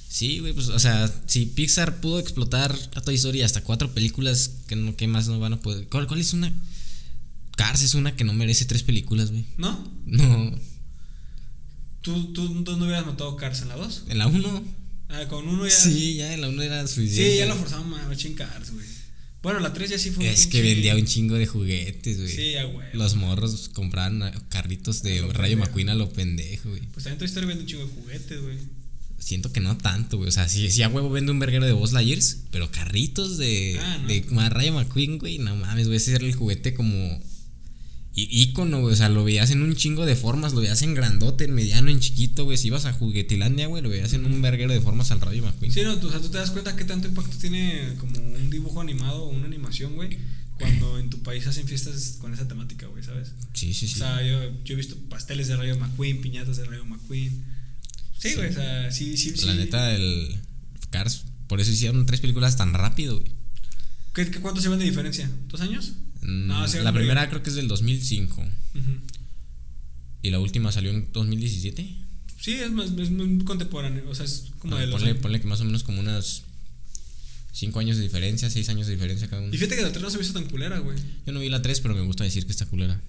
Sí, 0.08 0.38
güey, 0.38 0.52
pues, 0.52 0.68
o 0.68 0.78
sea, 0.78 1.12
si 1.26 1.44
Pixar 1.46 1.96
pudo 2.00 2.20
explotar 2.20 2.72
a 2.94 3.00
Toy 3.00 3.16
Story 3.16 3.42
hasta 3.42 3.64
cuatro 3.64 3.92
películas, 3.92 4.52
¿qué, 4.68 4.76
no, 4.76 4.94
qué 4.96 5.08
más 5.08 5.26
no 5.26 5.40
van 5.40 5.54
a 5.54 5.60
poder? 5.60 5.88
¿Cuál, 5.88 6.06
cuál 6.06 6.20
es 6.20 6.32
una? 6.34 6.52
Cars 7.56 7.82
es 7.82 7.94
una 7.94 8.14
que 8.14 8.22
no 8.22 8.32
merece 8.32 8.64
tres 8.64 8.84
películas, 8.84 9.32
güey. 9.32 9.44
¿No? 9.56 9.92
No, 10.06 10.56
¿Tú, 12.00 12.32
tú, 12.32 12.62
tú 12.62 12.76
no 12.76 12.84
hubieras 12.84 13.06
matado 13.06 13.34
Cars 13.36 13.62
en 13.62 13.68
la 13.70 13.76
2? 13.76 14.04
en 14.08 14.18
la 14.18 14.28
uno. 14.28 14.62
Ah, 15.08 15.26
con 15.28 15.46
uno 15.48 15.64
ya. 15.66 15.70
Sí, 15.70 16.14
ya 16.16 16.34
en 16.34 16.40
la 16.40 16.48
uno 16.48 16.62
era 16.62 16.86
suficiente. 16.86 17.32
Sí, 17.32 17.38
ya 17.38 17.46
lo 17.46 17.54
forzaban 17.56 17.88
más 17.88 18.06
machín 18.08 18.34
Cars, 18.34 18.72
güey. 18.72 18.86
Bueno, 19.42 19.60
la 19.60 19.74
3 19.74 19.90
ya 19.90 19.98
sí 19.98 20.10
fue 20.10 20.24
un 20.24 20.30
Es 20.30 20.46
que 20.46 20.62
vendía 20.62 20.94
un 20.96 21.04
chingo 21.04 21.34
de 21.34 21.46
juguetes, 21.46 22.16
güey. 22.18 22.32
Sí, 22.34 22.56
a 22.56 22.64
güey. 22.64 22.88
Los 22.94 23.14
morros 23.14 23.68
compraban 23.68 24.32
carritos 24.48 25.02
de 25.02 25.18
A 25.18 25.22
lo 25.22 25.32
Rayo 25.34 25.56
pendejo. 25.56 25.66
McQueen 25.66 25.88
a 25.90 25.94
lo 25.94 26.10
pendejo, 26.12 26.70
güey. 26.70 26.80
Pues 26.92 27.04
también 27.04 27.18
Toy 27.18 27.26
Story 27.26 27.46
vende 27.46 27.62
un 27.64 27.68
chingo 27.68 27.84
de 27.86 27.92
juguetes, 27.92 28.40
güey. 28.40 28.56
Siento 29.18 29.52
que 29.52 29.60
no 29.60 29.76
tanto, 29.76 30.16
güey. 30.16 30.28
O 30.28 30.32
sea, 30.32 30.48
sí, 30.48 30.70
sí 30.70 30.82
a 30.82 30.88
huevo 30.88 31.10
vende 31.10 31.30
un 31.32 31.38
verguero 31.38 31.66
de 31.66 31.72
Buzz 31.72 31.92
Lightyears, 31.92 32.38
pero 32.50 32.70
carritos 32.70 33.36
de, 33.36 33.78
Ah, 33.80 33.98
no. 34.02 34.08
de 34.08 34.48
Rayo 34.48 34.72
McQueen, 34.72 35.18
güey. 35.18 35.38
No 35.38 35.54
mames, 35.56 35.86
güey. 35.88 35.98
Ese 35.98 36.14
era 36.14 36.24
el 36.24 36.34
juguete 36.34 36.72
como 36.72 37.22
y 38.16 38.42
ícono, 38.42 38.80
güey. 38.80 38.92
O 38.92 38.96
sea, 38.96 39.08
lo 39.08 39.24
veías 39.24 39.50
en 39.50 39.62
un 39.62 39.74
chingo 39.74 40.06
de 40.06 40.14
formas. 40.16 40.52
Lo 40.52 40.60
veías 40.60 40.82
en 40.82 40.94
grandote, 40.94 41.44
en 41.44 41.54
mediano, 41.54 41.90
en 41.90 41.98
chiquito, 42.00 42.44
güey. 42.44 42.56
Si 42.56 42.68
ibas 42.68 42.84
a 42.84 42.92
Juguetilandia, 42.92 43.66
güey, 43.66 43.82
lo 43.82 43.88
veías 43.88 44.12
en 44.12 44.24
un 44.24 44.40
verguero 44.40 44.72
de 44.72 44.80
formas 44.80 45.10
al 45.10 45.20
Rayo 45.20 45.42
McQueen. 45.42 45.72
Sí, 45.72 45.82
no, 45.82 45.98
tú, 45.98 46.08
o 46.08 46.10
sea, 46.10 46.20
tú 46.20 46.28
te 46.28 46.38
das 46.38 46.50
cuenta 46.52 46.76
qué 46.76 46.84
tanto 46.84 47.08
impacto 47.08 47.36
tiene 47.38 47.94
como 47.98 48.16
un 48.18 48.50
dibujo 48.50 48.80
animado 48.80 49.24
o 49.24 49.28
una 49.30 49.46
animación, 49.46 49.94
güey, 49.96 50.16
cuando 50.58 50.98
en 51.00 51.10
tu 51.10 51.22
país 51.22 51.46
hacen 51.48 51.66
fiestas 51.66 52.18
con 52.20 52.32
esa 52.32 52.46
temática, 52.46 52.86
güey, 52.86 53.02
¿sabes? 53.02 53.32
Sí, 53.52 53.74
sí, 53.74 53.88
sí. 53.88 53.94
O 53.94 53.98
sea, 53.98 54.22
yo, 54.24 54.40
yo 54.64 54.74
he 54.74 54.76
visto 54.76 54.96
pasteles 55.08 55.48
de 55.48 55.56
Rayo 55.56 55.76
McQueen, 55.76 56.20
piñatas 56.20 56.56
de 56.56 56.64
Rayo 56.64 56.84
McQueen. 56.84 57.44
Sí, 58.18 58.28
Sí. 58.30 58.34
güey, 58.36 58.50
o 58.50 58.52
sea, 58.52 58.92
sí, 58.92 59.16
sí, 59.16 59.34
sí. 59.36 59.44
La 59.46 59.54
neta, 59.54 59.92
el 59.94 60.36
Cars. 60.90 61.24
Por 61.48 61.60
eso 61.60 61.72
hicieron 61.72 62.06
tres 62.06 62.20
películas 62.20 62.56
tan 62.56 62.72
rápido, 62.72 63.18
güey. 63.18 63.32
¿Qué, 64.14 64.30
qué, 64.30 64.38
¿Cuánto 64.40 64.60
se 64.60 64.68
ven 64.68 64.78
de 64.78 64.84
diferencia? 64.84 65.28
¿Dos 65.48 65.60
años? 65.60 65.92
Mm, 66.24 66.46
No, 66.48 66.66
sí, 66.68 66.78
la 66.82 66.92
primera 66.92 67.28
creo 67.28 67.42
que 67.42 67.50
es 67.50 67.56
del 67.56 67.68
2005. 67.68 68.40
Ujú. 68.42 68.90
Y 70.22 70.30
la 70.30 70.40
última 70.40 70.72
salió 70.72 70.90
en 70.90 71.08
2017. 71.12 71.96
Sí, 72.40 72.52
es 72.54 72.70
más, 72.72 72.90
es 72.98 73.10
muy 73.10 73.38
contemporáneo, 73.44 74.04
o 74.08 74.14
sea, 74.14 74.24
es 74.24 74.44
como 74.58 74.76
Ah, 74.76 74.80
de 74.80 74.86
los 74.86 75.02
ponle, 75.18 75.40
que 75.40 75.46
más 75.46 75.60
o 75.60 75.64
menos 75.64 75.82
como 75.82 76.00
unas 76.00 76.42
5 77.52 77.78
años 77.80 77.96
de 77.96 78.02
diferencia, 78.02 78.50
6 78.50 78.68
años 78.68 78.86
de 78.86 78.94
diferencia 78.94 79.28
cada 79.28 79.42
uno. 79.42 79.54
Y 79.54 79.56
fíjate 79.58 79.76
que 79.76 79.82
la 79.82 79.92
3 79.92 80.02
no 80.02 80.10
se 80.10 80.18
me 80.18 80.24
hizo 80.24 80.32
tan 80.32 80.44
culera, 80.46 80.78
güey. 80.78 80.98
Yo 81.26 81.32
no 81.32 81.40
vi 81.40 81.48
la 81.48 81.62
3, 81.62 81.80
pero 81.80 81.94
me 81.94 82.00
gusta 82.02 82.24
decir 82.24 82.44
que 82.46 82.52
está 82.52 82.66
culera. 82.66 83.00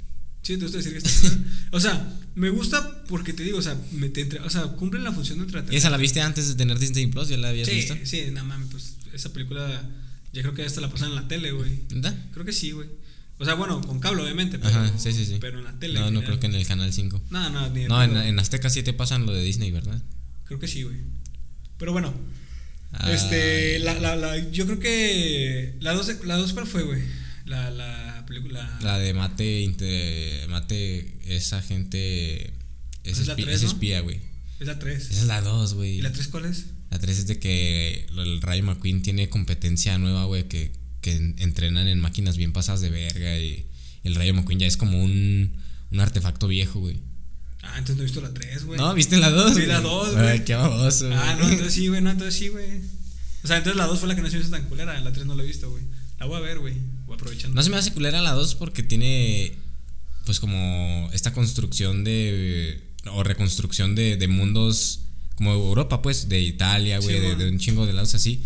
Sí, 0.43 0.57
te 0.57 0.63
gusta 0.63 0.78
decir 0.78 0.91
que 0.93 0.99
está 0.99 1.09
culera. 1.30 1.51
O 1.72 1.80
sea, 1.80 2.20
me 2.36 2.49
gusta 2.49 3.03
porque 3.07 3.34
te 3.34 3.43
digo, 3.43 3.57
o 3.57 3.61
sea, 3.61 3.78
me 3.91 4.09
te 4.09 4.22
entre- 4.22 4.39
o 4.41 4.49
sea, 4.49 4.63
cumplen 4.63 5.03
la 5.03 5.11
función 5.11 5.39
de 5.39 5.45
entretener. 5.45 5.74
¿Y 5.74 5.78
esa 5.78 5.89
la 5.89 5.97
viste 5.97 6.22
antes 6.22 6.47
de 6.47 6.55
tener 6.55 6.78
Disney 6.80 7.07
Plus? 7.07 7.28
¿Ya 7.30 7.38
la 7.38 7.49
habías 7.49 7.68
Sí, 7.68 7.76
visto? 7.76 7.95
sí, 8.03 8.24
no 8.32 8.43
mames, 8.45 8.68
pues 8.72 8.95
esa 9.13 9.34
película 9.34 9.89
ya 10.34 10.41
creo 10.41 10.53
que 10.53 10.63
hasta 10.63 10.82
la 10.82 10.89
pasan 10.91 11.09
en 11.09 11.16
la 11.16 11.28
tele, 11.28 11.51
güey. 11.51 11.80
¿Verdad? 11.89 12.16
Creo 12.34 12.45
que 12.45 12.53
sí, 12.53 12.72
güey. 12.72 12.88
O 13.38 13.45
sea, 13.45 13.55
bueno, 13.55 13.81
con 13.81 13.99
cable, 13.99 14.21
obviamente, 14.23 14.57
pero, 14.59 14.69
Ajá, 14.69 14.93
sí, 14.97 15.11
sí, 15.11 15.25
sí. 15.25 15.38
pero 15.41 15.59
en 15.59 15.65
la 15.65 15.77
tele. 15.77 15.99
No, 15.99 16.07
en 16.07 16.13
no 16.13 16.19
general. 16.21 16.39
creo 16.39 16.39
que 16.39 16.45
en 16.55 16.61
el 16.61 16.67
canal 16.67 16.93
5. 16.93 17.21
No, 17.31 17.49
no, 17.49 17.69
ni 17.69 17.81
de 17.81 17.88
No, 17.89 18.01
en, 18.01 18.15
en 18.15 18.39
Azteca 18.39 18.69
7 18.69 18.93
pasan 18.93 19.25
lo 19.25 19.33
de 19.33 19.43
Disney, 19.43 19.71
¿verdad? 19.71 20.01
Creo 20.45 20.59
que 20.59 20.67
sí, 20.67 20.83
güey. 20.83 20.97
Pero 21.77 21.91
bueno, 21.91 22.13
Ah, 22.97 23.11
este, 23.11 23.79
la, 23.79 23.93
la, 23.95 24.15
la, 24.15 24.38
yo 24.51 24.65
creo 24.65 24.79
que 24.79 25.75
la 25.81 25.91
2, 25.93 26.23
la 26.23 26.38
dos 26.38 26.53
¿cuál 26.53 26.65
fue, 26.65 26.83
güey? 26.83 27.03
La, 27.43 27.69
la 27.69 28.23
película. 28.25 28.79
La 28.81 28.97
de 28.97 29.13
Mate, 29.13 29.61
inte- 29.63 30.45
Mate, 30.47 31.17
esa 31.25 31.61
gente. 31.61 32.53
Es, 33.03 33.19
Es 33.19 33.27
la 33.27 33.36
espi- 33.36 33.43
tres, 33.43 33.55
es 33.57 33.63
¿no? 33.63 33.67
espía, 33.69 33.99
güey. 33.99 34.21
Es 34.61 34.67
la 34.67 34.79
3. 34.79 35.09
Esa 35.11 35.21
es 35.21 35.27
la 35.27 35.41
2, 35.41 35.73
güey. 35.73 35.95
¿Y 35.97 36.01
la 36.01 36.13
3 36.13 36.29
cuál 36.29 36.45
es? 36.45 36.67
La 36.89 36.97
3 36.97 37.17
es 37.19 37.27
de 37.27 37.38
que 37.38 38.07
el 38.15 38.41
Rayo 38.41 38.63
McQueen 38.63 39.01
tiene 39.01 39.27
competencia 39.27 39.97
nueva, 39.97 40.23
güey, 40.25 40.47
que, 40.47 40.71
que 41.05 41.15
en- 41.15 41.35
entrenan 41.37 41.87
en 41.87 41.99
máquinas 41.99 42.35
bien 42.35 42.51
pasadas 42.51 42.81
de 42.81 42.89
verga 42.89 43.37
y 43.37 43.65
el 44.03 44.15
Rayo 44.15 44.33
McQueen 44.33 44.59
ya 44.59 44.65
es 44.67 44.75
como 44.75 45.01
un, 45.03 45.53
un 45.91 45.99
artefacto 45.99 46.47
viejo, 46.47 46.79
güey. 46.79 46.99
Ah, 47.61 47.77
entonces 47.77 47.95
no 47.97 48.01
he 48.01 48.05
visto 48.05 48.21
la 48.21 48.33
3, 48.33 48.65
güey. 48.65 48.79
No, 48.79 48.93
¿viste 48.95 49.17
la 49.17 49.29
2? 49.29 49.55
Sí, 49.55 49.65
la 49.67 49.81
dos, 49.81 50.13
güey. 50.13 50.25
Ay, 50.27 50.39
qué 50.45 50.55
baboso, 50.55 51.09
Ah, 51.13 51.33
güey. 51.35 51.45
no, 51.45 51.51
entonces 51.51 51.73
sí, 51.73 51.87
güey, 51.87 52.01
no, 52.01 52.09
entonces 52.11 52.35
sí, 52.39 52.47
güey. 52.49 52.65
O 53.43 53.47
sea, 53.47 53.57
entonces 53.57 53.77
la 53.77 53.85
2 53.85 53.99
fue 53.99 54.07
la 54.07 54.15
que 54.15 54.21
no 54.21 54.29
se 54.29 54.35
me 54.37 54.41
hizo 54.41 54.51
tan 54.51 54.65
culera, 54.65 54.99
la 54.99 55.11
3 55.13 55.25
no 55.27 55.35
la 55.35 55.43
he 55.43 55.47
visto, 55.47 55.69
güey. 55.69 55.83
La 56.19 56.25
voy 56.25 56.37
a 56.37 56.39
ver, 56.41 56.59
güey. 56.59 56.73
Voy 57.05 57.15
aprovechando. 57.15 57.55
No 57.55 57.61
se 57.63 57.69
me 57.69 57.77
hace 57.77 57.91
culera 57.93 58.21
la 58.21 58.31
2 58.33 58.55
porque 58.55 58.81
tiene, 58.83 59.53
pues, 60.25 60.39
como 60.39 61.09
esta 61.13 61.33
construcción 61.33 62.03
de. 62.03 62.81
o 63.11 63.23
reconstrucción 63.23 63.93
de, 63.95 64.17
de 64.17 64.27
mundos 64.27 65.01
como 65.35 65.51
Europa, 65.53 66.01
pues, 66.01 66.27
de 66.29 66.41
Italia, 66.41 66.97
güey, 66.99 67.15
Sí, 67.17 67.21
de, 67.21 67.35
de 67.35 67.49
un 67.49 67.59
chingo 67.59 67.85
de 67.85 67.93
lados 67.93 68.15
así. 68.15 68.41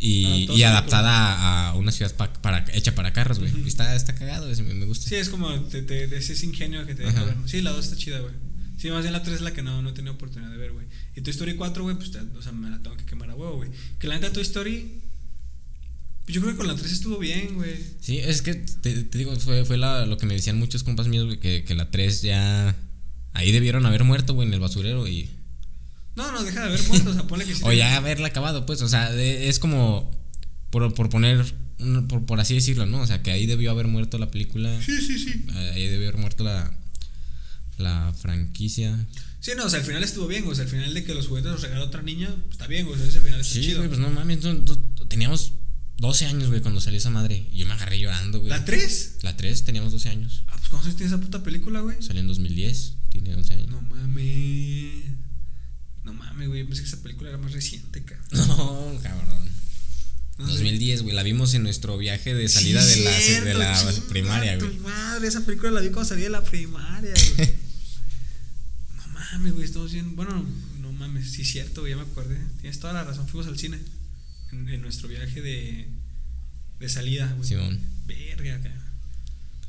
Y, 0.00 0.24
Adaptados 0.26 0.58
y 0.58 0.62
a 0.62 0.70
adaptada 0.70 1.10
a, 1.34 1.68
a 1.70 1.74
una 1.74 1.90
ciudad 1.90 2.14
pa- 2.14 2.32
para, 2.34 2.64
hecha 2.72 2.94
para 2.94 3.12
carros, 3.12 3.38
güey. 3.40 3.50
Ujú. 3.50 3.60
Y 3.64 3.68
Está, 3.68 3.94
está 3.96 4.14
cagado, 4.14 4.48
ese 4.48 4.62
me, 4.62 4.84
gusta. 4.86 5.08
Sí, 5.08 5.16
es 5.16 5.28
como 5.28 5.50
de, 5.50 5.82
de, 5.82 6.06
de 6.06 6.16
ese 6.18 6.46
ingenio 6.46 6.86
que 6.86 6.94
te 6.94 7.02
deja 7.02 7.24
ver. 7.24 7.36
Sí, 7.46 7.60
la 7.62 7.70
2 7.72 7.84
está 7.84 7.96
chida, 7.96 8.20
güey. 8.20 8.32
Sí, 8.78 8.90
más 8.90 9.02
bien 9.02 9.12
la 9.12 9.22
3 9.24 9.36
es 9.36 9.42
la 9.42 9.52
que 9.52 9.62
no, 9.62 9.82
no 9.82 9.88
he 9.90 9.92
tenido 9.92 10.14
oportunidad 10.14 10.52
de 10.52 10.56
ver, 10.56 10.70
güey. 10.72 10.86
Y 11.16 11.20
Toy 11.22 11.32
Story 11.32 11.56
4, 11.56 11.82
güey, 11.82 11.96
pues, 11.96 12.12
te- 12.12 12.20
o 12.20 12.42
sea, 12.42 12.52
me 12.52 12.70
la 12.70 12.78
tengo 12.80 12.96
que 12.96 13.04
quemar 13.06 13.28
a 13.30 13.34
huevo, 13.34 13.56
güey. 13.56 13.70
Que 13.98 14.06
la 14.06 14.14
neta 14.14 14.32
Toy 14.32 14.42
Story, 14.42 15.00
pues, 16.24 16.34
yo 16.34 16.40
creo 16.42 16.52
que 16.52 16.58
con 16.58 16.68
la 16.68 16.76
3 16.76 16.92
estuvo 16.92 17.18
bien, 17.18 17.54
güey. 17.56 17.74
Sí, 18.00 18.18
es 18.18 18.40
que 18.42 18.54
te, 18.54 19.02
te 19.02 19.18
digo, 19.18 19.34
fue, 19.40 19.64
fue 19.64 19.78
la- 19.78 20.06
lo 20.06 20.16
que 20.16 20.26
me 20.26 20.34
decían 20.34 20.58
muchos 20.60 20.84
compas 20.84 21.08
míos, 21.08 21.24
güey, 21.26 21.40
que, 21.40 21.64
que 21.64 21.74
la 21.74 21.90
3 21.90 22.22
ya. 22.22 22.76
Ahí 23.32 23.50
debieron 23.50 23.84
haber 23.84 24.04
muerto, 24.04 24.34
güey, 24.34 24.46
en 24.46 24.54
el 24.54 24.60
basurero 24.60 25.08
y. 25.08 25.28
No, 26.18 26.32
no, 26.32 26.44
deja 26.44 26.60
de 26.60 26.66
haber 26.66 26.82
muertos, 26.88 27.12
o 27.12 27.14
sea, 27.14 27.26
ponle 27.26 27.44
que 27.46 27.54
sí. 27.54 27.62
O 27.64 27.72
ya 27.72 27.96
haberla 27.96 28.28
acabado, 28.28 28.66
pues, 28.66 28.82
o 28.82 28.88
sea, 28.88 29.10
de- 29.12 29.48
es 29.48 29.58
como. 29.58 30.10
Por, 30.70 30.92
por 30.94 31.08
poner. 31.08 31.54
Por, 32.08 32.26
por 32.26 32.40
así 32.40 32.54
decirlo, 32.54 32.84
¿no? 32.86 33.00
O 33.00 33.06
sea, 33.06 33.22
que 33.22 33.30
ahí 33.30 33.46
debió 33.46 33.70
haber 33.70 33.86
muerto 33.86 34.18
la 34.18 34.30
película. 34.30 34.82
Sí, 34.82 35.00
sí, 35.00 35.18
sí. 35.18 35.46
Ahí 35.54 35.86
debió 35.86 36.08
haber 36.08 36.18
muerto 36.20 36.44
la. 36.44 36.74
La 37.78 38.12
franquicia. 38.12 39.06
Sí, 39.40 39.52
no, 39.56 39.64
o 39.66 39.70
sea, 39.70 39.78
al 39.78 39.84
final 39.86 40.02
estuvo 40.02 40.26
bien. 40.26 40.44
O 40.48 40.54
sea, 40.54 40.64
al 40.64 40.70
final 40.70 40.92
de 40.92 41.04
que 41.04 41.14
los 41.14 41.28
juguetes 41.28 41.52
los 41.52 41.62
regaló 41.62 41.84
otra 41.84 42.02
niña, 42.02 42.28
pues, 42.34 42.50
está 42.52 42.66
bien, 42.66 42.86
o 42.88 42.96
sea, 42.96 43.06
ese 43.06 43.20
final 43.20 43.40
está 43.40 43.54
Sí, 43.54 43.60
chido. 43.62 43.76
güey, 43.78 43.88
pues 43.88 44.00
no 44.00 44.10
mames. 44.10 44.42
no- 44.42 44.54
no- 44.54 44.76
teníamos 45.08 45.52
12 45.98 46.26
años, 46.26 46.48
güey, 46.48 46.60
cuando 46.60 46.80
salió 46.80 46.98
esa 46.98 47.10
madre. 47.10 47.46
Y 47.52 47.58
yo 47.58 47.66
me 47.66 47.74
agarré 47.74 48.00
llorando, 48.00 48.40
güey. 48.40 48.50
¿La 48.50 48.64
3? 48.64 49.18
La 49.22 49.36
3 49.36 49.64
teníamos 49.64 49.92
12 49.92 50.08
años. 50.08 50.42
Ah, 50.48 50.54
pues 50.56 50.68
¿cuántos 50.68 50.86
años 50.88 50.96
tiene 50.96 51.12
esa 51.14 51.20
puta 51.22 51.42
película, 51.44 51.80
güey? 51.80 52.02
Salió 52.02 52.20
en 52.20 52.26
2010. 52.26 52.94
Tiene 53.10 53.34
11 53.36 53.54
años. 53.54 53.68
No 53.68 53.80
mames. 53.82 55.04
No 56.04 56.12
mames, 56.12 56.48
güey. 56.48 56.64
Pensé 56.64 56.82
que 56.82 56.88
esa 56.88 57.02
película 57.02 57.28
era 57.30 57.38
más 57.38 57.52
reciente, 57.52 58.02
cabrón. 58.04 58.28
No, 58.48 59.00
cabrón. 59.02 59.48
No 60.38 60.46
sé. 60.46 60.52
2010, 60.52 61.02
güey. 61.02 61.14
La 61.14 61.22
vimos 61.22 61.54
en 61.54 61.62
nuestro 61.64 61.98
viaje 61.98 62.32
de 62.34 62.48
salida 62.48 62.82
Sí, 62.82 63.00
de 63.00 63.04
la, 63.04 63.44
de 63.44 63.54
la 63.54 63.92
primaria, 64.08 64.56
güey. 64.56 64.78
Madre, 64.78 65.26
esa 65.28 65.44
película 65.44 65.70
la 65.72 65.80
vi 65.80 65.88
cuando 65.88 66.08
salí 66.08 66.22
de 66.22 66.30
la 66.30 66.42
primaria, 66.44 67.12
güey. 67.36 67.48
no 68.96 69.08
mames, 69.08 69.52
güey. 69.52 69.64
Estamos 69.64 69.92
bien. 69.92 70.14
Bueno, 70.14 70.46
no 70.80 70.92
mames. 70.92 71.32
Sí, 71.32 71.44
cierto, 71.44 71.80
güey. 71.80 71.92
Ya 71.92 71.96
me 71.96 72.02
acordé. 72.02 72.38
Tienes 72.60 72.78
toda 72.78 72.92
la 72.92 73.04
razón. 73.04 73.26
Fuimos 73.28 73.48
al 73.48 73.58
cine. 73.58 73.78
En, 74.52 74.68
en 74.68 74.80
nuestro 74.80 75.08
viaje 75.08 75.42
de, 75.42 75.88
de 76.78 76.88
salida, 76.88 77.32
güey. 77.36 77.48
Simón. 77.48 77.80
Verga, 78.06 78.60
cabrón. 78.62 78.88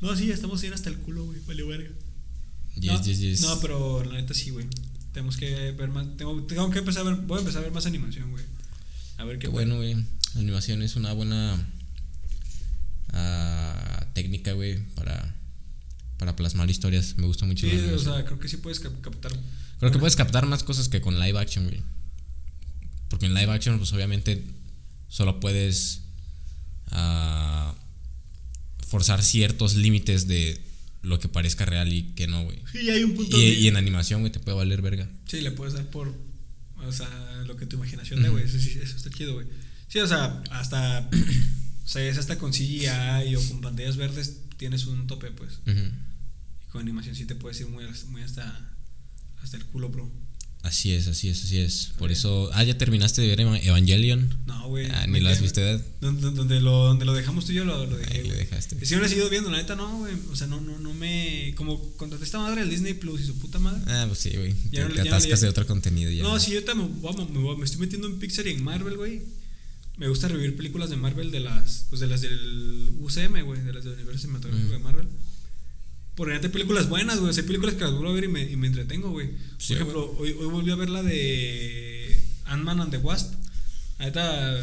No, 0.00 0.16
sí, 0.16 0.26
ya 0.26 0.34
estamos 0.34 0.60
bien 0.62 0.72
hasta 0.72 0.88
el 0.88 0.96
culo, 0.96 1.24
güey. 1.26 1.40
Vale, 1.46 1.62
verga. 1.64 1.90
Yes, 2.76 2.92
no, 2.92 3.02
yes, 3.02 3.18
yes. 3.18 3.40
no, 3.42 3.60
pero 3.60 4.04
la 4.04 4.14
neta 4.14 4.32
sí, 4.32 4.50
güey. 4.50 4.66
Tenemos 5.12 5.36
que 5.36 5.72
ver 5.72 5.88
más. 5.90 6.06
Tengo, 6.16 6.42
tengo 6.44 6.70
que 6.70 6.78
empezar 6.78 7.06
a 7.06 7.10
ver. 7.10 7.20
Voy 7.22 7.38
a 7.38 7.40
empezar 7.40 7.60
a 7.60 7.64
ver 7.64 7.72
más 7.72 7.86
animación, 7.86 8.30
güey. 8.30 8.44
A 9.18 9.24
ver 9.24 9.38
qué, 9.38 9.42
Qué 9.42 9.48
bueno, 9.48 9.76
güey. 9.76 9.94
La 10.34 10.40
animación 10.40 10.82
es 10.82 10.96
una 10.96 11.12
buena 11.12 11.58
ah, 13.12 14.06
técnica, 14.14 14.52
güey, 14.52 14.78
para, 14.94 15.34
para 16.18 16.36
plasmar 16.36 16.70
historias. 16.70 17.16
Me 17.16 17.26
gusta 17.26 17.46
mucho 17.46 17.66
Sí, 17.68 17.76
o 17.76 17.98
sea, 17.98 18.24
creo 18.24 18.38
que 18.38 18.48
sí 18.48 18.56
puedes 18.58 18.80
cap- 18.80 19.00
captar. 19.00 19.32
Creo 19.78 19.90
que 19.92 19.98
puedes 19.98 20.16
captar 20.16 20.46
más 20.46 20.62
cosas 20.62 20.88
que 20.88 21.00
con 21.00 21.18
live 21.18 21.38
action, 21.38 21.64
güey. 21.66 21.82
Porque 23.08 23.26
en 23.26 23.34
live 23.34 23.50
action, 23.52 23.78
pues 23.78 23.92
obviamente 23.92 24.44
solo 25.08 25.40
puedes 25.40 26.02
ah, 26.92 27.74
forzar 28.86 29.22
ciertos 29.22 29.74
límites 29.74 30.28
de 30.28 30.60
lo 31.02 31.18
que 31.18 31.28
parezca 31.28 31.64
real 31.64 31.92
y 31.92 32.12
que 32.14 32.26
no, 32.26 32.44
güey. 32.44 32.58
Sí, 32.72 32.90
hay 32.90 33.02
un 33.04 33.14
punto 33.14 33.36
Y, 33.36 33.40
de- 33.40 33.54
y 33.60 33.68
en 33.68 33.76
animación, 33.76 34.20
güey, 34.20 34.32
te 34.32 34.40
puede 34.40 34.56
valer 34.56 34.82
verga. 34.82 35.08
Sí, 35.26 35.40
le 35.40 35.50
puedes 35.50 35.74
dar 35.74 35.86
por. 35.90 36.14
O 36.76 36.92
sea, 36.92 37.08
lo 37.46 37.56
que 37.56 37.66
tu 37.66 37.76
imaginación 37.76 38.22
dé, 38.22 38.28
güey. 38.30 38.44
Eso, 38.44 38.58
sí, 38.58 38.78
eso 38.82 38.96
está 38.96 39.10
chido, 39.10 39.34
güey. 39.34 39.46
Sí, 39.88 39.98
o 39.98 40.06
sea, 40.06 40.42
hasta. 40.50 41.08
o 41.84 41.88
sea, 41.88 42.02
es 42.06 42.18
hasta 42.18 42.38
con 42.38 42.52
CGI 42.52 43.34
o 43.36 43.48
con 43.48 43.60
pantallas 43.60 43.96
verdes 43.96 44.40
tienes 44.56 44.86
un 44.86 45.06
tope, 45.06 45.30
pues. 45.30 45.60
Y 45.66 46.70
con 46.70 46.82
animación 46.82 47.14
sí 47.14 47.24
te 47.24 47.34
puedes 47.34 47.60
ir 47.60 47.68
muy, 47.68 47.84
muy 48.08 48.22
hasta. 48.22 48.74
Hasta 49.42 49.56
el 49.56 49.64
culo, 49.66 49.88
bro. 49.88 50.10
Así 50.62 50.92
es, 50.92 51.06
así 51.08 51.28
es, 51.30 51.42
así 51.42 51.58
es. 51.58 51.92
Por 51.98 52.12
eso. 52.12 52.50
Ah, 52.52 52.62
ya 52.64 52.76
terminaste 52.76 53.22
de 53.22 53.28
ver 53.28 53.40
Eva- 53.40 53.58
Evangelion. 53.58 54.28
No, 54.46 54.68
güey. 54.68 54.86
Ah, 54.90 55.06
ni 55.06 55.18
lo 55.20 55.30
has 55.30 55.38
quedé- 55.38 55.42
visto, 55.42 55.60
¿verdad? 55.62 55.82
Donde, 56.02 56.30
donde 56.32 56.60
lo, 56.60 56.84
donde 56.84 57.06
lo 57.06 57.14
dejamos 57.14 57.46
tú 57.46 57.52
y 57.52 57.54
yo 57.54 57.64
lo, 57.64 57.86
lo 57.86 57.96
dejé, 57.96 58.18
Ahí 58.18 58.28
lo 58.28 58.34
dejaste. 58.34 58.84
Si 58.84 58.92
no 58.94 59.00
lo 59.00 59.06
he 59.06 59.08
seguido 59.08 59.30
viendo, 59.30 59.50
la 59.50 59.56
neta 59.56 59.74
no, 59.74 59.98
güey. 60.00 60.14
O 60.30 60.36
sea, 60.36 60.46
no, 60.48 60.60
no, 60.60 60.78
no 60.78 60.92
me. 60.92 61.54
Como 61.56 61.80
contraté 61.96 62.24
esta 62.24 62.38
madre 62.38 62.60
el 62.60 62.68
Disney 62.68 62.92
Plus 62.92 63.22
y 63.22 63.24
su 63.24 63.38
puta 63.38 63.58
madre. 63.58 63.80
Ah, 63.86 64.04
pues 64.06 64.18
sí, 64.18 64.30
güey. 64.36 64.54
Ya 64.70 64.82
Te, 64.82 64.88
no- 64.90 64.94
te 64.96 65.00
atascas 65.08 65.40
ya- 65.40 65.46
de 65.46 65.50
otro 65.50 65.66
contenido 65.66 66.10
ya. 66.10 66.22
No, 66.22 66.38
sí, 66.38 66.52
yo 66.52 66.62
también 66.62 66.90
me, 67.00 67.40
me, 67.40 67.56
me 67.56 67.64
estoy 67.64 67.80
metiendo 67.80 68.06
en 68.08 68.18
Pixar 68.18 68.46
y 68.46 68.50
en 68.50 68.62
Marvel, 68.62 68.96
güey. 68.98 69.22
Me 69.96 70.08
gusta 70.08 70.28
revivir 70.28 70.56
películas 70.56 70.90
de 70.90 70.96
Marvel 70.96 71.30
de 71.30 71.40
las. 71.40 71.86
Pues 71.88 72.00
de 72.00 72.06
las 72.06 72.20
del 72.20 72.90
UCM, 73.00 73.42
güey. 73.44 73.62
De 73.62 73.72
las 73.72 73.84
del 73.84 73.94
universo 73.94 74.20
cinematográfico 74.20 74.68
Mm. 74.68 74.72
de 74.72 74.78
Marvel. 74.78 75.06
Por 76.20 76.30
hay 76.30 76.38
películas 76.50 76.86
buenas, 76.90 77.18
güey. 77.18 77.30
O 77.30 77.32
sea, 77.32 77.40
hay 77.42 77.46
películas 77.46 77.76
que 77.76 77.80
las 77.80 77.92
vuelvo 77.92 78.10
a 78.10 78.12
ver 78.12 78.24
y 78.24 78.28
me, 78.28 78.42
y 78.42 78.54
me 78.56 78.66
entretengo, 78.66 79.10
güey. 79.10 79.28
Por 79.28 79.38
Sí, 79.56 79.72
ejemplo, 79.72 80.14
hoy, 80.18 80.32
hoy 80.32 80.46
volví 80.48 80.70
a 80.70 80.74
ver 80.74 80.90
la 80.90 81.02
de 81.02 82.22
Ant-Man 82.44 82.78
and 82.82 82.90
the 82.90 82.98
Wasp. 82.98 83.32
La 83.98 84.04
neta, 84.04 84.62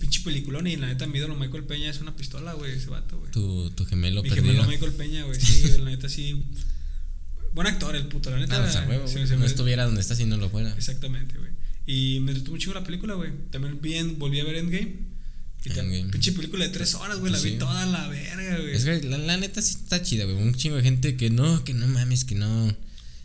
pinche 0.00 0.22
peliculón. 0.22 0.66
Y 0.66 0.76
la 0.76 0.86
neta, 0.86 1.06
mi 1.06 1.18
ídolo 1.18 1.36
Michael 1.36 1.64
Peña 1.64 1.90
es 1.90 2.00
una 2.00 2.16
pistola, 2.16 2.54
güey. 2.54 2.72
Ese 2.72 2.88
vato, 2.88 3.18
güey. 3.18 3.30
Tu, 3.30 3.70
tu 3.72 3.84
gemelo 3.84 4.22
Mi 4.22 4.30
perdido. 4.30 4.46
gemelo 4.52 4.66
Michael 4.66 4.92
Peña, 4.92 5.24
güey. 5.24 5.38
Sí, 5.38 5.62
güey, 5.68 5.78
la 5.82 5.90
neta, 5.90 6.08
sí. 6.08 6.42
Buen 7.52 7.66
actor, 7.66 7.94
el 7.94 8.06
puto, 8.06 8.30
la 8.30 8.38
neta. 8.38 8.56
Ah, 8.56 8.62
pues 8.62 8.76
a 8.76 8.88
huevo, 8.88 9.06
sí, 9.06 9.14
güey. 9.16 9.26
se 9.26 9.34
no 9.34 9.40
me- 9.40 9.46
estuviera 9.46 9.84
donde 9.84 10.00
está 10.00 10.16
si 10.16 10.24
no 10.24 10.38
lo 10.38 10.48
fuera. 10.48 10.74
Exactamente, 10.74 11.36
güey. 11.36 11.50
Y 11.86 12.20
me 12.20 12.32
entretuvo 12.32 12.56
chingo 12.56 12.72
la 12.72 12.84
película, 12.84 13.12
güey. 13.14 13.30
También 13.50 13.82
bien, 13.82 14.18
volví 14.18 14.40
a 14.40 14.44
ver 14.44 14.56
Endgame. 14.56 15.12
Endgame. 15.70 16.04
pinche 16.12 16.32
película 16.32 16.64
de 16.64 16.70
tres 16.70 16.94
horas, 16.94 17.18
güey. 17.18 17.32
La 17.32 17.38
Sí. 17.38 17.50
vi 17.52 17.58
toda 17.58 17.86
la 17.86 18.08
verga, 18.08 18.58
güey. 18.58 18.74
Es 18.74 18.84
que 18.84 19.02
la, 19.02 19.18
la 19.18 19.36
neta 19.36 19.62
sí 19.62 19.74
está 19.74 20.02
chida, 20.02 20.24
güey. 20.24 20.36
Un 20.36 20.54
chingo 20.54 20.76
de 20.76 20.82
gente 20.82 21.16
que 21.16 21.30
no, 21.30 21.64
que 21.64 21.74
no 21.74 21.86
mames, 21.86 22.24
que 22.24 22.34
no. 22.34 22.76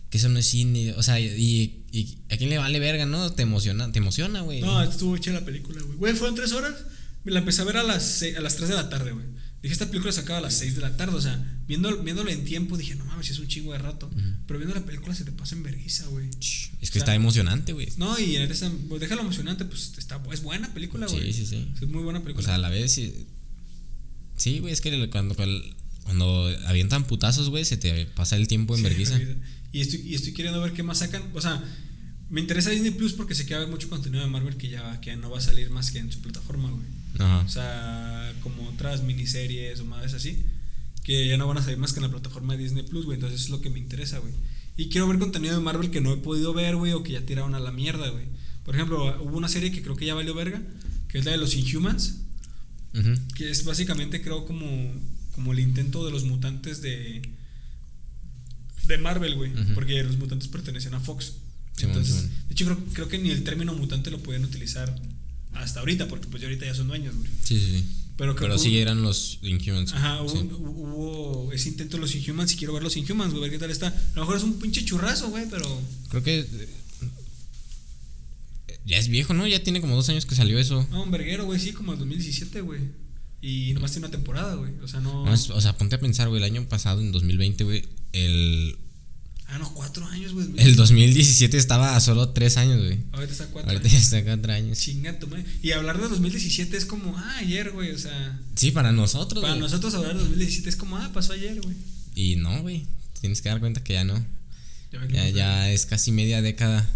Que 0.09 0.17
eso 0.17 0.29
no 0.29 0.39
es 0.39 0.47
cine. 0.47 0.93
O 0.93 1.03
sea, 1.03 1.19
y, 1.19 1.83
y 1.91 2.17
a 2.31 2.37
quién 2.37 2.49
le 2.49 2.57
vale 2.57 2.79
verga, 2.79 3.05
¿no? 3.05 3.31
Te 3.31 3.43
emociona, 3.43 3.91
te 3.91 3.99
emociona, 3.99 4.41
güey. 4.41 4.61
No, 4.61 4.81
estuvo 4.81 5.15
hecha 5.15 5.31
la 5.31 5.45
película, 5.45 5.81
güey. 5.83 5.97
Güey, 5.97 6.13
fueron 6.15 6.35
tres 6.35 6.51
horas. 6.53 6.73
Me 7.25 7.31
la 7.31 7.39
empecé 7.39 7.61
a 7.61 7.65
ver 7.65 7.77
a 7.77 7.83
las, 7.83 8.03
se- 8.03 8.35
a 8.37 8.41
las 8.41 8.55
3 8.55 8.69
de 8.69 8.75
la 8.75 8.89
tarde, 8.89 9.11
güey. 9.11 9.25
Dije, 9.61 9.73
esta 9.73 9.87
película 9.87 10.11
se 10.13 10.21
acaba 10.21 10.39
a 10.39 10.41
las 10.41 10.53
6 10.55 10.75
de 10.75 10.81
la 10.81 10.95
tarde. 10.97 11.15
O 11.17 11.21
sea, 11.21 11.37
viendo, 11.69 12.03
viéndolo 12.03 12.29
en 12.29 12.43
tiempo, 12.43 12.75
dije, 12.77 12.95
no 12.95 13.05
mames, 13.05 13.29
es 13.29 13.39
un 13.39 13.47
chingo 13.47 13.71
de 13.71 13.77
rato. 13.79 14.09
Pero 14.45 14.59
viendo 14.59 14.75
la 14.75 14.85
película 14.85 15.15
se 15.15 15.23
te 15.23 15.31
pasa 15.31 15.55
en 15.55 15.63
vergüenza, 15.63 16.05
güey. 16.07 16.27
Es 16.29 16.69
O 16.73 16.79
que 16.79 16.85
sea, 16.87 16.99
está 16.99 17.15
emocionante, 17.15 17.71
güey. 17.71 17.87
No, 17.95 18.19
y 18.19 18.35
en 18.35 18.51
esa, 18.51 18.69
pues, 18.89 18.99
déjalo 18.99 19.21
emocionante, 19.21 19.63
pues 19.63 19.93
está, 19.97 20.21
es 20.33 20.41
buena 20.43 20.73
película, 20.73 21.07
Sí, 21.07 21.15
güey. 21.15 21.31
sí, 21.31 21.45
sí. 21.45 21.71
Es 21.81 21.87
muy 21.87 22.03
buena 22.03 22.19
O 22.19 22.23
película. 22.23 22.45
sea, 22.45 22.55
a 22.55 22.57
la 22.57 22.67
vez 22.69 22.91
sí. 22.91 23.13
Sí, 24.35 24.59
güey, 24.59 24.73
es 24.73 24.81
que 24.81 25.09
cuando, 25.09 25.35
cuando 26.03 26.47
avientan 26.65 27.05
putazos, 27.05 27.49
güey, 27.49 27.63
se 27.65 27.77
te 27.77 28.05
pasa 28.07 28.35
el 28.35 28.47
tiempo 28.47 28.73
en 28.75 28.79
Sí, 28.79 28.83
vergüenza. 28.83 29.19
Y 29.71 29.81
estoy, 29.81 30.01
y 30.01 30.15
estoy 30.15 30.33
queriendo 30.33 30.59
ver 30.61 30.73
qué 30.73 30.81
más 30.83 30.97
sacan. 30.99 31.23
O 31.33 31.41
sea, 31.41 31.63
me 32.29 32.41
interesa 32.41 32.69
Disney 32.71 32.91
Plus 32.91 33.13
porque 33.13 33.35
sé 33.35 33.45
que 33.45 33.53
va 33.53 33.59
a 33.59 33.63
haber 33.63 33.73
mucho 33.73 33.89
contenido 33.89 34.23
de 34.23 34.29
Marvel 34.29 34.55
que 34.57 34.69
ya, 34.69 34.99
que 35.01 35.15
no 35.15 35.29
va 35.29 35.37
a 35.37 35.41
salir 35.41 35.69
más 35.69 35.91
que 35.91 35.99
en 35.99 36.11
su 36.11 36.21
plataforma, 36.21 36.71
güey. 36.71 36.85
Ajá. 37.19 37.39
O 37.45 37.49
sea, 37.49 38.33
como 38.41 38.67
otras 38.69 39.03
miniseries 39.03 39.79
o 39.81 39.85
más 39.85 40.13
así, 40.13 40.39
que 41.09 41.27
ya 41.27 41.37
no 41.37 41.47
van 41.47 41.57
a 41.57 41.63
salir 41.63 41.79
más 41.79 41.91
que 41.91 41.97
en 41.97 42.03
la 42.03 42.11
plataforma 42.11 42.55
de 42.55 42.61
Disney 42.61 42.83
Plus, 42.83 43.05
güey. 43.05 43.15
Entonces 43.15 43.41
es 43.41 43.49
lo 43.49 43.61
que 43.61 43.71
me 43.71 43.79
interesa, 43.79 44.19
güey. 44.19 44.31
Y 44.77 44.89
quiero 44.89 45.07
ver 45.07 45.17
contenido 45.17 45.55
de 45.55 45.59
Marvel 45.59 45.89
que 45.89 46.01
no 46.01 46.13
he 46.13 46.17
podido 46.17 46.53
ver, 46.53 46.75
güey, 46.75 46.93
o 46.93 47.01
que 47.01 47.13
ya 47.13 47.25
tiraron 47.25 47.55
a 47.55 47.59
la 47.59 47.71
mierda, 47.71 48.09
güey. 48.09 48.25
Por 48.63 48.75
ejemplo, 48.75 49.19
hubo 49.23 49.35
una 49.35 49.47
serie 49.47 49.71
que 49.71 49.81
creo 49.81 49.95
que 49.95 50.05
ya 50.05 50.13
valió 50.13 50.35
verga, 50.35 50.61
que 51.07 51.17
es 51.17 51.25
la 51.25 51.31
de 51.31 51.37
los 51.37 51.55
Inhumans, 51.55 52.17
que 53.33 53.49
es 53.49 53.65
básicamente, 53.65 54.21
creo, 54.21 54.45
como, 54.45 54.93
como 55.33 55.51
el 55.51 55.57
intento 55.57 56.05
de 56.05 56.11
los 56.11 56.25
mutantes 56.25 56.79
de, 56.83 57.23
de 58.85 58.97
Marvel, 58.99 59.33
güey. 59.33 59.51
Porque 59.73 60.03
los 60.03 60.19
mutantes 60.19 60.47
pertenecen 60.47 60.93
a 60.93 60.99
Fox. 60.99 61.37
Entonces, 61.79 62.29
de 62.47 62.53
hecho, 62.53 62.65
creo, 62.65 62.77
creo 62.93 63.07
que 63.07 63.17
ni 63.17 63.31
el 63.31 63.43
término 63.43 63.73
mutante 63.73 64.11
lo 64.11 64.19
pueden 64.19 64.45
utilizar 64.45 64.95
hasta 65.53 65.79
ahorita, 65.79 66.07
porque 66.07 66.27
pues 66.27 66.41
ya 66.41 66.47
ahorita 66.47 66.65
ya 66.65 66.75
son 66.75 66.87
dueños, 66.87 67.15
güey. 67.15 67.29
Sí, 67.43 67.59
sí, 67.59 67.79
sí. 67.79 67.85
Pero, 68.17 68.35
Pero 68.35 68.57
sí 68.57 68.77
eran 68.77 69.01
los 69.01 69.39
Inhumans. 69.43 69.93
Ajá, 69.93 70.21
hubo, 70.21 70.29
sí. 70.29 70.39
hubo 70.51 71.51
ese 71.53 71.69
intento 71.69 71.95
de 71.95 72.01
los 72.01 72.13
Inhumans 72.15 72.51
y 72.51 72.57
quiero 72.57 72.73
ver 72.73 72.83
los 72.83 72.97
Inhumans, 72.97 73.31
güey, 73.31 73.43
ver 73.43 73.51
qué 73.51 73.59
tal 73.59 73.71
está. 73.71 73.87
A 73.87 74.15
lo 74.15 74.21
mejor 74.21 74.35
es 74.35 74.43
un 74.43 74.59
pinche 74.59 74.83
churrazo, 74.83 75.29
güey, 75.29 75.45
pero. 75.49 75.81
Creo 76.09 76.21
que. 76.23 76.39
eh, 76.39 76.69
Ya 78.85 78.97
es 78.97 79.07
viejo, 79.07 79.33
¿no? 79.33 79.47
Ya 79.47 79.63
tiene 79.63 79.81
como 79.81 79.95
dos 79.95 80.09
años 80.09 80.25
que 80.25 80.35
salió 80.35 80.59
eso. 80.59 80.85
No, 80.91 81.03
un 81.03 81.11
verguero, 81.11 81.45
güey, 81.45 81.59
sí, 81.59 81.71
como 81.71 81.93
el 81.93 81.99
2017, 81.99 82.61
güey. 82.61 82.81
Y 83.41 83.73
nomás 83.73 83.91
tiene 83.93 84.07
una 84.07 84.11
temporada, 84.11 84.55
güey. 84.55 84.73
O 84.83 84.87
sea, 84.87 84.99
no. 84.99 85.25
No, 85.25 85.33
es- 85.33 85.49
o 85.49 85.61
sea, 85.61 85.77
ponte 85.77 85.95
a 85.95 85.99
pensar, 85.99 86.27
güey, 86.27 86.41
el 86.41 86.45
año 86.51 86.67
pasado, 86.67 86.99
en 87.01 87.11
2020, 87.11 87.63
güey, 87.63 87.83
el, 88.11 88.77
Ah, 89.51 89.57
no, 89.57 89.73
cuatro 89.73 90.05
años, 90.05 90.33
güey. 90.33 90.47
el 90.57 90.75
2017 90.75 91.57
estaba 91.57 91.95
a 91.95 91.99
solo 91.99 92.29
tres 92.29 92.57
años, 92.57 92.77
güey. 92.83 92.99
Ahorita 93.13 93.31
está 93.33 93.47
cuatro 93.47 93.71
Ahorita 93.71 93.87
años. 93.89 93.91
ya 93.93 94.17
está 94.17 94.23
cuatro 94.23 94.53
años. 94.53 94.77
Chinga 94.77 95.17
tu 95.17 95.27
madre. 95.27 95.43
Y 95.63 95.71
hablar 95.71 95.99
de 95.99 96.07
2017 96.07 96.77
es 96.77 96.85
como, 96.85 97.17
ah, 97.17 97.37
ayer, 97.39 97.71
güey. 97.71 97.91
O 97.91 97.97
sea, 97.97 98.39
Sí, 98.55 98.69
para 98.71 98.91
nosotros, 98.91 99.41
para 99.41 99.53
güey. 99.53 99.61
nosotros 99.63 99.93
hablar 99.95 100.13
de 100.13 100.19
2017 100.19 100.69
es 100.69 100.75
como, 100.75 100.97
ah, 100.97 101.09
pasó 101.13 101.33
ayer, 101.33 101.59
güey. 101.61 101.75
Y 102.13 102.35
no, 102.35 102.61
güey. 102.61 102.85
Tienes 103.21 103.41
que 103.41 103.49
dar 103.49 103.59
cuenta 103.59 103.83
que 103.83 103.93
ya 103.93 104.03
no. 104.03 104.23
Ya 104.91 105.05
Ya, 105.07 105.29
ya 105.29 105.71
es 105.71 105.85
casi 105.87 106.11
media 106.11 106.41
década. 106.43 106.87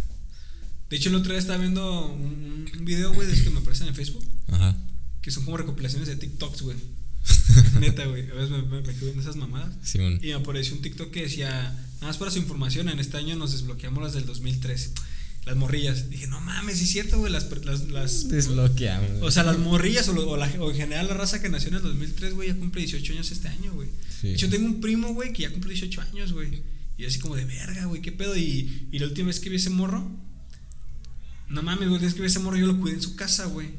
De 0.91 0.97
hecho, 0.97 1.09
el 1.09 1.15
otro 1.15 1.31
día 1.31 1.39
estaba 1.39 1.57
viendo 1.57 2.05
un, 2.07 2.69
un 2.77 2.85
video, 2.85 3.11
güey, 3.13 3.25
de 3.27 3.33
esos 3.33 3.45
que 3.45 3.49
me 3.49 3.59
aparecen 3.61 3.87
en 3.87 3.95
Facebook, 3.95 4.23
Ajá. 4.51 4.77
que 5.23 5.31
son 5.31 5.43
como 5.43 5.57
recopilaciones 5.57 6.07
de 6.07 6.15
TikToks, 6.17 6.61
güey. 6.61 6.77
Neta, 7.79 8.05
güey. 8.05 8.29
A 8.29 8.33
veces 8.35 8.51
me, 8.51 8.61
me, 8.61 8.81
me 8.81 8.93
quedo 8.93 9.05
viendo 9.05 9.21
esas 9.21 9.37
mamadas. 9.37 9.73
Simón. 9.83 10.19
Y 10.21 10.27
me 10.27 10.33
apareció 10.33 10.75
un 10.75 10.81
TikTok 10.83 11.09
que 11.11 11.23
decía, 11.23 11.75
nada 12.03 12.09
más 12.11 12.17
para 12.17 12.31
su 12.31 12.37
información, 12.39 12.89
en 12.89 12.99
este 12.99 13.17
año 13.17 13.35
nos 13.35 13.51
desbloqueamos 13.53 14.03
las 14.03 14.13
del 14.13 14.25
2013. 14.25 14.91
Las 15.45 15.55
morrillas. 15.57 16.09
Dije, 16.09 16.27
no 16.27 16.39
mames, 16.39 16.77
sí 16.77 16.85
es 16.85 16.91
cierto, 16.91 17.17
güey. 17.19 17.31
Las, 17.31 17.49
las, 17.65 17.89
las- 17.89 18.27
Desbloqueamos. 18.29 19.21
o 19.21 19.29
sea, 19.31 19.43
las 19.43 19.57
morrillas 19.57 20.07
o, 20.09 20.13
lo- 20.13 20.29
o 20.29 20.37
la- 20.37 20.47
o 20.59 20.71
en 20.71 20.77
general 20.77 21.07
la 21.07 21.15
raza 21.15 21.41
que 21.41 21.49
nació 21.49 21.67
en 21.69 21.75
el 21.75 21.81
2003, 21.81 22.33
güey, 22.33 22.47
ya 22.49 22.55
cumple 22.55 22.81
18 22.81 23.13
años 23.13 23.31
este 23.31 23.47
año, 23.49 23.73
güey. 23.73 23.89
Sí. 24.21 24.27
De 24.29 24.33
hecho, 24.35 24.49
tengo 24.49 24.65
un 24.67 24.79
primo, 24.79 25.13
güey, 25.13 25.33
que 25.33 25.41
ya 25.43 25.51
cumple 25.51 25.73
18 25.73 26.01
años, 26.01 26.31
güey. 26.31 26.61
Y 26.97 27.05
así 27.05 27.19
como 27.19 27.35
de 27.35 27.43
verga, 27.45 27.85
güey, 27.85 28.01
qué 28.01 28.11
pedo. 28.11 28.37
Y, 28.37 28.87
y 28.91 28.99
la 28.99 29.07
última 29.07 29.27
vez 29.27 29.39
que 29.41 29.49
vi 29.49 29.55
ese 29.57 29.69
morro, 29.69 30.09
no 31.49 31.61
mames, 31.61 31.89
güey, 31.89 31.99
la 32.01 32.07
última 32.07 32.07
vez 32.07 32.13
que 32.15 32.21
vi 32.21 32.27
ese 32.27 32.39
morro, 32.39 32.57
yo 32.57 32.67
lo 32.67 32.79
cuidé 32.79 32.95
en 32.97 33.01
su 33.01 33.15
casa, 33.15 33.45
güey. 33.45 33.69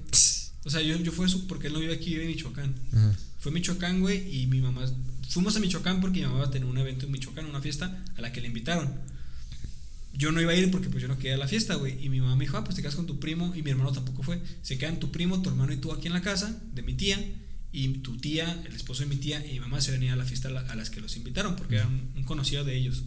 O 0.65 0.71
sea, 0.71 0.81
yo, 0.83 0.97
yo 0.99 1.13
fui 1.13 1.25
a 1.27 1.29
su, 1.29 1.47
porque 1.47 1.69
él 1.69 1.73
no 1.73 1.81
vive 1.81 1.95
aquí, 1.95 2.11
vive 2.11 2.23
en 2.25 2.29
Michoacán. 2.29 2.75
Ajá. 2.93 3.17
Fue 3.39 3.51
a 3.51 3.55
Michoacán, 3.55 4.01
güey, 4.01 4.43
y 4.43 4.47
mi 4.47 4.61
mamá. 4.61 4.85
Fuimos 5.29 5.57
a 5.57 5.61
Michoacán 5.61 6.01
porque 6.01 6.21
mi 6.21 6.27
mamá 6.27 6.39
iba 6.39 6.47
a 6.47 6.51
tener 6.51 6.69
un 6.69 6.79
evento 6.79 7.07
en 7.07 7.13
Michoacán, 7.13 7.47
una 7.47 7.61
fiesta 7.61 8.03
a 8.17 8.21
la 8.21 8.33
que 8.33 8.41
le 8.41 8.47
invitaron. 8.49 8.93
Yo 10.17 10.31
no 10.31 10.41
iba 10.41 10.53
a 10.53 10.55
ir 10.55 10.71
porque 10.71 10.89
pues 10.89 11.03
yo 11.03 11.09
no 11.09 11.19
quería 11.19 11.37
la 11.37 11.49
fiesta, 11.49 11.75
güey. 11.75 12.05
Y 12.05 12.09
mi 12.09 12.21
mamá 12.21 12.37
me 12.37 12.45
dijo, 12.45 12.57
ah, 12.57 12.63
pues 12.65 12.77
te 12.77 12.83
quedas 12.83 12.95
con 12.95 13.07
tu 13.07 13.19
primo. 13.19 13.53
Y 13.57 13.63
mi 13.63 13.71
hermano 13.71 13.91
tampoco 13.93 14.23
fue. 14.23 14.41
Se 14.63 14.79
quedan 14.79 15.01
tu 15.01 15.11
primo, 15.11 15.43
tu 15.43 15.51
hermano 15.51 15.73
y 15.73 15.77
tú 15.79 15.93
aquí 15.93 16.07
en 16.07 16.13
la 16.13 16.23
casa 16.23 16.57
de 16.73 16.83
mi 16.83 16.95
tía. 16.95 17.19
Y 17.73 17.89
tu 17.99 18.17
tía, 18.19 18.63
el 18.65 18.77
esposo 18.77 19.03
de 19.03 19.09
mi 19.09 19.17
tía 19.17 19.45
y 19.45 19.55
mi 19.55 19.61
mamá 19.61 19.81
se 19.81 19.91
venían 19.91 20.13
a 20.13 20.17
la 20.17 20.25
fiesta 20.25 20.47
a, 20.49 20.53
la- 20.53 20.61
a 20.61 20.77
las 20.77 20.91
que 20.91 21.01
los 21.01 21.17
invitaron 21.17 21.57
porque 21.57 21.77
era 21.77 21.89
un, 21.89 22.23
conocido 22.23 22.63
de 22.65 22.77
ellos. 22.77 23.03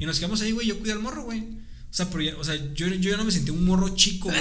Y 0.00 0.06
nos 0.06 0.18
quedamos 0.18 0.40
ahí, 0.40 0.52
güey. 0.52 0.66
Yo 0.66 0.78
cuidé 0.78 0.92
al 0.94 1.00
morro, 1.00 1.24
güey. 1.24 1.40
O 1.40 1.94
sea, 1.96 2.08
pero 2.08 2.22
ya- 2.22 2.36
o 2.38 2.44
sea 2.44 2.56
yo, 2.74 2.86
yo 2.88 3.10
ya 3.10 3.18
no 3.18 3.24
me 3.26 3.30
sentí 3.32 3.50
un 3.50 3.62
morro 3.66 3.94
chico, 3.94 4.30
güey. 4.30 4.40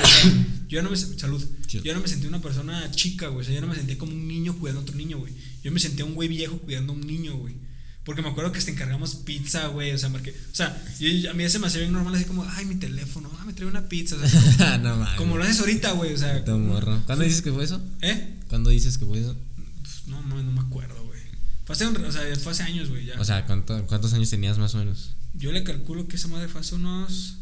Yo 0.67 0.77
ya 0.77 0.81
no 0.81 0.89
me 0.89 0.97
salud. 0.97 1.43
Yo 1.67 1.81
ya 1.83 1.93
no 1.93 2.01
me 2.01 2.07
sentí 2.07 2.27
una 2.27 2.41
persona 2.41 2.89
chica, 2.91 3.27
güey. 3.27 3.41
O 3.41 3.45
sea, 3.45 3.53
yo 3.55 3.61
no 3.61 3.67
me 3.67 3.75
sentía 3.75 3.97
como 3.97 4.11
un 4.13 4.27
niño 4.27 4.55
cuidando 4.57 4.79
a 4.81 4.83
otro 4.83 4.95
niño, 4.95 5.17
güey. 5.19 5.33
Yo 5.63 5.71
me 5.71 5.79
sentía 5.79 6.05
un 6.05 6.13
güey 6.15 6.27
viejo 6.29 6.57
cuidando 6.59 6.93
a 6.93 6.95
un 6.95 7.01
niño, 7.05 7.35
güey. 7.37 7.55
Porque 8.03 8.21
me 8.21 8.29
acuerdo 8.29 8.51
que 8.51 8.59
hasta 8.59 8.69
encargamos 8.71 9.15
pizza, 9.15 9.67
güey. 9.67 9.91
O 9.91 9.97
sea, 9.97 10.09
porque, 10.09 10.29
o 10.31 10.55
sea, 10.55 10.79
yo- 10.99 11.31
a 11.31 11.33
mí 11.33 11.43
ya 11.43 11.49
se 11.49 11.57
me 11.59 11.67
hacía 11.67 11.81
bien 11.81 11.91
normal 11.93 12.13
así 12.15 12.25
como, 12.25 12.43
ay, 12.47 12.65
mi 12.65 12.75
teléfono, 12.75 13.31
ah, 13.39 13.45
me 13.45 13.53
trae 13.53 13.67
una 13.67 13.89
pizza. 13.89 14.15
O 14.15 14.27
sea, 14.27 14.41
como, 14.77 14.77
no 14.89 14.95
mames. 14.97 15.17
como 15.17 15.37
lo 15.37 15.43
haces 15.43 15.59
ahorita, 15.59 15.91
güey. 15.93 16.13
O 16.13 16.17
sea, 16.17 16.43
como- 16.45 16.59
morro. 16.73 17.01
¿Cuándo 17.05 17.25
dices 17.25 17.41
que 17.41 17.51
fue 17.51 17.63
eso? 17.63 17.81
¿Eh? 18.01 18.35
¿Cuándo 18.47 18.69
dices 18.69 18.97
que 18.99 19.05
fue 19.05 19.19
eso? 19.19 19.35
Pues, 19.81 20.07
no, 20.07 20.21
no, 20.23 20.41
no 20.43 20.51
me 20.51 20.61
acuerdo, 20.61 21.03
güey. 21.05 21.19
Fue 21.65 21.73
hace, 21.73 21.87
un- 21.87 21.97
o 21.97 22.11
sea, 22.11 22.21
fue 22.37 22.51
hace 22.51 22.61
años, 22.63 22.89
güey, 22.89 23.05
ya. 23.07 23.19
O 23.19 23.25
sea, 23.25 23.43
¿cuánto- 23.47 23.85
¿cuántos 23.87 24.13
años 24.13 24.29
tenías 24.29 24.59
más 24.59 24.75
o 24.75 24.77
menos? 24.77 25.15
Yo 25.33 25.51
le 25.51 25.63
calculo 25.63 26.07
que 26.07 26.15
esa 26.17 26.27
madre 26.27 26.47
fue 26.47 26.61
hace 26.61 26.75
unos 26.75 27.37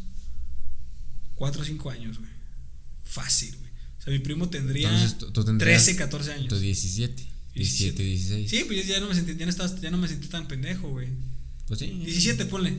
4 1.34 1.60
o 1.60 1.64
5 1.64 1.90
años, 1.90 2.18
güey. 2.18 2.30
Fácil, 3.04 3.54
güey. 3.56 3.70
O 3.98 4.02
sea, 4.02 4.12
mi 4.12 4.18
primo 4.18 4.48
tendría 4.50 4.88
Entonces 4.88 5.18
tú, 5.18 5.30
tú 5.30 5.44
tendrías 5.44 5.84
13, 5.84 5.98
14 5.98 6.32
años. 6.32 6.48
tus 6.48 6.60
17, 6.60 7.22
17, 7.54 8.02
16. 8.02 8.50
Sí, 8.50 8.64
pues 8.66 8.86
ya 8.86 9.00
no 9.00 9.08
me 9.08 9.14
sentí, 9.14 9.34
ya 9.36 9.44
no, 9.46 9.50
estaba- 9.50 9.80
ya 9.80 9.90
no 9.90 9.98
me 9.98 10.08
sentí 10.08 10.28
tan 10.28 10.46
pendejo, 10.48 10.88
güey. 10.90 11.08
Pues 11.66 11.80
sí. 11.80 11.86
17, 11.86 12.44
ponle. 12.46 12.70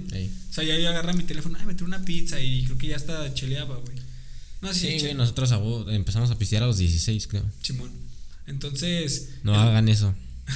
O 0.49 0.53
sea, 0.53 0.63
ya 0.63 0.77
yo 0.77 0.89
agarra 0.89 1.13
mi 1.13 1.23
teléfono, 1.23 1.57
ay, 1.59 1.65
me 1.65 1.73
una 1.83 2.03
pizza 2.05 2.39
y 2.39 2.63
creo 2.65 2.77
que 2.77 2.87
ya 2.87 2.95
hasta 2.97 3.33
cheleaba, 3.33 3.77
güey. 3.77 3.97
No, 4.61 4.73
sí, 4.73 4.99
Sí, 4.99 5.13
nosotros 5.15 5.51
a 5.51 5.57
vos- 5.57 5.87
empezamos 5.91 6.29
a 6.31 6.37
pistear 6.37 6.63
a 6.63 6.67
los 6.67 6.77
16, 6.77 7.27
creo. 7.27 7.43
Simón. 7.63 7.91
Entonces, 8.47 9.29
No 9.43 9.53
el, 9.53 9.59
hagan 9.59 9.89
eso. 9.89 10.13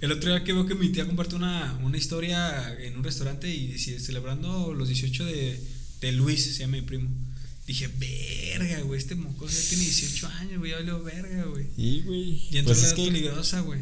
el 0.00 0.12
otro 0.12 0.30
día 0.30 0.42
que 0.44 0.52
veo 0.54 0.66
que 0.66 0.74
mi 0.74 0.88
tía 0.90 1.06
compartió 1.06 1.36
una, 1.36 1.78
una 1.82 1.98
historia 1.98 2.74
en 2.80 2.96
un 2.96 3.04
restaurante 3.04 3.54
y 3.54 3.68
decía, 3.72 4.00
celebrando 4.00 4.72
los 4.72 4.88
18 4.88 5.24
de, 5.26 5.60
de 6.00 6.12
Luis, 6.12 6.42
se 6.44 6.60
llama 6.60 6.76
mi 6.78 6.82
primo. 6.82 7.10
Dije, 7.66 7.88
verga, 7.88 8.80
güey, 8.80 8.98
este 8.98 9.14
mocoso 9.14 9.54
ya 9.54 9.68
tiene 9.68 9.84
18 9.84 10.28
años, 10.28 10.58
güey, 10.58 10.72
ya 10.72 10.78
valió 10.78 11.02
verga, 11.02 11.44
güey. 11.44 11.66
Sí, 11.76 12.02
güey. 12.04 12.48
Y 12.50 12.56
entró 12.58 12.74
la 12.74 12.80
edad 12.80 12.96
peligrosa, 12.96 13.60
güey. 13.60 13.80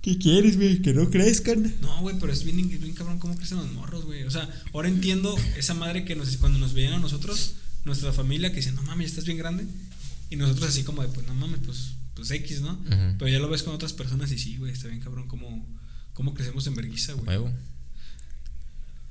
¿Qué 0.00 0.16
quieres, 0.16 0.56
güey? 0.56 0.80
Que 0.80 0.94
no 0.94 1.10
crezcan. 1.10 1.74
No, 1.82 2.00
güey, 2.00 2.16
pero 2.18 2.32
es 2.32 2.44
bien, 2.44 2.56
bien 2.68 2.94
cabrón 2.94 3.18
cómo 3.18 3.36
crecen 3.36 3.58
los 3.58 3.70
morros, 3.72 4.04
güey. 4.04 4.22
O 4.22 4.30
sea, 4.30 4.48
ahora 4.72 4.88
entiendo 4.88 5.36
esa 5.56 5.74
madre 5.74 6.04
que 6.04 6.14
nos, 6.16 6.34
cuando 6.38 6.58
nos 6.58 6.72
veían 6.72 6.94
a 6.94 6.98
nosotros, 6.98 7.56
nuestra 7.84 8.12
familia, 8.12 8.50
que 8.50 8.56
dice, 8.56 8.72
no 8.72 8.82
mames, 8.82 9.10
estás 9.10 9.24
bien 9.24 9.36
grande. 9.36 9.66
Y 10.30 10.36
nosotros 10.36 10.68
así 10.68 10.84
como 10.84 11.02
de, 11.02 11.08
pues 11.08 11.26
no 11.26 11.34
mames, 11.34 11.60
pues, 11.66 11.92
pues 12.14 12.30
X, 12.30 12.60
¿no? 12.60 12.78
Pero 13.18 13.28
ya 13.28 13.40
lo 13.40 13.48
ves 13.50 13.62
con 13.62 13.74
otras 13.74 13.92
personas 13.92 14.30
y 14.32 14.38
sí, 14.38 14.56
güey, 14.56 14.72
está 14.72 14.88
bien 14.88 15.00
cabrón 15.00 15.26
cómo, 15.26 15.66
cómo 16.14 16.32
crecemos 16.32 16.66
en 16.68 16.76
vergüenza, 16.76 17.12
güey. 17.14 17.38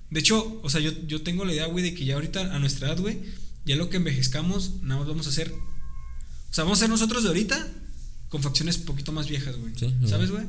De 0.09 0.19
hecho, 0.19 0.59
o 0.63 0.69
sea, 0.69 0.81
yo, 0.81 0.91
yo 1.05 1.21
tengo 1.21 1.45
la 1.45 1.53
idea, 1.53 1.65
güey, 1.67 1.83
de 1.83 1.93
que 1.93 2.05
ya 2.05 2.15
ahorita, 2.15 2.55
a 2.55 2.59
nuestra 2.59 2.87
edad, 2.87 2.99
güey, 2.99 3.19
ya 3.65 3.75
lo 3.75 3.89
que 3.89 3.97
envejezcamos, 3.97 4.81
nada 4.81 4.99
más 4.99 5.07
vamos 5.07 5.27
a 5.27 5.29
hacer. 5.29 5.51
O 5.51 6.53
sea, 6.53 6.63
vamos 6.63 6.79
a 6.79 6.81
ser 6.81 6.89
nosotros 6.89 7.23
de 7.23 7.29
ahorita 7.29 7.67
con 8.29 8.41
facciones 8.43 8.77
un 8.77 8.85
poquito 8.85 9.11
más 9.11 9.27
viejas, 9.27 9.55
güey. 9.57 9.73
Sí. 9.75 9.93
¿Sabes, 10.07 10.31
güey? 10.31 10.45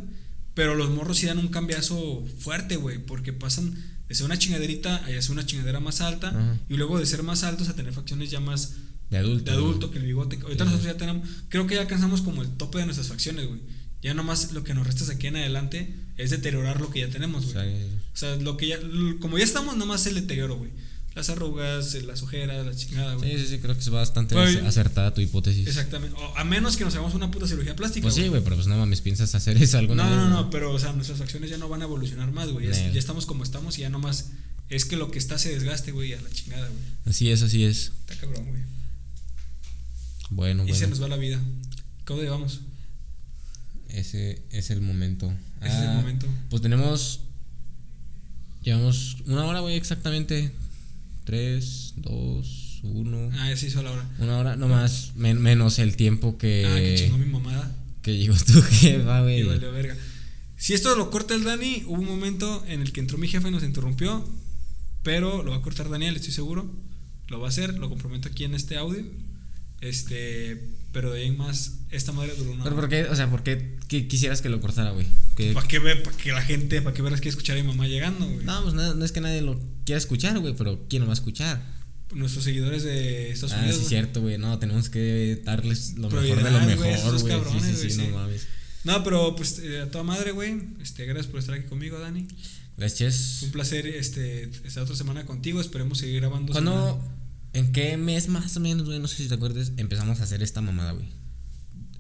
Pero 0.54 0.74
los 0.74 0.90
morros 0.90 1.18
sí 1.18 1.26
dan 1.26 1.38
un 1.38 1.48
cambiazo 1.48 2.24
fuerte, 2.38 2.76
güey, 2.76 2.98
porque 2.98 3.32
pasan 3.32 3.74
de 4.08 4.14
ser 4.14 4.26
una 4.26 4.38
chingaderita 4.38 5.04
a 5.04 5.11
ya 5.11 5.22
ser 5.22 5.32
una 5.32 5.46
chingadera 5.46 5.80
más 5.80 6.00
alta 6.00 6.28
Ajá. 6.30 6.58
y 6.68 6.74
luego 6.76 6.98
de 6.98 7.06
ser 7.06 7.22
más 7.22 7.44
altos 7.44 7.68
a 7.68 7.76
tener 7.76 7.92
facciones 7.92 8.30
ya 8.30 8.40
más 8.40 8.72
De 9.11 9.18
adulto. 9.18 9.50
de 9.50 9.56
adulto 9.56 9.90
que 9.90 9.98
el 9.98 10.06
bigote. 10.06 10.38
Ahorita 10.42 10.64
Sí. 10.64 10.70
nosotros 10.70 10.92
ya 10.92 10.98
tenemos, 10.98 11.28
creo 11.48 11.66
que 11.66 11.76
ya 11.76 11.82
alcanzamos 11.82 12.22
como 12.22 12.42
el 12.42 12.48
tope 12.56 12.78
de 12.78 12.84
nuestras 12.86 13.08
facciones, 13.08 13.46
güey. 13.46 13.61
Ya 14.02 14.14
nomás 14.14 14.52
lo 14.52 14.64
que 14.64 14.72
nos 14.74 14.86
resta 14.86 15.04
de 15.04 15.12
aquí 15.14 15.26
en 15.28 15.36
adelante 15.36 15.94
es 16.16 16.30
deteriorar 16.30 16.80
lo 16.80 16.90
que 16.90 17.00
ya 17.00 17.08
tenemos, 17.11 17.52
güey. 17.52 17.84
O 18.12 18.16
sea, 18.16 18.34
lo 18.36 18.56
que 18.56 18.68
ya, 18.68 18.78
como 19.20 19.38
ya 19.38 19.44
estamos, 19.44 19.76
nomás 19.76 20.06
el 20.06 20.14
deterioro, 20.16 20.56
güey. 20.56 20.70
Las 21.14 21.28
arrugas, 21.28 21.92
eh, 21.96 22.02
las 22.02 22.22
ojeras, 22.22 22.64
la 22.64 22.74
chingada, 22.74 23.14
güey. 23.14 23.32
Sí, 23.32 23.38
sí, 23.42 23.46
sí, 23.48 23.58
creo 23.58 23.74
que 23.74 23.80
es 23.80 23.88
bastante 23.90 24.34
Güey. 24.36 24.58
acertada 24.64 25.12
tu 25.12 25.20
hipótesis. 25.20 25.66
Exactamente. 25.66 26.16
O 26.16 26.36
a 26.36 26.44
menos 26.44 26.76
que 26.76 26.84
nos 26.84 26.94
hagamos 26.94 27.14
una 27.14 27.30
puta 27.32 27.48
cirugía 27.48 27.74
plástica. 27.74 28.04
Pues 28.04 28.14
sí, 28.14 28.28
güey, 28.28 28.42
pero 28.44 28.54
pues 28.54 28.68
no 28.68 28.76
mames, 28.76 29.00
piensas 29.00 29.34
hacer 29.34 29.61
eso 29.61 29.78
alguna 29.78 30.04
No, 30.04 30.11
vez. 30.11 30.18
no, 30.18 30.28
no, 30.30 30.50
pero 30.50 30.72
o 30.72 30.78
sea, 30.78 30.92
nuestras 30.92 31.18
facciones 31.18 31.50
ya 31.50 31.58
no 31.58 31.68
van 31.68 31.82
a 31.82 31.84
evolucionar 31.86 32.30
más, 32.30 32.48
güey. 32.50 32.68
Ya, 32.68 32.90
estamos 32.98 33.26
como 33.26 33.42
estamos 33.42 33.76
y 33.78 33.80
ya 33.82 33.88
nomás 33.90 34.30
es 34.68 34.84
que 34.84 34.96
lo 34.96 35.11
que 35.11 35.18
está 35.18 35.36
se 35.36 35.50
desgaste, 35.52 35.90
güey, 35.90 36.14
a 36.14 36.20
la 36.22 36.30
chingada, 36.30 36.68
güey. 36.68 36.80
Así 37.06 37.28
es, 37.28 37.42
así 37.42 37.64
es. 37.64 37.90
Está 38.08 38.16
cabrón, 38.16 38.46
güey. 38.46 38.62
Bueno, 40.30 40.62
Y 40.64 40.68
se 40.68 40.72
bueno. 40.74 40.88
nos 40.90 41.02
va 41.02 41.08
la 41.08 41.16
vida. 41.16 41.40
¿Cómo 42.04 42.22
llevamos? 42.22 42.61
Ese 43.88 44.42
es 44.50 44.70
el 44.70 44.80
momento. 44.80 45.26
Ese 45.61 45.70
es 45.74 45.80
el 45.82 45.88
Ah, 45.88 45.94
momento. 45.94 46.26
Pues 46.50 46.62
tenemos. 46.62 47.22
Llevamos 48.62 49.16
una 49.26 49.44
hora, 49.46 49.58
güey, 49.61 49.74
exactamente. 49.76 50.52
Tres, 51.25 51.95
dos, 51.97 52.81
uno. 52.83 53.31
Ah, 53.35 53.49
ya 53.51 53.57
se 53.57 53.66
hizo 53.68 53.83
la 53.83 53.93
hora. 53.93 54.09
Una 54.18 54.39
hora, 54.39 54.57
nomás, 54.57 55.12
men- 55.16 55.41
menos 55.41 55.79
el 55.79 55.97
tiempo 55.97 56.39
que. 56.39 56.66
Ah, 56.66 56.77
que 56.77 56.95
chingó 56.97 57.18
mi 57.18 57.27
mamada. 57.27 57.77
que 58.03 58.16
llegó 58.16 58.35
tu 58.37 58.61
jefa, 58.71 59.21
güey. 59.23 59.43
valió 59.45 59.71
verga. 59.73 59.97
Si 60.57 60.75
esto 60.75 60.95
lo 60.97 61.11
corta 61.11 61.35
el 61.35 61.45
Dani, 61.45 61.85
hubo 61.87 62.01
un 62.01 62.07
momento 62.07 62.64
en 62.66 62.81
el 62.83 62.93
que 62.93 63.01
entró 63.01 63.16
mi 63.18 63.29
jefe 63.29 63.49
y 63.49 63.51
nos 63.51 63.62
interrumpió. 63.62 64.29
Pero 65.03 65.43
lo 65.43 65.53
va 65.53 65.59
a 65.59 65.62
cortar 65.62 65.89
Daniel, 65.89 66.16
estoy 66.16 66.33
seguro. 66.33 66.71
Lo 67.29 67.41
va 67.41 67.47
a 67.47 67.49
hacer, 67.49 67.79
lo 67.79 67.89
comprometo 67.89 68.29
aquí 68.29 68.45
en 68.45 68.55
este 68.55 68.77
audio. 68.77 69.05
Este. 69.81 70.61
Pero 70.93 71.12
de 71.12 71.21
ahí 71.21 71.29
en 71.29 71.37
más, 71.39 71.79
esta 71.91 72.11
madre 72.12 72.35
duró 72.37 72.51
una 72.53 72.64
Pero 72.64 72.75
hora. 72.77 72.83
¿por 72.89 72.91
qué? 72.91 73.05
O 73.05 73.14
sea, 73.14 73.31
¿por 73.31 73.45
qué 73.45 73.79
que 73.89 74.09
quisieras 74.09 74.43
que 74.43 74.49
lo 74.49 74.61
cortara, 74.61 74.91
güey? 74.91 75.07
Que- 75.37 75.53
Para 75.53 75.68
que, 75.68 75.79
ve, 75.79 75.95
pa' 75.97 76.11
que 76.12 76.33
la 76.33 76.43
gente, 76.43 76.83
para 76.83 76.95
que 76.95 77.01
veas 77.03 77.21
que 77.21 77.29
escuchar 77.29 77.57
a 77.57 77.62
mi 77.62 77.66
mamá 77.68 77.87
llegando, 77.87 78.27
güey. 78.29 78.45
No, 78.45 78.61
pues 78.62 78.75
no, 78.75 78.95
no 78.95 79.05
es 79.05 79.12
que 79.12 79.21
nadie 79.21 79.41
lo 79.41 79.59
quiera 79.91 79.99
escuchar, 79.99 80.38
güey, 80.38 80.55
pero 80.55 80.86
¿quién 80.88 81.03
lo 81.03 81.09
va 81.09 81.12
a 81.12 81.14
escuchar? 81.14 81.61
Nuestros 82.14 82.45
seguidores 82.45 82.84
de 82.84 83.30
Estados 83.32 83.55
ah, 83.55 83.59
Unidos. 83.59 83.74
sí, 83.74 83.82
güey. 83.82 83.88
cierto, 83.88 84.20
güey. 84.20 84.38
No, 84.38 84.57
tenemos 84.61 84.88
que 84.88 85.43
darles 85.45 85.95
lo 85.99 86.09
mejor 86.09 86.43
de 86.45 86.51
lo 86.51 86.61
mejor, 86.61 87.20
güey. 87.20 87.61
Sí, 87.61 87.74
sí, 87.74 87.91
sí, 87.91 87.97
no 88.09 88.18
mames. 88.18 88.47
No, 88.84 89.03
pero 89.03 89.34
pues 89.34 89.59
eh, 89.59 89.80
a 89.80 89.91
toda 89.91 90.05
madre, 90.05 90.30
güey. 90.30 90.62
Este, 90.80 91.07
gracias 91.07 91.26
por 91.26 91.41
estar 91.41 91.57
aquí 91.57 91.66
conmigo, 91.66 91.99
Dani. 91.99 92.28
Gracias. 92.76 93.41
Un 93.43 93.51
placer 93.51 93.86
este, 93.88 94.49
esta 94.64 94.82
otra 94.82 94.95
semana 94.95 95.26
contigo. 95.26 95.61
Esperemos 95.61 95.99
seguir 95.99 96.20
grabando. 96.20 96.53
¿Cuándo, 96.53 96.72
semana- 96.72 97.14
en 97.53 97.72
qué 97.72 97.97
mes 97.97 98.28
más 98.28 98.57
o 98.57 98.61
menos, 98.61 98.86
güey? 98.86 99.01
No 99.01 99.09
sé 99.09 99.16
si 99.16 99.28
te 99.28 99.34
acuerdas, 99.34 99.72
empezamos 99.76 100.20
a 100.20 100.22
hacer 100.22 100.41
esta 100.43 100.61
mamada, 100.61 100.93
güey. 100.93 101.09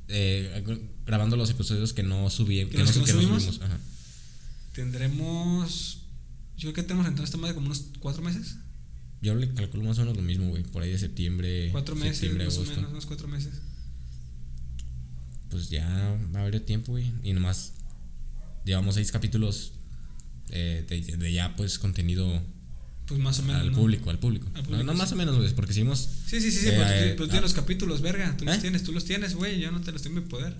Eh, 0.06 0.64
grabando 1.04 1.36
los 1.36 1.50
episodios 1.50 1.92
que 1.92 2.04
no 2.04 2.30
subí, 2.30 2.64
que, 2.66 2.78
no, 2.78 2.84
que 2.84 2.98
no 2.98 3.04
que 3.04 3.12
no 3.12 3.20
subimos? 3.20 3.42
subimos. 3.42 3.62
Ajá. 3.62 3.78
Tendremos. 4.74 5.99
Yo 6.60 6.72
creo 6.72 6.74
que 6.74 6.82
tenemos 6.82 7.08
entonces 7.08 7.34
madre 7.40 7.54
como 7.54 7.66
unos 7.66 7.86
cuatro 8.00 8.22
meses. 8.22 8.56
Yo 9.22 9.34
le 9.34 9.52
calculo 9.54 9.84
más 9.84 9.98
o 9.98 10.02
menos 10.02 10.16
lo 10.16 10.22
mismo, 10.22 10.48
güey. 10.48 10.62
Por 10.62 10.82
ahí 10.82 10.90
de 10.90 10.98
septiembre. 10.98 11.70
Cuatro 11.72 11.94
meses, 11.96 12.18
septiembre, 12.18 12.44
más 12.44 12.54
o 12.54 12.60
agosto. 12.60 12.76
menos, 12.76 12.90
unos 12.92 13.06
cuatro 13.06 13.28
meses. 13.28 13.52
Pues 15.50 15.68
ya 15.70 15.86
va 16.34 16.40
a 16.40 16.42
haber 16.42 16.60
tiempo, 16.60 16.92
güey. 16.92 17.12
Y 17.22 17.32
nomás 17.32 17.72
llevamos 18.64 18.94
seis 18.94 19.10
capítulos 19.10 19.72
eh, 20.50 20.84
de, 20.88 21.16
de 21.16 21.32
ya, 21.32 21.56
pues, 21.56 21.78
contenido 21.78 22.42
Pues 23.06 23.18
más 23.20 23.38
o 23.40 23.42
menos. 23.42 23.62
al 23.62 23.70
¿no? 23.72 23.76
público, 23.78 24.10
al 24.10 24.18
público. 24.18 24.46
Al 24.54 24.62
No, 24.62 24.68
público, 24.68 24.84
no, 24.84 24.92
sí. 24.92 24.98
más 24.98 25.12
o 25.12 25.16
menos, 25.16 25.36
güey, 25.36 25.54
porque 25.54 25.72
seguimos. 25.72 26.08
Sí, 26.26 26.40
sí, 26.40 26.50
sí, 26.50 26.58
sí. 26.60 26.68
Eh, 26.68 27.14
tú- 27.16 27.24
eh, 27.24 27.26
ah. 27.26 27.30
tienes 27.30 27.42
los 27.42 27.54
capítulos, 27.54 28.00
verga. 28.00 28.36
Tú 28.36 28.44
los 28.44 28.60
tienes, 28.60 28.82
tú 28.84 28.92
los 28.92 29.04
tienes, 29.04 29.34
güey. 29.34 29.60
Yo 29.60 29.70
no 29.72 29.80
te 29.80 29.92
los 29.92 30.02
tengo 30.02 30.18
en 30.18 30.24
mi 30.24 30.30
poder. 30.30 30.54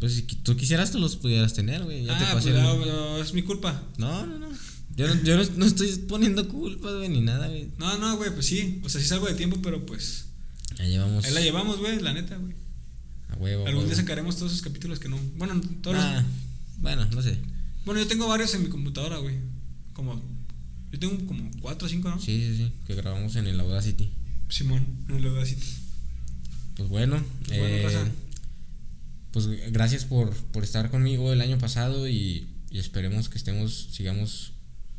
Pues 0.00 0.14
si 0.14 0.22
tú 0.22 0.56
quisieras, 0.56 0.90
tú 0.90 0.98
los 0.98 1.16
pudieras 1.16 1.52
tener, 1.52 1.84
güey. 1.84 2.04
Ya 2.04 2.16
te 2.16 2.24
ah, 2.24 2.32
pasé 2.32 2.50
pues 2.52 2.62
no, 2.62 2.86
no, 2.86 3.18
es 3.22 3.34
mi 3.34 3.42
culpa. 3.42 3.82
No, 3.98 4.26
no, 4.26 4.38
no. 4.38 4.48
Yo, 4.96 5.14
no, 5.14 5.22
yo 5.22 5.36
no, 5.36 5.44
no 5.56 5.66
estoy 5.66 5.88
poniendo 6.08 6.48
culpa, 6.48 6.90
güey, 6.90 7.10
ni 7.10 7.20
nada, 7.20 7.48
güey. 7.48 7.70
No, 7.78 7.98
no, 7.98 8.16
güey, 8.16 8.32
pues 8.32 8.46
sí. 8.46 8.80
O 8.82 8.88
sea, 8.88 9.00
sí 9.00 9.06
salgo 9.06 9.26
de 9.26 9.34
tiempo, 9.34 9.58
pero 9.62 9.84
pues. 9.84 10.24
Ya 10.78 10.86
llevamos. 10.86 11.24
Ahí 11.26 11.34
la 11.34 11.42
llevamos, 11.42 11.78
güey, 11.78 12.00
la 12.00 12.14
neta, 12.14 12.36
güey. 12.36 12.54
A 13.28 13.36
huevo. 13.36 13.66
Algún 13.66 13.86
día 13.86 13.94
sacaremos 13.94 14.36
todos 14.36 14.52
esos 14.52 14.64
capítulos 14.64 14.98
que 14.98 15.10
no. 15.10 15.18
Bueno, 15.36 15.60
todos 15.82 15.96
los- 15.96 16.04
Ah, 16.04 16.24
bueno, 16.78 17.06
no 17.12 17.20
sé. 17.20 17.38
Bueno, 17.84 18.00
yo 18.00 18.06
tengo 18.08 18.26
varios 18.26 18.54
en 18.54 18.62
mi 18.62 18.68
computadora, 18.70 19.18
güey. 19.18 19.36
Como. 19.92 20.20
Yo 20.90 20.98
tengo 20.98 21.26
como 21.26 21.50
cuatro 21.60 21.86
o 21.86 21.90
cinco, 21.90 22.08
¿no? 22.08 22.18
Sí, 22.18 22.40
sí, 22.40 22.56
sí. 22.56 22.72
Que 22.86 22.94
grabamos 22.94 23.36
en 23.36 23.46
el 23.46 23.60
Audacity. 23.60 24.10
Simón, 24.48 24.86
en 25.08 25.16
el 25.16 25.26
Audacity. 25.26 25.66
Pues 26.76 26.88
bueno. 26.88 27.22
Pues 27.46 27.58
bueno, 27.58 27.76
eh. 27.76 28.12
Pues 29.32 29.46
gracias 29.72 30.04
por, 30.04 30.34
por 30.34 30.64
estar 30.64 30.90
conmigo 30.90 31.32
el 31.32 31.40
año 31.40 31.58
pasado 31.58 32.08
y, 32.08 32.48
y 32.70 32.78
esperemos 32.78 33.28
que 33.28 33.38
estemos, 33.38 33.88
sigamos 33.92 34.52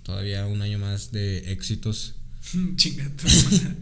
todavía 0.03 0.47
un 0.47 0.61
año 0.61 0.79
más 0.79 1.11
de 1.11 1.51
éxitos. 1.51 2.15
Chinga 2.75 3.09
tu 3.15 3.27
madre. 3.27 3.75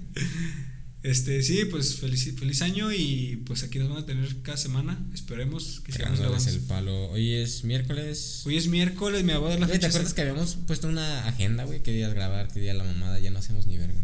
Este, 1.02 1.42
sí, 1.44 1.64
pues 1.72 1.96
feliz, 1.96 2.36
feliz 2.38 2.62
año 2.62 2.92
y 2.92 3.42
pues 3.46 3.64
aquí 3.64 3.80
nos 3.80 3.88
van 3.88 4.00
a 4.00 4.06
tener 4.06 4.42
cada 4.42 4.58
semana. 4.58 5.00
Esperemos 5.14 5.80
que 5.80 5.94
sigamos 5.94 6.20
grabando. 6.20 6.50
el 6.50 6.60
palo. 6.62 7.10
Hoy 7.12 7.36
es 7.36 7.64
miércoles. 7.64 8.42
Hoy 8.46 8.58
es 8.58 8.68
miércoles, 8.68 9.24
me 9.24 9.38
voy 9.38 9.48
a 9.48 9.50
dar 9.52 9.60
la 9.62 9.68
Güey, 9.68 9.80
¿Te 9.80 9.86
fecha. 9.86 9.88
acuerdas 9.96 10.14
que 10.14 10.22
habíamos 10.22 10.56
puesto 10.68 10.90
una 10.90 11.26
agenda, 11.26 11.64
güey? 11.64 11.82
¿Qué 11.84 11.94
días 11.94 12.14
grabar? 12.14 12.50
¿Qué 12.52 12.60
día 12.60 12.74
la 12.74 12.84
mamada? 12.84 13.18
Ya 13.20 13.32
no 13.32 13.40
hacemos 13.40 13.66
ni 13.66 13.78
verga. 13.78 14.02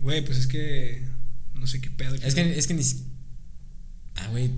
Güey, 0.00 0.24
pues 0.24 0.38
es 0.38 0.46
que. 0.46 1.08
No 1.54 1.66
sé 1.66 1.80
qué 1.80 1.90
pedo. 1.90 2.14
Es 2.14 2.36
que, 2.36 2.56
es 2.56 2.68
que 2.68 2.74
ni 2.74 2.84
Ah, 4.14 4.28
güey. 4.30 4.48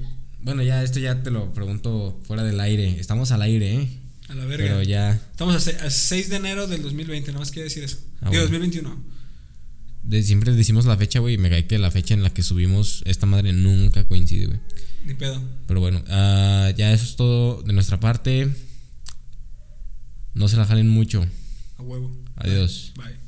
Bueno, 0.42 0.62
ya 0.62 0.82
esto 0.82 0.98
ya 0.98 1.22
te 1.22 1.30
lo 1.30 1.52
pregunto 1.52 2.20
fuera 2.24 2.42
del 2.44 2.60
aire. 2.60 2.98
Estamos 2.98 3.30
al 3.32 3.42
aire, 3.42 3.74
¿eh? 3.74 3.88
A 4.28 4.34
la 4.34 4.44
verga. 4.46 4.64
Pero 4.64 4.82
ya. 4.82 5.12
Estamos 5.12 5.54
a, 5.56 5.60
se- 5.60 5.76
a 5.76 5.90
6 5.90 6.30
de 6.30 6.36
enero 6.36 6.66
del 6.66 6.82
2020, 6.82 7.28
nada 7.32 7.40
más 7.40 7.50
quiero 7.50 7.64
decir 7.68 7.84
eso. 7.84 7.98
Ah, 8.20 8.30
Digo, 8.30 8.42
bueno. 8.48 8.58
2021. 8.58 9.04
de- 10.04 10.22
siempre 10.22 10.52
decimos 10.54 10.86
la 10.86 10.96
fecha, 10.96 11.18
güey. 11.18 11.34
y 11.34 11.38
Me 11.38 11.50
cae 11.50 11.66
que 11.66 11.78
la 11.78 11.90
fecha 11.90 12.14
en 12.14 12.22
la 12.22 12.30
que 12.30 12.42
subimos 12.42 13.02
esta 13.06 13.26
madre 13.26 13.52
nunca 13.52 14.04
coincide, 14.04 14.46
güey. 14.46 14.60
Ni 15.04 15.14
pedo. 15.14 15.42
Pero 15.66 15.80
bueno, 15.80 16.02
ah, 16.08 16.72
ya 16.76 16.92
eso 16.92 17.04
es 17.04 17.16
todo 17.16 17.62
de 17.62 17.72
nuestra 17.72 18.00
parte. 18.00 18.48
No 20.34 20.48
se 20.48 20.56
la 20.56 20.64
jalen 20.64 20.88
mucho. 20.88 21.26
A 21.76 21.82
huevo. 21.82 22.16
Adiós. 22.36 22.92
Bye. 22.96 23.19